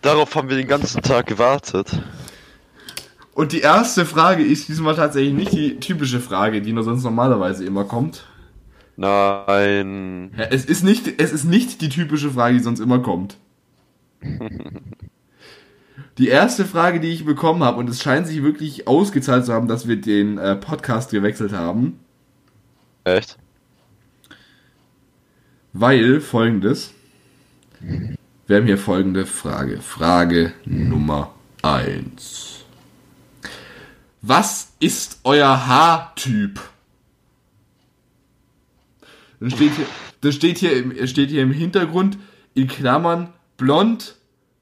Darauf 0.00 0.34
haben 0.36 0.48
wir 0.48 0.56
den 0.56 0.68
ganzen 0.68 1.02
Tag 1.02 1.26
gewartet. 1.26 2.00
Und 3.34 3.52
die 3.52 3.60
erste 3.60 4.06
Frage 4.06 4.44
ist 4.44 4.68
diesmal 4.68 4.94
tatsächlich 4.94 5.34
nicht 5.34 5.52
die 5.52 5.80
typische 5.80 6.20
Frage, 6.20 6.62
die 6.62 6.72
nur 6.72 6.84
sonst 6.84 7.02
normalerweise 7.02 7.64
immer 7.64 7.84
kommt. 7.84 8.26
Nein. 8.96 10.32
Ja, 10.36 10.44
Es 10.50 10.64
ist 10.64 10.84
nicht, 10.84 11.20
es 11.20 11.32
ist 11.32 11.44
nicht 11.44 11.80
die 11.80 11.88
typische 11.88 12.30
Frage, 12.30 12.54
die 12.54 12.62
sonst 12.62 12.80
immer 12.80 13.00
kommt. 13.00 13.36
Die 16.18 16.26
erste 16.26 16.64
Frage, 16.64 16.98
die 16.98 17.10
ich 17.10 17.24
bekommen 17.24 17.62
habe, 17.62 17.78
und 17.78 17.88
es 17.88 18.02
scheint 18.02 18.26
sich 18.26 18.42
wirklich 18.42 18.88
ausgezahlt 18.88 19.46
zu 19.46 19.52
haben, 19.52 19.68
dass 19.68 19.86
wir 19.86 20.00
den 20.00 20.36
äh, 20.36 20.56
Podcast 20.56 21.12
gewechselt 21.12 21.52
haben, 21.52 22.00
Echt? 23.04 23.38
Weil 25.80 26.20
folgendes. 26.20 26.92
Wir 28.46 28.56
haben 28.56 28.66
hier 28.66 28.78
folgende 28.78 29.26
Frage. 29.26 29.80
Frage 29.80 30.52
Nummer 30.64 31.34
1. 31.62 32.64
Was 34.20 34.72
ist 34.80 35.20
euer 35.22 35.66
Haartyp? 35.66 36.60
Dann 39.38 39.50
steht 39.50 39.74
hier, 39.74 39.86
das 40.20 40.34
steht 40.34 40.58
hier, 40.58 40.76
im, 40.76 41.06
steht 41.06 41.30
hier 41.30 41.42
im 41.42 41.52
Hintergrund 41.52 42.18
in 42.54 42.66
Klammern 42.66 43.32
blond, 43.56 44.16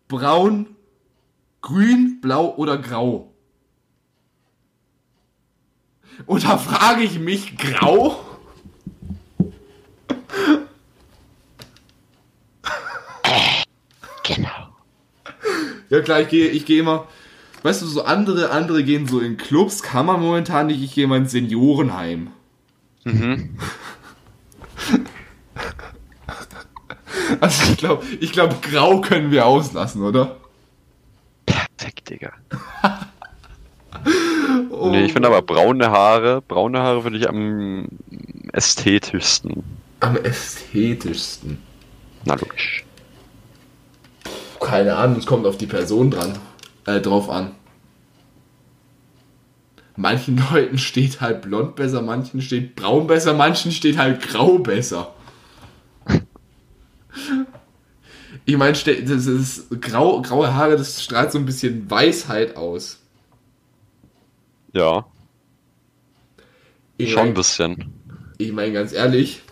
braun, 0.09 0.67
grün, 1.63 2.21
blau 2.21 2.55
oder 2.57 2.77
grau. 2.77 3.33
Und 6.27 6.45
da 6.45 6.59
frage 6.59 7.03
ich 7.03 7.19
mich, 7.19 7.57
grau? 7.57 8.27
Genau. 14.27 14.75
Ja 15.97 16.03
klar, 16.03 16.21
ich 16.21 16.29
gehe, 16.29 16.49
ich 16.49 16.67
gehe 16.67 16.81
immer, 16.81 17.07
weißt 17.63 17.81
du, 17.81 17.87
so 17.87 18.05
andere, 18.05 18.51
andere 18.51 18.85
gehen 18.85 19.07
so 19.09 19.19
in 19.19 19.39
Clubs, 19.39 19.83
kann 19.83 20.05
man 20.05 20.21
momentan 20.21 20.67
nicht, 20.67 20.83
ich 20.83 20.95
gehe 20.95 21.07
mal 21.07 21.17
ins 21.17 21.31
Seniorenheim. 21.33 22.29
Mhm. 23.05 23.57
Also 27.41 27.73
ich 27.73 27.79
glaube, 27.79 28.05
ich 28.21 28.33
glaube, 28.33 28.57
grau 28.61 29.01
können 29.01 29.31
wir 29.31 29.47
auslassen, 29.47 30.03
oder? 30.03 30.37
Perfekt, 31.47 32.11
Digga. 32.11 32.33
Oh, 34.71 34.91
Nee, 34.91 35.07
ich 35.07 35.13
finde 35.15 35.27
aber 35.29 35.43
braune 35.43 35.91
Haare, 35.91 36.41
braune 36.43 36.79
Haare 36.81 37.03
finde 37.03 37.19
ich 37.19 37.29
am 37.29 37.89
ästhetischsten. 38.53 39.65
am 40.01 40.17
ästhetischsten. 40.17 41.59
Na 42.25 42.35
logisch. 42.35 42.85
Keine 44.67 44.97
Ahnung, 44.97 45.19
es 45.19 45.27
kommt 45.27 45.47
auf 45.47 45.57
die 45.59 45.67
Person 45.67 46.11
dran, 46.11 46.39
äh, 46.87 47.01
drauf 47.01 47.31
an. 47.31 47.53
Manchen 49.97 50.43
Leuten 50.53 50.77
steht 50.79 51.21
halt 51.21 51.43
blond 51.43 51.77
besser, 51.77 52.03
manchen 52.03 52.43
steht 52.43 52.75
braun 52.75 53.07
besser, 53.07 53.33
manchen 53.35 53.71
steht 53.73 53.97
halt 53.97 54.23
grau 54.23 54.59
besser. 54.59 55.15
Ich 58.49 58.57
meine, 58.57 58.75
das 58.75 59.27
ist 59.27 59.81
grau, 59.81 60.23
graue 60.23 60.55
Haare, 60.55 60.77
das 60.77 61.03
strahlt 61.03 61.33
so 61.33 61.39
ein 61.39 61.47
bisschen 61.47 61.91
Weisheit 61.91 62.57
aus. 62.57 63.01
Ja, 64.73 65.05
Ich 66.97 67.11
schon 67.11 67.21
ein 67.21 67.27
mein- 67.29 67.35
bisschen. 67.35 67.93
Ich 68.39 68.53
meine 68.53 68.73
ganz 68.73 68.93
ehrlich, 68.93 69.43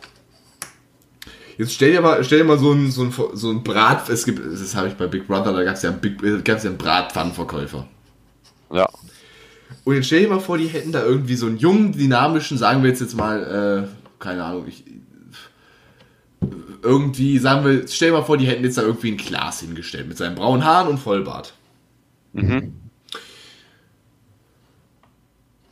jetzt 1.59 1.75
stell 1.75 1.93
dir 1.93 2.01
mal, 2.01 2.23
stell 2.25 2.39
dir 2.39 2.45
mal 2.45 2.59
so 2.59 2.73
ein, 2.73 2.91
so 2.91 3.03
ein, 3.03 3.13
so 3.35 3.51
ein 3.51 3.63
Brat, 3.63 4.09
es 4.09 4.25
gibt, 4.25 4.41
das 4.45 4.75
habe 4.75 4.89
ich 4.89 4.95
bei 4.95 5.07
Big 5.07 5.27
Brother, 5.27 5.53
da 5.53 5.65
gab 5.65 5.75
es 5.75 5.83
ja 5.83 5.91
einen, 5.91 6.01
Big, 6.01 6.45
gab's 6.45 6.65
ja 6.65 6.71
einen 6.71 6.79
Bratpfannenverkäufer. 6.79 7.87
Ja. 8.73 8.89
Und 9.85 9.95
jetzt 9.95 10.07
stell 10.07 10.23
dir 10.23 10.29
mal 10.29 10.41
vor, 10.41 10.59
die 10.59 10.67
hätten 10.67 10.93
da 10.93 11.05
irgendwie 11.05 11.37
so 11.37 11.47
einen 11.47 11.59
jungen, 11.59 11.93
dynamischen, 11.93 12.59
sagen 12.59 12.83
wir 12.83 12.91
jetzt 12.91 13.01
jetzt 13.01 13.17
mal, 13.17 13.87
äh, 13.87 14.23
keine 14.23 14.45
Ahnung, 14.45 14.67
ich, 14.67 14.85
irgendwie, 16.83 17.39
sagen 17.39 17.65
wir, 17.65 17.87
stell 17.89 18.11
dir 18.11 18.19
mal 18.19 18.25
vor, 18.25 18.37
die 18.37 18.47
hätten 18.47 18.65
jetzt 18.65 18.79
da 18.79 18.83
irgendwie 18.83 19.13
ein 19.13 19.17
Glas 19.17 19.61
hingestellt 19.61 20.09
mit 20.09 20.17
seinen 20.17 20.35
braunen 20.35 20.65
Haaren 20.65 20.89
und 20.89 20.99
Vollbart. 20.99 21.55
Mhm. 22.33 22.75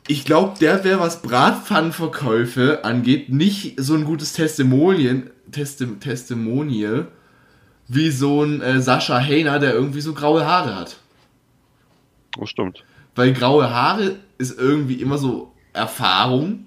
Ich 0.09 0.25
glaube, 0.25 0.59
der 0.59 0.85
wäre, 0.85 1.01
was 1.01 1.23
Bratpfannenverkäufe 1.23 2.85
angeht, 2.85 3.29
nicht 3.29 3.81
so 3.81 3.95
ein 3.95 4.05
gutes 4.05 4.33
Testimonien, 4.33 5.31
Testi 5.51 5.87
Testimonial 5.99 7.09
wie 7.89 8.11
so 8.11 8.43
ein 8.43 8.61
äh, 8.61 8.81
Sascha 8.81 9.19
Heiner, 9.19 9.59
der 9.59 9.75
irgendwie 9.75 10.01
so 10.01 10.15
graue 10.15 10.47
Haare 10.47 10.77
hat. 10.77 10.97
Das 12.39 12.49
stimmt. 12.49 12.85
Weil 13.15 13.33
graue 13.33 13.71
Haare 13.71 14.17
ist 14.39 14.59
irgendwie 14.59 14.95
immer 14.95 15.19
so 15.19 15.53
Erfahrung. 15.73 16.67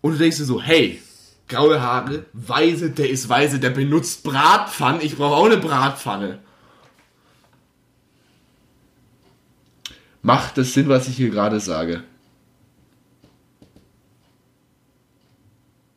Und 0.00 0.12
du 0.12 0.18
denkst 0.18 0.36
dir 0.36 0.44
so, 0.44 0.60
hey, 0.60 1.00
graue 1.48 1.80
Haare, 1.80 2.26
weise, 2.32 2.90
der 2.90 3.08
ist 3.08 3.28
weise, 3.28 3.58
der 3.58 3.70
benutzt 3.70 4.22
Bratpfannen, 4.22 5.00
ich 5.00 5.16
brauche 5.16 5.36
auch 5.36 5.46
eine 5.46 5.56
Bratpfanne. 5.56 6.40
Macht 10.20 10.58
das 10.58 10.72
Sinn, 10.72 10.88
was 10.88 11.08
ich 11.08 11.16
hier 11.16 11.30
gerade 11.30 11.60
sage? 11.60 12.02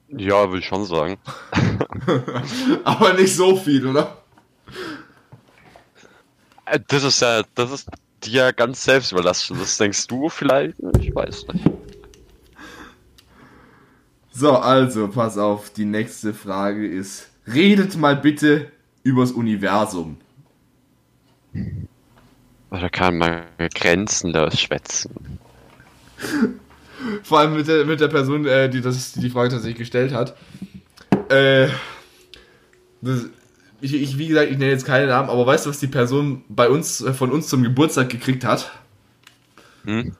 Ja, 0.10 0.48
würde 0.48 0.60
ich 0.60 0.66
schon 0.66 0.86
sagen. 0.86 1.18
Aber 2.84 3.14
nicht 3.14 3.36
so 3.36 3.56
viel, 3.58 3.86
oder? 3.88 4.24
Äh, 6.66 6.80
Das 6.88 7.04
ist 7.04 7.22
ja, 7.22 7.44
das 7.56 7.72
ist 7.72 7.90
dir 8.24 8.54
ganz 8.54 8.84
selbst 8.84 9.12
überlassen. 9.12 9.58
Das 9.60 9.78
denkst 9.78 10.08
du 10.08 10.30
vielleicht? 10.30 10.78
Ich 11.00 11.14
weiß 11.14 11.48
nicht. 11.54 11.70
So, 14.32 14.52
also, 14.52 15.08
pass 15.08 15.38
auf, 15.38 15.72
die 15.72 15.86
nächste 15.86 16.34
Frage 16.34 16.88
ist, 16.88 17.30
redet 17.48 17.98
mal 17.98 18.16
bitte 18.16 18.72
übers 19.04 19.32
Universum. 19.32 20.18
Da 22.70 22.90
kann 22.90 23.18
man 23.18 23.46
grenzenlos 23.74 24.60
schwätzen. 24.60 25.40
Vor 27.24 27.40
allem 27.40 27.56
mit 27.56 27.68
der, 27.68 27.86
mit 27.86 28.00
der 28.00 28.08
Person, 28.08 28.46
äh, 28.46 28.70
die 28.70 28.82
das, 28.82 29.14
die, 29.14 29.22
die 29.22 29.30
Frage 29.30 29.50
tatsächlich 29.50 29.78
gestellt 29.78 30.14
hat. 30.14 30.36
Äh, 31.30 31.68
das, 33.02 33.26
ich, 33.82 33.94
ich, 33.94 34.18
wie 34.18 34.28
gesagt, 34.28 34.50
ich 34.52 34.58
nenne 34.58 34.72
jetzt 34.72 34.86
keinen 34.86 35.08
Namen, 35.08 35.30
aber 35.30 35.46
weißt 35.46 35.66
du, 35.66 35.70
was 35.70 35.80
die 35.80 35.88
Person 35.88 36.44
bei 36.50 36.70
uns, 36.70 37.02
äh, 37.02 37.14
von 37.14 37.32
uns 37.32 37.48
zum 37.48 37.64
Geburtstag 37.64 38.10
gekriegt 38.10 38.44
hat? 38.44 38.72
Hm? 39.86 40.16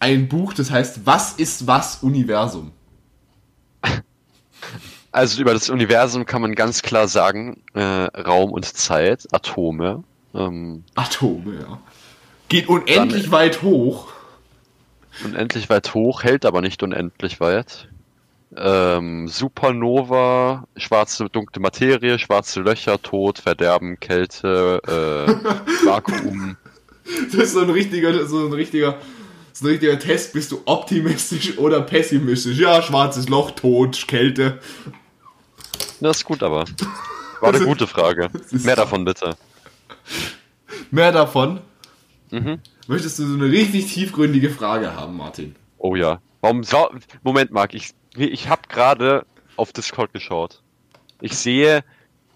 Ein 0.00 0.28
Buch, 0.28 0.54
das 0.54 0.70
heißt 0.70 1.00
Was 1.04 1.32
ist 1.32 1.66
was 1.66 2.02
Universum? 2.02 2.72
Also 5.10 5.40
über 5.40 5.54
das 5.54 5.70
Universum 5.70 6.26
kann 6.26 6.42
man 6.42 6.54
ganz 6.54 6.82
klar 6.82 7.08
sagen, 7.08 7.62
äh, 7.74 7.80
Raum 7.80 8.52
und 8.52 8.64
Zeit, 8.64 9.26
Atome. 9.32 10.04
Ähm, 10.34 10.84
Atome, 10.94 11.60
ja. 11.60 11.80
Geht 12.48 12.68
unendlich 12.68 13.24
Dann- 13.24 13.32
weit 13.32 13.62
hoch. 13.62 14.12
Unendlich 15.24 15.68
weit 15.70 15.94
hoch, 15.94 16.22
hält 16.22 16.44
aber 16.44 16.60
nicht 16.60 16.82
unendlich 16.82 17.40
weit. 17.40 17.88
Ähm, 18.56 19.28
Supernova, 19.28 20.66
schwarze 20.76 21.28
dunkle 21.28 21.60
Materie, 21.60 22.18
schwarze 22.18 22.60
Löcher, 22.60 23.00
Tod, 23.00 23.38
Verderben, 23.38 24.00
Kälte, 24.00 24.80
äh, 24.86 25.86
Vakuum. 25.86 26.56
Das 27.30 27.34
ist 27.34 27.52
so 27.52 27.60
ein 27.60 27.70
richtiger, 27.70 28.26
so 28.26 28.46
ein 28.46 28.52
richtiger, 28.52 28.98
so 29.52 29.66
ein 29.66 29.70
richtiger 29.70 29.98
Test. 29.98 30.32
Bist 30.32 30.52
du 30.52 30.62
optimistisch 30.64 31.58
oder 31.58 31.82
pessimistisch? 31.82 32.58
Ja, 32.58 32.80
schwarzes 32.82 33.28
Loch, 33.28 33.50
Tod, 33.50 34.08
Kälte. 34.08 34.58
Das 36.00 36.18
ist 36.18 36.24
gut, 36.24 36.42
aber. 36.42 36.64
War 37.40 37.54
eine 37.54 37.64
gute 37.64 37.86
Frage. 37.86 38.30
Mehr 38.50 38.76
davon 38.76 39.04
bitte. 39.04 39.36
Mehr 40.90 41.12
davon. 41.12 41.60
Mhm. 42.30 42.60
Möchtest 42.88 43.18
du 43.18 43.26
so 43.26 43.34
eine 43.34 43.52
richtig 43.52 43.92
tiefgründige 43.92 44.48
Frage 44.48 44.96
haben, 44.96 45.18
Martin? 45.18 45.54
Oh 45.76 45.94
ja. 45.94 46.22
Warum 46.40 46.64
sau 46.64 46.90
Moment, 47.22 47.52
Marc, 47.52 47.74
ich, 47.74 47.90
ich 48.16 48.48
habe 48.48 48.62
gerade 48.66 49.26
auf 49.56 49.74
Discord 49.74 50.14
geschaut. 50.14 50.62
Ich 51.20 51.36
sehe 51.36 51.84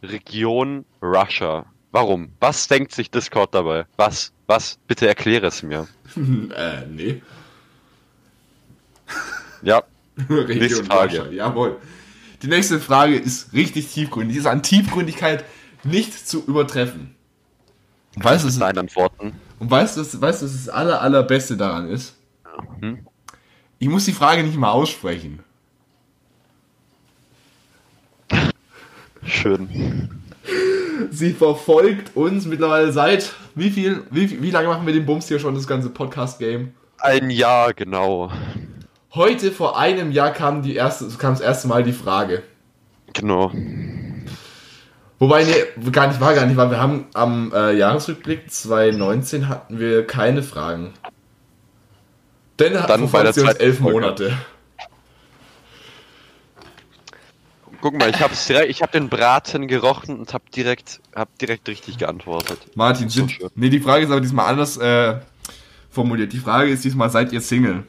Region 0.02 0.84
Russia. 1.00 1.64
Warum? 1.90 2.32
Was 2.38 2.68
denkt 2.68 2.92
sich 2.92 3.10
Discord 3.10 3.54
dabei? 3.54 3.86
Was? 3.96 4.34
Was? 4.46 4.78
Bitte 4.86 5.08
erkläre 5.08 5.46
es 5.46 5.62
mir. 5.62 5.88
äh, 6.16 6.86
nee. 6.86 7.22
Ja, 9.64 9.84
Region 10.28 10.58
Nächste 10.58 10.84
Frage. 10.84 11.20
Russia, 11.20 11.32
Jawohl. 11.32 11.76
Die 12.42 12.48
nächste 12.48 12.80
Frage 12.80 13.16
ist 13.16 13.52
richtig 13.52 13.92
tiefgründig. 13.92 14.36
Ist 14.36 14.46
an 14.46 14.64
Tiefgründigkeit 14.64 15.44
nicht 15.84 16.28
zu 16.28 16.44
übertreffen. 16.44 17.14
Weißt 18.16 18.44
du, 18.44 18.58
nein 18.58 18.76
Antworten. 18.76 19.34
Und 19.62 19.70
weißt 19.70 19.97
du, 19.97 20.01
was- 20.01 20.20
weißt 20.20 20.43
du, 20.43 20.47
was 20.47 20.52
das 20.52 20.68
aller, 20.68 21.01
allerbeste 21.01 21.56
daran 21.56 21.89
ist? 21.89 22.16
Hm? 22.80 23.06
Ich 23.78 23.89
muss 23.89 24.05
die 24.05 24.12
Frage 24.12 24.43
nicht 24.43 24.56
mal 24.56 24.72
aussprechen. 24.72 25.39
Schön. 29.24 30.09
Sie 31.10 31.32
verfolgt 31.32 32.16
uns 32.16 32.47
mittlerweile 32.47 32.90
seit 32.93 33.32
wie 33.55 33.70
viel, 33.70 34.02
wie, 34.10 34.43
wie 34.43 34.51
lange 34.51 34.66
machen 34.68 34.84
wir 34.84 34.93
den 34.93 35.06
Bums 35.06 35.28
hier 35.28 35.39
schon, 35.39 35.55
das 35.55 35.68
ganze 35.68 35.90
Podcast-Game? 35.90 36.72
Ein 36.98 37.30
Jahr, 37.30 37.72
genau. 37.72 38.32
Heute 39.14 39.52
vor 39.52 39.78
einem 39.78 40.10
Jahr 40.10 40.32
kam, 40.32 40.62
die 40.62 40.74
erste, 40.74 41.06
kam 41.18 41.34
das 41.34 41.40
erste 41.40 41.68
Mal 41.68 41.84
die 41.84 41.93
Frage. 41.93 42.43
Genau. 43.12 43.52
Wobei, 45.22 45.44
nee, 45.44 45.90
gar 45.92 46.08
nicht, 46.08 46.20
war 46.20 46.34
gar 46.34 46.46
nicht, 46.46 46.56
weil 46.56 46.72
wir 46.72 46.80
haben 46.80 47.06
am 47.14 47.52
äh, 47.54 47.74
Jahresrückblick 47.74 48.50
2019 48.50 49.48
hatten 49.48 49.78
wir 49.78 50.04
keine 50.04 50.42
Fragen. 50.42 50.94
Denn 52.58 52.76
uns 53.02 53.36
zweiten 53.36 53.60
elf. 53.60 53.78
Monate. 53.78 54.36
Guck 57.80 57.96
mal, 57.96 58.10
ich 58.10 58.20
direkt, 58.48 58.68
ich 58.68 58.82
hab 58.82 58.90
den 58.90 59.08
Braten 59.08 59.68
gerochen 59.68 60.18
und 60.18 60.34
hab 60.34 60.50
direkt, 60.50 61.00
hab 61.14 61.38
direkt 61.38 61.68
richtig 61.68 61.98
geantwortet. 61.98 62.58
Martin, 62.74 63.08
So 63.08 63.20
sind, 63.20 63.38
nee, 63.54 63.70
die 63.70 63.78
Frage 63.78 64.04
ist 64.06 64.10
aber 64.10 64.20
diesmal 64.20 64.48
anders 64.48 64.76
äh, 64.78 65.20
formuliert. 65.88 66.32
Die 66.32 66.38
Frage 66.38 66.68
ist 66.68 66.82
diesmal, 66.82 67.10
seid 67.10 67.32
ihr 67.32 67.40
Single? 67.40 67.84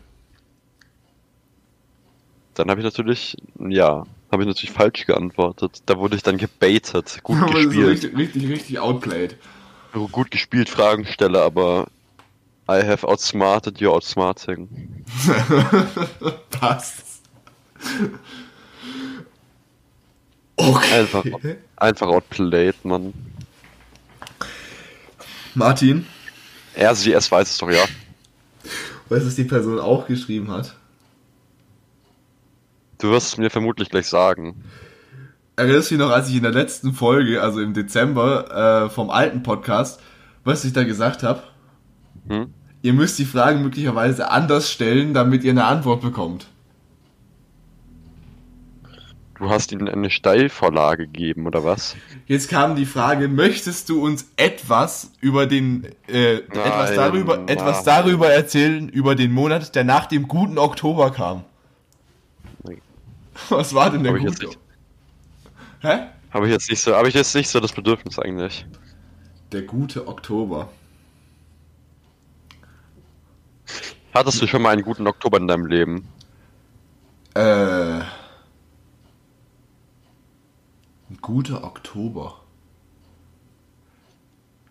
Dann 2.54 2.70
habe 2.70 2.82
ich 2.82 2.86
natürlich, 2.86 3.36
ja, 3.58 4.04
habe 4.34 4.44
ich 4.44 4.48
natürlich 4.48 4.72
falsch 4.72 5.06
geantwortet. 5.06 5.84
Da 5.86 5.98
wurde 5.98 6.16
ich 6.18 6.24
dann 6.24 6.38
gebaitet. 6.38 7.20
Gut 7.24 7.40
so 7.40 7.46
gespielt. 7.46 7.88
richtig, 7.88 8.18
richtig, 8.18 8.50
richtig 8.50 8.80
outplayed. 8.80 9.38
Gut 10.12 10.32
gespielt, 10.32 10.70
Fragensteller, 10.70 11.44
aber 11.44 11.88
I 12.70 12.82
have 12.84 13.08
outsmarted 13.08 13.80
you 13.80 13.92
outsmarting. 13.92 15.06
Passt. 16.50 17.22
Okay. 20.56 21.00
Einfach, 21.00 21.24
einfach 21.76 22.08
outplayed, 22.08 22.84
Mann. 22.84 23.14
Martin, 25.56 26.08
Er, 26.74 26.96
sie, 26.96 27.14
es 27.14 27.32
weiß 27.32 27.52
es 27.52 27.58
doch, 27.60 27.70
ja. 27.70 27.84
weißt 29.10 29.22
du, 29.22 29.28
was 29.28 29.36
die 29.36 29.44
Person 29.44 29.80
auch 29.80 30.08
geschrieben 30.08 30.50
hat? 30.50 30.76
Du 33.04 33.12
wirst 33.12 33.28
es 33.28 33.38
mir 33.38 33.50
vermutlich 33.50 33.90
gleich 33.90 34.08
sagen. 34.08 34.64
Erinnerst 35.58 35.92
du 35.92 35.96
dich 35.96 36.02
noch, 36.02 36.12
als 36.12 36.30
ich 36.30 36.38
in 36.38 36.44
der 36.44 36.54
letzten 36.54 36.94
Folge, 36.94 37.42
also 37.42 37.60
im 37.60 37.74
Dezember, 37.74 38.86
äh, 38.86 38.90
vom 38.90 39.10
alten 39.10 39.44
Podcast, 39.44 40.00
was 40.46 40.64
ich 40.64 40.72
da 40.72 40.86
gesagt 40.86 41.22
habe? 41.22 41.44
Hm? 42.30 42.54
Ihr 42.82 42.94
müsst 42.94 43.20
die 43.20 43.26
Fragen 43.26 43.62
möglicherweise 43.62 44.32
anders 44.32 44.72
stellen, 44.72 45.14
damit 45.14 45.44
ihr 45.44 45.52
eine 45.52 45.66
Antwort 45.66 46.02
bekommt. 46.02 46.48
Du 49.38 49.50
hast 49.50 49.74
ihnen 49.74 49.90
eine 49.90 50.10
Steilvorlage 50.10 51.06
gegeben, 51.06 51.46
oder 51.46 51.66
was? 51.66 51.98
Jetzt 52.26 52.50
kam 52.50 52.78
die 52.78 52.86
Frage, 52.86 53.28
möchtest 53.28 53.90
du 53.90 54.02
uns 54.02 54.32
etwas 54.38 55.12
über 55.20 55.46
den 55.46 55.90
äh, 56.08 56.36
etwas 56.36 56.92
Nein, 56.92 56.96
darüber 56.96 57.36
nein. 57.36 57.50
etwas 57.50 57.84
darüber 57.84 58.30
erzählen 58.30 58.88
über 58.88 59.16
den 59.16 59.34
Monat, 59.34 59.76
der 59.76 59.84
nach 59.84 60.06
dem 60.06 60.30
guten 60.30 60.58
Oktober 60.58 61.12
kam? 61.12 61.44
Was 63.50 63.74
war 63.74 63.90
denn 63.90 64.04
der 64.04 64.14
Hab 64.14 64.20
ich 64.20 64.24
jetzt 64.24 64.42
gute? 64.42 64.48
nicht. 64.48 64.60
Hä? 65.82 66.08
Habe 66.32 66.48
ich 66.48 66.52
jetzt 66.52 66.70
nicht 66.70 66.82
so, 66.82 66.96
habe 66.96 67.08
ich 67.08 67.14
jetzt 67.14 67.36
nicht 67.36 67.50
so 67.50 67.60
das 67.60 67.74
Bedürfnis 67.74 68.18
eigentlich. 68.20 68.66
Der 69.52 69.64
gute 69.64 70.08
Oktober. 70.08 70.70
Hattest 74.14 74.42
du 74.42 74.48
schon 74.48 74.62
mal 74.62 74.72
einen 74.72 74.84
guten 74.84 75.08
Oktober 75.08 75.38
in 75.38 75.48
deinem 75.48 75.66
Leben? 75.66 76.08
Äh. 77.36 78.00
Ein 81.10 81.18
guter 81.22 81.64
Oktober. 81.64 82.40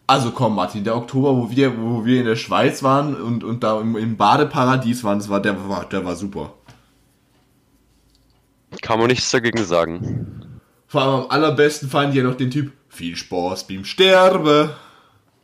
Also 0.06 0.32
komm, 0.32 0.56
Martin, 0.56 0.84
der 0.84 0.97
Oktober, 0.97 1.36
wo 1.36 1.51
wir, 1.51 1.80
wo 1.80 2.05
wir 2.05 2.20
in 2.20 2.26
der 2.26 2.36
Schweiz 2.36 2.82
waren 2.82 3.14
und, 3.14 3.44
und 3.44 3.62
da 3.62 3.80
im, 3.80 3.97
im 3.97 4.16
Badeparadies 4.16 5.05
waren, 5.05 5.18
das 5.18 5.28
war, 5.28 5.40
der, 5.40 5.68
war, 5.68 5.86
der 5.86 6.05
war 6.05 6.16
super. 6.16 6.55
Kann 8.81 8.99
man 8.99 9.09
nichts 9.09 9.31
dagegen 9.31 9.65
sagen. 9.65 10.51
Vor 10.86 11.03
allem 11.03 11.24
am 11.24 11.31
allerbesten 11.31 11.89
fand 11.89 12.11
ich 12.11 12.16
ja 12.19 12.23
noch 12.23 12.36
den 12.36 12.51
Typ, 12.51 12.73
viel 12.89 13.16
Spaß 13.16 13.66
beim 13.66 13.85
Sterbe. 13.85 14.77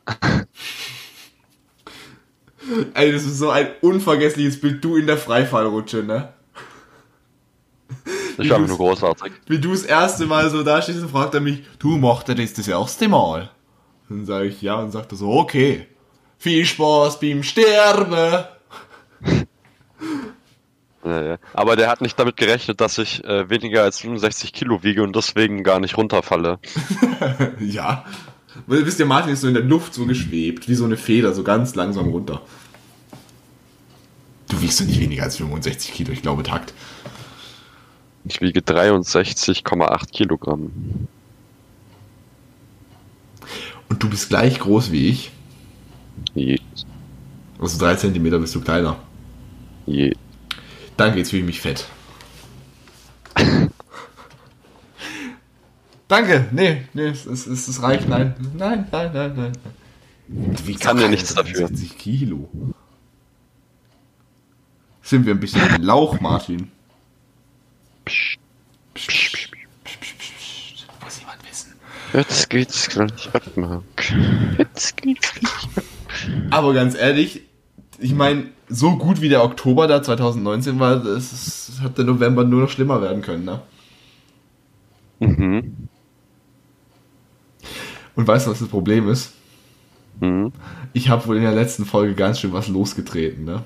Ey, 2.93 3.11
das 3.11 3.23
ist 3.23 3.37
so 3.39 3.49
ein 3.49 3.67
unvergessliches 3.81 4.61
Bild, 4.61 4.83
du 4.83 4.95
in 4.95 5.07
der 5.07 5.17
Freifallrutsche, 5.17 6.03
ne? 6.03 6.33
Das 8.37 8.49
war 8.49 8.59
nur 8.59 8.77
großartig. 8.77 9.33
Wie 9.47 9.59
du 9.59 9.71
das 9.71 9.83
erste 9.83 10.25
Mal 10.25 10.49
so 10.49 10.63
da 10.63 10.81
stehst 10.81 11.01
und 11.01 11.09
fragt 11.09 11.33
er 11.33 11.41
mich, 11.41 11.63
du 11.79 11.97
macht 11.97 12.29
er 12.29 12.35
das 12.35 12.53
das 12.53 12.67
erste 12.67 13.07
Mal? 13.09 13.49
Dann 14.07 14.25
sage 14.25 14.45
ich 14.45 14.61
ja 14.61 14.75
und 14.75 14.91
sagt 14.91 15.11
er 15.11 15.17
so, 15.17 15.31
okay. 15.31 15.87
Viel 16.37 16.65
Spaß 16.65 17.19
beim 17.19 17.43
Sterben. 17.43 18.45
Ja, 21.05 21.23
ja. 21.23 21.37
Aber 21.53 21.75
der 21.75 21.89
hat 21.89 22.01
nicht 22.01 22.19
damit 22.19 22.35
gerechnet, 22.35 22.81
dass 22.81 22.97
ich 22.97 23.23
äh, 23.23 23.49
weniger 23.49 23.83
als 23.83 23.99
65 23.99 24.51
Kilo 24.51 24.83
wiege 24.83 25.01
und 25.03 25.15
deswegen 25.15 25.63
gar 25.63 25.79
nicht 25.79 25.97
runterfalle. 25.97 26.59
ja. 27.59 28.05
Weil, 28.67 28.85
Wisst 28.85 28.99
ihr, 28.99 29.05
Martin 29.05 29.31
ist 29.33 29.41
so 29.41 29.47
in 29.47 29.53
der 29.53 29.63
Luft 29.63 29.93
so 29.93 30.05
geschwebt, 30.05 30.67
wie 30.67 30.75
so 30.75 30.83
eine 30.85 30.97
Feder, 30.97 31.33
so 31.33 31.43
ganz 31.43 31.75
langsam 31.75 32.09
runter. 32.09 32.41
Du 34.49 34.61
wiegst 34.61 34.81
doch 34.81 34.85
nicht 34.85 34.99
weniger 34.99 35.23
als 35.23 35.37
65 35.37 35.93
Kilo, 35.93 36.11
ich 36.11 36.21
glaube 36.21 36.43
Takt. 36.43 36.73
Ich 38.25 38.41
wiege 38.41 38.59
63,8 38.59 40.09
Kilogramm. 40.11 40.71
Und 43.87 44.03
du 44.03 44.09
bist 44.09 44.29
gleich 44.29 44.59
groß 44.59 44.91
wie 44.91 45.07
ich. 45.09 45.31
Je, 46.33 46.59
Also 47.59 47.79
drei 47.79 47.95
Zentimeter 47.95 48.39
bist 48.39 48.53
du 48.55 48.61
kleiner. 48.61 48.97
je. 49.85 50.13
Danke, 50.99 51.19
jetzt 51.19 51.29
fühle 51.29 51.43
ich 51.43 51.45
mich 51.45 51.61
fett. 51.61 51.87
Danke, 56.09 56.49
nee, 56.51 56.83
nee, 56.93 57.05
es, 57.07 57.25
es, 57.25 57.47
es, 57.47 57.69
es 57.69 57.81
reicht, 57.81 58.09
nein. 58.09 58.35
Nein, 58.53 58.85
nein, 58.91 59.11
nein, 59.13 59.33
nein. 59.33 59.53
Wiegst 60.27 60.83
Kann 60.83 60.97
keine 60.97 61.11
nichts 61.11 61.33
dafür. 61.33 61.69
60 61.69 61.97
Kilo. 61.97 62.49
Sind 65.01 65.25
wir 65.25 65.33
ein 65.33 65.39
bisschen 65.39 65.61
ein 65.61 65.83
Lauch, 65.83 66.19
Martin? 66.19 66.69
Psch, 68.03 68.37
Psch, 68.93 69.07
psch, 69.07 69.31
psch, 69.31 69.51
psch, 69.85 69.99
psch, 69.99 70.15
psch. 70.27 70.85
Muss 71.01 71.19
jemand 71.21 71.49
wissen. 71.49 71.75
Jetzt 72.11 72.49
geht's 72.49 72.89
gleich 72.89 73.33
ab, 73.33 73.55
Marc. 73.55 73.83
Jetzt 74.57 74.97
geht's 74.97 75.33
gleich 75.33 75.77
ab. 75.77 75.83
Aber 76.49 76.73
ganz 76.73 76.93
ehrlich, 76.95 77.43
ich 77.99 78.13
meine, 78.13 78.51
so 78.69 78.97
gut 78.97 79.21
wie 79.21 79.29
der 79.29 79.43
Oktober 79.43 79.87
da 79.87 80.01
2019 80.01 80.79
war, 80.79 80.97
das 80.97 81.33
ist, 81.33 81.81
hat 81.81 81.97
der 81.97 82.05
November 82.05 82.43
nur 82.43 82.61
noch 82.61 82.69
schlimmer 82.69 83.01
werden 83.01 83.21
können, 83.21 83.45
ne? 83.45 83.61
Mhm. 85.19 85.89
Und 88.15 88.27
weißt 88.27 88.45
du, 88.45 88.51
was 88.51 88.59
das 88.59 88.67
Problem 88.67 89.09
ist? 89.09 89.33
Mhm. 90.19 90.53
Ich 90.93 91.09
habe 91.09 91.25
wohl 91.27 91.37
in 91.37 91.43
der 91.43 91.53
letzten 91.53 91.85
Folge 91.85 92.13
ganz 92.13 92.39
schön 92.39 92.53
was 92.53 92.67
losgetreten, 92.67 93.45
ne? 93.45 93.63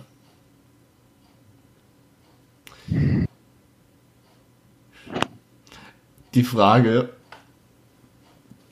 Die 6.34 6.44
Frage 6.44 7.10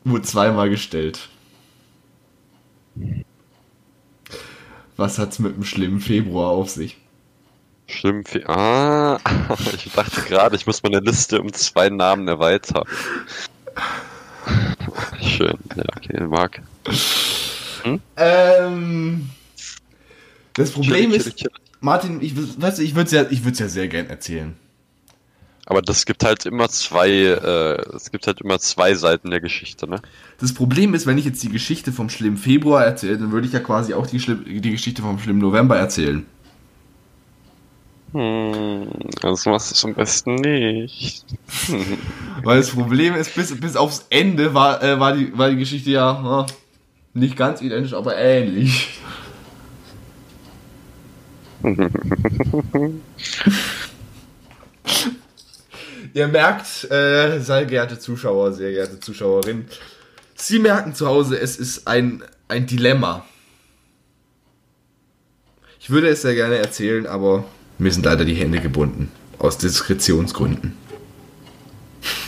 wurde 0.04 0.24
zweimal 0.24 0.70
gestellt. 0.70 1.30
Was 5.02 5.18
hat's 5.18 5.40
mit 5.40 5.56
dem 5.56 5.64
schlimmen 5.64 6.00
Februar 6.00 6.52
auf 6.52 6.70
sich? 6.70 6.96
Schlimm. 7.88 8.24
Fe 8.24 8.48
ah, 8.48 9.18
ich 9.74 9.92
dachte 9.94 10.22
gerade, 10.22 10.56
ich 10.56 10.68
muss 10.68 10.84
meine 10.84 11.00
Liste 11.00 11.42
um 11.42 11.52
zwei 11.54 11.90
Namen 11.90 12.28
erweitern. 12.28 12.84
Schön. 15.20 15.58
Ja, 15.76 15.84
okay, 15.98 16.24
Marc. 16.28 16.62
Ähm, 18.16 19.28
das 20.54 20.70
Problem 20.70 21.10
Chill, 21.10 21.20
ist, 21.20 21.24
chill, 21.24 21.34
chill. 21.34 21.52
Martin, 21.80 22.22
ich, 22.22 22.36
weißt 22.62 22.78
du, 22.78 22.84
ich 22.84 22.94
würde 22.94 23.06
es 23.06 23.12
ja, 23.12 23.26
ich 23.28 23.60
ja 23.60 23.70
sehr 23.70 23.88
gern 23.88 24.06
erzählen. 24.06 24.56
Aber 25.66 25.82
das 25.82 26.06
gibt 26.06 26.24
halt 26.24 26.46
immer 26.46 26.70
zwei, 26.70 27.10
äh, 27.10 27.96
es 27.96 28.12
gibt 28.12 28.28
halt 28.28 28.42
immer 28.42 28.60
zwei 28.60 28.96
Seiten 28.96 29.30
der 29.30 29.42
Geschichte, 29.42 29.88
ne? 29.88 30.02
Das 30.40 30.54
Problem 30.54 30.94
ist, 30.94 31.06
wenn 31.06 31.18
ich 31.18 31.26
jetzt 31.26 31.44
die 31.44 31.50
Geschichte 31.50 31.92
vom 31.92 32.10
schlimmen 32.10 32.38
Februar 32.38 32.84
erzähle, 32.84 33.20
dann 33.20 33.32
würde 33.32 33.48
ich 33.48 33.54
ja 33.54 33.60
quasi 33.60 33.94
auch 33.94 34.08
die, 34.08 34.20
schlimm, 34.20 34.44
die 34.46 34.72
Geschichte 34.72 35.04
vom 35.04 35.20
schlimmen 35.20 35.40
November 35.40 35.78
erzählen. 35.78 36.26
Hm, 38.14 38.90
das 39.22 39.46
machst 39.46 39.84
du 39.84 39.88
am 39.88 39.94
besten 39.94 40.36
nicht. 40.36 41.26
Weil 42.44 42.58
das 42.58 42.72
Problem 42.72 43.16
ist, 43.16 43.36
bis, 43.36 43.58
bis 43.58 43.76
aufs 43.76 44.06
Ende 44.10 44.54
war, 44.54 44.84
äh, 44.84 45.00
war, 45.00 45.16
die, 45.16 45.38
war 45.38 45.50
die 45.50 45.58
Geschichte 45.58 45.92
ja 45.92 46.42
äh, 46.42 46.46
nicht 47.14 47.38
ganz 47.38 47.62
identisch, 47.62 47.94
aber 47.94 48.18
ähnlich. 48.18 49.00
Ihr 56.14 56.28
merkt, 56.28 56.90
äh, 56.92 57.40
sehr 57.40 57.66
geehrte 57.66 58.00
Zuschauer, 58.00 58.54
sehr 58.54 58.72
geehrte 58.72 59.00
Zuschauerin, 59.00 59.66
Sie 60.42 60.58
merken 60.58 60.96
zu 60.96 61.06
Hause, 61.06 61.40
es 61.40 61.56
ist 61.58 61.88
ein, 61.88 62.24
ein 62.48 62.66
Dilemma. 62.66 63.26
Ich 65.80 65.92
würde 65.92 66.10
es 66.10 66.24
sehr 66.24 66.34
gerne 66.34 66.56
erzählen, 66.58 67.06
aber 67.06 67.44
mir 67.78 67.92
sind 67.92 68.06
leider 68.06 68.26
die 68.26 68.34
Hände 68.34 68.60
gebunden. 68.60 69.12
Aus 69.38 69.60
Diskretionsgründen. 69.60 70.76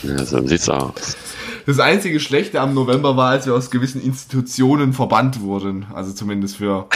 Ja, 0.03 0.23
so 0.25 0.45
sieht's 0.45 0.69
aus. 0.69 1.17
Das 1.65 1.79
einzige 1.79 2.19
Schlechte 2.19 2.61
am 2.61 2.75
November 2.75 3.17
war, 3.17 3.31
als 3.31 3.47
wir 3.47 3.55
aus 3.55 3.71
gewissen 3.71 4.01
Institutionen 4.01 4.93
verbannt 4.93 5.41
wurden. 5.41 5.87
Also 5.93 6.13
zumindest 6.13 6.57
für 6.57 6.87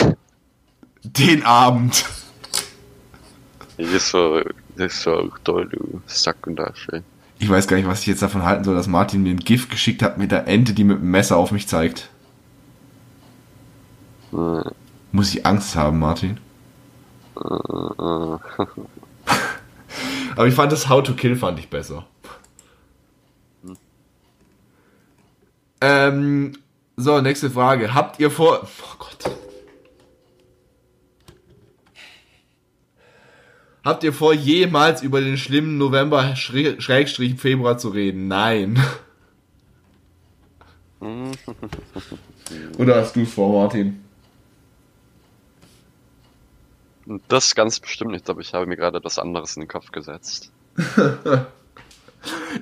den 1.02 1.42
Abend. 1.42 2.04
Das 3.76 3.88
ist 3.88 4.08
so, 4.10 4.40
das 4.78 4.94
ist 4.94 5.02
so 5.02 5.30
toll, 5.44 5.68
du 5.68 6.00
Sack 6.06 6.46
und 6.46 6.60
Asche. 6.60 7.02
Ich 7.38 7.48
weiß 7.48 7.68
gar 7.68 7.76
nicht, 7.76 7.86
was 7.86 8.00
ich 8.00 8.06
jetzt 8.06 8.22
davon 8.22 8.42
halten 8.44 8.64
soll, 8.64 8.74
dass 8.74 8.86
Martin 8.88 9.22
mir 9.22 9.30
ein 9.30 9.38
GIF 9.38 9.68
geschickt 9.68 10.02
hat 10.02 10.18
mit 10.18 10.32
der 10.32 10.48
Ente, 10.48 10.72
die 10.72 10.84
mit 10.84 10.98
dem 10.98 11.10
Messer 11.10 11.36
auf 11.36 11.52
mich 11.52 11.68
zeigt. 11.68 12.08
Äh, 14.32 14.62
Muss 15.12 15.34
ich 15.34 15.46
Angst 15.46 15.76
haben, 15.76 15.98
Martin? 15.98 16.38
äh, 17.36 17.44
äh. 17.44 18.38
Aber 20.36 20.46
ich 20.46 20.54
fand 20.54 20.70
das 20.72 20.88
How 20.88 21.02
to 21.02 21.14
Kill 21.14 21.36
fand 21.36 21.58
ich 21.58 21.68
besser. 21.68 22.06
Ähm, 25.80 26.54
so, 26.96 27.20
nächste 27.20 27.50
Frage. 27.50 27.94
Habt 27.94 28.18
ihr 28.18 28.30
vor... 28.30 28.60
Oh 28.64 28.96
Gott. 28.98 29.37
Habt 33.88 34.04
ihr 34.04 34.12
vor, 34.12 34.34
jemals 34.34 35.02
über 35.02 35.22
den 35.22 35.38
schlimmen 35.38 35.78
November 35.78 36.36
Schräg- 36.36 36.78
Schrägstrich 36.82 37.40
Februar 37.40 37.78
zu 37.78 37.88
reden? 37.88 38.28
Nein. 38.28 38.78
Oder 42.76 42.96
hast 42.96 43.16
du 43.16 43.22
es 43.22 43.32
vor, 43.32 43.50
Martin? 43.50 44.04
Das 47.28 47.54
ganz 47.54 47.80
bestimmt 47.80 48.10
nicht, 48.10 48.28
aber 48.28 48.42
ich 48.42 48.52
habe 48.52 48.66
mir 48.66 48.76
gerade 48.76 48.98
etwas 48.98 49.18
anderes 49.18 49.56
in 49.56 49.62
den 49.62 49.68
Kopf 49.68 49.90
gesetzt. 49.90 50.52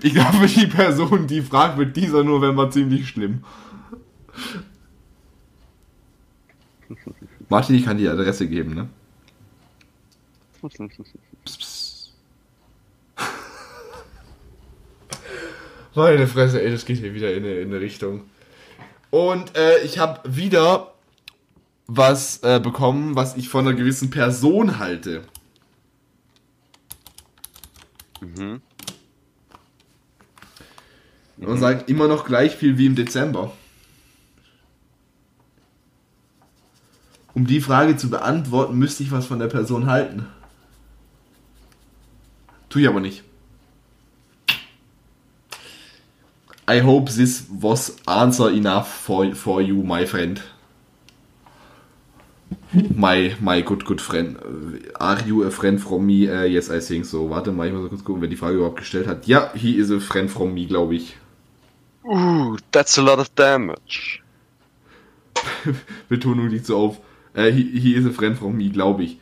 Ich 0.03 0.12
glaube, 0.12 0.47
die 0.47 0.66
Person, 0.66 1.27
die 1.27 1.40
fragt, 1.40 1.78
wird 1.78 1.97
dieser 1.97 2.23
November 2.23 2.70
ziemlich 2.70 3.09
schlimm. 3.09 3.43
Martin, 7.48 7.74
ich 7.77 7.85
kann 7.85 7.97
die 7.97 8.07
Adresse 8.07 8.47
geben, 8.47 8.74
ne? 8.74 8.89
Pss, 11.45 11.59
pss. 11.59 12.12
Meine 15.95 16.27
Fresse, 16.27 16.62
ey, 16.62 16.70
das 16.70 16.85
geht 16.85 16.99
hier 16.99 17.15
wieder 17.15 17.33
in 17.33 17.45
eine, 17.45 17.61
in 17.61 17.69
eine 17.69 17.81
Richtung. 17.81 18.28
Und 19.11 19.57
äh, 19.57 19.78
ich 19.81 19.99
habe 19.99 20.20
wieder 20.37 20.93
was 21.87 22.43
äh, 22.43 22.61
bekommen, 22.61 23.16
was 23.16 23.37
ich 23.37 23.49
von 23.49 23.66
einer 23.66 23.77
gewissen 23.77 24.11
Person 24.11 24.78
halte. 24.78 25.23
Mhm. 28.20 28.61
Und 31.39 31.59
sagen 31.59 31.85
immer 31.87 32.09
noch 32.09 32.24
gleich 32.24 32.57
viel 32.57 32.77
wie 32.77 32.87
im 32.87 32.95
Dezember. 32.95 33.53
Um 37.35 37.47
die 37.47 37.61
Frage 37.61 37.97
zu 37.97 38.09
beantworten, 38.11 38.78
müsste 38.78 39.03
ich 39.03 39.12
was 39.12 39.27
von 39.27 39.39
der 39.39 39.49
Person 39.49 39.87
halten. 39.87 40.27
Tue 42.77 42.82
ich 42.82 42.89
aber 42.90 43.01
nicht. 43.01 43.24
I 46.69 46.82
hope 46.82 47.11
this 47.11 47.47
was 47.48 47.97
answer 48.07 48.51
enough 48.51 48.86
for, 48.86 49.35
for 49.35 49.62
you, 49.62 49.77
my 49.77 50.05
friend. 50.05 50.43
My, 52.94 53.35
my 53.40 53.62
good, 53.62 53.86
good 53.86 54.03
friend. 54.03 54.36
Are 55.01 55.27
you 55.27 55.44
a 55.44 55.51
friend 55.51 55.81
from 55.81 56.05
me? 56.05 56.28
Uh, 56.28 56.43
yes, 56.43 56.69
I 56.69 56.81
think 56.81 57.07
so. 57.07 57.31
Warte 57.31 57.51
mal, 57.51 57.66
ich 57.66 57.73
muss 57.73 57.85
mal 57.85 57.89
kurz 57.89 58.05
gucken, 58.05 58.20
wer 58.20 58.28
die 58.28 58.36
Frage 58.36 58.57
überhaupt 58.57 58.81
gestellt 58.81 59.07
hat. 59.07 59.27
Ja, 59.27 59.55
he 59.55 59.78
is 59.78 59.90
a 59.90 59.98
friend 59.98 60.31
from 60.31 60.53
me, 60.53 60.66
glaube 60.66 60.97
ich. 60.97 61.16
Uh, 62.05 62.59
that's 62.73 62.98
a 62.98 63.03
lot 63.03 63.19
of 63.19 63.35
damage. 63.36 64.23
Betonung 66.11 66.48
liegt 66.48 66.66
so 66.66 66.77
auf. 66.77 67.01
Äh, 67.32 67.51
he, 67.53 67.81
he 67.81 67.94
is 67.94 68.05
a 68.05 68.11
friend 68.11 68.36
from 68.36 68.55
me, 68.55 68.69
glaube 68.69 69.05
ich. 69.05 69.19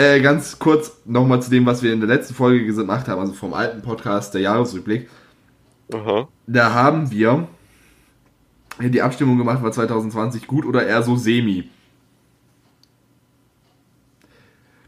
Äh, 0.00 0.22
ganz 0.22 0.58
kurz 0.58 0.96
nochmal 1.04 1.42
zu 1.42 1.50
dem, 1.50 1.66
was 1.66 1.82
wir 1.82 1.92
in 1.92 2.00
der 2.00 2.08
letzten 2.08 2.32
Folge 2.32 2.64
gemacht 2.64 3.06
haben, 3.06 3.20
also 3.20 3.34
vom 3.34 3.52
alten 3.52 3.82
Podcast, 3.82 4.32
der 4.32 4.40
Jahresrückblick. 4.40 5.10
Aha. 5.92 6.26
Da 6.46 6.72
haben 6.72 7.10
wir 7.10 7.48
die 8.78 9.02
Abstimmung 9.02 9.36
gemacht, 9.36 9.62
war 9.62 9.72
2020 9.72 10.46
gut 10.46 10.64
oder 10.64 10.86
eher 10.86 11.02
so 11.02 11.16
semi. 11.16 11.68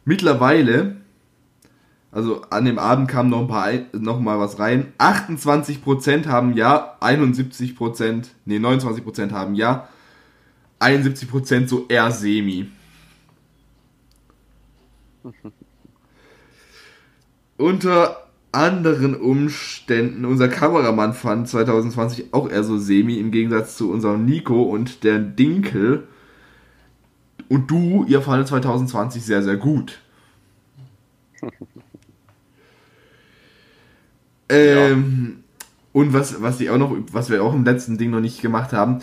Mittlerweile, 0.07 0.97
also 2.11 2.41
an 2.49 2.65
dem 2.65 2.79
Abend 2.79 3.09
kam 3.09 3.29
noch, 3.29 3.41
ein 3.41 3.49
paar, 3.49 3.71
noch 3.93 4.19
mal 4.19 4.39
was 4.39 4.59
rein. 4.59 4.95
28% 4.97 6.25
haben 6.25 6.57
ja, 6.57 6.97
71%, 7.03 8.29
nee, 8.47 8.57
29% 8.57 9.31
haben 9.33 9.57
ja, 9.57 9.89
71% 10.81 11.69
so 11.69 11.85
eher 11.89 12.11
semi. 12.11 12.71
Unter 17.57 18.29
anderen 18.53 19.15
Umständen, 19.15 20.25
unser 20.27 20.49
Kameramann 20.49 21.15
fand 21.15 21.49
2020 21.49 22.35
auch 22.35 22.51
eher 22.51 22.65
so 22.65 22.77
semi, 22.79 23.19
im 23.19 23.31
Gegensatz 23.31 23.77
zu 23.77 23.91
unserem 23.91 24.25
Nico 24.27 24.63
und 24.63 25.05
der 25.05 25.19
Dinkel. 25.19 26.07
Und 27.49 27.71
du, 27.71 28.05
ihr 28.07 28.21
fandet 28.21 28.49
2020 28.49 29.25
sehr, 29.25 29.43
sehr 29.43 29.57
gut. 29.57 30.01
ähm, 34.49 35.45
und 35.93 36.13
was, 36.13 36.43
was 36.43 36.61
ich 36.61 36.71
auch 36.71 36.79
noch, 36.79 36.95
was 37.11 37.31
wir 37.31 37.43
auch 37.43 37.55
im 37.55 37.65
letzten 37.65 37.99
Ding 37.99 38.11
noch 38.11 38.21
nicht 38.21 38.43
gemacht 38.43 38.73
haben, 38.73 39.01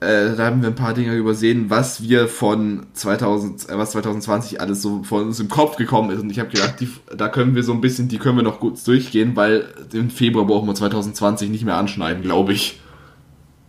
äh, 0.00 0.34
da 0.34 0.46
haben 0.46 0.62
wir 0.62 0.70
ein 0.70 0.74
paar 0.74 0.94
Dinge 0.94 1.14
übersehen, 1.14 1.68
was 1.68 2.02
wir 2.02 2.26
von 2.26 2.86
2000, 2.94 3.68
äh, 3.68 3.76
was 3.76 3.90
2020 3.90 4.60
alles 4.60 4.80
so 4.80 5.02
von 5.02 5.26
uns 5.26 5.40
im 5.40 5.48
Kopf 5.48 5.76
gekommen 5.76 6.10
ist. 6.10 6.20
Und 6.20 6.30
ich 6.30 6.38
habe 6.38 6.48
gedacht, 6.48 6.80
die, 6.80 6.88
da 7.14 7.28
können 7.28 7.54
wir 7.54 7.62
so 7.62 7.72
ein 7.72 7.82
bisschen, 7.82 8.08
die 8.08 8.18
können 8.18 8.36
wir 8.36 8.42
noch 8.42 8.60
gut 8.60 8.84
durchgehen, 8.86 9.36
weil 9.36 9.66
im 9.92 10.08
Februar 10.10 10.46
brauchen 10.46 10.66
wir 10.66 10.74
2020 10.74 11.50
nicht 11.50 11.64
mehr 11.64 11.76
anschneiden, 11.76 12.22
glaube 12.22 12.54
ich. 12.54 12.80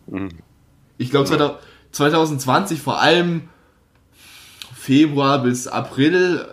Mhm. 0.07 0.29
Ich 0.97 1.11
glaube, 1.11 1.57
2020 1.91 2.79
vor 2.81 3.01
allem 3.01 3.49
Februar 4.73 5.43
bis 5.43 5.67
April 5.67 6.45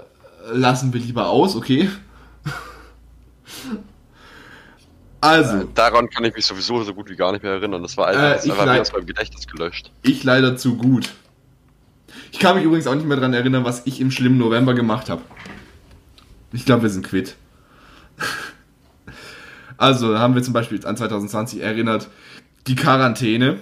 lassen 0.52 0.92
wir 0.92 1.00
lieber 1.00 1.28
aus, 1.28 1.55
okay? 1.55 1.88
Also, 5.20 5.58
Äh, 5.58 5.66
daran 5.74 6.08
kann 6.10 6.24
ich 6.24 6.34
mich 6.34 6.46
sowieso 6.46 6.82
so 6.84 6.94
gut 6.94 7.10
wie 7.10 7.16
gar 7.16 7.32
nicht 7.32 7.42
mehr 7.42 7.52
erinnern. 7.52 7.82
Das 7.82 7.96
war 7.96 8.06
einfach, 8.08 8.44
Äh, 8.44 8.66
mir 8.66 8.80
aus 8.80 8.92
meinem 8.92 9.06
Gedächtnis 9.06 9.46
gelöscht. 9.46 9.90
ich 10.02 10.22
leider 10.24 10.56
zu 10.56 10.76
gut. 10.76 11.08
Ich 12.30 12.38
kann 12.38 12.56
mich 12.56 12.64
übrigens 12.64 12.86
auch 12.86 12.94
nicht 12.94 13.06
mehr 13.06 13.16
daran 13.16 13.34
erinnern, 13.34 13.64
was 13.64 13.82
ich 13.86 14.00
im 14.00 14.10
schlimmen 14.10 14.38
November 14.38 14.74
gemacht 14.74 15.08
habe. 15.10 15.22
Ich 16.52 16.64
glaube, 16.64 16.82
wir 16.82 16.90
sind 16.90 17.06
quitt. 17.06 17.36
Also 19.76 20.18
haben 20.18 20.34
wir 20.34 20.42
zum 20.42 20.52
Beispiel 20.54 20.84
an 20.84 20.96
2020 20.96 21.60
erinnert, 21.60 22.08
die 22.66 22.74
Quarantäne. 22.74 23.60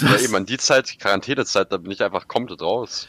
Ja, 0.00 0.08
Das, 0.12 0.22
eben 0.22 0.34
an 0.36 0.46
die 0.46 0.56
Zeit, 0.56 0.92
die 0.92 0.98
Quarantänezeit, 0.98 1.72
da 1.72 1.78
bin 1.78 1.90
ich 1.90 2.02
einfach 2.02 2.28
komplett 2.28 2.62
raus. 2.62 3.08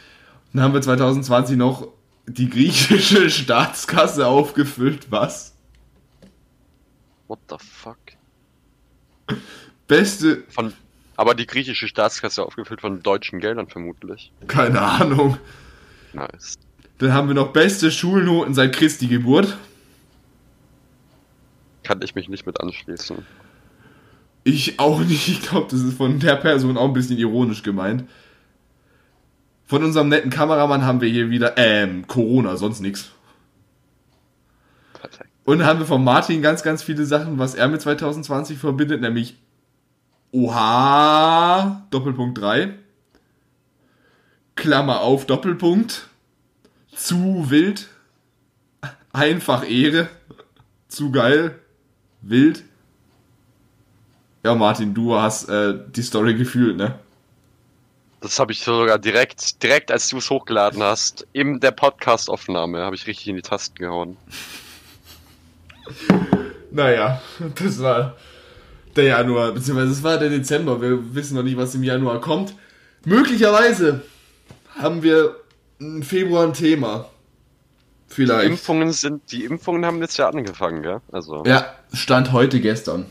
dann 0.54 0.64
haben 0.64 0.74
wir 0.74 0.82
2020 0.82 1.58
noch 1.58 1.88
die 2.26 2.50
griechische 2.50 3.30
Staatskasse 3.30 4.26
aufgefüllt. 4.26 5.12
Was? 5.12 5.54
What 7.28 7.40
the 7.50 7.56
fuck? 7.60 7.98
Beste, 9.88 10.44
Von, 10.50 10.74
aber 11.16 11.36
die 11.36 11.46
griechische 11.46 11.88
Staatskasse 11.88 12.44
aufgefüllt 12.44 12.82
von 12.82 13.02
deutschen 13.04 13.40
Geldern 13.40 13.68
vermutlich. 13.68 14.32
keine 14.48 14.82
Ahnung. 14.82 15.38
Nice. 16.14 16.56
Dann 16.98 17.14
haben 17.14 17.28
wir 17.28 17.36
noch 17.36 17.52
beste 17.52 17.92
Schulnoten 17.92 18.54
seit 18.54 18.74
Christi 18.74 19.08
Geburt. 19.08 19.58
Kann 21.84 22.02
ich 22.02 22.16
mich 22.16 22.30
nicht 22.30 22.46
mit 22.46 22.60
anschließen. 22.62 23.26
Ich 24.44 24.80
auch 24.80 25.00
nicht. 25.00 25.28
Ich 25.28 25.42
glaube, 25.42 25.68
das 25.70 25.82
ist 25.82 25.98
von 25.98 26.20
der 26.20 26.36
Person 26.36 26.78
auch 26.78 26.86
ein 26.88 26.94
bisschen 26.94 27.18
ironisch 27.18 27.64
gemeint. 27.64 28.08
Von 29.66 29.84
unserem 29.84 30.10
netten 30.10 30.30
Kameramann 30.30 30.86
haben 30.86 31.02
wir 31.02 31.10
hier 31.10 31.30
wieder, 31.32 31.58
ähm, 31.58 32.06
Corona, 32.08 32.56
sonst 32.56 32.80
nichts. 32.82 33.12
Und 35.44 35.60
dann 35.60 35.68
haben 35.68 35.80
wir 35.80 35.86
von 35.86 36.04
Martin 36.04 36.42
ganz, 36.42 36.64
ganz 36.64 36.82
viele 36.84 37.06
Sachen, 37.06 37.38
was 37.38 37.56
er 37.56 37.68
mit 37.68 37.82
2020 37.82 38.58
verbindet, 38.58 39.02
nämlich 39.02 39.38
Oha, 40.32 41.86
Doppelpunkt 41.92 42.40
3. 42.40 42.74
Klammer 44.56 45.02
auf, 45.02 45.26
Doppelpunkt. 45.26 46.10
Zu 46.94 47.50
wild. 47.50 47.88
Einfach 49.14 49.70
Ehre. 49.70 50.10
Zu 50.90 51.12
geil. 51.12 51.60
Wild. 52.22 52.64
Ja, 54.44 54.56
Martin, 54.56 54.94
du 54.94 55.16
hast 55.16 55.48
äh, 55.48 55.74
die 55.88 56.04
Story 56.04 56.36
gefühlt, 56.36 56.76
ne? 56.76 57.00
Das 58.20 58.40
habe 58.40 58.52
ich 58.52 58.62
sogar 58.62 59.00
direkt, 59.00 59.62
direkt 59.64 59.92
als 59.92 60.10
du 60.10 60.18
es 60.18 60.30
hochgeladen 60.30 60.82
hast, 60.84 61.28
in 61.32 61.60
der 61.60 61.72
Podcast-Aufnahme, 61.72 62.82
habe 62.82 62.96
ich 62.96 63.08
richtig 63.08 63.28
in 63.28 63.36
die 63.36 63.42
Tasten 63.42 63.76
gehauen. 63.76 64.18
Naja, 66.72 67.22
das 67.56 67.80
war 67.82 68.16
der 68.96 69.06
Januar, 69.06 69.52
beziehungsweise 69.52 69.92
es 69.92 70.04
war 70.04 70.18
der 70.18 70.30
Dezember. 70.30 70.82
Wir 70.82 71.16
wissen 71.16 71.36
noch 71.36 71.44
nicht, 71.44 71.58
was 71.58 71.76
im 71.76 71.84
Januar 71.84 72.22
kommt. 72.22 72.56
Möglicherweise 73.06 74.02
haben 74.78 75.04
wir 75.04 75.36
im 75.80 76.04
Februar 76.04 76.46
ein 76.46 76.54
Thema. 76.54 77.10
Die 78.10 78.14
Vielleicht. 78.16 78.50
Impfungen 78.50 78.94
sind, 78.94 79.32
die 79.32 79.44
Impfungen 79.44 79.86
haben 79.86 80.00
jetzt 80.02 80.18
ja 80.18 80.30
angefangen, 80.30 80.82
gell? 80.84 81.02
Also, 81.12 81.44
Ja, 81.46 81.76
stand 81.94 82.32
heute 82.32 82.62
gestern. 82.62 83.06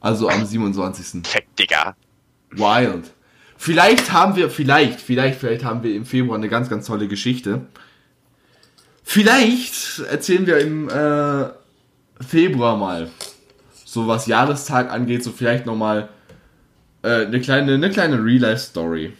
Also 0.00 0.28
am 0.30 0.46
27. 0.46 1.22
perfekt, 1.22 1.58
Digga. 1.58 1.94
Wild. 2.52 3.10
Vielleicht 3.58 4.12
haben 4.12 4.36
wir, 4.36 4.48
vielleicht, 4.48 5.00
vielleicht, 5.00 5.38
vielleicht 5.38 5.64
haben 5.64 5.82
wir 5.82 5.94
im 5.94 6.06
Februar 6.06 6.38
eine 6.38 6.48
ganz, 6.48 6.70
ganz 6.70 6.86
tolle 6.86 7.06
Geschichte. 7.08 7.66
Vielleicht 9.12 9.98
erzählen 10.08 10.46
wir 10.46 10.58
im 10.58 10.88
äh, 10.88 11.46
Februar 12.24 12.76
mal, 12.76 13.10
so 13.84 14.06
was 14.06 14.28
Jahrestag 14.28 14.88
angeht, 14.88 15.24
so 15.24 15.32
vielleicht 15.32 15.66
nochmal 15.66 16.10
äh, 17.02 17.26
eine 17.26 17.40
kleine, 17.40 17.74
eine 17.74 17.90
kleine 17.90 18.24
Real-Life-Story. 18.24 19.12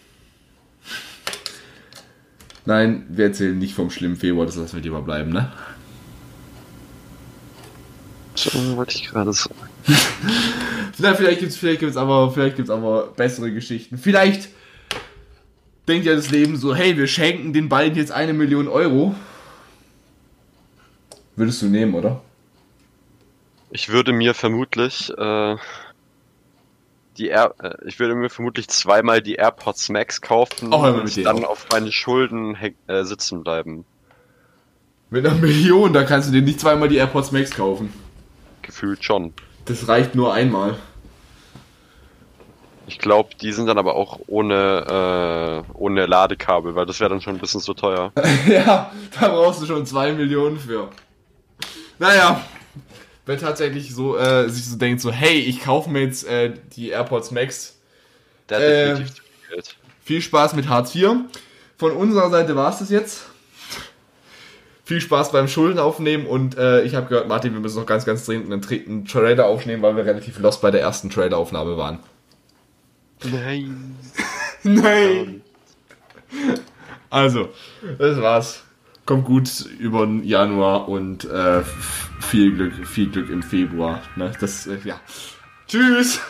Nein, 2.67 3.05
wir 3.09 3.25
erzählen 3.25 3.59
nicht 3.59 3.75
vom 3.75 3.91
schlimmen 3.91 4.15
Februar, 4.15 4.47
das 4.47 4.55
lassen 4.55 4.77
wir 4.77 4.83
lieber 4.85 5.03
bleiben, 5.03 5.33
ne? 5.33 5.51
So 8.37 8.77
wollte 8.77 8.95
ich 8.95 9.09
gerade 9.09 9.33
sagen. 9.33 9.57
Na, 10.99 11.15
vielleicht 11.15 11.41
gibt's, 11.41 11.57
vielleicht 11.57 11.81
gibt's 11.81 11.97
aber, 11.97 12.31
vielleicht 12.31 12.55
gibt's 12.55 12.71
aber 12.71 13.09
bessere 13.17 13.51
Geschichten. 13.51 13.99
Vielleicht 13.99 14.51
denkt 15.89 16.07
ja 16.07 16.15
das 16.15 16.31
Leben 16.31 16.57
so, 16.57 16.77
hey, 16.77 16.97
wir 16.97 17.09
schenken 17.09 17.53
den 17.53 17.69
beiden 17.69 17.99
jetzt 17.99 18.13
eine 18.13 18.35
Million 18.35 18.69
Euro. 18.69 19.17
Würdest 21.37 21.63
du 21.63 21.67
nehmen, 21.67 21.95
oder? 21.95 22.21
Ich 23.71 23.89
würde 23.89 24.13
mir 24.13 24.35
vermutlich, 24.35 25.11
äh, 25.17 25.57
die 27.17 27.29
Air, 27.29 27.55
äh, 27.63 27.75
ich 27.87 27.99
würde 27.99 28.15
mir 28.15 28.29
vermutlich 28.31 28.69
zweimal 28.69 29.23
die 29.23 29.35
AirPods 29.35 29.89
Max 29.91 30.21
kaufen 30.21 30.73
Auch 30.73 30.83
einmal 30.83 31.03
mit 31.03 31.05
und 31.05 31.17
denen 31.17 31.25
dann 31.25 31.45
auch. 31.45 31.51
auf 31.51 31.67
meinen 31.71 31.93
Schulden 31.93 32.57
äh, 32.89 33.05
sitzen 33.05 33.43
bleiben. 33.43 33.85
Mit 35.11 35.27
einer 35.27 35.37
Million, 35.37 35.93
da 35.93 36.05
kannst 36.05 36.29
du 36.29 36.33
dir 36.33 36.43
nicht 36.43 36.61
zweimal 36.61 36.89
die 36.89 36.97
AirPods 36.97 37.33
Max 37.33 37.51
kaufen. 37.51 37.93
Gefühlt 38.63 39.05
schon. 39.05 39.33
Das 39.65 39.89
reicht 39.89 40.15
nur 40.15 40.33
einmal. 40.35 40.77
Ich 42.87 42.99
glaube, 42.99 43.31
die 43.41 43.53
sind 43.53 43.67
dann 43.67 43.79
aber 43.79 43.95
auch 43.95 44.19
ohne, 44.27 45.65
äh, 45.69 45.73
ohne 45.75 46.07
Ladekabel, 46.07 46.75
weil 46.75 46.87
das 46.87 46.99
wäre 46.99 47.11
dann 47.11 47.21
schon 47.21 47.35
ein 47.35 47.41
bisschen 47.41 47.61
zu 47.61 47.73
teuer. 47.75 48.13
ja, 48.49 48.91
da 49.21 49.29
brauchst 49.29 49.63
du 49.63 49.67
schon 49.67 49.87
zwei 49.87 50.13
Millionen 50.13 50.59
für. 50.59 50.89
Naja, 52.01 52.43
wer 53.27 53.39
tatsächlich 53.39 53.95
so 53.95 54.17
äh, 54.17 54.49
sich 54.49 54.65
so 54.65 54.77
denkt, 54.77 55.03
so, 55.03 55.13
hey, 55.13 55.39
ich 55.39 55.63
kaufe 55.63 55.91
mir 55.91 56.01
jetzt 56.01 56.27
äh, 56.27 56.55
die 56.75 56.89
AirPods 56.89 57.31
Max, 57.31 57.77
Der 58.49 58.57
hat 58.57 58.65
Äh, 58.65 58.87
definitiv 58.87 59.15
zu 59.15 59.23
viel. 59.23 59.63
Viel 60.03 60.23
Spaß 60.23 60.55
mit 60.55 60.69
Hartz 60.69 60.95
IV. 60.95 61.11
Von 61.77 61.93
unserer 61.93 62.31
Seite 62.31 62.57
war 62.57 62.73
es 62.73 62.79
das 62.79 62.89
jetzt. 62.89 63.27
Viel 64.85 65.03
Spaß 65.03 65.31
beim 65.31 65.47
Schulden 65.47 65.79
aufnehmen 65.79 66.27
und 66.27 66.57
äh, 66.57 66.83
ich 66.83 66.95
habe 66.95 67.07
gehört, 67.07 67.29
Martin, 67.29 67.53
wir 67.53 67.61
müssen 67.61 67.79
noch 67.79 67.87
ganz, 67.87 68.07
ganz 68.07 68.25
dringend 68.25 68.51
einen, 68.51 68.87
einen 68.89 69.05
Trailer 69.05 69.45
aufnehmen, 69.47 69.83
weil 69.83 69.95
wir 69.95 70.07
relativ 70.07 70.39
lost 70.39 70.63
bei 70.63 70.71
der 70.71 70.81
ersten 70.81 71.11
Traileraufnahme 71.11 71.77
waren. 71.77 71.99
Nein. 73.23 73.95
Nein! 74.63 75.43
Also, 77.11 77.51
das 77.99 78.21
war's. 78.21 78.63
Kommt 79.11 79.25
gut 79.25 79.65
über 79.81 80.07
den 80.07 80.23
Januar 80.23 80.89
und 80.89 81.25
äh, 81.25 81.63
viel 82.21 82.55
Glück, 82.55 82.87
viel 82.87 83.11
Glück 83.11 83.29
im 83.29 83.43
Februar. 83.43 84.01
Ne? 84.15 84.31
Das, 84.39 84.69
äh, 84.69 84.79
ja. 84.85 85.01
Tschüss! 85.67 86.21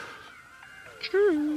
Tschüss. 0.98 1.49